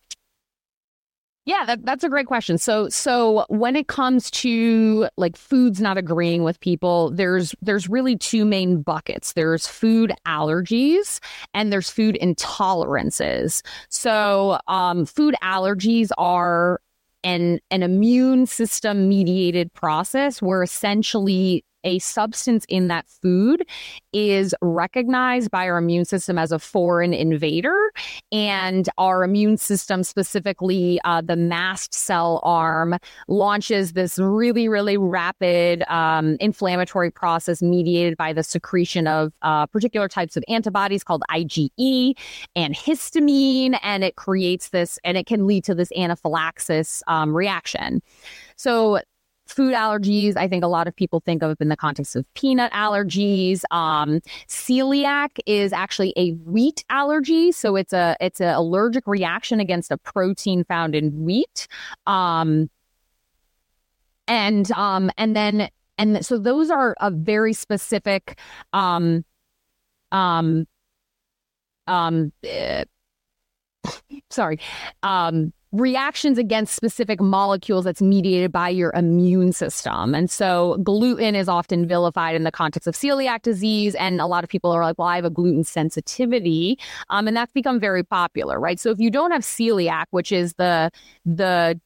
Yeah, 1.46 1.66
that, 1.66 1.86
that's 1.86 2.06
a 2.06 2.10
great 2.10 2.28
question. 2.28 2.58
So, 2.58 2.88
so 2.88 3.46
when 3.50 3.76
it 3.76 3.88
comes 3.88 4.32
to 4.32 5.10
like 5.18 5.36
foods 5.36 5.82
not 5.82 5.98
agreeing 5.98 6.44
with 6.44 6.58
people, 6.62 7.12
there's 7.12 7.54
there's 7.62 7.89
really 7.89 8.18
two 8.18 8.46
main 8.46 8.82
buckets. 8.82 9.34
There's 9.34 9.68
food 9.68 10.14
allergies 10.26 11.20
and 11.54 11.72
there's 11.72 11.89
food 11.89 12.18
intolerances. 12.22 13.62
So, 13.89 14.58
um, 14.70 15.06
food 15.06 15.36
allergies 15.44 16.12
are 16.18 16.80
an 17.26 17.60
an 17.72 17.84
immune 17.84 18.46
system 18.46 19.10
mediated 19.10 19.74
process 19.74 20.41
where 20.41 20.64
essentially 20.64 21.66
a 21.84 22.00
substance 22.00 22.66
in 22.70 22.88
that 22.88 23.08
food 23.08 23.64
is 24.12 24.56
recognized 24.62 25.52
by 25.52 25.68
our 25.68 25.78
immune 25.78 26.06
system 26.06 26.38
as 26.38 26.52
a 26.52 26.60
foreign 26.60 27.14
invader. 27.14 27.92
And 28.32 28.88
our 28.98 29.24
immune 29.24 29.58
system, 29.58 30.04
specifically 30.04 31.00
uh, 31.04 31.22
the 31.22 31.36
mast 31.36 31.94
cell 31.94 32.40
arm, 32.44 32.96
launches 33.28 33.94
this 33.94 34.20
really, 34.20 34.68
really 34.68 34.98
rapid 34.98 35.84
um, 35.88 36.38
inflammatory 36.40 37.12
process 37.12 37.62
mediated 37.62 38.18
by 38.18 38.34
the 38.34 38.44
secretion 38.44 39.08
of 39.08 39.34
uh, 39.42 39.66
particular 39.68 40.08
types 40.08 40.38
of 40.38 40.44
antibodies 40.48 41.04
called 41.04 41.24
IgE 41.32 42.14
and 42.56 42.76
histamine. 42.76 43.78
And 43.82 44.04
it 44.04 44.16
creates 44.16 44.70
this, 44.70 45.00
and 45.04 45.18
it 45.18 45.26
can 45.26 45.48
lead 45.48 45.64
to 45.66 45.76
this 45.76 45.92
anaphylaxis 45.96 47.04
um, 47.08 47.36
reaction. 47.36 48.02
So 48.56 49.02
food 49.54 49.74
allergies. 49.74 50.36
I 50.36 50.48
think 50.48 50.64
a 50.64 50.68
lot 50.68 50.88
of 50.88 50.96
people 50.96 51.22
think 51.22 51.44
of 51.44 51.60
in 51.62 51.70
the 51.70 51.78
context 51.78 52.16
of 52.16 52.26
peanut 52.34 52.72
allergies. 52.72 53.62
Um, 53.72 54.20
celiac 54.48 55.40
is 55.46 55.72
actually 55.72 56.14
a 56.18 56.32
wheat 56.32 56.84
allergy 56.90 57.52
so 57.52 57.76
it's 57.76 57.94
a 57.94 58.16
it's 58.20 58.42
an 58.42 58.54
allergic 58.54 59.08
reaction 59.08 59.60
against 59.60 59.92
a 59.92 59.98
protein 59.98 60.64
found 60.64 60.96
in 60.96 61.24
wheat. 61.24 61.68
Um, 62.08 62.70
and 64.28 64.72
um, 64.72 65.12
and 65.18 65.36
then 65.36 65.70
and 65.98 66.26
so 66.26 66.38
those 66.38 66.70
are 66.70 66.96
a 67.00 67.12
very 67.12 67.54
specific 67.54 68.40
um 68.72 69.24
um 70.12 70.66
um 71.88 72.32
uh, 72.50 72.86
sorry 74.30 74.60
um 75.04 75.54
reactions 75.74 76.38
against 76.38 76.76
specific 76.76 77.20
molecules 77.20 77.84
that's 77.84 78.02
mediated 78.02 78.52
by 78.52 78.70
your 78.70 78.91
immune 78.95 79.52
system. 79.52 80.14
And 80.14 80.30
so 80.30 80.78
gluten 80.84 81.36
is 81.36 81.50
often 81.50 81.88
vilified 81.88 82.36
in 82.36 82.44
the 82.44 82.52
context 82.52 82.88
of 82.88 82.94
celiac 82.94 83.41
disease. 83.41 83.95
And 83.95 84.22
a 84.22 84.28
lot 84.28 84.44
of 84.44 84.50
people 84.50 84.72
are 84.72 84.84
like, 84.84 85.00
well, 85.00 85.08
I 85.08 85.16
have 85.16 85.26
a 85.26 85.32
gluten 85.32 85.64
sensitivity. 85.64 86.78
Um, 87.10 87.28
and 87.28 87.36
that's 87.36 87.52
become 87.52 87.80
very 87.80 88.04
popular, 88.04 88.60
right? 88.60 88.80
So 88.80 88.91
if 88.91 89.00
you 89.00 89.10
don't 89.10 89.32
have 89.32 89.41
celiac, 89.41 90.06
which 90.12 90.32
is 90.32 90.54
the, 90.54 90.91
the, 91.26 91.82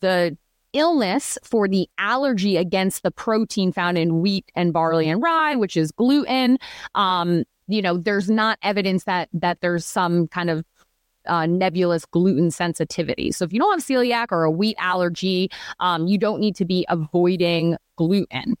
the 0.00 0.36
illness 0.72 1.38
for 1.44 1.68
the 1.68 1.88
allergy 1.98 2.56
against 2.56 3.02
the 3.02 3.10
protein 3.10 3.70
found 3.70 3.98
in 3.98 4.20
wheat 4.20 4.50
and 4.54 4.72
barley 4.72 5.10
and 5.10 5.22
rye, 5.22 5.56
which 5.56 5.76
is 5.76 5.92
gluten, 5.92 6.58
um, 6.94 7.44
you 7.68 7.82
know, 7.82 7.96
there's 7.96 8.30
not 8.30 8.58
evidence 8.62 9.04
that 9.04 9.28
that 9.32 9.60
there's 9.60 9.84
some 9.84 10.28
kind 10.28 10.50
of 10.50 10.64
uh, 11.26 11.46
nebulous 11.46 12.04
gluten 12.04 12.50
sensitivity. 12.50 13.32
So 13.32 13.44
if 13.44 13.52
you 13.52 13.58
don't 13.58 13.78
have 13.78 13.84
celiac 13.84 14.28
or 14.30 14.44
a 14.44 14.50
wheat 14.50 14.76
allergy, 14.78 15.50
um, 15.80 16.06
you 16.06 16.18
don't 16.18 16.40
need 16.40 16.56
to 16.56 16.64
be 16.64 16.86
avoiding 16.88 17.76
gluten. 17.96 18.56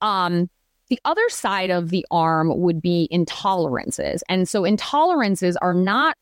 Um, 0.00 0.48
the 0.88 1.00
other 1.04 1.28
side 1.28 1.70
of 1.70 1.90
the 1.90 2.04
arm 2.10 2.60
would 2.60 2.82
be 2.82 3.08
intolerances. 3.12 4.20
And 4.28 4.48
so 4.48 4.62
intolerances 4.62 5.54
are 5.62 5.74
not 5.74 6.16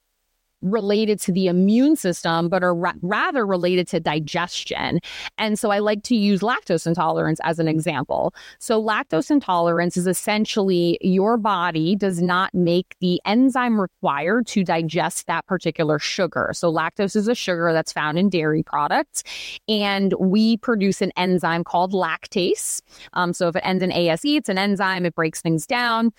related 0.63 1.21
to 1.21 1.33
the 1.33 1.47
immune 1.47 1.97
system, 1.97 2.49
but 2.49 2.63
are 2.63 2.75
ra- 2.75 2.93
rather 3.03 3.47
related 3.47 3.87
to 3.89 4.01
digestion. 4.01 5.01
And 5.37 5.59
so 5.59 5.71
I 5.71 5.79
like 5.79 6.03
to 6.05 6.17
use 6.17 6.41
lactose 6.41 6.87
intolerance 6.87 7.41
as 7.45 7.59
an 7.59 7.69
example. 7.69 8.35
So, 8.59 8.83
lactose 8.83 9.31
intolerance 9.31 9.97
is 9.97 10.07
essentially 10.07 10.99
your 11.01 11.37
body 11.37 11.95
does 11.95 12.21
not 12.21 12.53
make 12.55 12.97
the 13.01 13.21
enzyme 13.25 13.81
required 13.81 14.47
to 14.49 14.65
digest 14.65 15.27
that 15.27 15.47
particular 15.47 15.99
sugar. 15.99 16.51
So, 16.53 16.73
lactose 16.73 17.17
is 17.17 17.29
a 17.29 17.35
sugar 17.35 17.73
that's 17.73 17.93
found 17.93 18.19
in 18.19 18.29
dairy 18.29 18.63
products, 18.63 19.23
and 19.69 20.15
we 20.19 20.57
produce 20.59 21.03
an 21.03 21.13
enzyme 21.17 21.65
called 21.65 21.93
lactase. 21.93 22.81
Um, 23.13 23.33
so, 23.33 23.49
if 23.49 23.57
it 23.57 23.63
ends 23.65 23.83
in 23.83 23.93
ASE, 23.93 24.25
it's 24.25 24.49
an 24.49 24.59
enzyme, 24.59 25.07
it 25.07 25.15
breaks 25.15 25.41
things 25.41 25.67
down. 25.67 26.13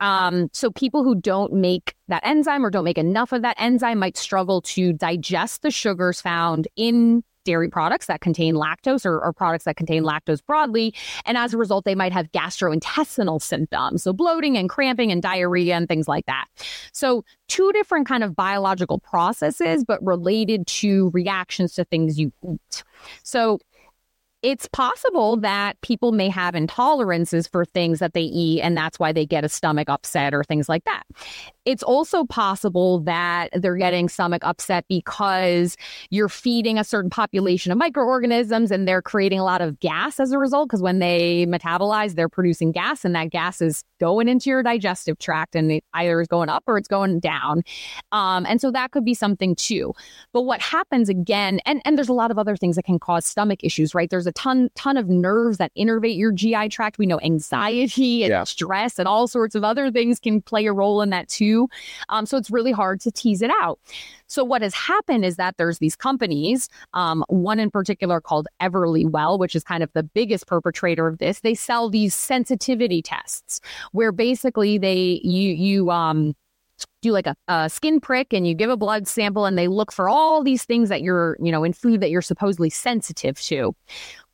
Um, 0.00 0.48
so 0.52 0.70
people 0.70 1.04
who 1.04 1.14
don't 1.14 1.52
make 1.52 1.94
that 2.08 2.22
enzyme 2.24 2.64
or 2.64 2.70
don't 2.70 2.84
make 2.84 2.98
enough 2.98 3.32
of 3.32 3.42
that 3.42 3.56
enzyme 3.58 3.98
might 3.98 4.16
struggle 4.16 4.62
to 4.62 4.92
digest 4.92 5.62
the 5.62 5.70
sugars 5.70 6.20
found 6.20 6.66
in 6.76 7.22
dairy 7.44 7.68
products 7.68 8.06
that 8.06 8.20
contain 8.20 8.54
lactose 8.54 9.06
or, 9.06 9.22
or, 9.22 9.32
products 9.32 9.64
that 9.64 9.76
contain 9.76 10.02
lactose 10.02 10.44
broadly. 10.44 10.94
And 11.24 11.38
as 11.38 11.54
a 11.54 11.58
result, 11.58 11.84
they 11.84 11.94
might 11.94 12.12
have 12.12 12.30
gastrointestinal 12.32 13.40
symptoms. 13.40 14.02
So 14.02 14.12
bloating 14.12 14.58
and 14.58 14.68
cramping 14.68 15.10
and 15.10 15.22
diarrhea 15.22 15.74
and 15.74 15.88
things 15.88 16.06
like 16.06 16.26
that. 16.26 16.46
So 16.92 17.24
two 17.48 17.72
different 17.72 18.06
kind 18.06 18.22
of 18.22 18.36
biological 18.36 18.98
processes, 18.98 19.84
but 19.84 20.04
related 20.04 20.66
to 20.66 21.10
reactions 21.14 21.74
to 21.74 21.84
things 21.84 22.18
you 22.18 22.32
eat. 22.48 22.84
So 23.22 23.58
it's 24.42 24.66
possible 24.68 25.36
that 25.38 25.78
people 25.82 26.12
may 26.12 26.28
have 26.28 26.54
intolerances 26.54 27.50
for 27.50 27.64
things 27.64 27.98
that 27.98 28.14
they 28.14 28.22
eat, 28.22 28.62
and 28.62 28.76
that's 28.76 28.98
why 28.98 29.12
they 29.12 29.26
get 29.26 29.44
a 29.44 29.48
stomach 29.48 29.90
upset 29.90 30.32
or 30.32 30.42
things 30.44 30.68
like 30.68 30.84
that. 30.84 31.02
It's 31.66 31.82
also 31.82 32.24
possible 32.24 33.00
that 33.00 33.50
they're 33.52 33.76
getting 33.76 34.08
stomach 34.08 34.42
upset 34.44 34.86
because 34.88 35.76
you're 36.08 36.30
feeding 36.30 36.78
a 36.78 36.84
certain 36.84 37.10
population 37.10 37.70
of 37.70 37.76
microorganisms 37.76 38.70
and 38.70 38.88
they're 38.88 39.02
creating 39.02 39.38
a 39.38 39.44
lot 39.44 39.60
of 39.60 39.78
gas 39.78 40.18
as 40.18 40.32
a 40.32 40.38
result. 40.38 40.68
Because 40.68 40.80
when 40.80 41.00
they 41.00 41.44
metabolize, 41.46 42.14
they're 42.14 42.30
producing 42.30 42.72
gas, 42.72 43.04
and 43.04 43.14
that 43.14 43.30
gas 43.30 43.60
is 43.60 43.84
going 44.00 44.26
into 44.26 44.48
your 44.48 44.62
digestive 44.62 45.18
tract, 45.18 45.54
and 45.54 45.70
it 45.70 45.84
either 45.92 46.18
is 46.20 46.28
going 46.28 46.48
up 46.48 46.64
or 46.66 46.78
it's 46.78 46.88
going 46.88 47.20
down. 47.20 47.62
Um, 48.10 48.46
and 48.46 48.58
so 48.58 48.70
that 48.70 48.90
could 48.90 49.04
be 49.04 49.14
something 49.14 49.54
too. 49.54 49.92
But 50.32 50.42
what 50.42 50.62
happens 50.62 51.10
again, 51.10 51.60
and, 51.66 51.82
and 51.84 51.98
there's 51.98 52.08
a 52.08 52.14
lot 52.14 52.30
of 52.30 52.38
other 52.38 52.56
things 52.56 52.76
that 52.76 52.84
can 52.84 52.98
cause 52.98 53.26
stomach 53.26 53.62
issues, 53.62 53.94
right? 53.94 54.08
There's 54.08 54.29
a 54.30 54.32
ton 54.32 54.70
ton 54.74 54.96
of 54.96 55.08
nerves 55.08 55.58
that 55.58 55.72
innervate 55.76 56.16
your 56.16 56.32
GI 56.32 56.68
tract. 56.68 56.98
We 56.98 57.06
know 57.06 57.20
anxiety 57.20 58.22
and 58.22 58.30
yeah. 58.30 58.44
stress 58.44 58.98
and 58.98 59.06
all 59.06 59.26
sorts 59.26 59.54
of 59.54 59.64
other 59.64 59.90
things 59.90 60.18
can 60.18 60.40
play 60.40 60.66
a 60.66 60.72
role 60.72 61.02
in 61.02 61.10
that 61.10 61.28
too. 61.28 61.68
Um, 62.08 62.24
so 62.26 62.36
it's 62.36 62.50
really 62.50 62.72
hard 62.72 63.00
to 63.00 63.10
tease 63.10 63.42
it 63.42 63.50
out. 63.60 63.78
So 64.28 64.44
what 64.44 64.62
has 64.62 64.74
happened 64.74 65.24
is 65.24 65.36
that 65.36 65.56
there's 65.56 65.78
these 65.78 65.96
companies, 65.96 66.68
um, 66.94 67.24
one 67.28 67.58
in 67.58 67.70
particular 67.70 68.20
called 68.20 68.46
Everlywell, 68.62 69.38
which 69.38 69.56
is 69.56 69.64
kind 69.64 69.82
of 69.82 69.92
the 69.92 70.04
biggest 70.04 70.46
perpetrator 70.46 71.08
of 71.08 71.18
this. 71.18 71.40
They 71.40 71.54
sell 71.54 71.90
these 71.90 72.14
sensitivity 72.14 73.02
tests 73.02 73.60
where 73.90 74.12
basically 74.12 74.78
they 74.78 75.20
you 75.24 75.50
you 75.52 75.90
um 75.90 76.34
do 77.02 77.12
like 77.12 77.26
a, 77.26 77.34
a, 77.48 77.68
skin 77.70 78.00
prick 78.00 78.32
and 78.32 78.46
you 78.46 78.54
give 78.54 78.70
a 78.70 78.76
blood 78.76 79.06
sample 79.06 79.46
and 79.46 79.56
they 79.56 79.68
look 79.68 79.92
for 79.92 80.08
all 80.08 80.42
these 80.42 80.64
things 80.64 80.88
that 80.88 81.02
you're, 81.02 81.36
you 81.40 81.50
know, 81.50 81.64
in 81.64 81.72
food 81.72 82.00
that 82.00 82.10
you're 82.10 82.22
supposedly 82.22 82.70
sensitive 82.70 83.40
to. 83.40 83.74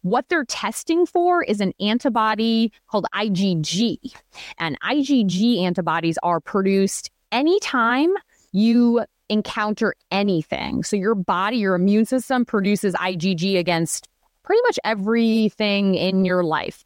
What 0.03 0.29
they're 0.29 0.45
testing 0.45 1.07
for 1.07 1.43
is 1.43 1.61
an 1.61 1.73
antibody 1.81 2.73
called 2.89 3.07
IgG. 3.15 3.99
And 4.59 4.79
IgG 4.81 5.63
antibodies 5.63 6.19
are 6.23 6.41
produced 6.41 7.11
anytime 7.33 8.15
you 8.53 9.05
encounter 9.29 9.95
anything. 10.11 10.85
So 10.85 10.97
your 10.97 11.15
body, 11.15 11.59
your 11.59 11.75
immune 11.75 12.07
system 12.07 12.45
produces 12.45 12.95
IgG 12.95 13.59
against 13.59 14.09
pretty 14.47 14.63
much 14.63 14.79
everything 14.85 15.97
in 15.97 16.25
your 16.25 16.43
life. 16.43 16.85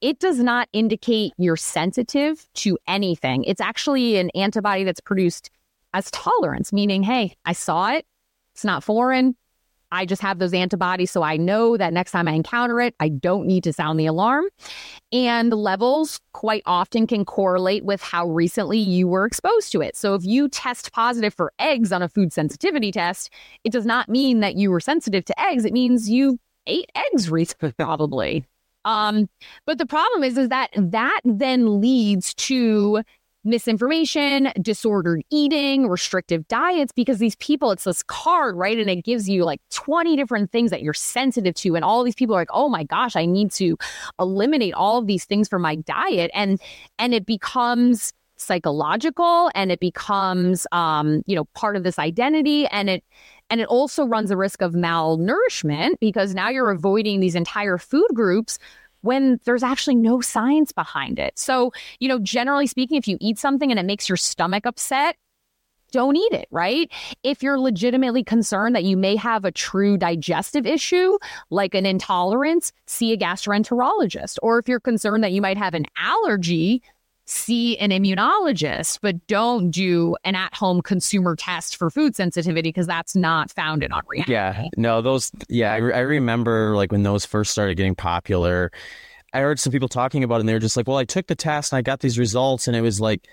It 0.00 0.20
does 0.20 0.38
not 0.38 0.68
indicate 0.72 1.32
you're 1.36 1.56
sensitive 1.56 2.46
to 2.54 2.78
anything. 2.86 3.44
It's 3.44 3.60
actually 3.60 4.16
an 4.16 4.30
antibody 4.34 4.84
that's 4.84 5.00
produced 5.00 5.50
as 5.92 6.10
tolerance, 6.12 6.72
meaning, 6.72 7.02
hey, 7.02 7.34
I 7.44 7.52
saw 7.52 7.90
it. 7.92 8.06
It's 8.54 8.64
not 8.64 8.84
foreign. 8.84 9.36
I 9.92 10.06
just 10.06 10.22
have 10.22 10.38
those 10.38 10.54
antibodies. 10.54 11.10
So 11.10 11.22
I 11.22 11.36
know 11.36 11.76
that 11.76 11.92
next 11.92 12.12
time 12.12 12.28
I 12.28 12.32
encounter 12.32 12.80
it, 12.80 12.94
I 13.00 13.08
don't 13.08 13.44
need 13.46 13.64
to 13.64 13.72
sound 13.72 13.98
the 13.98 14.06
alarm. 14.06 14.44
And 15.10 15.52
levels 15.52 16.20
quite 16.32 16.62
often 16.64 17.08
can 17.08 17.24
correlate 17.24 17.84
with 17.84 18.00
how 18.00 18.28
recently 18.28 18.78
you 18.78 19.08
were 19.08 19.26
exposed 19.26 19.72
to 19.72 19.80
it. 19.80 19.96
So 19.96 20.14
if 20.14 20.24
you 20.24 20.48
test 20.48 20.92
positive 20.92 21.34
for 21.34 21.52
eggs 21.58 21.90
on 21.90 22.02
a 22.02 22.08
food 22.08 22.32
sensitivity 22.32 22.92
test, 22.92 23.30
it 23.64 23.72
does 23.72 23.84
not 23.84 24.08
mean 24.08 24.38
that 24.40 24.54
you 24.54 24.70
were 24.70 24.78
sensitive 24.78 25.24
to 25.24 25.40
eggs. 25.40 25.64
It 25.64 25.72
means 25.72 26.08
you 26.08 26.38
ate 26.66 26.90
eggs 26.94 27.30
recently, 27.30 27.72
probably. 27.72 28.44
Um, 28.84 29.28
but 29.66 29.78
the 29.78 29.86
problem 29.86 30.24
is, 30.24 30.38
is 30.38 30.48
that 30.48 30.70
that 30.74 31.20
then 31.24 31.80
leads 31.80 32.32
to 32.34 33.02
misinformation, 33.44 34.52
disordered 34.60 35.22
eating, 35.30 35.88
restrictive 35.88 36.46
diets, 36.48 36.92
because 36.92 37.18
these 37.18 37.36
people, 37.36 37.70
it's 37.70 37.84
this 37.84 38.02
card, 38.02 38.56
right? 38.56 38.78
And 38.78 38.90
it 38.90 39.04
gives 39.04 39.28
you 39.28 39.44
like 39.44 39.60
20 39.70 40.16
different 40.16 40.52
things 40.52 40.70
that 40.70 40.82
you're 40.82 40.94
sensitive 40.94 41.54
to. 41.56 41.74
And 41.74 41.84
all 41.84 42.04
these 42.04 42.14
people 42.14 42.34
are 42.34 42.40
like, 42.40 42.48
oh 42.52 42.68
my 42.68 42.84
gosh, 42.84 43.16
I 43.16 43.24
need 43.24 43.50
to 43.52 43.76
eliminate 44.18 44.74
all 44.74 44.98
of 44.98 45.06
these 45.06 45.24
things 45.24 45.48
from 45.48 45.62
my 45.62 45.76
diet. 45.76 46.30
And 46.34 46.60
and 46.98 47.14
it 47.14 47.24
becomes 47.24 48.12
psychological 48.40 49.50
and 49.54 49.70
it 49.70 49.80
becomes 49.80 50.66
um, 50.72 51.22
you 51.26 51.36
know, 51.36 51.44
part 51.54 51.76
of 51.76 51.82
this 51.84 51.98
identity. 51.98 52.66
And 52.66 52.90
it 52.90 53.04
and 53.50 53.60
it 53.60 53.66
also 53.66 54.04
runs 54.04 54.28
the 54.28 54.36
risk 54.36 54.62
of 54.62 54.74
malnourishment 54.74 55.94
because 56.00 56.34
now 56.34 56.48
you're 56.48 56.70
avoiding 56.70 57.18
these 57.18 57.34
entire 57.34 57.78
food 57.78 58.06
groups 58.14 58.58
when 59.02 59.40
there's 59.44 59.62
actually 59.62 59.96
no 59.96 60.20
science 60.20 60.72
behind 60.72 61.18
it. 61.18 61.38
So, 61.38 61.72
you 61.98 62.08
know, 62.08 62.18
generally 62.18 62.66
speaking, 62.66 62.96
if 62.96 63.08
you 63.08 63.16
eat 63.20 63.38
something 63.38 63.70
and 63.70 63.80
it 63.80 63.86
makes 63.86 64.08
your 64.08 64.16
stomach 64.16 64.66
upset, 64.66 65.16
don't 65.90 66.16
eat 66.16 66.32
it, 66.32 66.46
right? 66.50 66.90
If 67.24 67.42
you're 67.42 67.58
legitimately 67.58 68.22
concerned 68.22 68.76
that 68.76 68.84
you 68.84 68.96
may 68.96 69.16
have 69.16 69.44
a 69.44 69.50
true 69.50 69.96
digestive 69.96 70.66
issue, 70.66 71.18
like 71.50 71.74
an 71.74 71.86
intolerance, 71.86 72.72
see 72.86 73.12
a 73.12 73.16
gastroenterologist. 73.16 74.38
Or 74.42 74.58
if 74.58 74.68
you're 74.68 74.80
concerned 74.80 75.24
that 75.24 75.32
you 75.32 75.42
might 75.42 75.56
have 75.56 75.74
an 75.74 75.86
allergy, 75.98 76.82
see 77.30 77.78
an 77.78 77.90
immunologist, 77.90 78.98
but 79.02 79.26
don't 79.26 79.70
do 79.70 80.16
an 80.24 80.34
at 80.34 80.52
home 80.54 80.82
consumer 80.82 81.36
test 81.36 81.76
for 81.76 81.90
food 81.90 82.16
sensitivity 82.16 82.70
because 82.70 82.86
that's 82.86 83.14
not 83.14 83.50
founded 83.50 83.92
on 83.92 84.02
reality. 84.08 84.32
Yeah, 84.32 84.64
no, 84.76 85.00
those, 85.00 85.30
yeah, 85.48 85.72
I, 85.72 85.76
I 85.76 86.00
remember 86.00 86.74
like 86.74 86.90
when 86.90 87.02
those 87.02 87.24
first 87.24 87.52
started 87.52 87.76
getting 87.76 87.94
popular. 87.94 88.70
I 89.32 89.40
heard 89.40 89.60
some 89.60 89.70
people 89.72 89.88
talking 89.88 90.24
about 90.24 90.36
it 90.36 90.40
and 90.40 90.48
they 90.48 90.52
were 90.52 90.58
just 90.58 90.76
like, 90.76 90.88
well, 90.88 90.96
I 90.96 91.04
took 91.04 91.28
the 91.28 91.36
test 91.36 91.72
and 91.72 91.78
I 91.78 91.82
got 91.82 92.00
these 92.00 92.18
results. 92.18 92.66
And 92.66 92.76
it 92.76 92.80
was 92.80 93.00
like, 93.00 93.28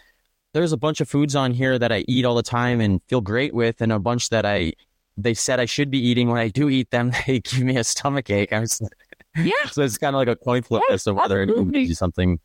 there's 0.53 0.71
a 0.71 0.77
bunch 0.77 1.01
of 1.01 1.09
foods 1.09 1.35
on 1.35 1.51
here 1.51 1.79
that 1.79 1.91
I 1.91 2.05
eat 2.07 2.23
all 2.25 2.35
the 2.35 2.43
time 2.43 2.81
and 2.81 3.01
feel 3.07 3.21
great 3.21 3.53
with, 3.53 3.81
and 3.81 3.91
a 3.91 3.99
bunch 3.99 4.29
that 4.29 4.45
I 4.45 4.73
they 5.17 5.33
said 5.33 5.59
I 5.59 5.65
should 5.65 5.89
be 5.91 5.99
eating. 5.99 6.29
When 6.29 6.39
I 6.39 6.47
do 6.49 6.69
eat 6.69 6.91
them, 6.91 7.11
they 7.27 7.39
give 7.39 7.61
me 7.61 7.77
a 7.77 7.83
stomach 7.83 8.29
ache. 8.29 8.53
I 8.53 8.59
was 8.59 8.81
yeah. 9.35 9.51
so 9.71 9.81
it's 9.81 9.97
kind 9.97 10.15
of 10.15 10.19
like 10.19 10.27
a 10.27 10.35
coin 10.35 10.63
flip 10.63 10.83
yeah, 10.87 10.95
as 10.95 11.03
to 11.03 11.13
whether 11.13 11.41
it 11.41 11.49
it 11.49 11.75
is 11.75 11.97
something 11.97 12.39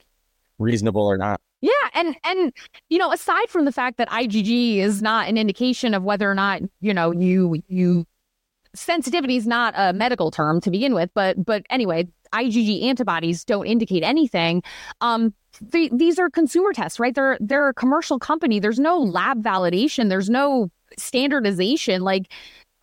reasonable 0.63 1.03
or 1.03 1.19
not. 1.19 1.41
Yeah, 1.61 1.71
and 1.95 2.17
and 2.25 2.53
you 2.89 2.99
know, 2.99 3.13
aside 3.13 3.49
from 3.49 3.65
the 3.65 3.73
fact 3.73 3.99
that 3.99 4.09
IgG 4.09 4.79
is 4.79 5.03
not 5.03 5.29
an 5.29 5.39
indication 5.39 5.95
of 5.95 6.03
whether 6.03 6.31
or 6.31 6.35
not 6.35 6.63
you 6.81 6.93
know 6.93 7.13
you 7.13 7.63
you 7.69 8.05
sensitivity 8.75 9.37
is 9.37 9.47
not 9.47 9.75
a 9.77 9.93
medical 9.93 10.31
term 10.31 10.61
to 10.63 10.71
begin 10.71 10.95
with, 10.95 11.11
but 11.15 11.45
but 11.45 11.65
anyway, 11.71 12.09
IgG 12.33 12.85
antibodies 12.85 13.45
don't 13.45 13.67
indicate 13.67 14.03
anything. 14.03 14.63
Um, 15.01 15.35
the, 15.61 15.91
these 15.93 16.19
are 16.19 16.31
consumer 16.31 16.73
tests, 16.73 16.99
right? 16.99 17.15
They're 17.15 17.39
they're 17.41 17.69
a 17.69 17.75
commercial 17.75 18.19
company. 18.19 18.59
There's 18.59 18.81
no 18.81 18.99
lab 18.99 19.43
validation. 19.43 20.09
There's 20.09 20.31
no 20.31 20.71
standardization. 20.99 22.03
Like 22.03 22.33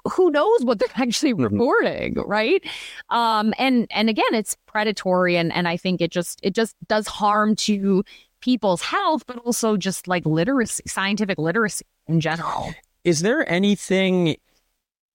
who 0.07 0.31
knows 0.31 0.63
what 0.63 0.79
they're 0.79 0.87
actually 0.95 1.33
mm-hmm. 1.33 1.43
reporting, 1.43 2.15
right? 2.25 2.63
Um, 3.09 3.53
and 3.57 3.87
and 3.91 4.09
again, 4.09 4.33
it's 4.33 4.55
predatory, 4.65 5.37
and 5.37 5.51
and 5.53 5.67
I 5.67 5.77
think 5.77 6.01
it 6.01 6.11
just 6.11 6.39
it 6.43 6.53
just 6.53 6.75
does 6.87 7.07
harm 7.07 7.55
to 7.57 8.03
people's 8.41 8.81
health, 8.81 9.23
but 9.27 9.37
also 9.39 9.77
just 9.77 10.07
like 10.07 10.25
literacy, 10.25 10.83
scientific 10.87 11.37
literacy 11.37 11.85
in 12.07 12.19
general. 12.19 12.73
Is 13.03 13.21
there 13.21 13.49
anything 13.49 14.37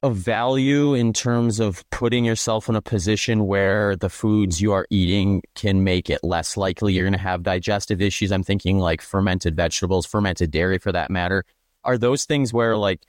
of 0.05 0.17
value 0.17 0.93
in 0.93 1.15
terms 1.15 1.59
of 1.59 1.83
putting 1.89 2.27
yourself 2.27 2.69
in 2.69 2.77
a 2.77 2.83
position 2.83 3.47
where 3.47 3.97
the 3.97 4.11
foods 4.11 4.61
you 4.61 4.71
are 4.71 4.87
eating 4.91 5.43
can 5.55 5.83
make 5.83 6.11
it 6.11 6.23
less 6.23 6.59
likely 6.59 6.93
you're 6.93 7.07
going 7.07 7.15
to 7.15 7.19
have 7.19 7.43
digestive 7.43 8.03
issues. 8.03 8.31
I'm 8.31 8.43
thinking 8.43 8.79
like 8.79 9.01
fermented 9.01 9.57
vegetables, 9.57 10.05
fermented 10.05 10.51
dairy 10.51 10.77
for 10.77 10.93
that 10.93 11.11
matter. 11.11 11.47
Are 11.85 11.97
those 11.97 12.27
things 12.27 12.53
where, 12.53 12.77
like, 12.77 13.01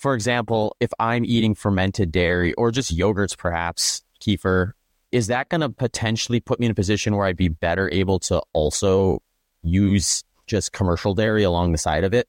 for 0.00 0.14
example, 0.14 0.74
if 0.80 0.90
I'm 0.98 1.26
eating 1.26 1.54
fermented 1.54 2.10
dairy 2.10 2.54
or 2.54 2.70
just 2.70 2.96
yogurts, 2.96 3.36
perhaps, 3.36 4.02
kefir, 4.18 4.72
is 5.12 5.26
that 5.26 5.50
going 5.50 5.60
to 5.60 5.68
potentially 5.68 6.40
put 6.40 6.58
me 6.58 6.66
in 6.66 6.72
a 6.72 6.74
position 6.74 7.14
where 7.14 7.26
I'd 7.26 7.36
be 7.36 7.48
better 7.48 7.90
able 7.92 8.18
to 8.20 8.42
also 8.54 9.22
use 9.62 10.24
just 10.46 10.72
commercial 10.72 11.14
dairy 11.14 11.42
along 11.42 11.72
the 11.72 11.78
side 11.78 12.04
of 12.04 12.14
it? 12.14 12.26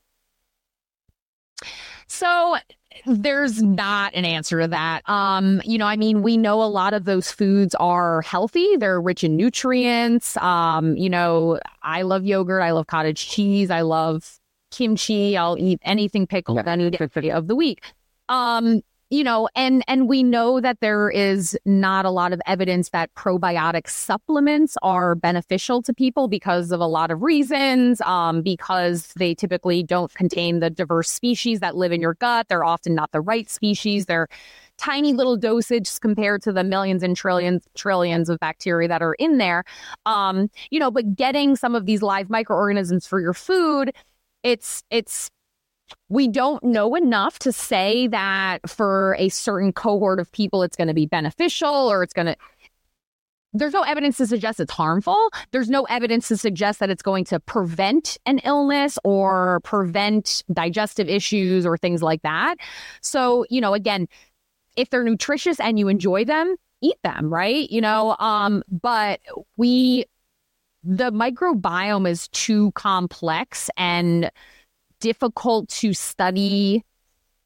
So 2.08 2.58
there's 3.06 3.64
not 3.64 4.14
an 4.16 4.26
answer 4.26 4.60
to 4.60 4.68
that. 4.68 5.08
Um, 5.10 5.62
you 5.64 5.78
know, 5.78 5.86
I 5.86 5.96
mean, 5.96 6.24
we 6.24 6.36
know 6.36 6.62
a 6.62 6.66
lot 6.66 6.94
of 6.94 7.06
those 7.06 7.32
foods 7.32 7.74
are 7.76 8.22
healthy. 8.22 8.76
They're 8.76 9.00
rich 9.00 9.24
in 9.24 9.38
nutrients. 9.38 10.36
Um, 10.36 10.98
you 10.98 11.10
know, 11.10 11.58
I 11.82 12.02
love 12.02 12.26
yogurt. 12.26 12.62
I 12.62 12.72
love 12.72 12.88
cottage 12.88 13.30
cheese. 13.30 13.72
I 13.72 13.80
love 13.80 14.41
kimchi. 14.72 15.38
I'll 15.38 15.58
eat 15.58 15.80
anything 15.84 16.28
pickled 16.28 16.68
any 16.68 16.90
day 16.92 17.30
of 17.30 17.48
the 17.48 17.56
week. 17.56 17.84
Um, 18.30 18.82
you 19.12 19.26
know, 19.26 19.50
and 19.58 19.84
and 19.90 20.08
we 20.08 20.24
know 20.24 20.62
that 20.62 20.80
there 20.80 21.10
is 21.10 21.58
not 21.66 22.06
a 22.06 22.10
lot 22.10 22.32
of 22.32 22.42
evidence 22.46 22.90
that 22.92 23.14
probiotic 23.14 23.90
supplements 23.90 24.78
are 24.82 25.16
beneficial 25.16 25.82
to 25.82 25.94
people 25.94 26.30
because 26.30 26.72
of 26.72 26.80
a 26.80 26.86
lot 26.88 27.12
of 27.12 27.22
reasons. 27.22 28.00
Um, 28.02 28.42
because 28.42 29.12
they 29.18 29.36
typically 29.36 29.84
don't 29.84 30.14
contain 30.14 30.62
the 30.62 30.70
diverse 30.70 31.10
species 31.12 31.60
that 31.60 31.76
live 31.76 31.92
in 31.92 32.00
your 32.00 32.14
gut. 32.14 32.48
They're 32.48 32.64
often 32.64 32.96
not 32.96 33.12
the 33.12 33.20
right 33.20 33.50
species. 33.50 34.06
They're 34.06 34.30
tiny 34.78 35.12
little 35.12 35.36
dosage 35.36 36.00
compared 36.00 36.42
to 36.44 36.54
the 36.54 36.64
millions 36.64 37.04
and 37.04 37.16
trillions 37.16 37.68
trillions 37.76 38.30
of 38.30 38.40
bacteria 38.40 38.88
that 38.88 39.02
are 39.02 39.16
in 39.16 39.38
there. 39.40 39.66
Um, 40.06 40.50
you 40.70 40.80
know, 40.80 40.90
but 40.90 41.16
getting 41.16 41.58
some 41.58 41.76
of 41.76 41.86
these 41.86 42.02
live 42.02 42.30
microorganisms 42.30 43.06
for 43.06 43.20
your 43.20 43.34
food, 43.34 43.92
it's 44.44 44.84
it's 44.90 45.30
we 46.10 46.28
don't 46.28 46.64
know 46.64 46.96
enough 46.96 47.40
to 47.40 47.52
say 47.52 48.08
that 48.08 48.60
for 48.70 49.16
a 49.20 49.30
certain 49.30 49.74
cohort 49.74 50.20
of 50.20 50.32
people 50.32 50.64
it's 50.64 50.76
going 50.76 50.88
to 50.88 50.94
be 50.94 51.06
beneficial 51.06 51.92
or 51.92 52.04
it's 52.04 52.14
going 52.14 52.28
to 52.28 52.36
there's 53.54 53.74
no 53.74 53.84
evidence 53.84 54.18
to 54.18 54.28
suggest 54.28 54.60
it's 54.60 54.72
harmful. 54.72 55.30
There's 55.52 55.70
no 55.70 55.84
evidence 55.84 56.30
to 56.30 56.38
suggest 56.38 56.80
that 56.80 56.90
it's 56.90 57.02
going 57.02 57.26
to 57.26 57.40
prevent 57.40 58.18
an 58.26 58.40
illness 58.40 58.98
or 59.04 59.60
prevent 59.62 60.44
digestive 60.54 61.10
issues 61.10 61.66
or 61.66 61.78
things 61.78 62.02
like 62.02 62.22
that. 62.22 62.56
So, 63.02 63.46
you 63.50 63.60
know, 63.60 63.74
again, 63.74 64.08
if 64.78 64.90
they're 64.90 65.04
nutritious 65.04 65.60
and 65.60 65.78
you 65.78 65.90
enjoy 65.90 66.24
them, 66.24 66.56
eat 66.82 66.96
them, 67.04 67.32
right? 67.32 67.70
You 67.70 67.82
know, 67.82 68.16
um, 68.20 68.64
but 68.70 69.20
we, 69.58 70.06
the 70.84 71.12
microbiome 71.12 72.10
is 72.10 72.28
too 72.30 72.72
complex 72.72 73.70
and 73.78 74.32
difficult 75.00 75.70
to 75.70 75.94
study 75.94 76.84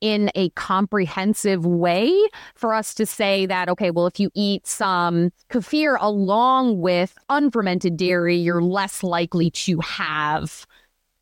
in 0.02 0.30
a 0.36 0.50
comprehensive 0.52 1.66
way 1.66 2.14
for 2.54 2.74
us 2.74 2.94
to 2.94 3.06
say 3.06 3.46
that, 3.46 3.70
okay, 3.70 3.92
well, 3.92 4.06
if 4.06 4.20
you 4.20 4.30
eat 4.36 4.68
some 4.68 5.32
kefir 5.50 5.98
along 6.00 6.80
with 6.80 7.18
unfermented 7.30 7.98
dairy, 7.98 8.36
you're 8.36 8.62
less 8.62 9.04
likely 9.04 9.50
to 9.50 9.80
have 9.80 10.68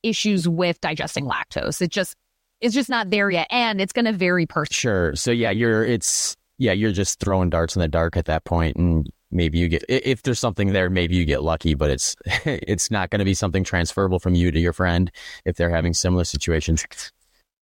issues 0.02 0.50
with 0.50 0.82
digesting 0.82 1.26
lactose. 1.26 1.82
It 1.82 1.92
just, 1.92 2.16
it's 2.62 2.74
just 2.74 2.90
not 2.90 3.10
there 3.10 3.30
yet. 3.30 3.48
And 3.50 3.80
it's 3.80 3.94
going 3.94 4.06
to 4.06 4.12
vary 4.12 4.46
per. 4.46 4.66
Sure. 4.66 5.16
So 5.16 5.32
yeah, 5.32 5.52
you're, 5.52 5.86
it's, 5.86 6.36
yeah, 6.58 6.74
you're 6.74 6.92
just 6.92 7.20
throwing 7.20 7.50
darts 7.50 7.76
in 7.76 7.80
the 7.80 7.88
dark 7.88 8.18
at 8.18 8.26
that 8.26 8.44
point 8.44 8.76
and 8.76 9.08
maybe 9.34 9.58
you 9.58 9.68
get 9.68 9.84
if 9.88 10.24
there's 10.24 10.40
something 10.40 10.74
there 10.74 10.90
maybe 10.90 11.16
you 11.16 11.26
get 11.26 11.44
lucky 11.44 11.74
but 11.74 11.90
it's 11.90 12.16
it's 12.46 12.92
not 12.92 13.10
going 13.10 13.20
to 13.20 13.26
be 13.26 13.34
something 13.34 13.64
transferable 13.64 14.20
from 14.20 14.36
you 14.36 14.52
to 14.52 14.60
your 14.60 14.74
friend 14.74 15.12
if 15.46 15.56
they're 15.56 15.70
having 15.70 15.94
similar 15.94 16.24
situations. 16.24 16.86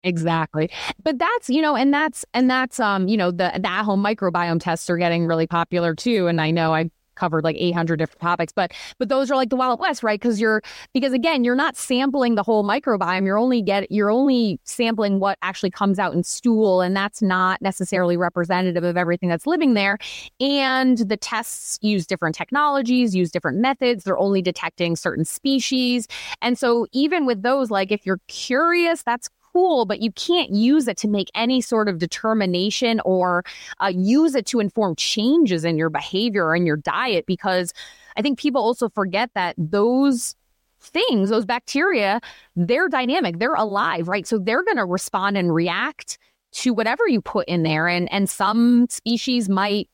Exactly. 0.03 0.69
But 1.03 1.19
that's 1.19 1.49
you 1.49 1.61
know 1.61 1.75
and 1.75 1.93
that's 1.93 2.25
and 2.33 2.49
that's 2.49 2.79
um 2.79 3.07
you 3.07 3.17
know 3.17 3.31
the 3.31 3.51
the 3.59 3.69
at 3.69 3.83
home 3.83 4.03
microbiome 4.03 4.59
tests 4.59 4.89
are 4.89 4.97
getting 4.97 5.27
really 5.27 5.47
popular 5.47 5.93
too 5.93 6.27
and 6.27 6.41
i 6.41 6.51
know 6.51 6.73
i 6.73 6.89
covered 7.21 7.43
like 7.43 7.55
800 7.57 7.97
different 7.97 8.21
topics 8.21 8.51
but 8.51 8.71
but 8.97 9.09
those 9.09 9.29
are 9.29 9.35
like 9.35 9.49
the 9.49 9.55
wild 9.55 9.79
west 9.79 10.01
right? 10.03 10.19
Because 10.19 10.41
you're 10.41 10.61
because 10.93 11.13
again 11.13 11.43
you're 11.43 11.55
not 11.55 11.77
sampling 11.77 12.35
the 12.35 12.43
whole 12.43 12.63
microbiome 12.63 13.25
you're 13.25 13.37
only 13.37 13.61
get 13.61 13.91
you're 13.91 14.09
only 14.09 14.59
sampling 14.63 15.19
what 15.19 15.37
actually 15.41 15.69
comes 15.69 15.99
out 15.99 16.13
in 16.13 16.23
stool 16.23 16.81
and 16.81 16.95
that's 16.95 17.21
not 17.21 17.61
necessarily 17.61 18.17
representative 18.17 18.83
of 18.83 18.97
everything 18.97 19.29
that's 19.29 19.45
living 19.45 19.73
there. 19.75 19.97
And 20.39 20.97
the 20.97 21.17
tests 21.17 21.77
use 21.81 22.07
different 22.07 22.35
technologies 22.35 23.15
use 23.15 23.31
different 23.31 23.59
methods 23.59 24.03
they're 24.03 24.17
only 24.17 24.41
detecting 24.41 24.95
certain 24.95 25.25
species. 25.25 26.07
And 26.41 26.57
so 26.57 26.87
even 26.91 27.25
with 27.25 27.43
those 27.43 27.69
like 27.69 27.91
if 27.91 28.05
you're 28.05 28.21
curious 28.27 29.03
that's 29.03 29.29
cool, 29.53 29.85
but 29.85 30.01
you 30.01 30.11
can't 30.11 30.51
use 30.51 30.87
it 30.87 30.97
to 30.97 31.07
make 31.07 31.29
any 31.35 31.61
sort 31.61 31.87
of 31.89 31.97
determination 31.97 33.01
or 33.05 33.43
uh, 33.79 33.91
use 33.93 34.35
it 34.35 34.45
to 34.47 34.59
inform 34.59 34.95
changes 34.95 35.65
in 35.65 35.77
your 35.77 35.89
behavior 35.89 36.45
or 36.45 36.55
in 36.55 36.65
your 36.65 36.77
diet 36.77 37.25
because 37.25 37.73
I 38.17 38.21
think 38.21 38.39
people 38.39 38.61
also 38.61 38.89
forget 38.89 39.29
that 39.35 39.55
those 39.57 40.35
things, 40.79 41.29
those 41.29 41.45
bacteria, 41.45 42.19
they're 42.55 42.89
dynamic, 42.89 43.39
they're 43.39 43.53
alive, 43.53 44.07
right? 44.07 44.25
So 44.25 44.39
they're 44.39 44.63
going 44.63 44.77
to 44.77 44.85
respond 44.85 45.37
and 45.37 45.53
react 45.53 46.17
to 46.53 46.73
whatever 46.73 47.07
you 47.07 47.21
put 47.21 47.47
in 47.47 47.63
there 47.63 47.87
and 47.87 48.11
and 48.11 48.29
some 48.29 48.85
species 48.89 49.47
might 49.47 49.89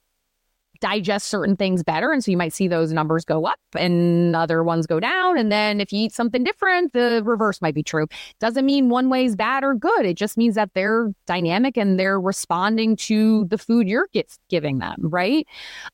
digest 0.80 1.28
certain 1.28 1.56
things 1.56 1.84
better. 1.84 2.12
And 2.12 2.24
so 2.24 2.32
you 2.32 2.38
might 2.38 2.54
see 2.54 2.68
those 2.68 2.92
numbers 2.92 3.26
go 3.26 3.46
up 3.46 3.60
and 3.78 4.36
other 4.36 4.64
ones 4.64 4.88
go 4.88 5.00
down. 5.00 5.38
And 5.38 5.52
then 5.52 5.82
if 5.82 5.92
you 5.92 6.06
eat 6.06 6.14
something 6.14 6.44
different, 6.44 6.94
the 6.94 7.22
reverse 7.26 7.62
might 7.62 7.76
be 7.76 7.84
true. 7.84 8.08
Doesn't 8.40 8.66
mean 8.66 8.90
one 8.90 9.10
way 9.10 9.26
is 9.26 9.36
bad 9.36 9.64
or 9.64 9.74
good. 9.76 10.06
It 10.06 10.16
just 10.16 10.38
means 10.38 10.56
that 10.56 10.74
they're 10.74 11.12
dynamic 11.26 11.78
and 11.78 12.00
they're 12.00 12.20
responding 12.20 12.96
to 12.98 13.46
the 13.46 13.58
food 13.58 13.88
you're 13.88 14.08
giving 14.50 14.80
them, 14.80 14.98
right? 15.02 15.48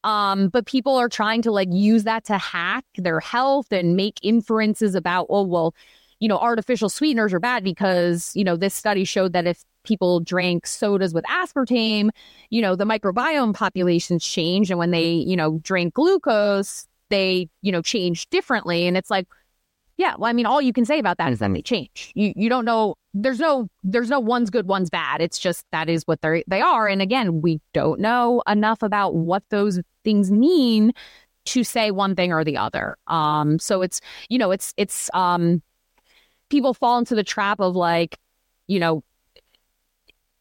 Um, 0.04 0.50
but 0.50 0.66
people 0.66 0.96
are 0.96 1.10
trying 1.10 1.42
to 1.44 1.52
like 1.52 1.70
use 1.72 2.04
that 2.04 2.26
to 2.26 2.38
hack 2.38 2.86
their 2.98 3.20
health 3.20 3.72
and 3.72 3.96
make 3.96 4.20
inferences 4.22 4.96
about, 4.96 5.28
oh, 5.30 5.44
well, 5.44 5.76
you 6.20 6.30
know, 6.30 6.38
artificial 6.38 6.90
sweeteners 6.90 7.34
are 7.34 7.40
bad 7.40 7.64
because, 7.64 8.32
you 8.36 8.44
know, 8.44 8.56
this 8.56 8.74
study 8.74 9.04
showed 9.04 9.34
that 9.34 9.46
if 9.46 9.64
people 9.84 10.20
drank 10.20 10.66
sodas 10.68 11.14
with 11.14 11.26
aspartame, 11.26 12.10
you 12.50 12.62
know, 12.62 12.76
the 12.76 12.86
microbiome 12.86 13.54
populations 13.54 14.26
change. 14.26 14.70
And 14.70 14.80
when 14.80 14.92
they, 14.92 15.12
you 15.12 15.36
know, 15.36 15.60
drink 15.64 15.94
glucose, 15.96 16.88
they, 17.10 17.50
you 17.62 17.72
know, 17.72 17.82
change 17.82 18.30
differently. 18.30 18.88
And 18.88 18.98
it's 18.98 19.10
like, 19.10 19.28
Yeah, 19.98 20.16
well, 20.18 20.30
I 20.30 20.34
mean, 20.34 20.48
all 20.48 20.62
you 20.62 20.74
can 20.74 20.86
say 20.86 21.00
about 21.00 21.18
that 21.20 21.32
is 21.32 21.40
that 21.40 21.54
they 21.54 21.62
change. 21.62 22.12
You 22.16 22.34
you 22.36 22.50
don't 22.50 22.66
know. 22.66 22.96
There's 23.14 23.40
no 23.40 23.70
there's 23.84 24.10
no 24.10 24.20
one's 24.20 24.50
good, 24.50 24.68
one's 24.68 24.90
bad. 24.90 25.22
It's 25.22 25.38
just 25.40 25.66
that 25.72 25.90
is 25.90 26.04
what 26.08 26.22
they 26.22 26.44
they 26.48 26.62
are. 26.62 26.88
And 26.88 27.02
again, 27.02 27.42
we 27.42 27.62
don't 27.74 28.00
know 28.00 28.42
enough 28.48 28.82
about 28.82 29.16
what 29.16 29.44
those 29.50 29.80
things 30.04 30.32
mean 30.32 30.94
to 31.46 31.64
say 31.64 31.92
one 31.92 32.16
thing 32.16 32.34
or 32.34 32.44
the 32.44 32.58
other. 32.58 32.98
Um, 33.08 33.60
so 33.60 33.82
it's 33.84 34.02
you 34.30 34.40
know 34.40 34.52
it's 34.52 34.74
it's 34.78 35.10
um, 35.14 35.62
people 36.50 36.74
fall 36.74 36.98
into 37.00 37.16
the 37.16 37.24
trap 37.24 37.60
of 37.60 37.76
like, 37.76 38.18
you 38.68 38.80
know, 38.80 39.04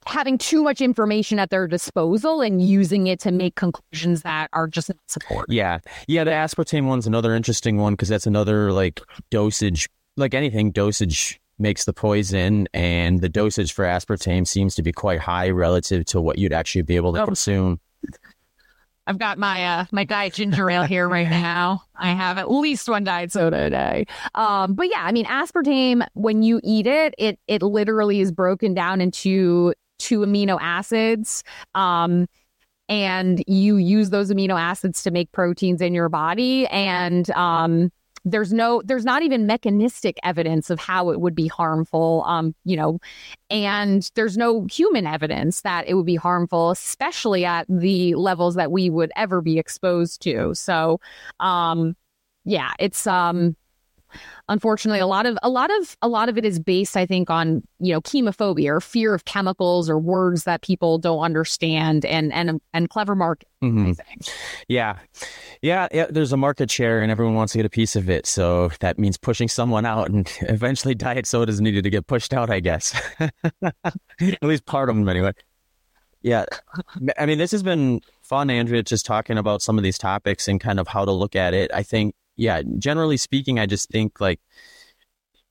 having 0.07 0.39
too 0.39 0.63
much 0.63 0.81
information 0.81 1.39
at 1.39 1.51
their 1.51 1.67
disposal 1.67 2.41
and 2.41 2.63
using 2.63 3.07
it 3.07 3.21
to 3.21 3.31
make 3.31 3.55
conclusions 3.55 4.23
that 4.23 4.49
are 4.53 4.67
just 4.67 4.89
not 4.89 4.99
supported. 5.07 5.53
Yeah. 5.53 5.79
Yeah. 6.07 6.25
The 6.25 6.31
aspartame 6.31 6.87
one's 6.87 7.07
another 7.07 7.35
interesting 7.35 7.77
one 7.77 7.95
because 7.95 8.09
that's 8.09 8.27
another 8.27 8.73
like 8.73 9.01
dosage, 9.31 9.89
like 10.17 10.35
anything, 10.35 10.71
dosage 10.73 11.41
makes 11.59 11.85
the 11.85 11.93
poison. 11.93 12.69
And 12.75 13.21
the 13.21 13.29
dosage 13.29 13.73
for 13.73 13.85
aspartame 13.85 14.47
seems 14.47 14.75
to 14.75 14.83
be 14.83 14.93
quite 14.93 15.21
high 15.21 15.51
relative 15.51 16.05
to 16.07 16.21
what 16.21 16.39
you'd 16.39 16.53
actually 16.53 16.83
be 16.83 16.97
able 16.97 17.13
to 17.15 17.23
oh. 17.23 17.27
consume. 17.27 17.81
I've 19.07 19.19
got 19.19 19.37
my 19.37 19.65
uh 19.65 19.85
my 19.91 20.05
diet 20.05 20.35
ginger 20.35 20.71
ale 20.71 20.85
here 20.85 21.09
right 21.09 21.29
now. 21.29 21.83
I 21.97 22.13
have 22.13 22.39
at 22.39 22.51
least 22.51 22.89
one 22.89 23.03
diet 23.03 23.33
soda 23.33 23.67
a 23.67 23.71
day. 23.71 24.07
Um, 24.35 24.75
but 24.75 24.89
yeah, 24.89 25.03
I 25.03 25.11
mean 25.11 25.25
aspartame 25.25 26.07
when 26.15 26.43
you 26.43 26.61
eat 26.63 26.87
it, 26.87 27.15
it 27.19 27.39
it 27.49 27.63
literally 27.63 28.21
is 28.21 28.31
broken 28.31 28.75
down 28.75 29.01
into 29.01 29.75
two 30.03 30.21
amino 30.21 30.59
acids. 30.61 31.45
Um, 31.75 32.27
and 32.89 33.43
you 33.47 33.77
use 33.77 34.11
those 34.11 34.31
amino 34.31 34.61
acids 34.61 35.03
to 35.05 35.11
make 35.11 35.31
proteins 35.33 35.81
in 35.81 35.95
your 35.95 36.09
body. 36.09 36.67
And 36.67 37.31
um, 37.31 37.93
there's 38.25 38.53
no, 38.53 38.83
there's 38.85 39.05
not 39.05 39.23
even 39.23 39.47
mechanistic 39.47 40.19
evidence 40.25 40.69
of 40.69 40.81
how 40.81 41.11
it 41.11 41.21
would 41.21 41.35
be 41.35 41.47
harmful. 41.47 42.25
Um, 42.27 42.55
you 42.65 42.77
know, 42.77 42.99
and 43.49 44.11
there's 44.15 44.37
no 44.37 44.67
human 44.67 45.07
evidence 45.07 45.63
that 45.63 45.89
it 45.89 45.95
would 45.95 46.07
be 46.07 46.17
harmful, 46.17 46.73
especially 46.73 47.45
at 47.45 47.67
the 47.69 48.15
levels 48.17 48.57
that 48.57 48.73
we 48.73 48.91
would 48.91 49.13
ever 49.17 49.41
be 49.41 49.59
exposed 49.59 50.21
to. 50.23 50.55
So, 50.55 51.01
um, 51.41 51.97
yeah, 52.45 52.73
it's 52.81 53.07
um 53.07 53.57
unfortunately 54.49 55.01
a 55.01 55.07
lot 55.07 55.27
of 55.27 55.39
a 55.43 55.49
lot 55.49 55.71
of 55.71 55.97
a 56.03 56.09
lot 56.09 56.29
of 56.29 56.39
it 56.39 56.45
is 56.45 56.59
based 56.59 56.97
i 56.97 57.07
think 57.07 57.31
on 57.31 57.63
you 57.79 57.93
know 57.93 58.01
chemophobia 58.01 58.69
or 58.69 58.81
fear 58.81 59.15
of 59.15 59.25
chemicals 59.25 59.89
or 59.89 59.99
words 59.99 60.45
that 60.45 60.63
people 60.63 60.99
don't 60.99 61.21
understand 61.21 62.05
and 62.05 62.33
and 62.33 62.61
and 62.73 62.91
clever 62.91 63.15
market 63.15 63.49
mm-hmm. 63.63 63.93
yeah. 64.69 64.97
Yeah 65.61 65.89
yeah 65.93 66.07
there's 66.11 66.33
a 66.33 66.37
market 66.37 66.71
share 66.71 67.01
and 67.01 67.11
everyone 67.11 67.35
wants 67.35 67.53
to 67.53 67.59
get 67.59 67.67
a 67.67 67.71
piece 67.71 67.97
of 67.97 68.09
it. 68.11 68.27
So 68.27 68.71
that 68.81 68.99
means 68.99 69.17
pushing 69.17 69.49
someone 69.49 69.87
out 69.87 70.11
and 70.11 70.31
eventually 70.43 70.95
diet 70.95 71.27
sodas 71.27 71.61
needed 71.61 71.85
to 71.85 71.91
get 71.91 72.07
pushed 72.07 72.33
out 72.33 72.51
i 72.51 72.61
guess. 72.61 73.01
At 73.63 74.43
least 74.43 74.67
part 74.67 74.89
of 74.89 74.97
them 74.97 75.09
anyway. 75.09 75.33
Yeah. 76.23 76.45
I 77.19 77.27
mean 77.27 77.39
this 77.39 77.51
has 77.51 77.63
been 77.63 78.01
fun 78.23 78.51
andrea 78.51 78.83
just 78.83 79.07
talking 79.07 79.39
about 79.39 79.63
some 79.63 79.79
of 79.79 79.85
these 79.85 79.99
topics 79.99 80.49
and 80.49 80.61
kind 80.61 80.79
of 80.79 80.89
how 80.89 81.05
to 81.05 81.13
look 81.13 81.37
at 81.37 81.55
it. 81.55 81.71
I 81.75 81.83
think 81.83 82.15
yeah, 82.43 82.63
generally 82.79 83.17
speaking, 83.17 83.61
I 83.61 83.67
just 83.67 83.89
think 83.89 84.21
like 84.21 84.41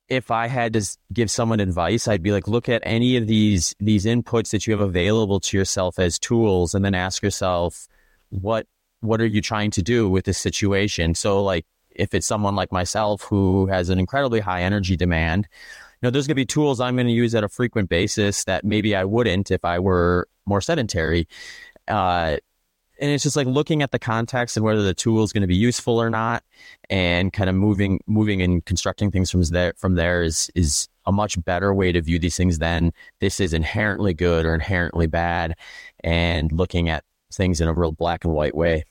if 0.09 0.29
I 0.29 0.47
had 0.47 0.73
to 0.73 0.85
give 1.13 1.31
someone 1.31 1.61
advice, 1.61 2.05
I'd 2.05 2.21
be 2.21 2.33
like, 2.33 2.49
look 2.49 2.67
at 2.67 2.81
any 2.85 3.15
of 3.15 3.27
these 3.27 3.73
these 3.79 4.05
inputs 4.05 4.51
that 4.51 4.67
you 4.67 4.73
have 4.73 4.81
available 4.81 5.39
to 5.39 5.57
yourself 5.57 5.99
as 5.99 6.19
tools, 6.19 6.75
and 6.75 6.83
then 6.83 6.93
ask 6.93 7.23
yourself, 7.23 7.87
what 8.29 8.67
what 8.99 9.21
are 9.21 9.25
you 9.25 9.41
trying 9.41 9.71
to 9.71 9.81
do 9.81 10.09
with 10.09 10.25
this 10.25 10.37
situation? 10.37 11.15
So, 11.15 11.41
like, 11.41 11.65
if 11.91 12.13
it's 12.13 12.27
someone 12.27 12.55
like 12.55 12.73
myself 12.73 13.21
who 13.21 13.67
has 13.67 13.89
an 13.89 13.97
incredibly 13.97 14.41
high 14.41 14.63
energy 14.63 14.97
demand, 14.97 15.47
you 16.01 16.07
know, 16.07 16.09
there's 16.11 16.27
going 16.27 16.35
to 16.35 16.41
be 16.41 16.45
tools 16.45 16.81
I'm 16.81 16.97
going 16.97 17.07
to 17.07 17.13
use 17.13 17.33
at 17.33 17.45
a 17.45 17.49
frequent 17.49 17.87
basis 17.87 18.43
that 18.43 18.65
maybe 18.65 18.97
I 18.97 19.05
wouldn't 19.05 19.49
if 19.49 19.63
I 19.63 19.79
were 19.79 20.27
more 20.45 20.59
sedentary. 20.59 21.25
Uh, 21.87 22.37
and 23.01 23.09
it's 23.09 23.23
just 23.23 23.35
like 23.35 23.47
looking 23.47 23.81
at 23.81 23.91
the 23.91 23.99
context 23.99 24.55
and 24.55 24.63
whether 24.63 24.83
the 24.83 24.93
tool 24.93 25.23
is 25.23 25.33
going 25.33 25.41
to 25.41 25.47
be 25.47 25.55
useful 25.55 26.01
or 26.01 26.09
not 26.09 26.43
and 26.89 27.33
kind 27.33 27.49
of 27.49 27.55
moving 27.55 27.99
moving 28.07 28.41
and 28.41 28.63
constructing 28.65 29.11
things 29.11 29.31
from 29.31 29.41
there 29.43 29.73
from 29.75 29.95
there 29.95 30.21
is 30.21 30.49
is 30.55 30.87
a 31.05 31.11
much 31.11 31.43
better 31.43 31.73
way 31.73 31.91
to 31.91 32.01
view 32.01 32.19
these 32.19 32.37
things 32.37 32.59
than 32.59 32.93
this 33.19 33.39
is 33.39 33.53
inherently 33.53 34.13
good 34.13 34.45
or 34.45 34.53
inherently 34.53 35.07
bad 35.07 35.55
and 36.03 36.51
looking 36.51 36.87
at 36.89 37.03
things 37.33 37.59
in 37.59 37.67
a 37.67 37.73
real 37.73 37.91
black 37.91 38.23
and 38.23 38.33
white 38.33 38.55
way 38.55 38.85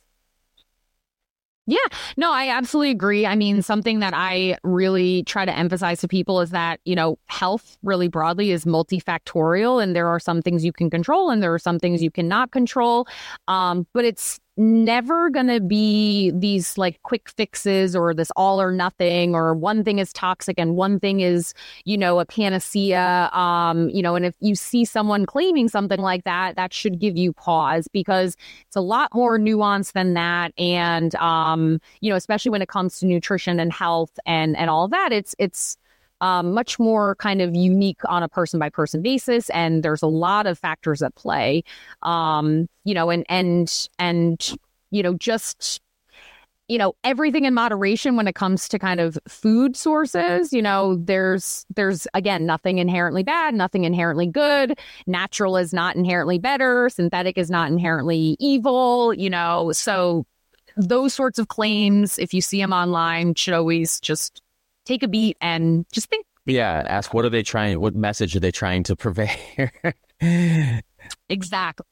yeah, 1.71 1.79
no, 2.17 2.33
I 2.33 2.49
absolutely 2.49 2.91
agree. 2.91 3.27
I 3.27 3.37
mean, 3.37 3.63
something 3.63 4.01
that 4.01 4.13
I 4.15 4.59
really 4.65 5.23
try 5.23 5.45
to 5.45 5.57
emphasize 5.57 6.01
to 6.01 6.09
people 6.09 6.41
is 6.41 6.51
that, 6.51 6.81
you 6.85 6.97
know, 6.97 7.17
health 7.27 7.79
really 7.85 8.09
broadly 8.09 8.51
is 8.51 8.65
multifactorial 8.65 9.81
and 9.81 9.95
there 9.95 10.09
are 10.09 10.19
some 10.19 10.43
things 10.43 10.65
you 10.65 10.73
can 10.73 10.91
control 10.91 11.31
and 11.31 11.43
there 11.43 11.55
are 11.55 11.61
some 11.61 11.79
things 11.79 12.03
you 12.03 12.11
cannot 12.11 12.51
control. 12.51 13.07
Um, 13.47 13.87
but 13.95 14.05
it's 14.05 14.41
never 14.61 15.31
going 15.31 15.47
to 15.47 15.61
be 15.61 16.31
these 16.33 16.77
like 16.77 17.03
quick 17.03 17.31
fixes 17.31 17.97
or 17.97 18.13
this 18.13 18.31
all 18.37 18.61
or 18.61 18.71
nothing 18.71 19.35
or 19.35 19.55
one 19.55 19.83
thing 19.83 19.99
is 19.99 20.13
toxic 20.13 20.57
and 20.59 20.77
one 20.77 21.01
thing 21.01 21.21
is, 21.21 21.55
you 21.85 21.97
know, 21.97 22.21
a 22.21 22.27
panacea. 22.27 23.31
Um, 23.33 23.89
you 23.89 24.03
know, 24.03 24.15
and 24.15 24.27
if 24.27 24.35
you 24.41 24.55
see 24.55 24.85
someone 24.85 25.25
claiming 25.25 25.69
something 25.69 26.01
like 26.01 26.25
that, 26.25 26.57
that 26.57 26.75
should 26.75 26.99
give 27.01 27.17
you 27.17 27.33
pause 27.33 27.89
because 27.89 28.37
it's 28.67 28.77
a 28.77 28.81
lot 28.81 29.13
more 29.15 29.39
nuanced 29.39 29.93
than 29.93 30.15
that. 30.15 30.53
And, 30.59 31.15
um, 31.17 31.81
you 32.01 32.11
know, 32.11 32.17
especially 32.17 32.51
when 32.51 32.63
it 32.63 32.69
comes 32.69 32.99
to 32.99 33.07
nutrition 33.07 33.59
and 33.59 33.73
health 33.73 34.19
and, 34.27 34.57
and 34.57 34.69
all 34.69 34.89
that, 34.89 35.13
it's, 35.13 35.35
it's, 35.39 35.79
um, 36.21 36.53
much 36.53 36.79
more 36.79 37.17
kind 37.17 37.41
of 37.41 37.55
unique 37.55 38.01
on 38.07 38.23
a 38.23 38.29
person 38.29 38.59
by 38.59 38.69
person 38.69 39.03
basis, 39.03 39.51
and 39.51 39.83
there's 39.83 40.03
a 40.03 40.07
lot 40.07 40.47
of 40.47 40.59
factors 40.59 41.03
at 41.03 41.15
play. 41.15 41.65
Um, 42.03 42.69
you 42.85 42.95
know, 42.95 43.11
and 43.11 43.25
and 43.29 43.89
and 43.99 44.55
you 44.91 45.03
know, 45.03 45.15
just 45.15 45.81
you 46.71 46.79
know 46.79 46.95
everything 47.03 47.47
in 47.47 47.53
moderation 47.53 48.15
when 48.15 48.29
it 48.29 48.37
comes 48.37 48.69
to 48.69 48.79
kind 48.79 49.01
of 49.01 49.19
food 49.27 49.77
sources 49.77 50.53
you 50.53 50.63
know 50.63 50.95
there's 50.95 51.67
there's 51.75 52.07
again 52.15 52.47
nothing 52.47 52.79
inherently 52.79 53.25
bad 53.25 53.55
nothing 53.55 53.83
inherently 53.85 54.27
good. 54.27 54.79
Natural 55.07 55.57
is 55.57 55.73
not 55.75 55.97
inherently 55.97 56.39
better. 56.39 56.89
Synthetic 56.89 57.37
is 57.37 57.51
not 57.51 57.73
inherently 57.73 58.37
evil 58.39 59.13
you 59.13 59.29
know. 59.29 59.73
So 59.73 60.25
those 60.77 61.13
sorts 61.13 61.41
of 61.41 61.49
claims 61.49 62.19
if 62.21 62.33
you 62.33 62.41
see 62.41 62.61
them 62.61 62.73
online 62.73 63.35
should 63.35 63.55
always 63.55 63.99
just 63.99 64.41
take 64.85 65.03
a 65.03 65.09
beat 65.09 65.37
and 65.41 65.87
just 65.93 66.09
think. 66.09 66.27
Yeah, 66.47 66.85
ask 66.87 67.15
what 67.15 67.25
are 67.25 67.31
they 67.31 67.43
trying? 67.43 67.81
What 67.81 67.95
message 67.95 68.35
are 68.37 68.41
they 68.41 68.51
trying 68.51 68.83
to 68.85 68.97
purvey? 69.01 69.31
exactly. 71.29 71.87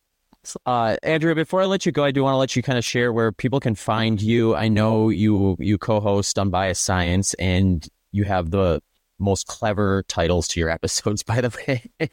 Uh, 0.64 0.96
Andrea, 1.02 1.34
before 1.34 1.60
I 1.60 1.66
let 1.66 1.84
you 1.84 1.92
go, 1.92 2.04
I 2.04 2.10
do 2.10 2.22
want 2.22 2.34
to 2.34 2.38
let 2.38 2.56
you 2.56 2.62
kind 2.62 2.78
of 2.78 2.84
share 2.84 3.12
where 3.12 3.32
people 3.32 3.60
can 3.60 3.74
find 3.74 4.20
you. 4.22 4.54
I 4.54 4.68
know 4.68 5.10
you 5.10 5.56
you 5.58 5.78
co-host 5.78 6.38
Unbiased 6.38 6.82
Science, 6.82 7.34
and 7.34 7.86
you 8.12 8.24
have 8.24 8.50
the 8.50 8.80
most 9.18 9.46
clever 9.46 10.04
titles 10.04 10.48
to 10.48 10.60
your 10.60 10.70
episodes. 10.70 11.22
By 11.24 11.40
the 11.40 11.50
way, 11.66 12.10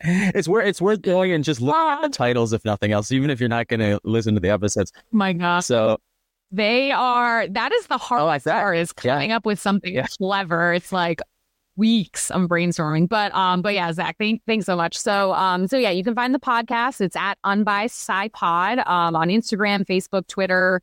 it's 0.00 0.48
worth 0.48 0.66
it's 0.66 0.80
worth 0.80 1.02
going 1.02 1.32
and 1.32 1.44
just 1.44 1.60
look 1.60 1.74
at 1.74 2.02
the 2.02 2.08
titles, 2.08 2.52
if 2.52 2.64
nothing 2.64 2.92
else, 2.92 3.12
even 3.12 3.28
if 3.30 3.40
you're 3.40 3.48
not 3.48 3.68
going 3.68 3.80
to 3.80 4.00
listen 4.04 4.34
to 4.34 4.40
the 4.40 4.50
episodes. 4.50 4.92
My 5.12 5.32
God! 5.32 5.60
So 5.60 5.98
they 6.50 6.92
are, 6.92 7.48
that 7.48 7.72
is 7.72 7.86
the 7.86 7.98
hard 7.98 8.22
oh, 8.22 8.50
part 8.50 8.76
is 8.76 8.92
coming 8.92 9.30
yeah. 9.30 9.36
up 9.36 9.46
with 9.46 9.60
something 9.60 9.94
yeah. 9.94 10.06
clever. 10.18 10.72
It's 10.72 10.92
like 10.92 11.20
weeks 11.76 12.30
of 12.30 12.42
brainstorming. 12.42 13.08
But 13.08 13.34
um, 13.34 13.62
but 13.62 13.74
yeah, 13.74 13.92
Zach, 13.92 14.16
thank, 14.18 14.42
thanks 14.46 14.66
so 14.66 14.76
much. 14.76 14.96
So 14.96 15.32
um, 15.34 15.66
so 15.66 15.76
yeah, 15.76 15.90
you 15.90 16.04
can 16.04 16.14
find 16.14 16.34
the 16.34 16.40
podcast. 16.40 17.00
It's 17.00 17.16
at 17.16 17.38
Unbiased 17.44 17.96
Sci 17.96 18.28
Pod 18.28 18.78
um, 18.86 19.16
on 19.16 19.28
Instagram, 19.28 19.84
Facebook, 19.84 20.26
Twitter. 20.26 20.80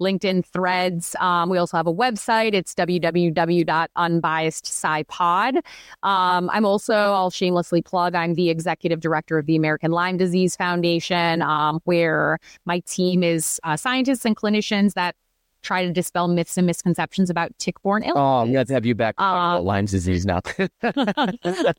LinkedIn 0.00 0.46
threads. 0.46 1.14
Um, 1.20 1.50
we 1.50 1.58
also 1.58 1.76
have 1.76 1.86
a 1.86 1.92
website. 1.92 2.54
It's 2.54 2.74
www.unbiasedscipod. 2.74 5.56
Um, 6.02 6.50
I'm 6.52 6.64
also, 6.64 6.94
I'll 6.94 7.30
shamelessly 7.30 7.82
plug, 7.82 8.14
I'm 8.14 8.34
the 8.34 8.50
executive 8.50 9.00
director 9.00 9.38
of 9.38 9.46
the 9.46 9.56
American 9.56 9.90
Lyme 9.90 10.16
Disease 10.16 10.54
Foundation, 10.56 11.42
um, 11.42 11.80
where 11.84 12.38
my 12.64 12.80
team 12.80 13.22
is 13.22 13.60
uh, 13.64 13.76
scientists 13.76 14.24
and 14.24 14.36
clinicians 14.36 14.94
that 14.94 15.14
try 15.62 15.84
to 15.84 15.92
dispel 15.92 16.28
myths 16.28 16.56
and 16.56 16.66
misconceptions 16.66 17.30
about 17.30 17.50
tick-borne 17.58 18.02
illness. 18.02 18.20
Oh, 18.20 18.42
I'm 18.42 18.52
glad 18.52 18.66
to 18.68 18.74
have 18.74 18.84
you 18.84 18.94
back. 18.94 19.14
Uh, 19.18 19.60
Lyme 19.60 19.86
disease 19.86 20.26
now. 20.26 20.40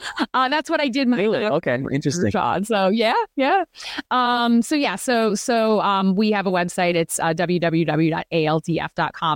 Uh, 0.32 0.48
that's 0.48 0.68
what 0.68 0.80
I 0.80 0.88
did. 0.88 1.06
My 1.06 1.16
really? 1.18 1.44
Okay, 1.54 1.82
interesting. 1.92 2.30
Job. 2.30 2.66
So 2.66 2.88
yeah, 2.88 3.14
yeah. 3.36 3.64
Um, 4.10 4.62
so 4.62 4.74
yeah, 4.74 4.96
so 4.96 5.34
so 5.34 5.80
um, 5.80 6.16
we 6.16 6.32
have 6.32 6.46
a 6.46 6.50
website. 6.50 6.94
It's 6.94 7.20
uh, 7.20 7.34
www.aldf.com, 7.34 7.80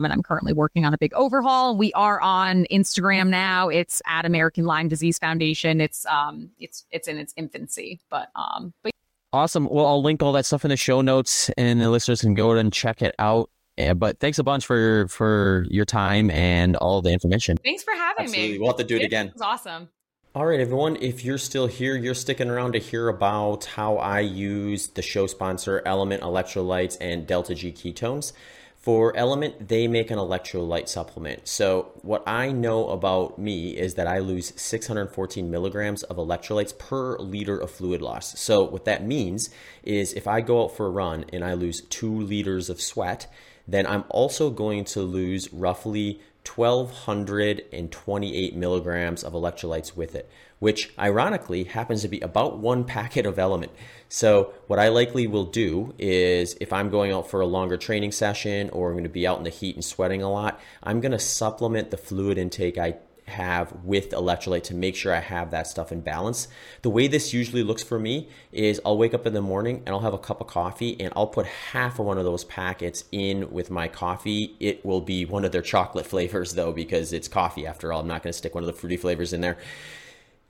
and 0.05 0.13
I'm 0.13 0.23
currently 0.23 0.53
working 0.53 0.85
on 0.85 0.93
a 0.93 0.99
big 0.99 1.15
overhaul. 1.15 1.77
We 1.77 1.93
are 1.93 2.21
on 2.21 2.67
Instagram 2.73 3.29
now. 3.29 3.69
It's 3.69 4.03
at 4.07 4.25
American 4.25 4.65
Lyme 4.65 4.89
Disease 4.89 5.19
Foundation. 5.19 5.81
It's 5.81 6.05
um, 6.07 6.51
it's 6.59 6.85
it's 6.91 7.07
in 7.07 7.19
its 7.19 7.33
infancy, 7.37 8.01
but 8.11 8.31
um, 8.35 8.73
but. 8.83 8.93
Awesome. 9.33 9.69
Well, 9.69 9.85
I'll 9.87 10.03
link 10.03 10.23
all 10.23 10.33
that 10.33 10.47
stuff 10.47 10.65
in 10.65 10.71
the 10.71 10.77
show 10.77 11.03
notes, 11.03 11.51
and 11.59 11.81
the 11.81 11.91
listeners 11.91 12.23
can 12.23 12.33
go 12.33 12.53
and 12.53 12.73
check 12.73 13.03
it 13.03 13.15
out. 13.19 13.51
Yeah, 13.77 13.95
but 13.95 14.19
thanks 14.19 14.39
a 14.41 14.45
bunch 14.45 14.67
for 14.67 15.07
for 15.09 15.65
your 15.71 15.85
time 15.85 16.31
and 16.31 16.75
all 16.77 17.01
the 17.03 17.13
information. 17.13 17.59
Thanks 17.63 17.85
for 17.85 17.95
having 17.95 18.25
Absolutely. 18.25 18.53
me. 18.55 18.59
We'll 18.59 18.71
have 18.71 18.79
to 18.79 18.85
do 18.85 18.97
it, 18.97 19.03
it 19.03 19.05
again. 19.05 19.29
It 19.29 19.35
was 19.35 19.43
awesome. 19.43 19.89
All 20.39 20.47
right, 20.47 20.60
everyone. 20.60 20.98
If 21.01 21.24
you're 21.24 21.36
still 21.36 21.66
here, 21.66 21.97
you're 21.97 22.15
sticking 22.15 22.48
around 22.48 22.74
to 22.74 22.78
hear 22.78 23.09
about 23.09 23.65
how 23.65 23.97
I 23.97 24.20
use 24.20 24.86
the 24.86 25.02
show 25.02 25.27
sponsor 25.27 25.82
LMNT 25.85 26.20
Electrolytes 26.20 26.97
and 27.01 27.27
Delta 27.27 27.56
G 27.56 27.73
ketones. 27.73 28.32
For 28.77 29.12
LMNT, 29.15 29.66
they 29.66 29.89
make 29.89 30.12
an 30.12 30.19
electrolyte 30.19 30.89
supplement. 30.89 31.48
So, 31.48 31.90
what 32.02 32.23
I 32.24 32.52
know 32.52 32.90
about 32.90 33.40
me 33.40 33.77
is 33.77 33.94
that 33.94 34.06
I 34.06 34.20
lose 34.20 34.52
614 34.55 35.51
milligrams 35.51 36.05
of 36.05 36.19
electrolytes 36.19 36.78
per 36.78 37.19
liter 37.19 37.59
of 37.59 37.73
fluid 37.73 38.01
loss. 38.01 38.39
So, 38.39 38.62
what 38.62 38.85
that 38.85 39.05
means 39.05 39.51
is 39.82 40.12
if 40.12 40.28
I 40.28 40.40
go 40.40 40.62
out 40.62 40.77
for 40.77 40.86
a 40.86 40.90
run 40.90 41.24
and 41.32 41.44
I 41.44 41.55
lose 41.55 41.82
two 41.90 42.15
liters 42.15 42.70
of 42.70 42.81
sweat, 42.81 43.27
then 43.66 43.89
I'm 43.89 44.05
also 44.09 44.51
going 44.51 44.85
to 44.85 45.01
lose 45.01 45.52
roughly 45.52 46.20
1228 46.49 48.57
milligrams 48.57 49.25
of 49.25 49.33
electrolytes 49.33 49.97
with 49.97 50.15
it, 50.15 50.31
which 50.59 50.93
ironically 50.99 51.65
happens 51.65 52.03
to 52.03 52.09
be 52.09 52.20
about 52.20 52.59
one 52.59 52.85
packet 52.85 53.25
of 53.27 53.37
LMNT. 53.37 53.70
So, 54.09 54.55
what 54.66 54.79
I 54.79 54.89
likely 54.89 55.27
will 55.27 55.45
do 55.45 55.95
is 55.99 56.57
if 56.61 56.73
I'm 56.73 56.91
going 56.91 57.12
out 57.12 57.31
for 57.31 57.41
a 57.41 57.47
longer 57.47 57.77
training 57.77 58.12
session 58.12 58.70
or 58.70 58.89
I'm 58.89 58.95
going 58.95 59.05
to 59.05 59.11
be 59.11 59.27
out 59.27 59.39
in 59.39 59.45
the 59.45 59.51
heat 59.51 59.75
and 59.75 59.85
sweating 59.85 60.23
a 60.23 60.31
lot, 60.31 60.61
I'm 60.83 61.01
going 61.01 61.12
to 61.12 61.19
supplement 61.19 61.91
the 61.91 61.97
fluid 61.97 62.39
intake 62.39 62.79
I 62.79 62.97
have 63.29 63.73
with 63.85 64.11
electrolyte 64.11 64.65
to 64.65 64.75
make 64.75 64.97
sure 64.97 65.15
I 65.15 65.21
have 65.21 65.51
that 65.51 65.67
stuff 65.67 65.93
in 65.93 66.01
balance. 66.01 66.49
The 66.83 66.91
way 66.91 67.07
this 67.07 67.33
usually 67.33 67.63
looks 67.63 67.83
for 67.83 67.99
me 67.99 68.29
is 68.53 68.81
I'll 68.85 68.99
wake 68.99 69.15
up 69.15 69.27
in 69.27 69.35
the 69.35 69.41
morning 69.41 69.83
and 69.87 69.91
I'll 69.91 70.01
have 70.01 70.15
a 70.15 70.19
cup 70.19 70.41
of 70.41 70.47
coffee 70.47 71.01
and 71.01 71.13
I'll 71.15 71.27
put 71.27 71.47
half 71.47 71.99
of 71.99 72.07
one 72.07 72.19
of 72.19 72.25
those 72.25 72.45
packets 72.45 73.05
in 73.13 73.51
with 73.51 73.71
my 73.71 73.89
coffee. 73.89 74.57
It 74.61 74.85
will 74.85 75.01
be 75.01 75.25
one 75.25 75.45
of 75.45 75.53
their 75.53 75.63
chocolate 75.63 76.07
flavors 76.13 76.55
though, 76.55 76.73
because 76.73 77.13
it's 77.13 77.29
coffee 77.29 77.67
after 77.67 77.93
all. 77.93 78.01
I'm 78.01 78.09
not 78.09 78.23
going 78.23 78.33
to 78.33 78.39
stick 78.39 78.55
one 78.55 78.65
of 78.65 78.69
the 78.69 78.73
fruity 78.73 78.97
flavors 78.97 79.33
in 79.33 79.41
there. 79.41 79.59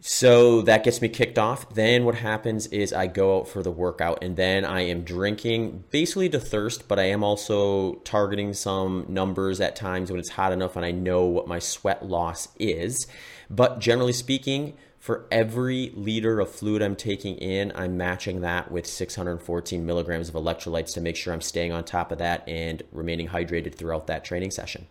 So 0.00 0.62
that 0.62 0.84
gets 0.84 1.02
me 1.02 1.08
kicked 1.08 1.38
off. 1.38 1.74
Then 1.74 2.04
what 2.04 2.14
happens 2.14 2.68
is 2.68 2.92
I 2.92 3.08
go 3.08 3.38
out 3.38 3.48
for 3.48 3.64
the 3.64 3.72
workout 3.72 4.22
and 4.22 4.36
then 4.36 4.64
I 4.64 4.82
am 4.82 5.02
drinking 5.02 5.84
basically 5.90 6.28
to 6.28 6.38
thirst, 6.38 6.86
but 6.86 7.00
I 7.00 7.04
am 7.04 7.24
also 7.24 7.94
targeting 8.04 8.54
some 8.54 9.06
numbers 9.08 9.60
at 9.60 9.74
times 9.74 10.10
when 10.10 10.20
it's 10.20 10.30
hot 10.30 10.52
enough 10.52 10.76
and 10.76 10.84
I 10.84 10.92
know 10.92 11.24
what 11.24 11.48
my 11.48 11.58
sweat 11.58 12.06
loss 12.06 12.48
is. 12.60 13.08
But 13.50 13.80
generally 13.80 14.12
speaking, 14.12 14.74
for 15.00 15.26
every 15.32 15.90
liter 15.94 16.38
of 16.38 16.50
fluid 16.50 16.80
I'm 16.80 16.94
taking 16.94 17.36
in, 17.36 17.72
I'm 17.74 17.96
matching 17.96 18.40
that 18.42 18.70
with 18.70 18.86
614 18.86 19.84
milligrams 19.84 20.28
of 20.28 20.34
electrolytes 20.34 20.94
to 20.94 21.00
make 21.00 21.16
sure 21.16 21.32
I'm 21.32 21.40
staying 21.40 21.72
on 21.72 21.82
top 21.84 22.12
of 22.12 22.18
that 22.18 22.48
and 22.48 22.82
remaining 22.92 23.28
hydrated 23.28 23.74
throughout 23.74 24.06
that 24.08 24.24
training 24.24 24.52
session. 24.52 24.86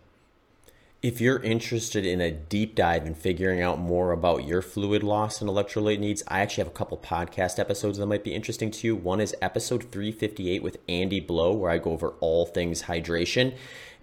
If 1.00 1.20
you're 1.20 1.38
interested 1.38 2.04
in 2.04 2.20
a 2.20 2.32
deep 2.32 2.74
dive 2.74 3.06
and 3.06 3.16
figuring 3.16 3.62
out 3.62 3.78
more 3.78 4.10
about 4.10 4.44
your 4.44 4.60
fluid 4.60 5.04
loss 5.04 5.40
and 5.40 5.48
electrolyte 5.48 6.00
needs, 6.00 6.24
I 6.26 6.40
actually 6.40 6.62
have 6.62 6.72
a 6.72 6.76
couple 6.76 6.98
podcast 6.98 7.60
episodes 7.60 7.98
that 7.98 8.06
might 8.06 8.24
be 8.24 8.34
interesting 8.34 8.72
to 8.72 8.86
you. 8.88 8.96
One 8.96 9.20
is 9.20 9.32
episode 9.40 9.92
358 9.92 10.60
with 10.60 10.78
Andy 10.88 11.20
Blow, 11.20 11.52
where 11.52 11.70
I 11.70 11.78
go 11.78 11.92
over 11.92 12.14
all 12.18 12.46
things 12.46 12.82
hydration. 12.82 13.54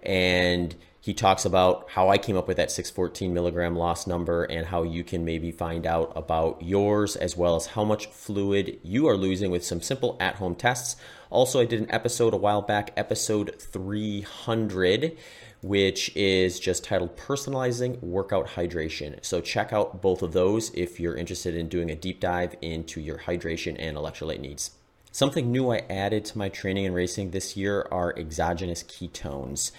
And 0.02 0.74
he 0.98 1.12
talks 1.12 1.44
about 1.44 1.90
how 1.90 2.08
I 2.08 2.16
came 2.16 2.34
up 2.34 2.48
with 2.48 2.56
that 2.56 2.70
614 2.70 3.32
milligram 3.34 3.76
loss 3.76 4.06
number 4.06 4.44
and 4.44 4.66
how 4.66 4.82
you 4.82 5.04
can 5.04 5.22
maybe 5.22 5.52
find 5.52 5.86
out 5.86 6.10
about 6.16 6.62
yours 6.62 7.14
as 7.14 7.36
well 7.36 7.56
as 7.56 7.66
how 7.66 7.84
much 7.84 8.06
fluid 8.06 8.80
you 8.82 9.06
are 9.06 9.18
losing 9.18 9.50
with 9.50 9.66
some 9.66 9.82
simple 9.82 10.16
at 10.18 10.36
home 10.36 10.54
tests. 10.54 10.96
Also, 11.28 11.60
I 11.60 11.66
did 11.66 11.80
an 11.80 11.90
episode 11.90 12.32
a 12.32 12.38
while 12.38 12.62
back, 12.62 12.92
episode 12.96 13.54
300 13.60 15.16
which 15.66 16.14
is 16.14 16.60
just 16.60 16.84
titled 16.84 17.16
Personalizing 17.16 18.00
Workout 18.00 18.46
Hydration. 18.46 19.18
So 19.24 19.40
check 19.40 19.72
out 19.72 20.00
both 20.00 20.22
of 20.22 20.32
those 20.32 20.70
if 20.74 21.00
you're 21.00 21.16
interested 21.16 21.56
in 21.56 21.68
doing 21.68 21.90
a 21.90 21.96
deep 21.96 22.20
dive 22.20 22.54
into 22.62 23.00
your 23.00 23.18
hydration 23.18 23.74
and 23.76 23.96
electrolyte 23.96 24.38
needs. 24.38 24.70
Something 25.10 25.50
new 25.50 25.72
I 25.72 25.78
added 25.90 26.24
to 26.26 26.38
my 26.38 26.48
training 26.48 26.86
and 26.86 26.94
racing 26.94 27.32
this 27.32 27.56
year 27.56 27.88
are 27.90 28.16
exogenous 28.16 28.84
ketones. 28.84 29.72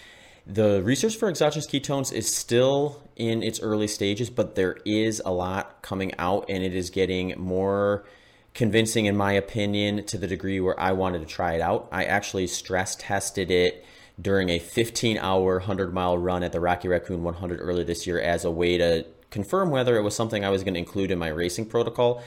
The 0.46 0.82
research 0.84 1.16
for 1.16 1.30
exogenous 1.30 1.68
ketones 1.68 2.12
is 2.12 2.36
still 2.36 3.02
in 3.16 3.42
its 3.42 3.62
early 3.62 3.88
stages, 3.88 4.30
but 4.30 4.56
there 4.56 4.80
is 4.84 5.22
a 5.24 5.32
lot 5.32 5.82
coming 5.82 6.14
out 6.20 6.46
and 6.50 6.66
it 6.66 6.76
is 6.76 6.90
getting 6.90 7.34
more 7.40 8.04
convincing, 8.54 9.06
in 9.06 9.16
my 9.16 9.32
opinion, 9.32 10.04
to 10.06 10.18
the 10.18 10.28
degree 10.28 10.60
where 10.60 10.78
I 10.78 10.92
wanted 10.92 11.20
to 11.20 11.28
try 11.28 11.54
it 11.54 11.62
out. 11.62 11.88
I 11.94 12.04
actually 12.04 12.48
stress 12.48 12.98
tested 12.98 13.52
it 13.52 13.86
during 14.20 14.50
a 14.50 14.60
15 14.60 15.18
hour, 15.18 15.58
100 15.58 15.94
mile 15.94 16.18
run 16.18 16.44
at 16.44 16.52
the 16.52 16.60
Rocky 16.60 16.88
Raccoon 16.88 17.24
100 17.24 17.60
earlier 17.60 17.84
this 17.84 18.08
year 18.08 18.20
as 18.20 18.46
a 18.46 18.52
way 18.52 18.78
to 18.78 19.06
confirm 19.30 19.70
whether 19.70 19.98
it 19.98 20.02
was 20.02 20.16
something 20.16 20.44
I 20.44 20.50
was 20.50 20.64
going 20.64 20.74
to 20.74 20.80
include 20.80 21.12
in 21.12 21.20
my 21.20 21.28
racing 21.28 21.68
protocol. 21.68 22.24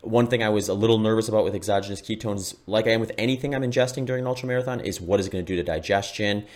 One 0.00 0.26
thing 0.26 0.42
I 0.42 0.50
was 0.50 0.68
a 0.68 0.74
little 0.74 0.98
nervous 0.98 1.28
about 1.28 1.44
with 1.44 1.54
exogenous 1.54 2.02
ketones, 2.02 2.56
like 2.66 2.86
I 2.86 2.90
am 2.90 3.00
with 3.00 3.12
anything 3.16 3.54
I'm 3.54 3.62
ingesting 3.62 4.04
during 4.04 4.26
an 4.26 4.32
ultramarathon, 4.32 4.82
is 4.84 5.00
what 5.00 5.18
is 5.18 5.26
it 5.26 5.30
going 5.30 5.44
to 5.44 5.52
do 5.52 5.56
to 5.56 5.62
digestion. 5.62 6.46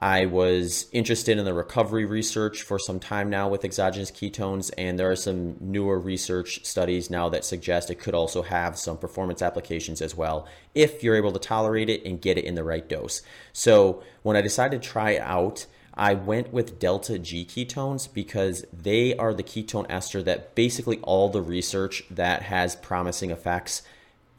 I 0.00 0.26
was 0.26 0.86
interested 0.92 1.38
in 1.38 1.44
the 1.44 1.54
recovery 1.54 2.04
research 2.04 2.62
for 2.62 2.78
some 2.78 3.00
time 3.00 3.30
now 3.30 3.48
with 3.48 3.64
exogenous 3.64 4.10
ketones, 4.10 4.70
and 4.76 4.98
there 4.98 5.10
are 5.10 5.16
some 5.16 5.56
newer 5.60 5.98
research 5.98 6.64
studies 6.64 7.10
now 7.10 7.28
that 7.30 7.44
suggest 7.44 7.90
it 7.90 7.98
could 7.98 8.14
also 8.14 8.42
have 8.42 8.78
some 8.78 8.98
performance 8.98 9.40
applications 9.40 10.02
as 10.02 10.14
well 10.14 10.46
if 10.74 11.02
you're 11.02 11.16
able 11.16 11.32
to 11.32 11.38
tolerate 11.38 11.88
it 11.88 12.04
and 12.04 12.20
get 12.20 12.36
it 12.36 12.44
in 12.44 12.54
the 12.54 12.64
right 12.64 12.88
dose. 12.88 13.22
So, 13.52 14.02
when 14.22 14.36
I 14.36 14.42
decided 14.42 14.82
to 14.82 14.88
try 14.88 15.12
it 15.12 15.22
out, 15.22 15.66
I 15.94 16.12
went 16.12 16.52
with 16.52 16.78
delta 16.78 17.18
G 17.18 17.46
ketones 17.46 18.12
because 18.12 18.66
they 18.70 19.16
are 19.16 19.32
the 19.32 19.42
ketone 19.42 19.86
ester 19.88 20.22
that 20.24 20.54
basically 20.54 20.98
all 20.98 21.30
the 21.30 21.40
research 21.40 22.04
that 22.10 22.42
has 22.42 22.76
promising 22.76 23.30
effects 23.30 23.82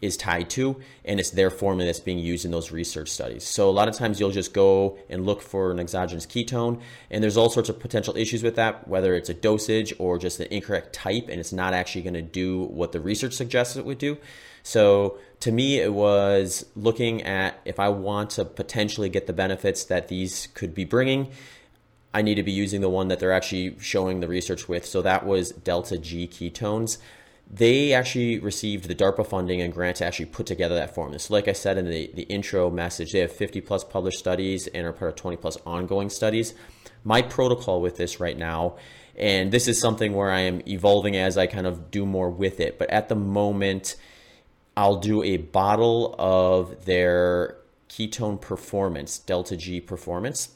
is 0.01 0.15
tied 0.15 0.49
to, 0.51 0.79
and 1.05 1.19
it's 1.19 1.31
their 1.31 1.49
formula 1.49 1.85
that's 1.87 1.99
being 1.99 2.19
used 2.19 2.45
in 2.45 2.51
those 2.51 2.71
research 2.71 3.09
studies. 3.09 3.43
So 3.43 3.69
a 3.69 3.71
lot 3.71 3.87
of 3.87 3.95
times 3.95 4.19
you'll 4.19 4.31
just 4.31 4.53
go 4.53 4.99
and 5.09 5.25
look 5.25 5.41
for 5.41 5.71
an 5.71 5.79
exogenous 5.79 6.25
ketone, 6.25 6.81
and 7.09 7.23
there's 7.23 7.37
all 7.37 7.49
sorts 7.49 7.69
of 7.69 7.79
potential 7.79 8.15
issues 8.15 8.43
with 8.43 8.55
that, 8.55 8.87
whether 8.87 9.15
it's 9.15 9.29
a 9.29 9.33
dosage 9.33 9.93
or 9.97 10.19
just 10.19 10.39
an 10.39 10.47
incorrect 10.51 10.93
type, 10.93 11.29
and 11.29 11.39
it's 11.39 11.53
not 11.53 11.73
actually 11.73 12.03
going 12.03 12.13
to 12.13 12.21
do 12.21 12.63
what 12.65 12.91
the 12.91 12.99
research 12.99 13.33
suggests 13.33 13.75
it 13.75 13.85
would 13.85 13.97
do. 13.97 14.17
So 14.61 15.17
to 15.39 15.51
me, 15.51 15.79
it 15.79 15.93
was 15.93 16.65
looking 16.75 17.23
at 17.23 17.59
if 17.65 17.79
I 17.79 17.89
want 17.89 18.31
to 18.31 18.45
potentially 18.45 19.09
get 19.09 19.25
the 19.25 19.33
benefits 19.33 19.85
that 19.85 20.09
these 20.09 20.47
could 20.53 20.75
be 20.75 20.85
bringing. 20.85 21.31
I 22.13 22.21
need 22.21 22.35
to 22.35 22.43
be 22.43 22.51
using 22.51 22.81
the 22.81 22.89
one 22.89 23.07
that 23.09 23.19
they're 23.19 23.31
actually 23.31 23.77
showing 23.79 24.19
the 24.19 24.27
research 24.27 24.67
with. 24.67 24.85
So 24.85 25.01
that 25.01 25.25
was 25.25 25.51
delta 25.51 25.97
G 25.97 26.27
ketones 26.27 26.97
they 27.49 27.93
actually 27.93 28.39
received 28.39 28.87
the 28.87 28.95
DARPA 28.95 29.25
funding 29.25 29.61
and 29.61 29.73
grant 29.73 29.97
to 29.97 30.05
actually 30.05 30.25
put 30.25 30.45
together 30.45 30.75
that 30.75 30.93
formula. 30.93 31.19
So, 31.19 31.33
like 31.33 31.47
I 31.47 31.53
said 31.53 31.77
in 31.77 31.89
the, 31.89 32.11
the 32.13 32.23
intro 32.23 32.69
message, 32.69 33.13
they 33.13 33.19
have 33.19 33.31
50 33.31 33.61
plus 33.61 33.83
published 33.83 34.19
studies 34.19 34.67
and 34.67 34.85
are 34.85 34.91
part 34.91 35.09
of 35.09 35.15
20 35.15 35.37
plus 35.37 35.57
ongoing 35.65 36.09
studies. 36.09 36.53
My 37.05 37.21
protocol 37.21 37.81
with 37.81 37.95
this 37.95 38.19
right 38.19 38.37
now, 38.37 38.75
and 39.15 39.51
this 39.51 39.67
is 39.67 39.79
something 39.79 40.13
where 40.13 40.29
I 40.29 40.41
am 40.41 40.61
evolving 40.67 41.15
as 41.15 41.37
I 41.37 41.47
kind 41.47 41.65
of 41.65 41.89
do 41.89 42.05
more 42.05 42.29
with 42.29 42.59
it, 42.59 42.77
but 42.77 42.89
at 42.89 43.07
the 43.07 43.15
moment, 43.15 43.95
I'll 44.75 44.99
do 44.99 45.23
a 45.23 45.37
bottle 45.37 46.15
of 46.19 46.85
their 46.85 47.57
ketone 47.89 48.39
performance, 48.39 49.17
Delta 49.17 49.55
G 49.55 49.79
performance, 49.79 50.49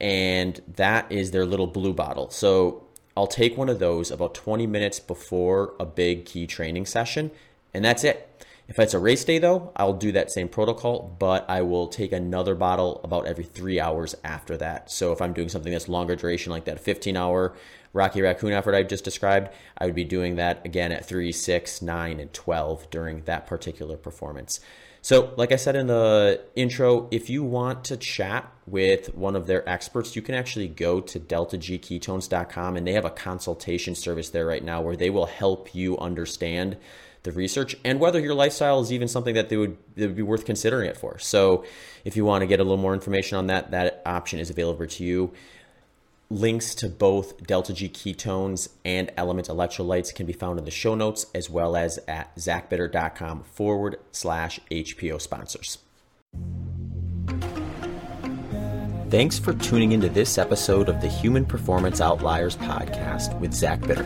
and 0.00 0.60
that 0.76 1.10
is 1.10 1.30
their 1.30 1.46
little 1.46 1.66
blue 1.66 1.94
bottle. 1.94 2.30
So 2.30 2.85
I'll 3.16 3.26
take 3.26 3.56
one 3.56 3.68
of 3.68 3.78
those 3.78 4.10
about 4.10 4.34
20 4.34 4.66
minutes 4.66 5.00
before 5.00 5.74
a 5.80 5.86
big 5.86 6.26
key 6.26 6.46
training 6.46 6.86
session, 6.86 7.30
and 7.72 7.84
that's 7.84 8.04
it. 8.04 8.44
If 8.68 8.78
it's 8.80 8.94
a 8.94 8.98
race 8.98 9.24
day, 9.24 9.38
though, 9.38 9.72
I'll 9.76 9.92
do 9.92 10.10
that 10.12 10.32
same 10.32 10.48
protocol, 10.48 11.16
but 11.18 11.48
I 11.48 11.62
will 11.62 11.86
take 11.86 12.12
another 12.12 12.54
bottle 12.56 13.00
about 13.04 13.26
every 13.26 13.44
three 13.44 13.78
hours 13.78 14.16
after 14.24 14.56
that. 14.56 14.90
So 14.90 15.12
if 15.12 15.22
I'm 15.22 15.32
doing 15.32 15.48
something 15.48 15.72
that's 15.72 15.88
longer 15.88 16.16
duration, 16.16 16.50
like 16.50 16.64
that 16.64 16.80
15 16.80 17.16
hour 17.16 17.54
Rocky 17.92 18.20
Raccoon 18.20 18.52
effort 18.52 18.74
I've 18.74 18.88
just 18.88 19.04
described, 19.04 19.50
I 19.78 19.86
would 19.86 19.94
be 19.94 20.04
doing 20.04 20.34
that 20.36 20.66
again 20.66 20.90
at 20.90 21.06
3, 21.06 21.30
6, 21.30 21.80
9, 21.80 22.20
and 22.20 22.32
12 22.32 22.90
during 22.90 23.22
that 23.22 23.46
particular 23.46 23.96
performance. 23.96 24.60
So, 25.06 25.32
like 25.36 25.52
I 25.52 25.54
said 25.54 25.76
in 25.76 25.86
the 25.86 26.40
intro, 26.56 27.06
if 27.12 27.30
you 27.30 27.44
want 27.44 27.84
to 27.84 27.96
chat 27.96 28.52
with 28.66 29.14
one 29.14 29.36
of 29.36 29.46
their 29.46 29.62
experts, 29.68 30.16
you 30.16 30.20
can 30.20 30.34
actually 30.34 30.66
go 30.66 31.00
to 31.00 31.20
deltagketones.com 31.20 32.76
and 32.76 32.84
they 32.84 32.94
have 32.94 33.04
a 33.04 33.10
consultation 33.10 33.94
service 33.94 34.30
there 34.30 34.44
right 34.44 34.64
now 34.64 34.80
where 34.80 34.96
they 34.96 35.08
will 35.08 35.26
help 35.26 35.72
you 35.76 35.96
understand 35.98 36.76
the 37.22 37.30
research 37.30 37.76
and 37.84 38.00
whether 38.00 38.18
your 38.18 38.34
lifestyle 38.34 38.80
is 38.80 38.92
even 38.92 39.06
something 39.06 39.36
that 39.36 39.48
they 39.48 39.56
would, 39.56 39.76
would 39.96 40.16
be 40.16 40.22
worth 40.22 40.44
considering 40.44 40.90
it 40.90 40.96
for. 40.96 41.20
So, 41.20 41.64
if 42.04 42.16
you 42.16 42.24
want 42.24 42.42
to 42.42 42.48
get 42.48 42.58
a 42.58 42.64
little 42.64 42.76
more 42.76 42.92
information 42.92 43.38
on 43.38 43.46
that, 43.46 43.70
that 43.70 44.02
option 44.04 44.40
is 44.40 44.50
available 44.50 44.88
to 44.88 45.04
you. 45.04 45.32
Links 46.28 46.74
to 46.76 46.88
both 46.88 47.46
Delta 47.46 47.72
G 47.72 47.88
ketones 47.88 48.70
and 48.84 49.08
LMNT 49.16 49.48
electrolytes 49.48 50.12
can 50.12 50.26
be 50.26 50.32
found 50.32 50.58
in 50.58 50.64
the 50.64 50.72
show 50.72 50.96
notes 50.96 51.26
as 51.34 51.48
well 51.48 51.76
as 51.76 51.98
at 52.08 52.34
zachbitter.com 52.36 53.44
forward 53.44 53.98
slash 54.10 54.58
HPO 54.70 55.20
sponsors. 55.20 55.78
Thanks 59.08 59.38
for 59.38 59.54
tuning 59.54 59.92
into 59.92 60.08
this 60.08 60.36
episode 60.36 60.88
of 60.88 61.00
the 61.00 61.08
Human 61.08 61.44
Performance 61.44 62.00
Outliers 62.00 62.56
podcast 62.56 63.38
with 63.38 63.54
Zach 63.54 63.80
Bitter. 63.82 64.04